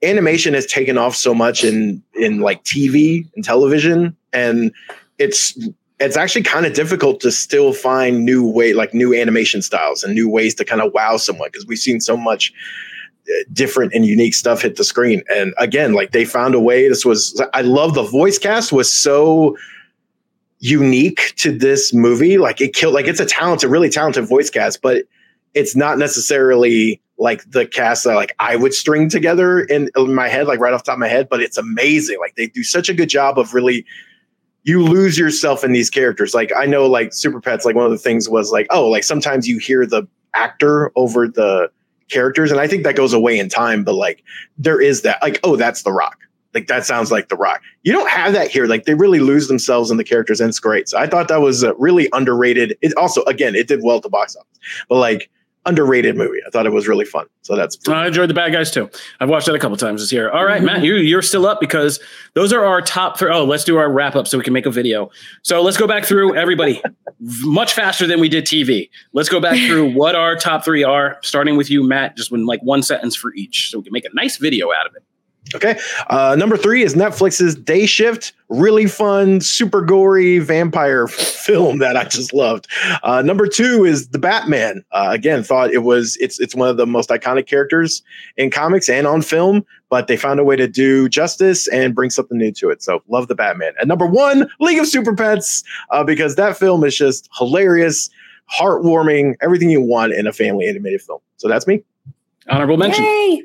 Animation 0.03 0.53
has 0.53 0.65
taken 0.65 0.97
off 0.97 1.15
so 1.15 1.33
much 1.33 1.63
in 1.63 2.01
in 2.13 2.39
like 2.39 2.63
TV 2.63 3.29
and 3.35 3.43
television, 3.43 4.15
and 4.33 4.71
it's 5.17 5.57
it's 5.99 6.17
actually 6.17 6.43
kind 6.43 6.65
of 6.65 6.73
difficult 6.73 7.19
to 7.21 7.31
still 7.31 7.73
find 7.73 8.23
new 8.23 8.45
way 8.45 8.73
like 8.73 8.93
new 8.93 9.15
animation 9.15 9.61
styles 9.61 10.03
and 10.03 10.13
new 10.13 10.29
ways 10.29 10.53
to 10.55 10.65
kind 10.65 10.81
of 10.81 10.93
wow 10.93 11.17
someone 11.17 11.49
because 11.51 11.65
we've 11.65 11.79
seen 11.79 11.99
so 11.99 12.15
much 12.15 12.53
uh, 13.29 13.43
different 13.51 13.93
and 13.93 14.05
unique 14.05 14.33
stuff 14.35 14.61
hit 14.61 14.75
the 14.75 14.83
screen. 14.83 15.23
And 15.33 15.53
again 15.57 15.93
like 15.93 16.11
they 16.11 16.25
found 16.25 16.55
a 16.55 16.59
way. 16.59 16.87
This 16.87 17.05
was 17.05 17.41
i 17.53 17.61
love 17.61 17.93
the 17.93 18.03
voice 18.03 18.37
cast 18.37 18.71
was 18.71 18.91
so 18.91 19.57
unique 20.59 21.33
to 21.37 21.55
this 21.55 21.93
movie. 21.93 22.37
Like 22.37 22.61
it 22.61 22.73
killed 22.73 22.93
like 22.93 23.07
it's 23.07 23.19
a 23.19 23.25
talented 23.25 23.69
really 23.69 23.89
talented 23.89 24.27
voice 24.27 24.49
cast 24.49 24.81
but 24.81 25.05
it's 25.53 25.75
not 25.75 25.97
necessarily 25.97 27.01
like 27.17 27.49
the 27.49 27.65
cast 27.65 28.03
that 28.03 28.13
like 28.13 28.35
I 28.37 28.55
would 28.55 28.75
string 28.75 29.09
together 29.09 29.61
in, 29.61 29.89
in 29.95 30.13
my 30.13 30.27
head, 30.27 30.45
like 30.45 30.59
right 30.59 30.71
off 30.71 30.83
top 30.83 30.93
of 30.93 30.99
my 30.99 31.07
head, 31.07 31.27
but 31.29 31.41
it's 31.41 31.57
amazing. 31.57 32.19
Like 32.19 32.35
they 32.35 32.45
do 32.45 32.63
such 32.63 32.89
a 32.89 32.93
good 32.93 33.09
job 33.09 33.39
of 33.39 33.55
really 33.55 33.85
you 34.67 34.83
lose 34.83 35.17
yourself 35.17 35.63
in 35.63 35.71
these 35.71 35.89
characters. 35.89 36.35
Like 36.35 36.51
I 36.55 36.65
know, 36.65 36.87
like 36.87 37.13
Super 37.13 37.39
Pets, 37.39 37.63
like 37.63 37.73
one 37.73 37.85
of 37.85 37.91
the 37.91 37.97
things 37.97 38.27
was 38.27 38.51
like, 38.51 38.67
oh, 38.69 38.89
like 38.89 39.05
sometimes 39.05 39.47
you 39.47 39.59
hear 39.59 39.85
the 39.85 40.05
actor 40.35 40.91
over 40.97 41.25
the 41.25 41.71
characters, 42.09 42.51
and 42.51 42.59
I 42.59 42.67
think 42.67 42.83
that 42.83 42.97
goes 42.97 43.13
away 43.13 43.39
in 43.39 43.47
time. 43.47 43.85
But 43.85 43.95
like 43.95 44.25
there 44.57 44.81
is 44.81 45.03
that, 45.03 45.21
like, 45.21 45.39
oh, 45.45 45.55
that's 45.55 45.83
The 45.83 45.93
Rock. 45.93 46.17
Like 46.53 46.67
that 46.67 46.85
sounds 46.85 47.13
like 47.13 47.29
The 47.29 47.37
Rock. 47.37 47.61
You 47.83 47.93
don't 47.93 48.09
have 48.09 48.33
that 48.33 48.51
here. 48.51 48.65
Like 48.65 48.83
they 48.83 48.93
really 48.93 49.21
lose 49.21 49.47
themselves 49.47 49.89
in 49.89 49.95
the 49.95 50.03
characters, 50.03 50.41
and 50.41 50.49
it's 50.49 50.59
great. 50.59 50.89
So 50.89 50.97
I 50.97 51.07
thought 51.07 51.29
that 51.29 51.39
was 51.39 51.63
uh, 51.63 51.73
really 51.75 52.09
underrated. 52.11 52.77
It 52.81 52.93
also, 52.97 53.23
again, 53.23 53.55
it 53.55 53.69
did 53.69 53.79
well 53.83 54.01
the 54.01 54.09
box 54.09 54.35
office, 54.35 54.59
but 54.89 54.97
like 54.97 55.29
underrated 55.67 56.15
movie. 56.15 56.39
I 56.45 56.49
thought 56.49 56.65
it 56.65 56.71
was 56.71 56.87
really 56.87 57.05
fun. 57.05 57.27
So 57.43 57.55
that's 57.55 57.77
I 57.87 58.07
enjoyed 58.07 58.29
the 58.29 58.33
bad 58.33 58.51
guys 58.51 58.71
too. 58.71 58.89
I've 59.19 59.29
watched 59.29 59.45
that 59.45 59.55
a 59.55 59.59
couple 59.59 59.77
times 59.77 60.01
this 60.01 60.11
year. 60.11 60.29
All 60.31 60.45
right, 60.45 60.57
mm-hmm. 60.57 60.65
Matt, 60.65 60.83
you 60.83 60.95
you're 60.95 61.21
still 61.21 61.45
up 61.45 61.59
because 61.59 61.99
those 62.33 62.51
are 62.51 62.65
our 62.65 62.81
top 62.81 63.19
three. 63.19 63.31
Oh, 63.31 63.45
let's 63.45 63.63
do 63.63 63.77
our 63.77 63.91
wrap 63.91 64.15
up 64.15 64.27
so 64.27 64.37
we 64.37 64.43
can 64.43 64.53
make 64.53 64.65
a 64.65 64.71
video. 64.71 65.11
So 65.43 65.61
let's 65.61 65.77
go 65.77 65.87
back 65.87 66.05
through 66.05 66.35
everybody 66.35 66.81
much 67.19 67.73
faster 67.73 68.07
than 68.07 68.19
we 68.19 68.29
did 68.29 68.45
TV. 68.45 68.89
Let's 69.13 69.29
go 69.29 69.39
back 69.39 69.57
through 69.67 69.93
what 69.93 70.15
our 70.15 70.35
top 70.35 70.65
three 70.65 70.83
are, 70.83 71.19
starting 71.21 71.57
with 71.57 71.69
you, 71.69 71.83
Matt, 71.83 72.17
just 72.17 72.31
in 72.31 72.45
like 72.45 72.61
one 72.63 72.81
sentence 72.81 73.15
for 73.15 73.33
each. 73.35 73.69
So 73.69 73.79
we 73.79 73.83
can 73.83 73.93
make 73.93 74.05
a 74.05 74.13
nice 74.13 74.37
video 74.37 74.71
out 74.71 74.87
of 74.87 74.95
it. 74.95 75.03
Okay. 75.55 75.79
Uh, 76.09 76.35
number 76.37 76.57
three 76.57 76.83
is 76.83 76.95
Netflix's 76.95 77.55
Day 77.55 77.85
Shift. 77.85 78.33
Really 78.49 78.85
fun, 78.85 79.41
super 79.41 79.81
gory 79.81 80.39
vampire 80.39 81.07
film 81.07 81.79
that 81.79 81.97
I 81.97 82.05
just 82.05 82.33
loved. 82.33 82.67
Uh, 83.03 83.21
number 83.21 83.47
two 83.47 83.85
is 83.85 84.09
The 84.09 84.19
Batman. 84.19 84.83
Uh, 84.91 85.09
again, 85.11 85.43
thought 85.43 85.71
it 85.71 85.83
was 85.83 86.17
it's 86.17 86.39
it's 86.39 86.55
one 86.55 86.69
of 86.69 86.77
the 86.77 86.85
most 86.85 87.09
iconic 87.09 87.47
characters 87.47 88.01
in 88.37 88.49
comics 88.49 88.89
and 88.89 89.05
on 89.05 89.21
film, 89.21 89.65
but 89.89 90.07
they 90.07 90.17
found 90.17 90.39
a 90.39 90.43
way 90.43 90.55
to 90.55 90.67
do 90.67 91.09
justice 91.09 91.67
and 91.67 91.93
bring 91.93 92.09
something 92.09 92.37
new 92.37 92.51
to 92.53 92.69
it. 92.69 92.81
So 92.81 93.01
love 93.07 93.27
The 93.27 93.35
Batman. 93.35 93.73
And 93.79 93.87
number 93.87 94.05
one, 94.05 94.49
League 94.59 94.79
of 94.79 94.87
Super 94.87 95.15
Pets, 95.15 95.63
uh, 95.91 96.03
because 96.03 96.35
that 96.35 96.57
film 96.57 96.83
is 96.83 96.95
just 96.95 97.29
hilarious, 97.37 98.09
heartwarming, 98.57 99.35
everything 99.41 99.69
you 99.69 99.81
want 99.81 100.13
in 100.13 100.27
a 100.27 100.33
family 100.33 100.67
animated 100.67 101.01
film. 101.01 101.19
So 101.37 101.47
that's 101.47 101.67
me. 101.67 101.83
Honorable 102.49 102.77
mention. 102.77 103.03
Yay. 103.03 103.43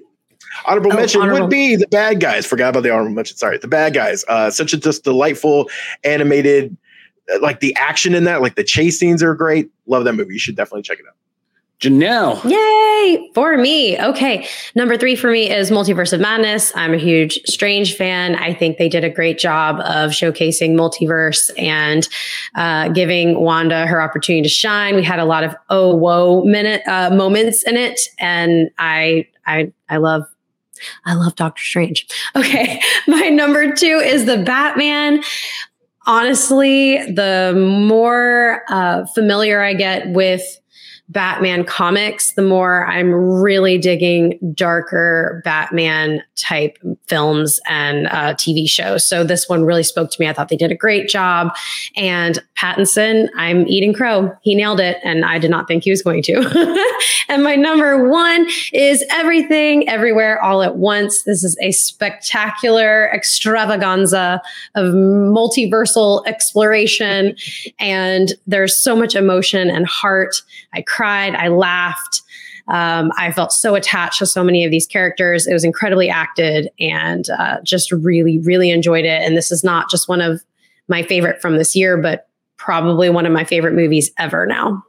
Honorable 0.66 0.92
oh, 0.92 0.96
mention 0.96 1.20
honorable. 1.20 1.42
would 1.42 1.50
be 1.50 1.76
the 1.76 1.88
bad 1.88 2.20
guys. 2.20 2.46
Forgot 2.46 2.70
about 2.70 2.82
the 2.82 2.90
honorable 2.90 3.14
mention. 3.14 3.36
Sorry, 3.36 3.58
the 3.58 3.68
bad 3.68 3.94
guys. 3.94 4.24
Uh, 4.28 4.50
such 4.50 4.72
a 4.72 4.76
just 4.76 5.04
delightful 5.04 5.68
animated, 6.04 6.76
uh, 7.32 7.40
like 7.40 7.60
the 7.60 7.74
action 7.78 8.14
in 8.14 8.24
that, 8.24 8.42
like 8.42 8.54
the 8.54 8.64
chase 8.64 8.98
scenes 8.98 9.22
are 9.22 9.34
great. 9.34 9.70
Love 9.86 10.04
that 10.04 10.14
movie. 10.14 10.34
You 10.34 10.40
should 10.40 10.56
definitely 10.56 10.82
check 10.82 10.98
it 10.98 11.06
out. 11.08 11.16
Janelle. 11.82 12.42
Yay 12.48 13.28
for 13.34 13.58
me. 13.58 13.98
Okay. 13.98 14.46
Number 14.76 14.96
three 14.96 15.16
for 15.16 15.32
me 15.32 15.50
is 15.50 15.72
Multiverse 15.72 16.12
of 16.12 16.20
Madness. 16.20 16.70
I'm 16.76 16.94
a 16.94 16.96
huge 16.96 17.40
Strange 17.44 17.96
fan. 17.96 18.36
I 18.36 18.54
think 18.54 18.78
they 18.78 18.88
did 18.88 19.02
a 19.02 19.10
great 19.10 19.36
job 19.36 19.80
of 19.80 20.12
showcasing 20.12 20.74
multiverse 20.74 21.50
and 21.58 22.08
uh, 22.54 22.88
giving 22.90 23.40
Wanda 23.40 23.84
her 23.86 24.00
opportunity 24.00 24.42
to 24.42 24.48
shine. 24.48 24.94
We 24.94 25.02
had 25.02 25.18
a 25.18 25.24
lot 25.24 25.42
of 25.42 25.56
oh 25.70 25.96
whoa 25.96 26.44
minute 26.44 26.82
uh, 26.86 27.10
moments 27.10 27.64
in 27.64 27.76
it, 27.76 28.00
and 28.20 28.70
I 28.78 29.26
I 29.44 29.72
I 29.88 29.96
love 29.96 30.22
I 31.04 31.14
love 31.14 31.34
Doctor 31.34 31.62
Strange. 31.62 32.06
Okay. 32.36 32.80
My 33.06 33.28
number 33.28 33.72
two 33.72 34.00
is 34.04 34.26
the 34.26 34.38
Batman. 34.38 35.22
Honestly, 36.06 36.96
the 37.12 37.54
more 37.56 38.62
uh, 38.68 39.06
familiar 39.06 39.62
I 39.62 39.74
get 39.74 40.08
with 40.10 40.42
Batman 41.12 41.64
comics, 41.64 42.32
the 42.32 42.42
more 42.42 42.86
I'm 42.86 43.12
really 43.12 43.76
digging 43.76 44.38
darker 44.54 45.42
Batman 45.44 46.22
type 46.36 46.78
films 47.06 47.60
and 47.68 48.06
uh, 48.06 48.34
TV 48.34 48.68
shows. 48.68 49.06
So 49.06 49.22
this 49.22 49.48
one 49.48 49.64
really 49.64 49.82
spoke 49.82 50.10
to 50.10 50.20
me. 50.20 50.26
I 50.26 50.32
thought 50.32 50.48
they 50.48 50.56
did 50.56 50.72
a 50.72 50.76
great 50.76 51.08
job. 51.08 51.54
And 51.96 52.42
Pattinson, 52.56 53.28
I'm 53.36 53.66
eating 53.66 53.92
crow. 53.92 54.32
He 54.42 54.54
nailed 54.54 54.80
it, 54.80 54.98
and 55.04 55.24
I 55.24 55.38
did 55.38 55.50
not 55.50 55.68
think 55.68 55.84
he 55.84 55.90
was 55.90 56.00
going 56.00 56.22
to. 56.22 56.90
and 57.28 57.42
my 57.42 57.56
number 57.56 58.08
one 58.08 58.48
is 58.72 59.04
Everything, 59.10 59.88
Everywhere, 59.88 60.40
All 60.42 60.62
at 60.62 60.76
Once. 60.76 61.24
This 61.24 61.44
is 61.44 61.58
a 61.60 61.72
spectacular 61.72 63.10
extravaganza 63.12 64.40
of 64.74 64.94
multiversal 64.94 66.26
exploration, 66.26 67.36
and 67.78 68.32
there's 68.46 68.76
so 68.76 68.96
much 68.96 69.14
emotion 69.14 69.68
and 69.68 69.86
heart. 69.86 70.42
I 70.72 70.82
cried, 71.02 71.34
I 71.34 71.48
laughed. 71.48 72.22
Um, 72.68 73.10
I 73.18 73.32
felt 73.32 73.52
so 73.52 73.74
attached 73.74 74.20
to 74.20 74.26
so 74.26 74.44
many 74.44 74.64
of 74.64 74.70
these 74.70 74.86
characters. 74.86 75.48
It 75.48 75.52
was 75.52 75.64
incredibly 75.64 76.08
acted 76.08 76.70
and 76.78 77.28
uh, 77.30 77.60
just 77.64 77.90
really, 77.90 78.38
really 78.38 78.70
enjoyed 78.70 79.04
it. 79.04 79.20
And 79.20 79.36
this 79.36 79.50
is 79.50 79.64
not 79.64 79.90
just 79.90 80.08
one 80.08 80.20
of 80.20 80.44
my 80.86 81.02
favorite 81.02 81.42
from 81.42 81.56
this 81.56 81.74
year, 81.74 81.96
but 81.96 82.28
probably 82.58 83.10
one 83.10 83.26
of 83.26 83.32
my 83.32 83.42
favorite 83.42 83.74
movies 83.74 84.12
ever 84.16 84.46
now. 84.46 84.80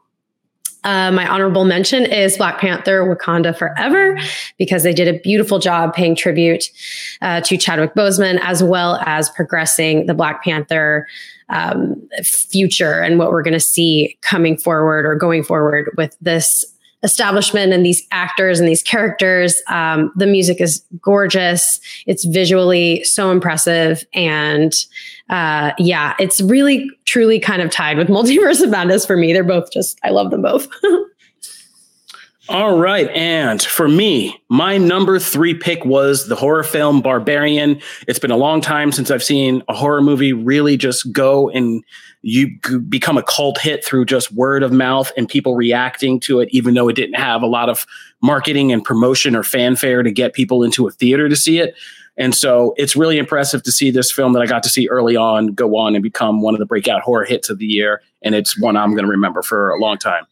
Uh, 0.83 1.11
my 1.11 1.27
honorable 1.27 1.65
mention 1.65 2.05
is 2.05 2.37
Black 2.37 2.59
Panther 2.59 3.03
Wakanda 3.03 3.57
Forever 3.57 4.19
because 4.57 4.83
they 4.83 4.93
did 4.93 5.07
a 5.07 5.19
beautiful 5.19 5.59
job 5.59 5.93
paying 5.93 6.15
tribute 6.15 6.65
uh, 7.21 7.41
to 7.41 7.57
Chadwick 7.57 7.93
Boseman 7.93 8.39
as 8.41 8.61
well 8.61 8.99
as 9.05 9.29
progressing 9.29 10.05
the 10.07 10.13
Black 10.13 10.43
Panther 10.43 11.07
um, 11.49 12.01
future 12.23 12.99
and 12.99 13.19
what 13.19 13.31
we're 13.31 13.43
going 13.43 13.53
to 13.53 13.59
see 13.59 14.17
coming 14.21 14.57
forward 14.57 15.05
or 15.05 15.15
going 15.15 15.43
forward 15.43 15.89
with 15.97 16.17
this 16.19 16.65
establishment 17.03 17.73
and 17.73 17.85
these 17.85 18.05
actors 18.11 18.59
and 18.59 18.67
these 18.67 18.81
characters. 18.81 19.61
Um, 19.67 20.11
the 20.15 20.25
music 20.25 20.61
is 20.61 20.83
gorgeous. 21.01 21.79
It's 22.07 22.25
visually 22.25 23.03
so 23.03 23.29
impressive. 23.31 24.05
And 24.13 24.73
uh, 25.29 25.71
yeah, 25.77 26.15
it's 26.19 26.41
really, 26.41 26.89
truly 27.05 27.39
kind 27.39 27.61
of 27.61 27.69
tied 27.69 27.97
with 27.97 28.07
Multiverse 28.09 28.61
of 28.61 28.69
Madness 28.69 29.05
for 29.05 29.17
me. 29.17 29.33
They're 29.33 29.43
both 29.43 29.71
just, 29.71 29.99
I 30.03 30.09
love 30.09 30.31
them 30.31 30.41
both. 30.41 30.67
All 32.49 32.77
right. 32.77 33.09
And 33.11 33.61
for 33.61 33.87
me, 33.87 34.37
my 34.49 34.77
number 34.77 35.17
three 35.17 35.53
pick 35.53 35.85
was 35.85 36.27
the 36.27 36.35
horror 36.35 36.63
film 36.63 37.01
Barbarian. 37.01 37.79
It's 38.05 38.19
been 38.19 38.31
a 38.31 38.37
long 38.37 38.59
time 38.59 38.91
since 38.91 39.09
I've 39.09 39.23
seen 39.23 39.63
a 39.69 39.73
horror 39.73 40.01
movie 40.01 40.33
really 40.33 40.75
just 40.75 41.13
go 41.13 41.49
and 41.49 41.81
you 42.21 42.59
become 42.89 43.17
a 43.17 43.23
cult 43.23 43.59
hit 43.59 43.85
through 43.85 44.05
just 44.05 44.33
word 44.33 44.61
of 44.61 44.73
mouth 44.73 45.09
and 45.15 45.29
people 45.29 45.55
reacting 45.55 46.19
to 46.21 46.41
it, 46.41 46.49
even 46.51 46.73
though 46.73 46.89
it 46.89 46.97
didn't 46.97 47.15
have 47.15 47.43
a 47.43 47.47
lot 47.47 47.69
of 47.69 47.85
marketing 48.21 48.73
and 48.73 48.83
promotion 48.83 49.37
or 49.37 49.43
fanfare 49.43 50.03
to 50.03 50.11
get 50.11 50.33
people 50.33 50.63
into 50.63 50.85
a 50.85 50.91
theater 50.91 51.29
to 51.29 51.37
see 51.37 51.59
it. 51.59 51.75
And 52.17 52.35
so 52.35 52.73
it's 52.77 52.95
really 52.95 53.17
impressive 53.17 53.63
to 53.63 53.71
see 53.71 53.89
this 53.89 54.11
film 54.11 54.33
that 54.33 54.41
I 54.41 54.47
got 54.47 54.63
to 54.63 54.69
see 54.69 54.87
early 54.89 55.15
on 55.15 55.47
go 55.47 55.77
on 55.77 55.95
and 55.95 56.03
become 56.03 56.41
one 56.41 56.53
of 56.53 56.59
the 56.59 56.65
breakout 56.65 57.01
horror 57.03 57.23
hits 57.23 57.49
of 57.49 57.57
the 57.57 57.65
year. 57.65 58.01
And 58.21 58.35
it's 58.35 58.59
one 58.59 58.75
I'm 58.75 58.91
going 58.91 59.05
to 59.05 59.11
remember 59.11 59.41
for 59.41 59.71
a 59.71 59.79
long 59.79 59.97
time. 59.97 60.25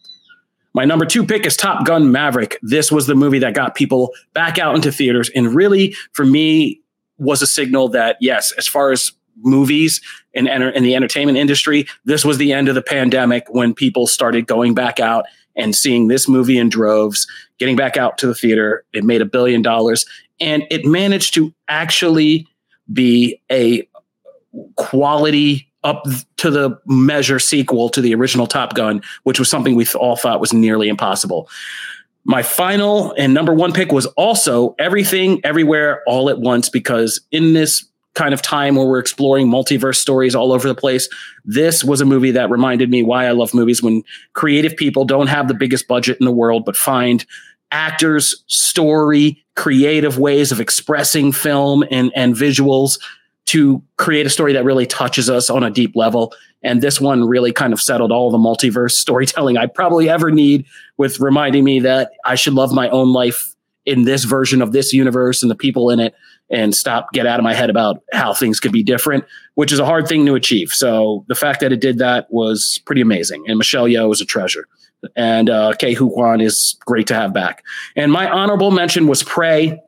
My 0.73 0.85
number 0.85 1.05
two 1.05 1.25
pick 1.25 1.45
is 1.45 1.57
Top 1.57 1.85
Gun 1.85 2.11
Maverick. 2.11 2.57
This 2.61 2.91
was 2.91 3.07
the 3.07 3.15
movie 3.15 3.39
that 3.39 3.53
got 3.53 3.75
people 3.75 4.13
back 4.33 4.57
out 4.57 4.75
into 4.75 4.91
theaters 4.91 5.29
and 5.35 5.53
really, 5.53 5.95
for 6.13 6.25
me, 6.25 6.81
was 7.17 7.41
a 7.41 7.47
signal 7.47 7.89
that, 7.89 8.17
yes, 8.19 8.51
as 8.53 8.67
far 8.67 8.91
as 8.91 9.11
movies 9.37 10.01
and 10.33 10.47
enter 10.47 10.69
in 10.69 10.83
the 10.83 10.95
entertainment 10.95 11.37
industry, 11.37 11.85
this 12.05 12.25
was 12.25 12.37
the 12.37 12.53
end 12.53 12.67
of 12.67 12.75
the 12.75 12.81
pandemic 12.81 13.45
when 13.49 13.73
people 13.73 14.07
started 14.07 14.47
going 14.47 14.73
back 14.73 14.99
out 14.99 15.25
and 15.55 15.75
seeing 15.75 16.07
this 16.07 16.27
movie 16.27 16.57
in 16.57 16.69
droves, 16.69 17.27
getting 17.59 17.75
back 17.75 17.97
out 17.97 18.17
to 18.17 18.27
the 18.27 18.35
theater. 18.35 18.83
It 18.93 19.03
made 19.03 19.21
a 19.21 19.25
billion 19.25 19.61
dollars 19.61 20.05
and 20.39 20.65
it 20.71 20.85
managed 20.85 21.33
to 21.35 21.53
actually 21.67 22.47
be 22.91 23.39
a 23.51 23.87
quality 24.75 25.70
up 25.83 26.05
to 26.37 26.51
the 26.51 26.79
measure 26.85 27.39
sequel 27.39 27.89
to 27.89 28.01
the 28.01 28.13
original 28.13 28.47
Top 28.47 28.73
Gun, 28.75 29.01
which 29.23 29.39
was 29.39 29.49
something 29.49 29.75
we 29.75 29.85
all 29.95 30.15
thought 30.15 30.39
was 30.39 30.53
nearly 30.53 30.89
impossible. 30.89 31.49
My 32.23 32.43
final 32.43 33.13
and 33.17 33.33
number 33.33 33.53
one 33.53 33.73
pick 33.73 33.91
was 33.91 34.05
also 34.07 34.75
Everything, 34.77 35.41
Everywhere, 35.43 36.03
All 36.05 36.29
at 36.29 36.39
Once, 36.39 36.69
because 36.69 37.19
in 37.31 37.53
this 37.53 37.85
kind 38.13 38.33
of 38.33 38.41
time 38.41 38.75
where 38.75 38.85
we're 38.85 38.99
exploring 38.99 39.47
multiverse 39.47 39.95
stories 39.95 40.35
all 40.35 40.51
over 40.51 40.67
the 40.67 40.75
place, 40.75 41.09
this 41.45 41.83
was 41.83 42.01
a 42.01 42.05
movie 42.05 42.31
that 42.31 42.49
reminded 42.49 42.89
me 42.89 43.01
why 43.03 43.25
I 43.25 43.31
love 43.31 43.53
movies 43.53 43.81
when 43.81 44.03
creative 44.33 44.75
people 44.75 45.05
don't 45.05 45.27
have 45.27 45.47
the 45.47 45.53
biggest 45.53 45.87
budget 45.87 46.17
in 46.19 46.25
the 46.25 46.31
world, 46.31 46.65
but 46.65 46.75
find 46.75 47.25
actors, 47.71 48.43
story, 48.47 49.41
creative 49.55 50.19
ways 50.19 50.51
of 50.51 50.59
expressing 50.59 51.31
film 51.31 51.83
and, 51.89 52.11
and 52.15 52.35
visuals 52.35 52.99
to 53.51 53.83
create 53.97 54.25
a 54.25 54.29
story 54.29 54.53
that 54.53 54.63
really 54.63 54.85
touches 54.85 55.29
us 55.29 55.49
on 55.49 55.61
a 55.61 55.69
deep 55.69 55.93
level. 55.93 56.33
And 56.63 56.81
this 56.81 57.01
one 57.01 57.27
really 57.27 57.51
kind 57.51 57.73
of 57.73 57.81
settled 57.81 58.09
all 58.09 58.31
the 58.31 58.37
multiverse 58.37 58.91
storytelling 59.05 59.57
I 59.57 59.65
probably 59.65 60.09
ever 60.09 60.31
need 60.31 60.65
with 60.97 61.19
reminding 61.19 61.65
me 61.65 61.81
that 61.81 62.13
I 62.23 62.35
should 62.35 62.53
love 62.53 62.71
my 62.71 62.87
own 62.89 63.11
life 63.11 63.53
in 63.85 64.05
this 64.05 64.23
version 64.23 64.61
of 64.61 64.71
this 64.71 64.93
universe 64.93 65.41
and 65.41 65.51
the 65.51 65.55
people 65.55 65.89
in 65.89 65.99
it 65.99 66.13
and 66.49 66.73
stop 66.73 67.11
get 67.11 67.25
out 67.25 67.39
of 67.39 67.43
my 67.43 67.53
head 67.53 67.69
about 67.69 68.01
how 68.13 68.33
things 68.33 68.59
could 68.59 68.71
be 68.71 68.83
different, 68.83 69.25
which 69.55 69.71
is 69.73 69.79
a 69.79 69.85
hard 69.85 70.07
thing 70.07 70.25
to 70.25 70.35
achieve. 70.35 70.69
So 70.69 71.25
the 71.27 71.35
fact 71.35 71.59
that 71.59 71.73
it 71.73 71.81
did 71.81 71.97
that 71.97 72.27
was 72.31 72.79
pretty 72.85 73.01
amazing. 73.01 73.43
And 73.47 73.57
Michelle 73.57 73.85
Yeoh 73.85 74.13
is 74.13 74.21
a 74.21 74.25
treasure. 74.25 74.65
And 75.17 75.49
uh, 75.49 75.73
Ke 75.73 75.97
Huy 75.97 76.09
Quan 76.13 76.39
is 76.39 76.77
great 76.85 77.07
to 77.07 77.15
have 77.15 77.33
back. 77.33 77.63
And 77.97 78.13
my 78.13 78.29
honorable 78.29 78.71
mention 78.71 79.07
was 79.07 79.23
Prey, 79.23 79.81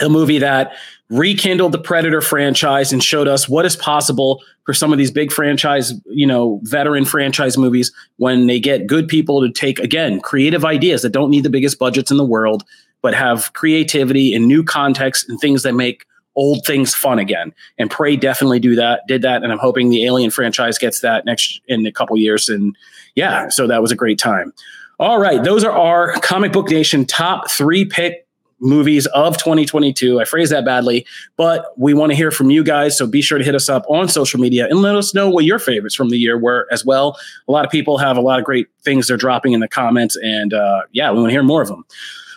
a 0.00 0.08
movie 0.08 0.38
that 0.40 0.72
rekindled 1.10 1.72
the 1.72 1.78
Predator 1.78 2.20
franchise 2.20 2.92
and 2.92 3.02
showed 3.02 3.28
us 3.28 3.48
what 3.48 3.64
is 3.64 3.76
possible 3.76 4.42
for 4.64 4.74
some 4.74 4.92
of 4.92 4.98
these 4.98 5.10
big 5.10 5.32
franchise, 5.32 5.94
you 6.06 6.26
know, 6.26 6.60
veteran 6.64 7.04
franchise 7.04 7.56
movies 7.56 7.90
when 8.16 8.46
they 8.46 8.60
get 8.60 8.86
good 8.86 9.08
people 9.08 9.40
to 9.40 9.50
take, 9.50 9.78
again, 9.78 10.20
creative 10.20 10.64
ideas 10.64 11.02
that 11.02 11.12
don't 11.12 11.30
need 11.30 11.44
the 11.44 11.50
biggest 11.50 11.78
budgets 11.78 12.10
in 12.10 12.18
the 12.18 12.24
world, 12.24 12.62
but 13.00 13.14
have 13.14 13.52
creativity 13.54 14.34
and 14.34 14.46
new 14.46 14.62
context 14.62 15.28
and 15.28 15.40
things 15.40 15.62
that 15.62 15.72
make 15.72 16.04
old 16.36 16.64
things 16.66 16.94
fun 16.94 17.18
again. 17.18 17.52
And 17.78 17.90
Prey 17.90 18.14
definitely 18.14 18.60
do 18.60 18.76
that, 18.76 19.00
did 19.08 19.22
that. 19.22 19.42
And 19.42 19.50
I'm 19.50 19.58
hoping 19.58 19.88
the 19.88 20.04
Alien 20.04 20.30
franchise 20.30 20.78
gets 20.78 21.00
that 21.00 21.24
next 21.24 21.60
in 21.66 21.84
a 21.86 21.92
couple 21.92 22.16
years. 22.16 22.48
And 22.48 22.76
yeah, 23.16 23.48
so 23.48 23.66
that 23.66 23.82
was 23.82 23.90
a 23.90 23.96
great 23.96 24.18
time. 24.18 24.52
All 25.00 25.18
right, 25.18 25.42
those 25.42 25.64
are 25.64 25.72
our 25.72 26.12
Comic 26.20 26.52
Book 26.52 26.70
Nation 26.70 27.06
top 27.06 27.50
three 27.50 27.84
pick 27.84 28.27
movies 28.60 29.06
of 29.06 29.36
2022. 29.36 30.20
I 30.20 30.24
phrased 30.24 30.52
that 30.52 30.64
badly, 30.64 31.06
but 31.36 31.66
we 31.76 31.94
want 31.94 32.10
to 32.10 32.16
hear 32.16 32.30
from 32.30 32.50
you 32.50 32.64
guys. 32.64 32.96
So 32.96 33.06
be 33.06 33.22
sure 33.22 33.38
to 33.38 33.44
hit 33.44 33.54
us 33.54 33.68
up 33.68 33.84
on 33.88 34.08
social 34.08 34.40
media 34.40 34.66
and 34.68 34.82
let 34.82 34.96
us 34.96 35.14
know 35.14 35.28
what 35.28 35.44
your 35.44 35.58
favorites 35.58 35.94
from 35.94 36.10
the 36.10 36.18
year 36.18 36.38
were 36.38 36.66
as 36.70 36.84
well. 36.84 37.18
A 37.46 37.52
lot 37.52 37.64
of 37.64 37.70
people 37.70 37.98
have 37.98 38.16
a 38.16 38.20
lot 38.20 38.38
of 38.38 38.44
great 38.44 38.68
things 38.82 39.08
they're 39.08 39.16
dropping 39.16 39.52
in 39.52 39.60
the 39.60 39.68
comments, 39.68 40.16
and 40.22 40.54
uh, 40.54 40.82
yeah, 40.92 41.10
we 41.10 41.18
want 41.18 41.28
to 41.28 41.32
hear 41.32 41.42
more 41.42 41.62
of 41.62 41.68
them. 41.68 41.84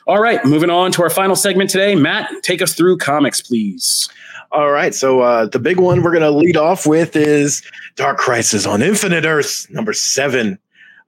All 0.07 0.21
right, 0.21 0.43
moving 0.45 0.69
on 0.69 0.91
to 0.93 1.03
our 1.03 1.09
final 1.09 1.35
segment 1.35 1.69
today. 1.69 1.95
Matt, 1.95 2.29
take 2.41 2.61
us 2.61 2.73
through 2.73 2.97
comics, 2.97 3.39
please. 3.39 4.09
All 4.51 4.71
right, 4.71 4.93
so 4.93 5.21
uh, 5.21 5.45
the 5.45 5.59
big 5.59 5.79
one 5.79 6.03
we're 6.03 6.11
going 6.11 6.21
to 6.21 6.31
lead 6.31 6.57
off 6.57 6.85
with 6.85 7.15
is 7.15 7.61
Dark 7.95 8.17
Crisis 8.17 8.65
on 8.65 8.81
Infinite 8.81 9.23
Earth, 9.23 9.67
number 9.69 9.93
seven 9.93 10.59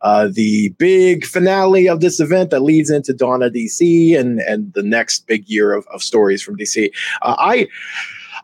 uh, 0.03 0.27
the 0.31 0.69
big 0.77 1.25
finale 1.25 1.87
of 1.87 2.01
this 2.01 2.19
event 2.19 2.49
that 2.51 2.59
leads 2.59 2.89
into 2.89 3.13
of 3.13 3.53
DC 3.53 4.17
and 4.19 4.39
and 4.41 4.73
the 4.73 4.83
next 4.83 5.25
big 5.27 5.47
year 5.49 5.73
of, 5.73 5.87
of 5.87 6.03
stories 6.03 6.41
from 6.41 6.57
DC. 6.57 6.91
Uh, 7.21 7.35
I 7.39 7.67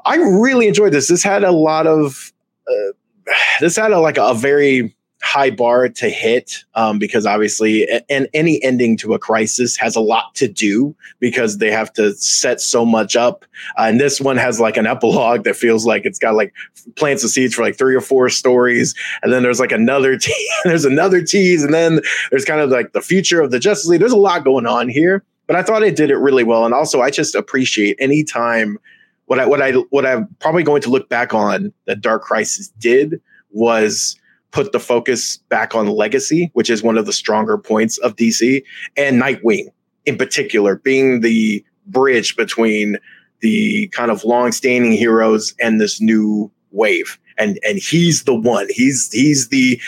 I 0.05 0.15
really 0.15 0.67
enjoyed 0.67 0.93
this. 0.93 1.09
This 1.09 1.21
had 1.21 1.43
a 1.43 1.51
lot 1.51 1.85
of 1.85 2.33
uh, 2.67 3.33
this 3.59 3.75
had 3.75 3.91
a, 3.91 3.99
like 3.99 4.17
a, 4.17 4.23
a 4.23 4.33
very 4.33 4.95
high 5.21 5.49
bar 5.49 5.89
to 5.89 6.09
hit 6.09 6.63
um, 6.75 6.97
because 6.97 7.25
obviously 7.25 7.87
and 8.09 8.27
any 8.33 8.63
ending 8.63 8.95
to 8.97 9.13
a 9.13 9.19
crisis 9.19 9.75
has 9.77 9.95
a 9.95 9.99
lot 9.99 10.33
to 10.35 10.47
do 10.47 10.95
because 11.19 11.57
they 11.57 11.71
have 11.71 11.91
to 11.93 12.13
set 12.15 12.61
so 12.61 12.85
much 12.85 13.15
up. 13.15 13.45
Uh, 13.77 13.83
and 13.83 13.99
this 13.99 14.21
one 14.21 14.37
has 14.37 14.59
like 14.59 14.77
an 14.77 14.87
epilogue 14.87 15.43
that 15.43 15.55
feels 15.55 15.85
like 15.85 16.05
it's 16.05 16.19
got 16.19 16.35
like 16.35 16.53
plants 16.95 17.21
the 17.21 17.29
seeds 17.29 17.53
for 17.53 17.63
like 17.63 17.77
three 17.77 17.95
or 17.95 18.01
four 18.01 18.29
stories 18.29 18.95
and 19.21 19.33
then 19.33 19.43
there's 19.43 19.59
like 19.59 19.71
another 19.71 20.17
te- 20.19 20.49
there's 20.63 20.85
another 20.85 21.21
tease 21.21 21.63
and 21.63 21.73
then 21.73 21.99
there's 22.31 22.45
kind 22.45 22.61
of 22.61 22.69
like 22.69 22.93
the 22.93 23.01
future 23.01 23.41
of 23.41 23.51
the 23.51 23.59
justice 23.59 23.87
league. 23.87 23.99
There's 23.99 24.11
a 24.11 24.17
lot 24.17 24.43
going 24.43 24.65
on 24.65 24.89
here 24.89 25.23
but 25.49 25.55
i 25.55 25.63
thought 25.63 25.83
it 25.83 25.97
did 25.97 26.11
it 26.11 26.17
really 26.17 26.43
well 26.43 26.63
and 26.63 26.73
also 26.73 27.01
i 27.01 27.09
just 27.09 27.35
appreciate 27.35 27.97
any 27.99 28.23
time 28.23 28.77
what 29.25 29.39
i 29.39 29.45
what 29.45 29.61
i 29.61 29.71
what 29.89 30.05
i'm 30.05 30.27
probably 30.39 30.63
going 30.63 30.81
to 30.81 30.89
look 30.89 31.09
back 31.09 31.33
on 31.33 31.73
that 31.85 31.99
dark 31.99 32.21
crisis 32.21 32.69
did 32.79 33.19
was 33.51 34.15
put 34.51 34.71
the 34.71 34.79
focus 34.79 35.37
back 35.49 35.75
on 35.75 35.87
legacy, 35.87 36.49
which 36.53 36.69
is 36.69 36.81
one 36.81 36.97
of 36.97 37.05
the 37.05 37.13
stronger 37.13 37.57
points 37.57 37.97
of 37.99 38.15
DC, 38.15 38.63
and 38.97 39.21
Nightwing 39.21 39.67
in 40.05 40.17
particular, 40.17 40.77
being 40.77 41.21
the 41.21 41.63
bridge 41.87 42.35
between 42.35 42.97
the 43.41 43.87
kind 43.89 44.11
of 44.11 44.23
long-standing 44.23 44.91
heroes 44.91 45.53
and 45.59 45.79
this 45.79 46.01
new 46.01 46.51
wave. 46.71 47.19
And 47.37 47.59
and 47.65 47.77
he's 47.77 48.23
the 48.23 48.35
one. 48.35 48.67
He's 48.69 49.11
he's 49.11 49.47
the 49.47 49.79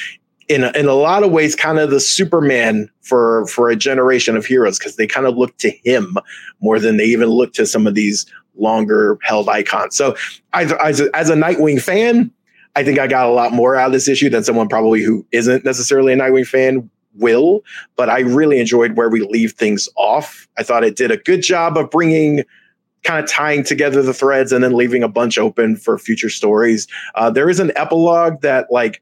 in 0.47 0.63
a, 0.63 0.71
in 0.71 0.87
a 0.87 0.93
lot 0.93 1.23
of 1.23 1.31
ways 1.31 1.55
kind 1.55 1.79
of 1.79 1.89
the 1.89 1.99
Superman 1.99 2.89
for 3.01 3.45
for 3.47 3.69
a 3.69 3.75
generation 3.75 4.37
of 4.37 4.45
heroes 4.45 4.77
because 4.77 4.95
they 4.95 5.07
kind 5.07 5.25
of 5.25 5.37
look 5.37 5.57
to 5.57 5.69
him 5.83 6.17
more 6.61 6.79
than 6.79 6.97
they 6.97 7.05
even 7.05 7.29
look 7.29 7.53
to 7.53 7.65
some 7.65 7.87
of 7.87 7.95
these 7.95 8.25
longer 8.55 9.17
held 9.23 9.49
icons. 9.49 9.95
So 9.95 10.15
as, 10.53 10.71
as, 10.73 11.01
as 11.13 11.29
a 11.29 11.35
Nightwing 11.35 11.81
fan, 11.81 12.31
I 12.75 12.83
think 12.83 12.99
I 12.99 13.07
got 13.07 13.27
a 13.27 13.31
lot 13.31 13.51
more 13.51 13.75
out 13.75 13.87
of 13.87 13.91
this 13.93 14.07
issue 14.07 14.29
than 14.29 14.43
someone 14.43 14.67
probably 14.67 15.03
who 15.03 15.25
isn't 15.31 15.65
necessarily 15.65 16.13
a 16.13 16.17
Nightwing 16.17 16.47
fan 16.47 16.89
will. 17.15 17.63
But 17.95 18.09
I 18.09 18.21
really 18.21 18.59
enjoyed 18.59 18.95
where 18.95 19.09
we 19.09 19.21
leave 19.21 19.53
things 19.53 19.89
off. 19.97 20.47
I 20.57 20.63
thought 20.63 20.83
it 20.83 20.95
did 20.95 21.11
a 21.11 21.17
good 21.17 21.41
job 21.41 21.77
of 21.77 21.89
bringing 21.89 22.43
kind 23.03 23.23
of 23.23 23.29
tying 23.29 23.63
together 23.63 24.01
the 24.01 24.13
threads 24.13 24.51
and 24.51 24.63
then 24.63 24.73
leaving 24.73 25.03
a 25.03 25.07
bunch 25.07 25.37
open 25.37 25.75
for 25.75 25.97
future 25.97 26.29
stories. 26.29 26.87
Uh, 27.15 27.29
there 27.29 27.49
is 27.49 27.59
an 27.59 27.71
epilogue 27.75 28.41
that 28.41 28.71
like 28.71 29.01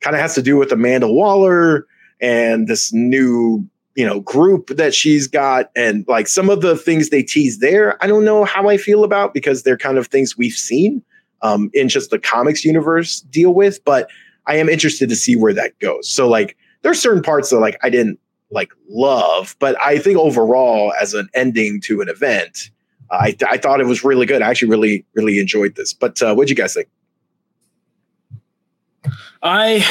kind 0.00 0.16
of 0.16 0.20
has 0.20 0.34
to 0.34 0.42
do 0.42 0.56
with 0.56 0.72
Amanda 0.72 1.08
Waller 1.08 1.86
and 2.20 2.66
this 2.66 2.92
new 2.92 3.68
you 3.94 4.04
know 4.04 4.20
group 4.20 4.68
that 4.68 4.94
she's 4.94 5.26
got 5.26 5.70
and 5.74 6.04
like 6.06 6.28
some 6.28 6.50
of 6.50 6.60
the 6.60 6.76
things 6.76 7.10
they 7.10 7.22
tease 7.22 7.58
there 7.58 8.02
i 8.02 8.06
don't 8.06 8.24
know 8.24 8.44
how 8.44 8.68
i 8.68 8.76
feel 8.76 9.04
about 9.04 9.34
because 9.34 9.62
they're 9.62 9.76
kind 9.76 9.98
of 9.98 10.06
things 10.06 10.36
we've 10.36 10.52
seen 10.52 11.02
um, 11.42 11.70
in 11.74 11.88
just 11.88 12.10
the 12.10 12.18
comics 12.18 12.64
universe 12.64 13.20
deal 13.20 13.54
with. 13.54 13.84
But 13.84 14.10
I 14.46 14.56
am 14.56 14.68
interested 14.68 15.08
to 15.08 15.16
see 15.16 15.36
where 15.36 15.52
that 15.54 15.78
goes. 15.78 16.08
So 16.08 16.28
like 16.28 16.56
there's 16.82 17.00
certain 17.00 17.22
parts 17.22 17.50
that 17.50 17.58
like 17.58 17.78
I 17.82 17.90
didn't 17.90 18.18
like 18.50 18.70
love, 18.88 19.56
but 19.58 19.80
I 19.80 19.98
think 19.98 20.18
overall 20.18 20.92
as 21.00 21.14
an 21.14 21.28
ending 21.34 21.80
to 21.82 22.00
an 22.00 22.08
event, 22.08 22.70
uh, 23.10 23.16
I, 23.16 23.36
I 23.48 23.56
thought 23.56 23.80
it 23.80 23.86
was 23.86 24.04
really 24.04 24.26
good. 24.26 24.42
I 24.42 24.50
actually 24.50 24.70
really 24.70 25.04
really 25.14 25.38
enjoyed 25.38 25.74
this. 25.74 25.92
But 25.92 26.22
uh, 26.22 26.34
what'd 26.34 26.50
you 26.50 26.56
guys 26.56 26.74
think? 26.74 26.88
I 29.42 29.84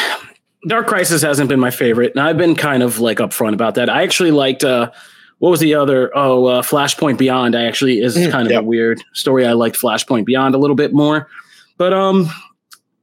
Dark 0.67 0.87
Crisis 0.87 1.21
hasn't 1.21 1.49
been 1.49 1.59
my 1.59 1.71
favorite, 1.71 2.11
and 2.11 2.19
I've 2.19 2.37
been 2.37 2.55
kind 2.55 2.81
of 2.81 2.99
like 2.99 3.19
upfront 3.19 3.53
about 3.53 3.75
that. 3.75 3.89
I 3.89 4.03
actually 4.03 4.31
liked 4.31 4.63
uh, 4.63 4.91
what 5.39 5.49
was 5.49 5.59
the 5.59 5.75
other? 5.75 6.11
Oh, 6.15 6.45
uh, 6.45 6.61
Flashpoint 6.61 7.17
Beyond. 7.17 7.55
I 7.55 7.65
actually 7.65 7.99
is 7.99 8.15
mm, 8.15 8.31
kind 8.31 8.47
of 8.47 8.51
yep. 8.51 8.61
a 8.61 8.65
weird 8.65 9.03
story. 9.13 9.45
I 9.45 9.53
liked 9.53 9.75
Flashpoint 9.75 10.25
Beyond 10.25 10.55
a 10.55 10.57
little 10.57 10.75
bit 10.75 10.93
more, 10.93 11.27
but 11.77 11.93
um, 11.93 12.29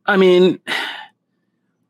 I 0.06 0.16
mean, 0.16 0.59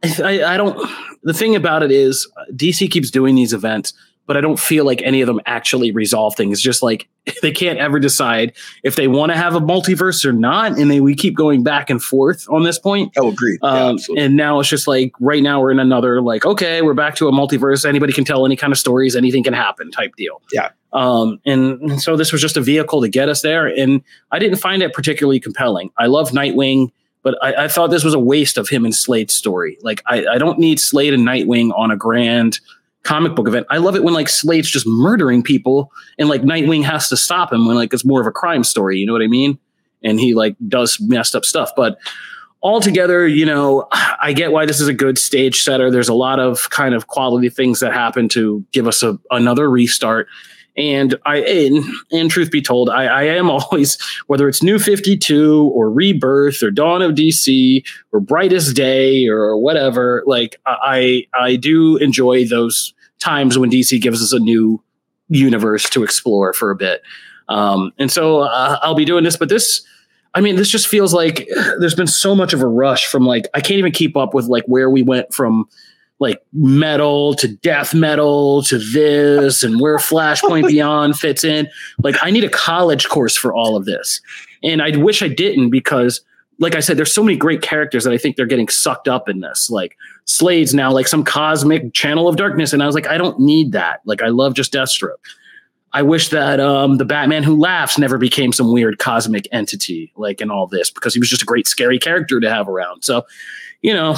I, 0.02 0.42
I 0.44 0.56
don't. 0.56 0.76
The 1.22 1.32
thing 1.32 1.54
about 1.54 1.84
it 1.84 1.92
is, 1.92 2.28
DC 2.52 2.90
keeps 2.90 3.10
doing 3.10 3.36
these 3.36 3.52
events 3.52 3.94
but 4.26 4.36
I 4.36 4.40
don't 4.40 4.58
feel 4.58 4.84
like 4.84 5.02
any 5.02 5.20
of 5.20 5.26
them 5.26 5.40
actually 5.46 5.90
resolve 5.90 6.36
things. 6.36 6.60
Just 6.60 6.82
like 6.82 7.08
they 7.42 7.52
can't 7.52 7.78
ever 7.78 7.98
decide 7.98 8.52
if 8.82 8.96
they 8.96 9.08
want 9.08 9.32
to 9.32 9.36
have 9.36 9.54
a 9.54 9.60
multiverse 9.60 10.24
or 10.24 10.32
not, 10.32 10.78
and 10.78 10.90
they 10.90 11.00
we 11.00 11.14
keep 11.14 11.34
going 11.36 11.62
back 11.62 11.90
and 11.90 12.02
forth 12.02 12.46
on 12.48 12.62
this 12.62 12.78
point. 12.78 13.12
Oh, 13.16 13.28
agreed. 13.30 13.58
Um, 13.62 13.98
yeah, 14.08 14.24
and 14.24 14.36
now 14.36 14.60
it's 14.60 14.68
just 14.68 14.86
like 14.86 15.12
right 15.20 15.42
now 15.42 15.60
we're 15.60 15.70
in 15.70 15.78
another 15.78 16.20
like 16.20 16.44
okay, 16.44 16.82
we're 16.82 16.94
back 16.94 17.14
to 17.16 17.28
a 17.28 17.32
multiverse. 17.32 17.84
Anybody 17.84 18.12
can 18.12 18.24
tell 18.24 18.46
any 18.46 18.56
kind 18.56 18.72
of 18.72 18.78
stories, 18.78 19.16
anything 19.16 19.44
can 19.44 19.54
happen 19.54 19.90
type 19.90 20.14
deal. 20.16 20.42
Yeah. 20.52 20.70
Um, 20.92 21.40
and, 21.46 21.80
and 21.80 22.02
so 22.02 22.18
this 22.18 22.32
was 22.32 22.42
just 22.42 22.58
a 22.58 22.60
vehicle 22.60 23.00
to 23.00 23.08
get 23.08 23.30
us 23.30 23.40
there, 23.40 23.66
and 23.66 24.02
I 24.30 24.38
didn't 24.38 24.58
find 24.58 24.82
it 24.82 24.92
particularly 24.92 25.40
compelling. 25.40 25.90
I 25.98 26.06
love 26.06 26.30
Nightwing 26.30 26.90
but 27.22 27.38
I, 27.40 27.64
I, 27.64 27.68
thought 27.68 27.90
this 27.90 28.04
was 28.04 28.14
a 28.14 28.18
waste 28.18 28.58
of 28.58 28.68
him 28.68 28.84
and 28.84 28.92
Slade's 28.92 29.32
story. 29.32 29.78
Like, 29.82 30.02
I, 30.06 30.26
I, 30.26 30.38
don't 30.38 30.58
need 30.58 30.80
Slade 30.80 31.14
and 31.14 31.26
Nightwing 31.26 31.70
on 31.76 31.92
a 31.92 31.96
grand 31.96 32.58
comic 33.02 33.34
book 33.34 33.48
event. 33.48 33.66
I 33.70 33.78
love 33.78 33.96
it 33.96 34.04
when 34.04 34.14
like 34.14 34.28
Slade's 34.28 34.70
just 34.70 34.86
murdering 34.86 35.42
people 35.42 35.92
and 36.18 36.28
like 36.28 36.42
Nightwing 36.42 36.84
has 36.84 37.08
to 37.08 37.16
stop 37.16 37.52
him 37.52 37.66
when 37.66 37.76
like 37.76 37.92
it's 37.92 38.04
more 38.04 38.20
of 38.20 38.26
a 38.26 38.32
crime 38.32 38.64
story. 38.64 38.98
You 38.98 39.06
know 39.06 39.12
what 39.12 39.22
I 39.22 39.26
mean? 39.26 39.58
And 40.02 40.20
he 40.20 40.34
like 40.34 40.56
does 40.68 41.00
messed 41.00 41.34
up 41.34 41.44
stuff. 41.44 41.70
But 41.76 41.98
altogether, 42.62 43.26
you 43.26 43.44
know, 43.44 43.88
I 43.92 44.32
get 44.32 44.52
why 44.52 44.66
this 44.66 44.80
is 44.80 44.88
a 44.88 44.94
good 44.94 45.18
stage 45.18 45.62
setter. 45.62 45.90
There's 45.90 46.08
a 46.08 46.14
lot 46.14 46.38
of 46.38 46.70
kind 46.70 46.94
of 46.94 47.08
quality 47.08 47.48
things 47.48 47.80
that 47.80 47.92
happen 47.92 48.28
to 48.30 48.64
give 48.72 48.86
us 48.86 49.02
a, 49.02 49.18
another 49.30 49.68
restart. 49.68 50.28
And 50.76 51.16
I, 51.26 51.38
and, 51.38 51.84
and 52.10 52.30
truth 52.30 52.50
be 52.50 52.62
told, 52.62 52.88
I, 52.88 53.04
I 53.04 53.22
am 53.24 53.50
always, 53.50 53.98
whether 54.26 54.48
it's 54.48 54.62
New 54.62 54.78
52 54.78 55.70
or 55.74 55.90
Rebirth 55.90 56.62
or 56.62 56.70
Dawn 56.70 57.02
of 57.02 57.12
DC 57.12 57.84
or 58.12 58.20
Brightest 58.20 58.74
Day 58.74 59.26
or 59.28 59.56
whatever, 59.56 60.22
like 60.26 60.56
I, 60.66 61.26
I 61.38 61.56
do 61.56 61.96
enjoy 61.98 62.46
those 62.46 62.94
times 63.18 63.58
when 63.58 63.70
DC 63.70 64.00
gives 64.00 64.22
us 64.22 64.32
a 64.32 64.38
new 64.38 64.82
universe 65.28 65.88
to 65.90 66.02
explore 66.02 66.52
for 66.52 66.70
a 66.70 66.76
bit. 66.76 67.02
Um, 67.48 67.92
and 67.98 68.10
so 68.10 68.40
uh, 68.40 68.78
I'll 68.82 68.94
be 68.94 69.04
doing 69.04 69.24
this, 69.24 69.36
but 69.36 69.48
this, 69.48 69.82
I 70.34 70.40
mean, 70.40 70.56
this 70.56 70.70
just 70.70 70.86
feels 70.86 71.12
like 71.12 71.48
there's 71.78 71.94
been 71.94 72.06
so 72.06 72.34
much 72.34 72.52
of 72.52 72.62
a 72.62 72.66
rush 72.66 73.06
from 73.06 73.26
like, 73.26 73.46
I 73.54 73.60
can't 73.60 73.78
even 73.78 73.92
keep 73.92 74.16
up 74.16 74.34
with 74.34 74.46
like 74.46 74.64
where 74.66 74.90
we 74.90 75.02
went 75.02 75.32
from 75.32 75.68
like 76.22 76.40
metal 76.52 77.34
to 77.34 77.48
death 77.48 77.92
metal 77.92 78.62
to 78.62 78.78
this 78.78 79.62
and 79.62 79.80
where 79.80 79.98
Flashpoint 79.98 80.68
Beyond 80.68 81.18
fits 81.18 81.44
in. 81.44 81.68
Like 81.98 82.14
I 82.22 82.30
need 82.30 82.44
a 82.44 82.48
college 82.48 83.08
course 83.08 83.36
for 83.36 83.52
all 83.52 83.76
of 83.76 83.84
this. 83.84 84.22
And 84.62 84.80
I 84.80 84.96
wish 84.96 85.22
I 85.22 85.28
didn't 85.28 85.70
because 85.70 86.22
like 86.58 86.76
I 86.76 86.80
said, 86.80 86.96
there's 86.96 87.12
so 87.12 87.24
many 87.24 87.36
great 87.36 87.60
characters 87.60 88.04
that 88.04 88.12
I 88.12 88.18
think 88.18 88.36
they're 88.36 88.46
getting 88.46 88.68
sucked 88.68 89.08
up 89.08 89.28
in 89.28 89.40
this. 89.40 89.68
Like 89.68 89.96
Slade's 90.26 90.72
now 90.72 90.92
like 90.92 91.08
some 91.08 91.24
cosmic 91.24 91.92
channel 91.92 92.28
of 92.28 92.36
darkness. 92.36 92.72
And 92.72 92.82
I 92.82 92.86
was 92.86 92.94
like, 92.94 93.08
I 93.08 93.18
don't 93.18 93.40
need 93.40 93.72
that. 93.72 94.00
Like 94.04 94.22
I 94.22 94.28
love 94.28 94.54
just 94.54 94.72
Deathstroke. 94.72 95.16
I 95.92 96.02
wish 96.02 96.28
that 96.28 96.60
um, 96.60 96.98
the 96.98 97.04
Batman 97.04 97.42
who 97.42 97.58
laughs 97.58 97.98
never 97.98 98.16
became 98.16 98.52
some 98.52 98.72
weird 98.72 98.98
cosmic 98.98 99.46
entity 99.50 100.12
like 100.16 100.40
in 100.40 100.50
all 100.50 100.66
this 100.68 100.88
because 100.88 101.14
he 101.14 101.20
was 101.20 101.28
just 101.28 101.42
a 101.42 101.46
great 101.46 101.66
scary 101.66 101.98
character 101.98 102.38
to 102.38 102.48
have 102.48 102.68
around. 102.68 103.02
So, 103.02 103.26
you 103.82 103.92
know, 103.92 104.16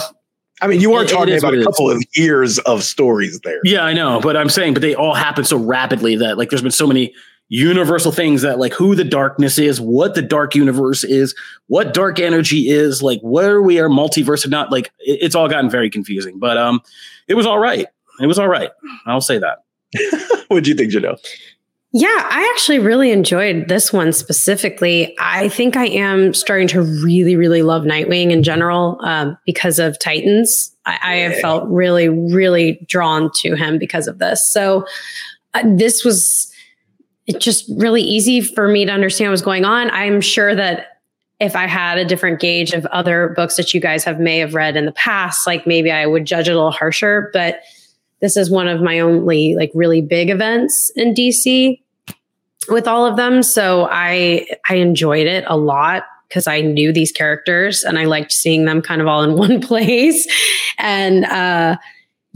I 0.62 0.66
mean, 0.66 0.81
you 0.81 0.94
are 0.94 1.05
talking 1.05 1.36
about 1.36 1.55
a 1.55 1.64
couple 1.64 1.90
of 1.90 2.02
years 2.14 2.59
of 2.60 2.85
stories 2.85 3.40
there. 3.40 3.60
Yeah, 3.64 3.85
I 3.85 3.93
know, 3.93 4.20
but 4.20 4.36
I'm 4.36 4.48
saying, 4.48 4.74
but 4.74 4.82
they 4.82 4.94
all 4.94 5.14
happen 5.14 5.44
so 5.44 5.56
rapidly 5.56 6.16
that 6.16 6.39
like 6.39 6.51
there's 6.51 6.62
been 6.62 6.70
so 6.70 6.86
many 6.86 7.12
universal 7.48 8.12
things 8.12 8.43
that 8.43 8.59
like 8.59 8.72
who 8.72 8.94
the 8.94 9.05
darkness 9.05 9.59
is, 9.59 9.81
what 9.81 10.14
the 10.14 10.22
dark 10.22 10.55
universe 10.55 11.05
is, 11.05 11.35
what 11.66 11.93
dark 11.93 12.18
energy 12.18 12.70
is, 12.70 13.02
like 13.02 13.20
where 13.20 13.60
we 13.60 13.78
are 13.78 13.89
multiverse 13.89 14.47
or 14.47 14.48
not. 14.48 14.70
Like 14.70 14.86
it, 15.01 15.18
it's 15.22 15.35
all 15.35 15.48
gotten 15.48 15.68
very 15.68 15.90
confusing, 15.90 16.39
but 16.39 16.56
um, 16.56 16.81
it 17.28 17.35
was 17.35 17.47
all 17.47 17.59
right. 17.59 17.86
It 18.20 18.26
was 18.26 18.39
all 18.39 18.48
right. 18.48 18.70
I'll 19.06 19.20
say 19.20 19.39
that. 19.39 19.64
what 20.48 20.64
do 20.64 20.70
you 20.70 20.76
think, 20.76 20.93
Janelle? 20.93 21.18
Yeah, 21.96 22.08
I 22.08 22.50
actually 22.52 22.80
really 22.80 23.12
enjoyed 23.12 23.68
this 23.68 23.92
one 23.92 24.12
specifically. 24.12 25.16
I 25.20 25.48
think 25.48 25.76
I 25.76 25.86
am 25.86 26.34
starting 26.34 26.66
to 26.68 26.82
really, 26.82 27.36
really 27.36 27.62
love 27.62 27.84
Nightwing 27.84 28.32
in 28.32 28.42
general 28.42 28.98
um, 29.04 29.38
because 29.46 29.78
of 29.78 29.96
Titans. 30.00 30.74
I, 30.84 30.98
I, 31.00 31.14
have 31.18 31.38
felt 31.38 31.68
really, 31.68 32.08
really 32.08 32.84
drawn 32.88 33.30
to 33.36 33.54
him 33.54 33.78
because 33.78 34.08
of 34.08 34.18
this. 34.18 34.44
So 34.50 34.84
uh, 35.54 35.62
this 35.76 36.04
was 36.04 36.52
it 37.28 37.40
just 37.40 37.70
really 37.76 38.02
easy 38.02 38.40
for 38.40 38.66
me 38.66 38.84
to 38.84 38.90
understand 38.90 39.28
what 39.28 39.34
was 39.34 39.42
going 39.42 39.64
on. 39.64 39.88
I'm 39.92 40.20
sure 40.20 40.52
that 40.52 41.00
if 41.38 41.54
I 41.54 41.68
had 41.68 41.98
a 41.98 42.04
different 42.04 42.40
gauge 42.40 42.72
of 42.72 42.86
other 42.86 43.32
books 43.36 43.54
that 43.54 43.72
you 43.72 43.80
guys 43.80 44.02
have 44.02 44.18
may 44.18 44.38
have 44.38 44.52
read 44.52 44.76
in 44.76 44.84
the 44.84 44.92
past, 44.92 45.46
like 45.46 45.64
maybe 45.64 45.92
I 45.92 46.06
would 46.06 46.24
judge 46.24 46.48
it 46.48 46.52
a 46.52 46.56
little 46.56 46.72
harsher. 46.72 47.30
But 47.32 47.60
this 48.20 48.36
is 48.36 48.50
one 48.50 48.66
of 48.66 48.82
my 48.82 48.98
only 48.98 49.54
like 49.54 49.70
really 49.74 50.00
big 50.00 50.28
events 50.28 50.90
in 50.96 51.14
DC 51.14 51.78
with 52.68 52.86
all 52.86 53.06
of 53.06 53.16
them. 53.16 53.42
So 53.42 53.88
I 53.90 54.46
I 54.68 54.76
enjoyed 54.76 55.26
it 55.26 55.44
a 55.46 55.56
lot 55.56 56.04
because 56.28 56.46
I 56.46 56.60
knew 56.60 56.92
these 56.92 57.12
characters 57.12 57.84
and 57.84 57.98
I 57.98 58.04
liked 58.04 58.32
seeing 58.32 58.64
them 58.64 58.82
kind 58.82 59.00
of 59.00 59.06
all 59.06 59.22
in 59.22 59.34
one 59.36 59.60
place. 59.60 60.26
And 60.78 61.24
uh 61.24 61.76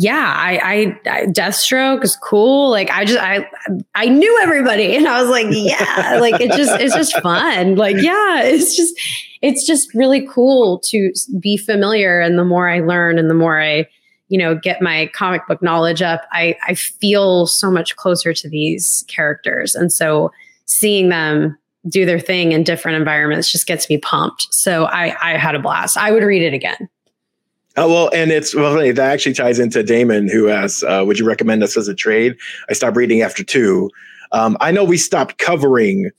yeah, 0.00 0.32
I, 0.36 0.60
I, 0.62 1.10
I 1.10 1.26
Deathstroke 1.26 2.04
is 2.04 2.14
cool. 2.14 2.70
Like 2.70 2.88
I 2.88 3.04
just 3.04 3.18
I 3.20 3.48
I 3.96 4.08
knew 4.08 4.38
everybody 4.40 4.94
and 4.94 5.08
I 5.08 5.20
was 5.20 5.28
like, 5.28 5.48
yeah, 5.50 6.18
like 6.20 6.40
it 6.40 6.52
just 6.52 6.80
it's 6.80 6.94
just 6.94 7.20
fun. 7.20 7.74
Like, 7.74 7.96
yeah, 7.96 8.42
it's 8.42 8.76
just 8.76 8.94
it's 9.42 9.66
just 9.66 9.92
really 9.94 10.24
cool 10.26 10.78
to 10.86 11.12
be 11.40 11.56
familiar. 11.56 12.20
And 12.20 12.38
the 12.38 12.44
more 12.44 12.68
I 12.68 12.78
learn 12.78 13.18
and 13.18 13.28
the 13.28 13.34
more 13.34 13.60
I 13.60 13.88
you 14.28 14.38
know 14.38 14.54
get 14.54 14.80
my 14.80 15.10
comic 15.14 15.46
book 15.46 15.62
knowledge 15.62 16.02
up 16.02 16.22
i 16.32 16.56
i 16.66 16.74
feel 16.74 17.46
so 17.46 17.70
much 17.70 17.96
closer 17.96 18.32
to 18.32 18.48
these 18.48 19.04
characters 19.08 19.74
and 19.74 19.92
so 19.92 20.30
seeing 20.66 21.08
them 21.08 21.56
do 21.88 22.04
their 22.04 22.20
thing 22.20 22.52
in 22.52 22.62
different 22.62 22.96
environments 22.96 23.50
just 23.50 23.66
gets 23.66 23.88
me 23.88 23.98
pumped 23.98 24.46
so 24.52 24.84
i 24.86 25.14
i 25.22 25.36
had 25.36 25.54
a 25.54 25.58
blast 25.58 25.96
i 25.96 26.10
would 26.10 26.22
read 26.22 26.42
it 26.42 26.54
again 26.54 26.88
Oh 27.76 27.88
well, 27.88 28.10
and 28.12 28.32
it's 28.32 28.56
well, 28.56 28.74
that 28.74 28.98
actually 28.98 29.34
ties 29.34 29.60
into 29.60 29.84
Damon, 29.84 30.28
who 30.28 30.48
asks, 30.48 30.82
uh, 30.82 31.04
"Would 31.06 31.20
you 31.20 31.24
recommend 31.24 31.62
us 31.62 31.76
as 31.76 31.86
a 31.86 31.94
trade?" 31.94 32.34
I 32.68 32.72
stopped 32.72 32.96
reading 32.96 33.22
after 33.22 33.44
two. 33.44 33.88
Um, 34.32 34.56
I 34.60 34.72
know 34.72 34.82
we 34.82 34.96
stopped 34.96 35.38
covering 35.38 36.10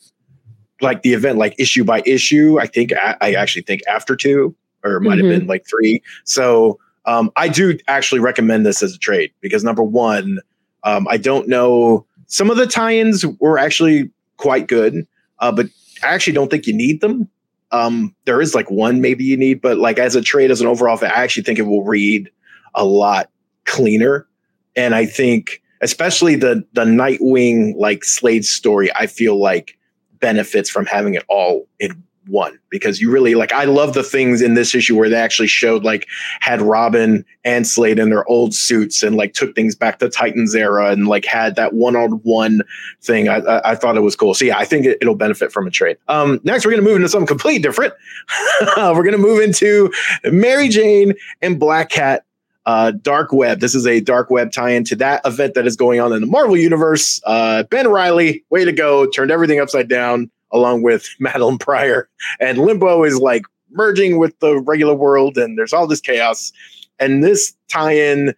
like 0.82 1.02
the 1.02 1.14
event, 1.14 1.38
like 1.38 1.56
issue 1.58 1.84
by 1.84 2.02
issue. 2.06 2.58
I 2.60 2.66
think 2.66 2.94
I, 2.94 3.18
I 3.20 3.34
actually 3.34 3.64
think 3.64 3.82
after 3.88 4.16
two, 4.16 4.56
or 4.86 4.98
it 4.98 5.02
might 5.02 5.18
mm-hmm. 5.18 5.30
have 5.30 5.40
been 5.40 5.48
like 5.48 5.66
three. 5.68 6.02
So 6.24 6.80
um, 7.10 7.32
I 7.36 7.48
do 7.48 7.76
actually 7.88 8.22
recommend 8.22 8.68
this 8.68 8.84
as 8.84 8.94
a 8.94 9.00
trade 9.00 9.32
because 9.42 9.64
number 9.64 9.82
one, 9.82 10.38
um, 10.84 11.08
I 11.10 11.18
don't 11.18 11.48
know. 11.48 12.06
Some 12.28 12.52
of 12.52 12.58
the 12.58 12.68
tie-ins 12.68 13.26
were 13.40 13.58
actually 13.58 14.12
quite 14.38 14.68
good, 14.68 15.08
uh, 15.40 15.52
but 15.52 15.66
I 16.04 16.08
actually 16.08 16.34
don't 16.34 16.52
think 16.52 16.68
you 16.68 16.74
need 16.74 17.02
them. 17.02 17.28
Um, 17.72 18.16
there 18.26 18.40
is 18.42 18.54
like 18.54 18.70
one 18.70 19.02
maybe 19.02 19.24
you 19.24 19.38
need, 19.38 19.60
but 19.60 19.80
like 19.80 19.98
as 19.98 20.16
a 20.16 20.22
trade, 20.22 20.52
as 20.52 20.62
an 20.62 20.68
overall, 20.68 21.00
I 21.02 21.08
actually 21.08 21.44
think 21.44 21.58
it 21.58 21.64
will 21.64 21.84
read 21.84 22.30
a 22.76 22.86
lot 22.86 23.32
cleaner. 23.66 24.28
And 24.76 24.94
I 24.94 25.08
think 25.08 25.64
especially 25.82 26.36
the 26.36 26.64
the 26.74 26.86
Nightwing 26.86 27.74
like 27.76 28.04
Slade 28.04 28.46
story, 28.46 28.92
I 28.96 29.08
feel 29.08 29.40
like 29.40 29.80
benefits 30.20 30.70
from 30.70 30.86
having 30.86 31.16
it 31.16 31.24
all 31.28 31.68
in 31.80 32.04
one 32.30 32.60
because 32.70 33.02
you 33.02 33.12
really 33.12 33.36
like 33.36 33.52
I 33.52 33.66
love 33.66 33.94
the 33.94 34.04
things 34.04 34.42
in 34.42 34.54
this 34.54 34.74
issue 34.76 34.96
where 34.96 35.10
they 35.10 35.16
actually 35.16 35.48
showed 35.48 35.84
like 35.84 36.08
had 36.40 36.62
Robin 36.62 37.26
and 37.44 37.68
Slade 37.68 38.00
in 38.00 38.10
their 38.10 38.28
old 38.30 38.54
suits 38.54 39.04
and 39.04 39.16
like 39.16 39.34
took 39.34 39.56
things 39.56 39.76
back 39.76 40.00
to 40.00 40.10
Titans 40.10 40.56
era 40.56 40.92
and 40.92 41.08
like 41.08 41.26
had 41.26 41.56
that 41.56 41.74
one 41.74 41.96
on 41.96 42.12
one 42.24 42.62
thing. 43.02 43.28
I, 43.28 43.38
I, 43.38 43.72
I 43.72 43.76
thought 43.76 43.98
it 43.98 44.02
was 44.02 44.16
cool. 44.16 44.34
So 44.34 44.46
yeah, 44.46 44.58
I 44.58 44.66
think 44.66 44.86
it, 44.86 44.98
will 45.06 45.16
benefit 45.16 45.52
from 45.52 45.68
a 45.68 45.72
trade. 45.72 45.98
Um, 46.08 46.40
next 46.44 46.66
we're 46.66 46.72
gonna 46.72 46.84
move 46.84 46.98
into 46.98 47.10
something 47.10 47.28
completely 47.28 47.62
different. 47.62 47.94
we're 48.78 49.04
gonna 49.04 49.18
move 49.18 49.42
into 49.42 49.92
Mary 50.26 50.70
Jane 50.70 51.14
and 51.42 51.60
Black 51.60 51.90
Cat 51.90 52.24
uh, 52.66 52.92
Dark 52.92 53.34
Web. 53.34 53.62
This 53.62 53.74
is 53.74 53.88
a 53.88 54.00
Dark 54.00 54.30
Web 54.30 54.52
tie-in 54.52 54.84
to 54.86 54.96
that 54.98 55.22
event 55.26 55.56
that 55.56 55.66
is 55.66 55.76
going 55.76 56.00
on 56.00 56.14
in 56.14 56.22
the 56.22 56.28
Marvel 56.28 56.56
Universe. 56.56 57.20
Uh, 57.26 57.64
Ben 57.64 57.88
Reilly, 57.88 58.44
way 58.52 58.64
to 58.64 58.72
go! 58.72 59.08
Turned 59.08 59.32
everything 59.32 59.60
upside 59.60 59.88
down 59.88 60.30
along 60.52 60.84
with 60.84 61.10
Madelyne 61.22 61.60
Pryor. 61.60 62.10
And 62.40 62.58
Limbo 62.58 63.04
is 63.04 63.18
like 63.20 63.44
merging 63.72 64.18
with 64.18 64.38
the 64.40 64.60
regular 64.60 64.94
world, 64.94 65.38
and 65.38 65.58
there's 65.58 65.74
all 65.74 65.88
this 65.88 66.02
chaos. 66.02 66.52
And 67.00 67.24
this 67.24 67.54
tie-in 67.70 68.34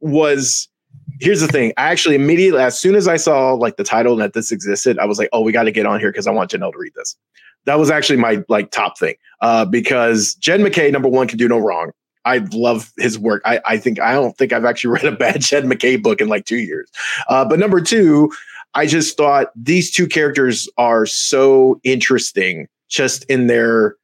was 0.00 0.68
here's 1.20 1.40
the 1.40 1.48
thing. 1.48 1.72
I 1.76 1.90
actually 1.90 2.16
immediately, 2.16 2.60
as 2.60 2.78
soon 2.78 2.94
as 2.94 3.06
I 3.06 3.16
saw 3.16 3.52
like 3.52 3.76
the 3.76 3.84
title 3.84 4.12
and 4.12 4.22
that 4.22 4.32
this 4.32 4.50
existed, 4.50 4.98
I 4.98 5.04
was 5.04 5.18
like, 5.18 5.28
oh, 5.32 5.40
we 5.40 5.52
got 5.52 5.64
to 5.64 5.72
get 5.72 5.86
on 5.86 6.00
here 6.00 6.10
because 6.10 6.26
I 6.26 6.32
want 6.32 6.50
Janelle 6.50 6.72
to 6.72 6.78
read 6.78 6.94
this. 6.94 7.16
That 7.64 7.78
was 7.78 7.90
actually 7.90 8.18
my 8.18 8.42
like 8.48 8.70
top 8.70 8.98
thing. 8.98 9.14
Uh, 9.40 9.64
because 9.64 10.34
Jed 10.34 10.60
McKay, 10.60 10.90
number 10.90 11.08
one, 11.08 11.28
can 11.28 11.38
do 11.38 11.48
no 11.48 11.58
wrong. 11.58 11.92
I 12.24 12.38
love 12.52 12.92
his 12.98 13.18
work. 13.18 13.42
I, 13.44 13.60
I 13.64 13.78
think 13.78 14.00
I 14.00 14.12
don't 14.12 14.36
think 14.36 14.52
I've 14.52 14.64
actually 14.64 14.92
read 14.94 15.04
a 15.04 15.12
bad 15.12 15.40
Jed 15.40 15.64
McKay 15.64 16.02
book 16.02 16.20
in 16.20 16.28
like 16.28 16.44
two 16.44 16.58
years. 16.58 16.90
Uh, 17.28 17.44
but 17.44 17.58
number 17.58 17.80
two, 17.80 18.32
I 18.74 18.86
just 18.86 19.16
thought 19.16 19.48
these 19.54 19.90
two 19.90 20.06
characters 20.06 20.68
are 20.78 21.04
so 21.06 21.80
interesting, 21.84 22.68
just 22.88 23.24
in 23.24 23.46
their 23.46 23.96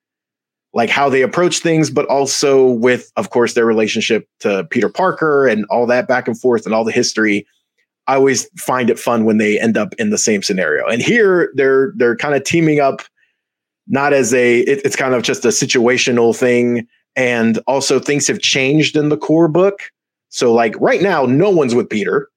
like 0.75 0.91
how 0.91 1.09
they 1.09 1.23
approach 1.23 1.61
things, 1.61 1.91
but 1.91 2.07
also 2.07 2.67
with, 2.67 3.11
of 3.17 3.31
course, 3.31 3.55
their 3.55 3.65
relationship 3.65 4.29
to 4.41 4.65
Peter 4.71 4.89
Parker 4.89 5.47
and 5.47 5.65
all 5.71 5.87
that 5.87 6.07
back 6.07 6.29
and 6.29 6.39
forth 6.39 6.67
and 6.67 6.75
all 6.75 6.85
the 6.85 6.93
history. 6.93 7.47
I 8.07 8.15
always 8.15 8.49
find 8.59 8.91
it 8.91 8.99
fun 8.99 9.25
when 9.25 9.39
they 9.39 9.59
end 9.59 9.77
up 9.77 9.95
in 9.99 10.11
the 10.11 10.19
same 10.19 10.43
scenario. 10.43 10.87
And 10.87 11.03
here 11.03 11.53
they're 11.55 11.93
they're 11.97 12.17
kind 12.17 12.35
of 12.35 12.45
teaming 12.45 12.81
up, 12.81 13.03
not 13.87 14.13
as 14.13 14.35
a 14.35 14.61
it, 14.61 14.83
it's 14.85 14.97
kind 14.97 15.15
of 15.15 15.23
just 15.23 15.45
a 15.45 15.49
situational 15.49 16.37
thing, 16.37 16.87
and 17.17 17.59
also 17.67 17.99
things 17.99 18.27
have 18.29 18.41
changed 18.41 18.97
in 18.97 19.09
the 19.09 19.19
core 19.19 19.49
book. 19.49 19.91
So 20.29 20.53
like 20.53 20.75
right 20.79 21.01
now, 21.01 21.25
no 21.25 21.49
one's 21.49 21.75
with 21.75 21.89
Peter 21.89 22.29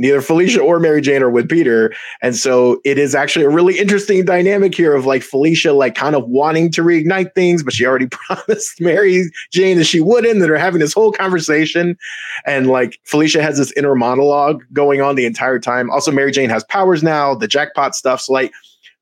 neither 0.00 0.22
Felicia 0.22 0.60
or 0.60 0.80
Mary 0.80 1.02
Jane 1.02 1.22
are 1.22 1.30
with 1.30 1.48
Peter. 1.48 1.92
And 2.22 2.34
so 2.34 2.80
it 2.86 2.96
is 2.96 3.14
actually 3.14 3.44
a 3.44 3.50
really 3.50 3.78
interesting 3.78 4.24
dynamic 4.24 4.74
here 4.74 4.94
of 4.94 5.04
like 5.04 5.22
Felicia, 5.22 5.74
like 5.74 5.94
kind 5.94 6.16
of 6.16 6.26
wanting 6.26 6.72
to 6.72 6.82
reignite 6.82 7.34
things, 7.34 7.62
but 7.62 7.74
she 7.74 7.84
already 7.84 8.06
promised 8.10 8.80
Mary 8.80 9.30
Jane 9.52 9.76
that 9.76 9.84
she 9.84 10.00
wouldn't. 10.00 10.40
That 10.40 10.50
are 10.50 10.56
having 10.56 10.80
this 10.80 10.94
whole 10.94 11.12
conversation. 11.12 11.98
And 12.46 12.68
like 12.68 12.98
Felicia 13.04 13.42
has 13.42 13.58
this 13.58 13.72
inner 13.72 13.94
monologue 13.94 14.64
going 14.72 15.02
on 15.02 15.16
the 15.16 15.26
entire 15.26 15.58
time. 15.58 15.90
Also, 15.90 16.10
Mary 16.10 16.32
Jane 16.32 16.48
has 16.48 16.64
powers 16.64 17.02
now, 17.02 17.34
the 17.34 17.46
jackpot 17.46 17.94
stuff. 17.94 18.22
So, 18.22 18.32
like, 18.32 18.52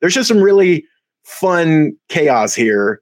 there's 0.00 0.14
just 0.14 0.26
some 0.26 0.42
really 0.42 0.84
fun 1.22 1.96
chaos 2.08 2.54
here 2.54 3.00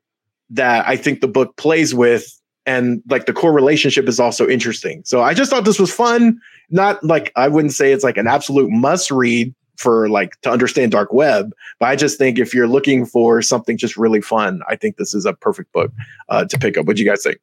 that 0.51 0.87
I 0.87 0.97
think 0.97 1.21
the 1.21 1.29
book 1.29 1.57
plays 1.57 1.95
with 1.95 2.36
and 2.67 3.03
like 3.09 3.27
the 3.27 3.33
core 3.33 3.53
relationship 3.53 4.09
is 4.09 4.21
also 4.21 4.49
interesting. 4.49 5.03
So 5.05 5.23
I 5.23 5.35
just 5.35 5.51
thought 5.51 5.65
this 5.65 5.79
was 5.79 5.93
fun. 5.93 6.41
Not 6.69 7.03
like 7.05 7.33
I 7.37 7.49
wouldn't 7.49 7.73
say 7.73 7.93
it's 7.93 8.05
like 8.05 8.17
an 8.17 8.27
absolute 8.27 8.71
must 8.71 9.11
read 9.11 9.55
for 9.77 10.09
like 10.09 10.41
to 10.41 10.51
understand 10.51 10.93
dark 10.93 11.13
web, 11.13 11.53
but 11.79 11.87
I 11.87 11.97
just 11.97 12.19
think 12.19 12.39
if 12.39 12.55
you're 12.55 12.67
looking 12.67 13.07
for 13.07 13.41
something 13.43 13.77
just 13.77 13.97
really 13.97 14.21
fun, 14.21 14.61
I 14.69 14.77
think 14.77 14.97
this 14.97 15.15
is 15.15 15.27
a 15.27 15.33
perfect 15.33 15.73
book 15.73 15.93
uh, 16.29 16.45
to 16.47 16.59
pick 16.59 16.77
up. 16.77 16.87
What 16.87 16.97
do 16.97 17.03
you 17.03 17.09
guys 17.09 17.23
think? 17.23 17.39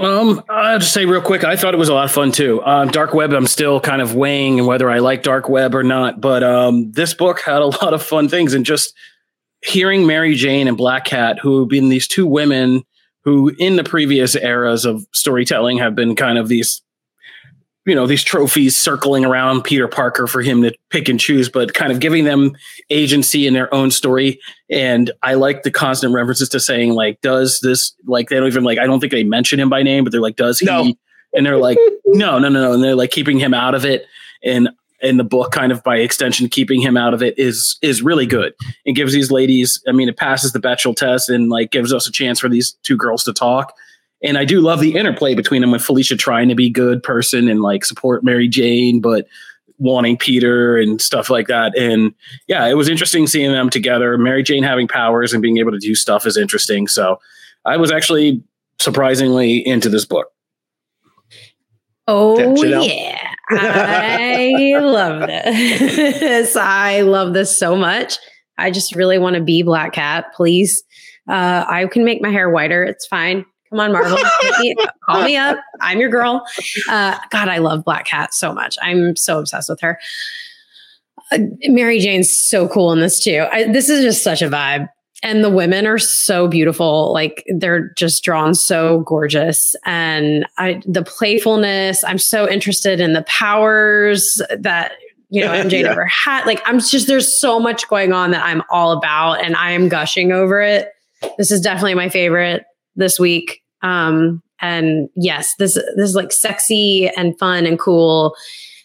Um, 0.00 0.42
I'll 0.48 0.78
just 0.78 0.92
say 0.92 1.04
real 1.04 1.20
quick, 1.20 1.44
I 1.44 1.56
thought 1.56 1.74
it 1.74 1.78
was 1.78 1.88
a 1.88 1.94
lot 1.94 2.06
of 2.06 2.12
fun 2.12 2.32
too. 2.32 2.62
Um, 2.64 2.88
dark 2.88 3.14
web, 3.14 3.32
I'm 3.32 3.46
still 3.46 3.80
kind 3.80 4.00
of 4.00 4.14
weighing 4.14 4.64
whether 4.64 4.90
I 4.90 4.98
like 4.98 5.22
dark 5.22 5.48
web 5.48 5.74
or 5.74 5.84
not, 5.84 6.20
but 6.20 6.42
um, 6.42 6.90
this 6.92 7.14
book 7.14 7.40
had 7.40 7.60
a 7.60 7.66
lot 7.82 7.92
of 7.94 8.02
fun 8.02 8.28
things, 8.28 8.54
and 8.54 8.64
just 8.64 8.94
hearing 9.62 10.06
Mary 10.06 10.34
Jane 10.34 10.68
and 10.68 10.76
Black 10.76 11.04
Cat, 11.04 11.38
who 11.40 11.60
have 11.60 11.68
been 11.68 11.90
these 11.90 12.08
two 12.08 12.26
women 12.26 12.82
who 13.24 13.52
in 13.58 13.76
the 13.76 13.84
previous 13.84 14.36
eras 14.36 14.84
of 14.84 15.06
storytelling 15.12 15.78
have 15.78 15.94
been 15.94 16.14
kind 16.14 16.38
of 16.38 16.48
these 16.48 16.82
you 17.86 17.94
know 17.94 18.06
these 18.06 18.22
trophies 18.22 18.76
circling 18.76 19.24
around 19.24 19.62
Peter 19.62 19.88
Parker 19.88 20.26
for 20.26 20.40
him 20.40 20.62
to 20.62 20.74
pick 20.90 21.08
and 21.08 21.20
choose, 21.20 21.48
but 21.48 21.74
kind 21.74 21.92
of 21.92 22.00
giving 22.00 22.24
them 22.24 22.52
agency 22.90 23.46
in 23.46 23.52
their 23.52 23.72
own 23.74 23.90
story. 23.90 24.40
And 24.70 25.10
I 25.22 25.34
like 25.34 25.64
the 25.64 25.70
constant 25.70 26.14
references 26.14 26.48
to 26.50 26.60
saying 26.60 26.94
like, 26.94 27.20
does 27.20 27.60
this 27.62 27.94
like 28.06 28.28
they 28.28 28.36
don't 28.36 28.46
even 28.46 28.64
like 28.64 28.78
I 28.78 28.86
don't 28.86 29.00
think 29.00 29.12
they 29.12 29.24
mention 29.24 29.60
him 29.60 29.68
by 29.68 29.82
name, 29.82 30.04
but 30.04 30.12
they're 30.12 30.20
like, 30.20 30.36
does 30.36 30.58
he? 30.58 30.66
No. 30.66 30.94
And 31.34 31.44
they're 31.44 31.58
like, 31.58 31.78
no, 32.06 32.38
no, 32.38 32.48
no, 32.48 32.62
no, 32.62 32.72
and 32.74 32.82
they're 32.82 32.94
like 32.94 33.10
keeping 33.10 33.38
him 33.38 33.52
out 33.52 33.74
of 33.74 33.84
it. 33.84 34.06
And 34.44 34.70
in 35.00 35.16
the 35.16 35.24
book, 35.24 35.52
kind 35.52 35.72
of 35.72 35.82
by 35.82 35.96
extension, 35.96 36.48
keeping 36.48 36.80
him 36.80 36.96
out 36.96 37.14
of 37.14 37.22
it 37.22 37.38
is 37.38 37.78
is 37.82 38.02
really 38.02 38.26
good. 38.26 38.54
It 38.84 38.92
gives 38.92 39.12
these 39.12 39.30
ladies, 39.30 39.82
I 39.86 39.92
mean, 39.92 40.08
it 40.08 40.16
passes 40.16 40.52
the 40.52 40.60
Bechdel 40.60 40.96
test 40.96 41.28
and 41.28 41.50
like 41.50 41.70
gives 41.70 41.92
us 41.92 42.08
a 42.08 42.12
chance 42.12 42.40
for 42.40 42.48
these 42.48 42.72
two 42.82 42.96
girls 42.96 43.24
to 43.24 43.32
talk. 43.32 43.74
And 44.22 44.38
I 44.38 44.44
do 44.44 44.60
love 44.60 44.80
the 44.80 44.96
interplay 44.96 45.34
between 45.34 45.60
them 45.60 45.70
with 45.70 45.82
Felicia 45.82 46.16
trying 46.16 46.48
to 46.48 46.54
be 46.54 46.70
good 46.70 47.02
person 47.02 47.48
and 47.48 47.60
like 47.60 47.84
support 47.84 48.24
Mary 48.24 48.48
Jane, 48.48 49.00
but 49.00 49.26
wanting 49.78 50.16
Peter 50.16 50.78
and 50.78 51.02
stuff 51.02 51.28
like 51.28 51.48
that. 51.48 51.76
And 51.76 52.14
yeah, 52.46 52.66
it 52.66 52.74
was 52.74 52.88
interesting 52.88 53.26
seeing 53.26 53.52
them 53.52 53.68
together. 53.68 54.16
Mary 54.16 54.42
Jane 54.42 54.62
having 54.62 54.88
powers 54.88 55.32
and 55.32 55.42
being 55.42 55.58
able 55.58 55.72
to 55.72 55.78
do 55.78 55.94
stuff 55.94 56.26
is 56.26 56.36
interesting. 56.36 56.86
So 56.86 57.20
I 57.66 57.76
was 57.76 57.90
actually 57.90 58.42
surprisingly 58.78 59.66
into 59.66 59.88
this 59.88 60.04
book. 60.04 60.28
Oh 62.06 62.62
yeah. 62.62 63.33
I 63.50 64.74
love 64.80 65.26
this. 65.26 66.56
I 66.56 67.02
love 67.02 67.34
this 67.34 67.56
so 67.56 67.76
much. 67.76 68.18
I 68.58 68.70
just 68.70 68.94
really 68.94 69.18
want 69.18 69.36
to 69.36 69.42
be 69.42 69.62
Black 69.62 69.92
Cat, 69.92 70.26
please. 70.34 70.82
Uh, 71.28 71.64
I 71.68 71.86
can 71.86 72.04
make 72.04 72.22
my 72.22 72.30
hair 72.30 72.50
whiter. 72.50 72.84
It's 72.84 73.06
fine. 73.06 73.44
Come 73.70 73.80
on, 73.80 73.92
Marvel. 73.92 74.18
me, 74.60 74.76
call 75.04 75.24
me 75.24 75.36
up. 75.36 75.58
I'm 75.80 75.98
your 75.98 76.10
girl. 76.10 76.46
Uh, 76.88 77.18
God, 77.30 77.48
I 77.48 77.58
love 77.58 77.84
Black 77.84 78.06
Cat 78.06 78.32
so 78.32 78.52
much. 78.52 78.76
I'm 78.80 79.16
so 79.16 79.40
obsessed 79.40 79.68
with 79.68 79.80
her. 79.80 79.98
Uh, 81.32 81.38
Mary 81.64 81.98
Jane's 81.98 82.36
so 82.36 82.68
cool 82.68 82.92
in 82.92 83.00
this 83.00 83.22
too. 83.22 83.46
I, 83.50 83.64
this 83.64 83.88
is 83.88 84.04
just 84.04 84.22
such 84.22 84.42
a 84.42 84.48
vibe 84.48 84.88
and 85.24 85.42
the 85.42 85.50
women 85.50 85.86
are 85.86 85.98
so 85.98 86.46
beautiful. 86.46 87.12
Like 87.12 87.44
they're 87.56 87.88
just 87.94 88.22
drawn 88.22 88.54
so 88.54 89.00
gorgeous. 89.00 89.74
And 89.84 90.46
i 90.58 90.80
the 90.86 91.02
playfulness 91.02 92.04
i'm 92.04 92.18
so 92.18 92.48
interested 92.48 93.00
in 93.00 93.14
the 93.14 93.22
powers 93.22 94.40
that 94.56 94.92
you 95.30 95.40
know 95.40 95.50
mj 95.50 95.72
yeah. 95.80 95.88
never 95.88 96.04
had. 96.06 96.44
Like 96.44 96.62
i'm 96.66 96.78
just 96.78 97.08
there's 97.08 97.40
so 97.40 97.58
much 97.58 97.88
going 97.88 98.12
on 98.12 98.30
that 98.30 98.44
i'm 98.44 98.62
all 98.70 98.92
about 98.92 99.42
and 99.42 99.56
i 99.56 99.72
am 99.72 99.88
gushing 99.88 100.30
over 100.30 100.60
it. 100.60 100.90
This 101.38 101.50
is 101.50 101.60
definitely 101.60 101.94
my 101.94 102.10
favorite 102.10 102.64
this 102.94 103.18
week. 103.18 103.62
Um 103.82 104.42
and 104.60 105.08
yes 105.16 105.54
this 105.58 105.74
this 105.74 106.08
is 106.08 106.14
like 106.14 106.30
sexy 106.30 107.10
and 107.16 107.36
fun 107.38 107.66
and 107.66 107.78
cool 107.78 108.36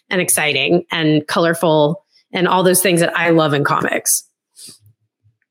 and 0.08 0.20
exciting 0.20 0.84
and 0.90 1.26
colorful 1.28 2.04
and 2.32 2.48
all 2.48 2.64
those 2.64 2.82
things 2.82 2.98
that 2.98 3.16
i 3.16 3.30
love 3.30 3.54
in 3.54 3.62
comics 3.62 4.24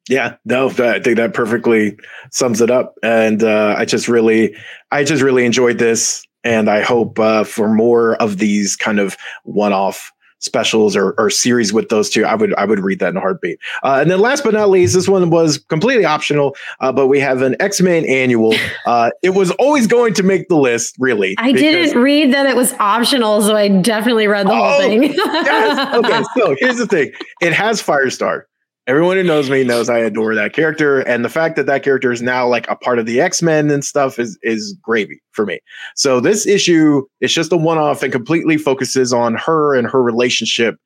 yeah, 0.09 0.35
no, 0.43 0.69
I 0.69 0.99
think 0.99 1.17
that 1.17 1.33
perfectly 1.33 1.97
sums 2.31 2.61
it 2.61 2.71
up. 2.71 2.95
And 3.03 3.43
uh, 3.43 3.75
I 3.77 3.85
just 3.85 4.07
really, 4.07 4.55
I 4.91 5.03
just 5.03 5.21
really 5.21 5.45
enjoyed 5.45 5.77
this, 5.77 6.25
and 6.43 6.69
I 6.69 6.81
hope 6.81 7.19
uh, 7.19 7.43
for 7.43 7.69
more 7.69 8.15
of 8.15 8.39
these 8.39 8.75
kind 8.75 8.99
of 8.99 9.15
one-off 9.43 10.11
specials 10.39 10.95
or, 10.95 11.11
or 11.17 11.29
series 11.29 11.73
with 11.73 11.89
those 11.89 12.09
two. 12.09 12.25
I 12.25 12.33
would, 12.33 12.55
I 12.55 12.65
would 12.65 12.79
read 12.79 12.99
that 12.99 13.09
in 13.09 13.17
a 13.17 13.19
heartbeat. 13.19 13.59
Uh, 13.83 13.99
and 14.01 14.09
then 14.09 14.19
last 14.19 14.43
but 14.43 14.53
not 14.53 14.69
least, 14.69 14.93
this 14.93 15.07
one 15.07 15.29
was 15.29 15.57
completely 15.57 16.05
optional, 16.05 16.55
uh, 16.79 16.91
but 16.91 17.07
we 17.07 17.19
have 17.19 17.41
an 17.41 17.55
X 17.59 17.81
Men 17.81 18.05
annual. 18.05 18.55
Uh, 18.85 19.11
it 19.21 19.31
was 19.31 19.51
always 19.51 19.85
going 19.85 20.13
to 20.15 20.23
make 20.23 20.47
the 20.47 20.55
list, 20.55 20.95
really. 20.97 21.35
I 21.37 21.51
didn't 21.51 22.01
read 22.01 22.33
that 22.33 22.47
it 22.47 22.55
was 22.55 22.73
optional, 22.79 23.41
so 23.41 23.55
I 23.55 23.67
definitely 23.67 24.27
read 24.27 24.47
the 24.47 24.53
oh, 24.53 24.55
whole 24.55 24.79
thing. 24.79 25.03
yes. 25.13 25.95
Okay, 25.99 26.23
so 26.37 26.55
here's 26.57 26.77
the 26.77 26.87
thing: 26.87 27.11
it 27.41 27.53
has 27.53 27.83
Firestar. 27.83 28.43
Everyone 28.89 29.17
who 29.17 29.23
knows 29.23 29.51
me 29.51 29.63
knows 29.63 29.87
I 29.87 29.99
adore 29.99 30.33
that 30.33 30.53
character, 30.53 31.01
and 31.01 31.23
the 31.23 31.29
fact 31.29 31.55
that 31.57 31.67
that 31.67 31.83
character 31.83 32.11
is 32.11 32.23
now 32.23 32.47
like 32.47 32.67
a 32.71 32.75
part 32.75 32.97
of 32.97 33.05
the 33.05 33.21
X 33.21 33.43
Men 33.43 33.69
and 33.69 33.85
stuff 33.85 34.17
is 34.17 34.39
is 34.41 34.75
gravy 34.81 35.21
for 35.29 35.45
me. 35.45 35.59
So 35.95 36.19
this 36.19 36.47
issue 36.47 37.05
is 37.21 37.31
just 37.31 37.51
a 37.51 37.55
one 37.55 37.77
off 37.77 38.01
and 38.01 38.11
completely 38.11 38.57
focuses 38.57 39.13
on 39.13 39.35
her 39.35 39.75
and 39.75 39.87
her 39.87 40.01
relationship 40.01 40.79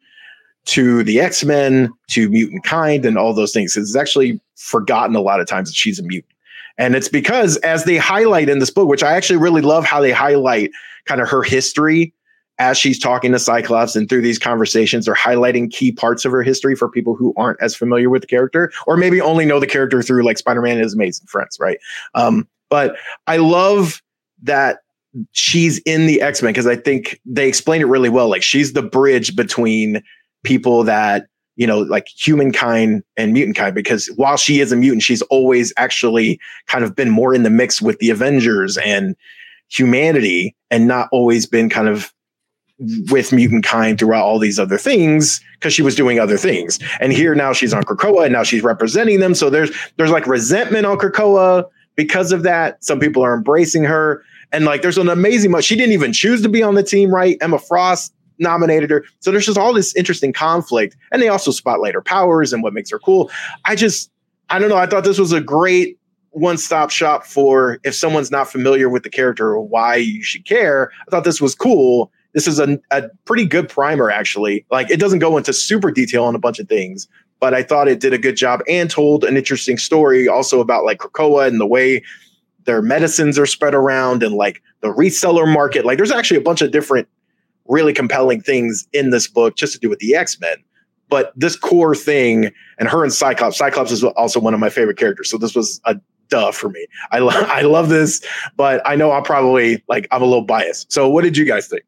to 0.65 1.05
the 1.05 1.21
X 1.21 1.45
Men, 1.45 1.93
to 2.09 2.27
mutant 2.27 2.65
kind, 2.65 3.05
and 3.05 3.17
all 3.17 3.33
those 3.33 3.53
things. 3.53 3.77
It's 3.77 3.95
actually 3.95 4.41
forgotten 4.57 5.15
a 5.15 5.21
lot 5.21 5.39
of 5.39 5.47
times 5.47 5.69
that 5.69 5.75
she's 5.75 5.97
a 5.97 6.03
mutant, 6.03 6.33
and 6.77 6.97
it's 6.97 7.07
because 7.07 7.55
as 7.59 7.85
they 7.85 7.95
highlight 7.95 8.49
in 8.49 8.59
this 8.59 8.69
book, 8.69 8.89
which 8.89 9.03
I 9.03 9.13
actually 9.13 9.39
really 9.39 9.61
love 9.61 9.85
how 9.85 10.01
they 10.01 10.11
highlight 10.11 10.71
kind 11.05 11.21
of 11.21 11.29
her 11.29 11.41
history 11.41 12.13
as 12.63 12.77
she's 12.77 12.97
talking 12.97 13.33
to 13.33 13.39
Cyclops 13.39 13.95
and 13.95 14.07
through 14.07 14.21
these 14.21 14.39
conversations 14.39 15.05
they're 15.05 15.13
highlighting 15.13 15.69
key 15.69 15.91
parts 15.91 16.23
of 16.23 16.31
her 16.31 16.41
history 16.41 16.75
for 16.75 16.89
people 16.89 17.15
who 17.15 17.33
aren't 17.35 17.61
as 17.61 17.75
familiar 17.75 18.09
with 18.09 18.21
the 18.21 18.27
character 18.27 18.71
or 18.87 18.95
maybe 18.95 19.19
only 19.19 19.45
know 19.45 19.59
the 19.59 19.67
character 19.67 20.01
through 20.01 20.23
like 20.23 20.37
Spider-Man 20.37 20.73
and 20.73 20.83
his 20.83 20.93
amazing 20.93 21.27
friends, 21.27 21.57
right? 21.59 21.77
Um, 22.15 22.47
but 22.69 22.95
I 23.27 23.37
love 23.37 24.01
that 24.43 24.79
she's 25.33 25.79
in 25.79 26.07
the 26.07 26.21
X-Men 26.21 26.53
because 26.53 26.65
I 26.65 26.75
think 26.75 27.19
they 27.25 27.47
explain 27.47 27.81
it 27.81 27.87
really 27.87 28.09
well. 28.09 28.29
Like 28.29 28.43
she's 28.43 28.73
the 28.73 28.81
bridge 28.81 29.35
between 29.35 30.01
people 30.43 30.83
that 30.83 31.27
you 31.55 31.67
know, 31.67 31.81
like 31.81 32.07
humankind 32.07 33.03
and 33.15 33.31
mutant 33.31 33.55
kind, 33.55 33.75
because 33.75 34.07
while 34.15 34.37
she 34.37 34.59
is 34.59 34.71
a 34.71 34.75
mutant, 34.75 35.03
she's 35.03 35.21
always 35.23 35.71
actually 35.77 36.39
kind 36.65 36.83
of 36.83 36.95
been 36.95 37.11
more 37.11 37.35
in 37.35 37.43
the 37.43 37.49
mix 37.51 37.79
with 37.79 37.99
the 37.99 38.09
Avengers 38.09 38.75
and 38.77 39.15
humanity 39.69 40.55
and 40.71 40.87
not 40.87 41.09
always 41.11 41.45
been 41.45 41.69
kind 41.69 41.87
of 41.87 42.11
with 43.09 43.31
mutant 43.31 43.63
kind 43.63 43.97
throughout 43.97 44.23
all 44.23 44.39
these 44.39 44.59
other 44.59 44.77
things 44.77 45.41
because 45.53 45.73
she 45.73 45.81
was 45.81 45.95
doing 45.95 46.19
other 46.19 46.37
things. 46.37 46.79
And 46.99 47.13
here 47.13 47.35
now 47.35 47.53
she's 47.53 47.73
on 47.73 47.83
Krakoa 47.83 48.25
and 48.25 48.33
now 48.33 48.43
she's 48.43 48.63
representing 48.63 49.19
them. 49.19 49.35
So 49.35 49.49
there's 49.49 49.71
there's 49.97 50.11
like 50.11 50.27
resentment 50.27 50.85
on 50.85 50.97
Krakoa 50.97 51.65
because 51.95 52.31
of 52.31 52.43
that. 52.43 52.83
Some 52.83 52.99
people 52.99 53.23
are 53.23 53.33
embracing 53.33 53.83
her. 53.83 54.23
And 54.51 54.65
like 54.65 54.81
there's 54.81 54.97
an 54.97 55.09
amazing 55.09 55.51
much. 55.51 55.65
She 55.65 55.75
didn't 55.75 55.93
even 55.93 56.13
choose 56.13 56.41
to 56.41 56.49
be 56.49 56.61
on 56.61 56.75
the 56.75 56.83
team, 56.83 57.13
right? 57.13 57.37
Emma 57.41 57.59
Frost 57.59 58.13
nominated 58.39 58.89
her. 58.89 59.05
So 59.19 59.31
there's 59.31 59.45
just 59.45 59.57
all 59.57 59.73
this 59.73 59.95
interesting 59.95 60.33
conflict. 60.33 60.95
And 61.11 61.21
they 61.21 61.29
also 61.29 61.51
spotlight 61.51 61.93
her 61.93 62.01
powers 62.01 62.53
and 62.53 62.63
what 62.63 62.73
makes 62.73 62.91
her 62.91 62.99
cool. 62.99 63.31
I 63.65 63.75
just 63.75 64.11
I 64.49 64.59
don't 64.59 64.69
know. 64.69 64.77
I 64.77 64.85
thought 64.85 65.03
this 65.03 65.19
was 65.19 65.31
a 65.31 65.41
great 65.41 65.97
one 66.33 66.57
stop 66.57 66.89
shop 66.89 67.25
for 67.25 67.79
if 67.83 67.95
someone's 67.95 68.31
not 68.31 68.51
familiar 68.51 68.89
with 68.89 69.03
the 69.03 69.09
character 69.09 69.49
or 69.49 69.61
why 69.61 69.95
you 69.95 70.23
should 70.23 70.45
care. 70.45 70.91
I 71.07 71.11
thought 71.11 71.23
this 71.23 71.39
was 71.39 71.55
cool. 71.55 72.11
This 72.33 72.47
is 72.47 72.59
a, 72.59 72.79
a 72.91 73.09
pretty 73.25 73.45
good 73.45 73.69
primer, 73.69 74.09
actually. 74.09 74.65
Like, 74.71 74.89
it 74.89 74.99
doesn't 74.99 75.19
go 75.19 75.37
into 75.37 75.53
super 75.53 75.91
detail 75.91 76.23
on 76.25 76.35
a 76.35 76.39
bunch 76.39 76.59
of 76.59 76.67
things, 76.67 77.07
but 77.39 77.53
I 77.53 77.63
thought 77.63 77.87
it 77.87 77.99
did 77.99 78.13
a 78.13 78.17
good 78.17 78.35
job 78.35 78.61
and 78.67 78.89
told 78.89 79.23
an 79.23 79.37
interesting 79.37 79.77
story 79.77 80.27
also 80.27 80.59
about 80.59 80.83
like 80.83 80.99
Krakoa 80.99 81.47
and 81.47 81.59
the 81.59 81.67
way 81.67 82.03
their 82.65 82.81
medicines 82.81 83.37
are 83.37 83.45
spread 83.45 83.75
around 83.75 84.23
and 84.23 84.35
like 84.35 84.61
the 84.81 84.87
reseller 84.87 85.51
market. 85.51 85.85
Like, 85.85 85.97
there's 85.97 86.11
actually 86.11 86.37
a 86.37 86.41
bunch 86.41 86.61
of 86.61 86.71
different 86.71 87.07
really 87.65 87.93
compelling 87.93 88.41
things 88.41 88.87
in 88.93 89.09
this 89.09 89.27
book 89.27 89.55
just 89.55 89.73
to 89.73 89.79
do 89.79 89.89
with 89.89 89.99
the 89.99 90.15
X 90.15 90.39
Men. 90.39 90.57
But 91.09 91.31
this 91.35 91.55
core 91.55 91.95
thing, 91.95 92.51
and 92.79 92.89
her 92.89 93.03
and 93.03 93.13
Cyclops, 93.13 93.57
Cyclops 93.57 93.91
is 93.91 94.03
also 94.03 94.39
one 94.39 94.53
of 94.53 94.59
my 94.59 94.69
favorite 94.69 94.97
characters. 94.97 95.29
So 95.29 95.37
this 95.37 95.53
was 95.53 95.79
a 95.85 95.95
duh 96.29 96.51
for 96.51 96.69
me. 96.69 96.87
I, 97.11 97.19
lo- 97.19 97.29
I 97.33 97.61
love 97.61 97.89
this, 97.89 98.25
but 98.57 98.81
I 98.85 98.95
know 98.95 99.11
I'm 99.11 99.23
probably 99.23 99.83
like, 99.87 100.07
I'm 100.11 100.23
a 100.23 100.25
little 100.25 100.45
biased. 100.45 100.91
So 100.91 101.07
what 101.07 101.23
did 101.23 101.37
you 101.37 101.45
guys 101.45 101.67
think? 101.67 101.83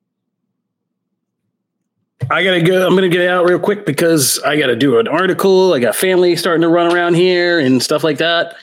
I 2.29 2.43
gotta 2.43 2.61
go. 2.61 2.87
I'm 2.87 2.95
gonna 2.95 3.09
get 3.09 3.27
out 3.27 3.45
real 3.45 3.59
quick 3.59 3.85
because 3.85 4.39
I 4.39 4.57
gotta 4.57 4.75
do 4.75 4.99
an 4.99 5.07
article. 5.07 5.73
I 5.73 5.79
got 5.79 5.95
family 5.95 6.35
starting 6.35 6.61
to 6.61 6.69
run 6.69 6.93
around 6.93 7.15
here 7.15 7.59
and 7.59 7.81
stuff 7.83 8.03
like 8.03 8.17
that. 8.17 8.55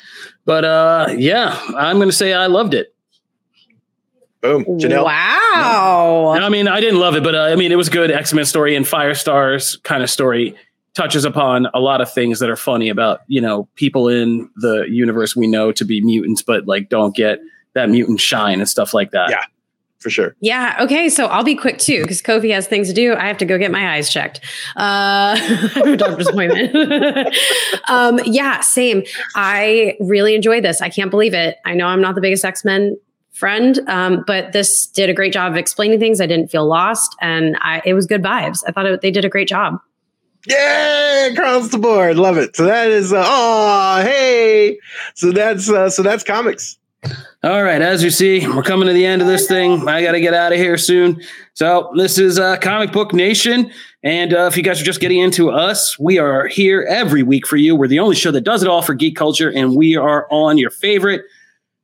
But 0.45 0.65
uh, 0.65 1.09
yeah, 1.17 1.61
I'm 1.77 1.99
gonna 1.99 2.13
say 2.13 2.33
I 2.33 2.47
loved 2.47 2.75
it. 2.75 2.95
Boom, 4.41 4.65
Janelle. 4.65 5.05
Wow. 5.05 6.35
I 6.37 6.49
mean, 6.49 6.67
I 6.67 6.81
didn't 6.81 6.99
love 6.99 7.15
it, 7.15 7.23
but 7.23 7.35
uh, 7.37 7.43
I 7.43 7.55
mean, 7.55 7.71
it 7.71 7.77
was 7.77 7.89
good 7.89 8.11
X 8.11 8.33
Men 8.33 8.45
story 8.45 8.75
and 8.75 8.85
Firestar's 8.85 9.77
kind 9.85 10.03
of 10.03 10.11
story 10.11 10.57
touches 10.95 11.25
upon 11.25 11.69
a 11.73 11.81
lot 11.81 12.01
of 12.01 12.13
things 12.13 12.39
that 12.41 12.51
are 12.51 12.57
funny 12.57 12.89
about 12.89 13.21
you 13.29 13.41
know 13.41 13.69
people 13.77 14.09
in 14.09 14.51
the 14.57 14.85
universe 14.89 15.37
we 15.37 15.47
know 15.47 15.71
to 15.73 15.85
be 15.85 16.01
mutants, 16.01 16.43
but 16.43 16.67
like 16.67 16.89
don't 16.89 17.15
get 17.15 17.39
that 17.75 17.89
mutant 17.89 18.21
shine 18.21 18.59
and 18.59 18.69
stuff 18.69 18.93
like 18.93 19.13
that. 19.13 19.31
Yeah. 19.31 19.45
For 20.03 20.11
sure. 20.11 20.35
Yeah. 20.41 20.77
Okay. 20.81 21.09
So 21.09 21.27
I'll 21.27 21.45
be 21.45 21.55
quick 21.55 21.79
too, 21.79 22.03
because 22.03 22.21
Kofi 22.21 22.53
has 22.53 22.67
things 22.67 22.89
to 22.89 22.95
do. 22.95 23.15
I 23.15 23.29
have 23.29 23.39
to 23.39 23.45
go 23.45 23.57
get 23.57 23.71
my 23.71 23.95
eyes 23.95 24.11
checked. 24.11 24.41
Uh, 24.77 25.39
a 25.77 25.97
doctor's 25.97 26.27
appointment. 26.27 26.75
um, 27.89 28.19
yeah. 28.25 28.61
Same. 28.61 29.05
I 29.37 29.97
really 30.01 30.35
enjoyed 30.35 30.65
this. 30.65 30.81
I 30.81 30.89
can't 30.89 31.11
believe 31.11 31.35
it. 31.35 31.59
I 31.65 31.75
know 31.75 31.87
I'm 31.87 32.01
not 32.01 32.17
the 32.17 32.21
biggest 32.21 32.45
X 32.45 32.65
Men 32.65 32.97
friend, 33.31 33.79
um, 33.87 34.25
but 34.27 34.53
this 34.53 34.87
did 34.87 35.09
a 35.09 35.15
great 35.15 35.33
job 35.33 35.53
of 35.53 35.59
explaining 35.59 36.01
things. 36.01 36.21
I 36.21 36.27
didn't 36.27 36.51
feel 36.51 36.67
lost, 36.67 37.17
and 37.21 37.57
I, 37.61 37.81
it 37.85 37.95
was 37.95 38.07
good 38.07 38.23
vibes. 38.23 38.63
I 38.67 38.73
thought 38.73 38.87
it, 38.87 39.01
they 39.03 39.11
did 39.11 39.25
a 39.25 39.29
great 39.29 39.49
job. 39.49 39.81
Yeah, 40.47 41.27
across 41.27 41.69
the 41.69 41.79
board, 41.79 42.17
love 42.17 42.37
it. 42.37 42.57
So 42.57 42.65
that 42.65 42.89
is, 42.89 43.13
uh, 43.13 43.23
oh, 43.25 44.03
hey, 44.03 44.79
so 45.15 45.31
that's 45.31 45.71
uh, 45.71 45.91
so 45.91 46.03
that's 46.03 46.25
comics. 46.25 46.77
All 47.45 47.65
right, 47.65 47.83
as 47.83 48.05
you 48.05 48.11
see, 48.11 48.47
we're 48.47 48.63
coming 48.63 48.87
to 48.87 48.95
the 48.95 49.05
end 49.05 49.21
of 49.21 49.27
this 49.27 49.49
thing. 49.49 49.89
I 49.89 50.01
got 50.01 50.13
to 50.13 50.21
get 50.21 50.33
out 50.33 50.53
of 50.53 50.59
here 50.59 50.79
soon. 50.79 51.21
So 51.55 51.91
this 51.97 52.17
is 52.17 52.39
uh, 52.39 52.57
Comic 52.59 52.93
Book 52.93 53.13
Nation, 53.13 53.69
and 54.05 54.33
uh, 54.33 54.43
if 54.43 54.57
you 54.57 54.63
guys 54.63 54.81
are 54.81 54.85
just 54.85 55.01
getting 55.01 55.19
into 55.19 55.51
us, 55.51 55.99
we 55.99 56.21
are 56.21 56.47
here 56.47 56.87
every 56.89 57.25
week 57.25 57.49
for 57.49 57.57
you. 57.57 57.75
We're 57.75 57.89
the 57.89 57.99
only 57.99 58.15
show 58.15 58.31
that 58.31 58.43
does 58.43 58.63
it 58.63 58.69
all 58.69 58.81
for 58.81 58.95
geek 58.95 59.17
culture, 59.17 59.51
and 59.51 59.75
we 59.75 59.97
are 59.97 60.29
on 60.31 60.57
your 60.57 60.71
favorite 60.71 61.23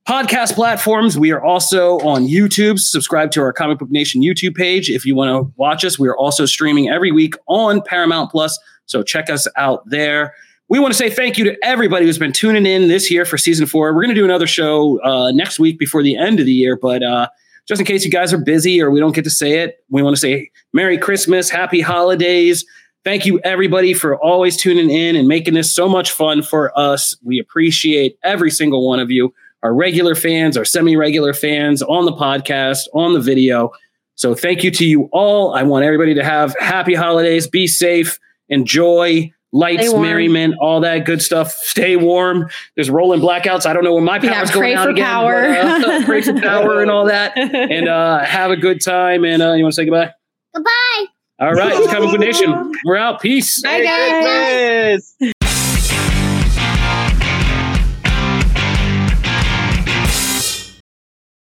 podcast 0.09 0.55
platforms. 0.55 1.19
We 1.19 1.33
are 1.33 1.43
also 1.43 1.99
on 2.07 2.29
YouTube. 2.29 2.79
Subscribe 2.79 3.33
to 3.33 3.41
our 3.41 3.53
Comic 3.53 3.81
Book 3.81 3.91
Nation 3.91 4.23
YouTube 4.23 4.55
page 4.55 4.89
if 4.89 5.05
you 5.05 5.17
want 5.17 5.31
to 5.31 5.53
watch 5.57 5.85
us. 5.85 5.99
We 5.99 6.07
are 6.07 6.17
also 6.17 6.47
streaming 6.47 6.89
every 6.89 7.11
week 7.11 7.35
on 7.49 7.83
Paramount 7.83 8.31
Plus, 8.31 8.57
so 8.87 9.03
check 9.03 9.29
us 9.29 9.49
out 9.57 9.83
there. 9.91 10.35
We 10.71 10.79
want 10.79 10.93
to 10.93 10.99
say 10.99 11.09
thank 11.09 11.39
you 11.39 11.45
to 11.45 11.57
everybody 11.63 12.05
who's 12.05 12.19
been 12.19 12.33
tuning 12.33 12.67
in 12.67 12.89
this 12.89 13.11
year 13.11 13.25
for 13.25 13.39
season 13.39 13.67
four. 13.67 13.95
We're 13.95 14.03
going 14.03 14.15
to 14.15 14.21
do 14.21 14.27
another 14.27 14.47
show 14.47 15.01
uh, 15.03 15.31
next 15.33 15.59
week 15.59 15.79
before 15.79 16.03
the 16.03 16.15
end 16.15 16.41
of 16.41 16.47
the 16.47 16.53
year, 16.53 16.77
but 16.77 17.03
uh, 17.03 17.29
just 17.67 17.81
in 17.81 17.87
case 17.87 18.05
you 18.05 18.11
guys 18.11 18.35
are 18.35 18.39
busy 18.39 18.83
or 18.83 18.91
we 18.91 19.01
don't 19.01 19.15
get 19.15 19.25
to 19.25 19.31
say 19.31 19.61
it, 19.61 19.83
we 19.89 20.03
want 20.03 20.15
to 20.15 20.21
say 20.21 20.51
Merry 20.75 20.99
Christmas, 20.99 21.49
Happy 21.49 21.81
Holidays. 21.81 22.67
Thank 23.03 23.25
you, 23.25 23.41
everybody, 23.45 23.95
for 23.95 24.19
always 24.19 24.59
tuning 24.59 24.91
in 24.91 25.17
and 25.17 25.27
making 25.27 25.55
this 25.55 25.75
so 25.75 25.89
much 25.89 26.11
fun 26.11 26.43
for 26.43 26.79
us. 26.79 27.17
We 27.23 27.39
appreciate 27.39 28.19
every 28.23 28.51
single 28.51 28.87
one 28.87 29.01
of 29.01 29.11
you, 29.11 29.33
our 29.63 29.73
regular 29.73 30.15
fans, 30.15 30.55
our 30.59 30.67
semi 30.67 30.97
regular 30.97 31.33
fans 31.33 31.83
on 31.83 32.05
the 32.05 32.13
podcast, 32.13 32.89
on 32.93 33.15
the 33.15 33.21
video. 33.21 33.71
So 34.17 34.35
thank 34.35 34.63
you 34.63 34.71
to 34.73 34.85
you 34.85 35.05
all. 35.13 35.55
I 35.55 35.63
want 35.63 35.87
everybody 35.87 36.13
to 36.13 36.25
have 36.25 36.55
happy 36.61 36.95
holidays, 36.95 37.47
be 37.47 37.67
safe, 37.67 38.19
enjoy 38.51 39.33
lights, 39.53 39.93
merriment, 39.95 40.55
all 40.61 40.81
that 40.81 41.05
good 41.05 41.23
stuff. 41.23 41.53
Stay 41.53 41.97
warm. 41.97 42.49
There's 42.75 42.91
rolling 42.91 43.21
blackouts. 43.21 43.67
I 43.67 43.73
don't 43.73 43.85
know 43.85 43.95
when 43.95 44.05
my 44.05 44.19
power's 44.19 44.49
Yeah, 44.51 44.55
going 44.55 44.61
pray 44.61 44.75
out 44.75 44.85
for 44.85 44.91
again. 44.91 45.05
power. 45.05 45.43
but, 45.81 45.85
uh, 45.89 46.05
pray 46.07 46.23
for 46.23 46.35
power 46.41 46.83
and 46.83 46.91
all 46.91 47.07
that. 47.07 47.37
And 47.37 47.89
uh, 47.89 48.21
have 48.25 48.51
a 48.51 48.57
good 48.57 48.81
time. 48.81 49.25
And 49.25 49.43
uh, 49.43 49.53
you 49.55 49.63
want 49.65 49.73
to 49.75 49.77
say 49.77 49.85
goodbye? 49.85 50.13
Goodbye. 50.55 51.05
All 51.41 51.53
right, 51.55 51.73
it's 51.73 51.93
Comic 51.93 52.11
Book 52.11 52.19
Nation. 52.21 52.73
We're 52.85 52.97
out. 52.97 53.21
Peace. 53.21 53.63
Bye, 53.63 53.85
guys. 53.85 55.15
Yes. 55.21 55.33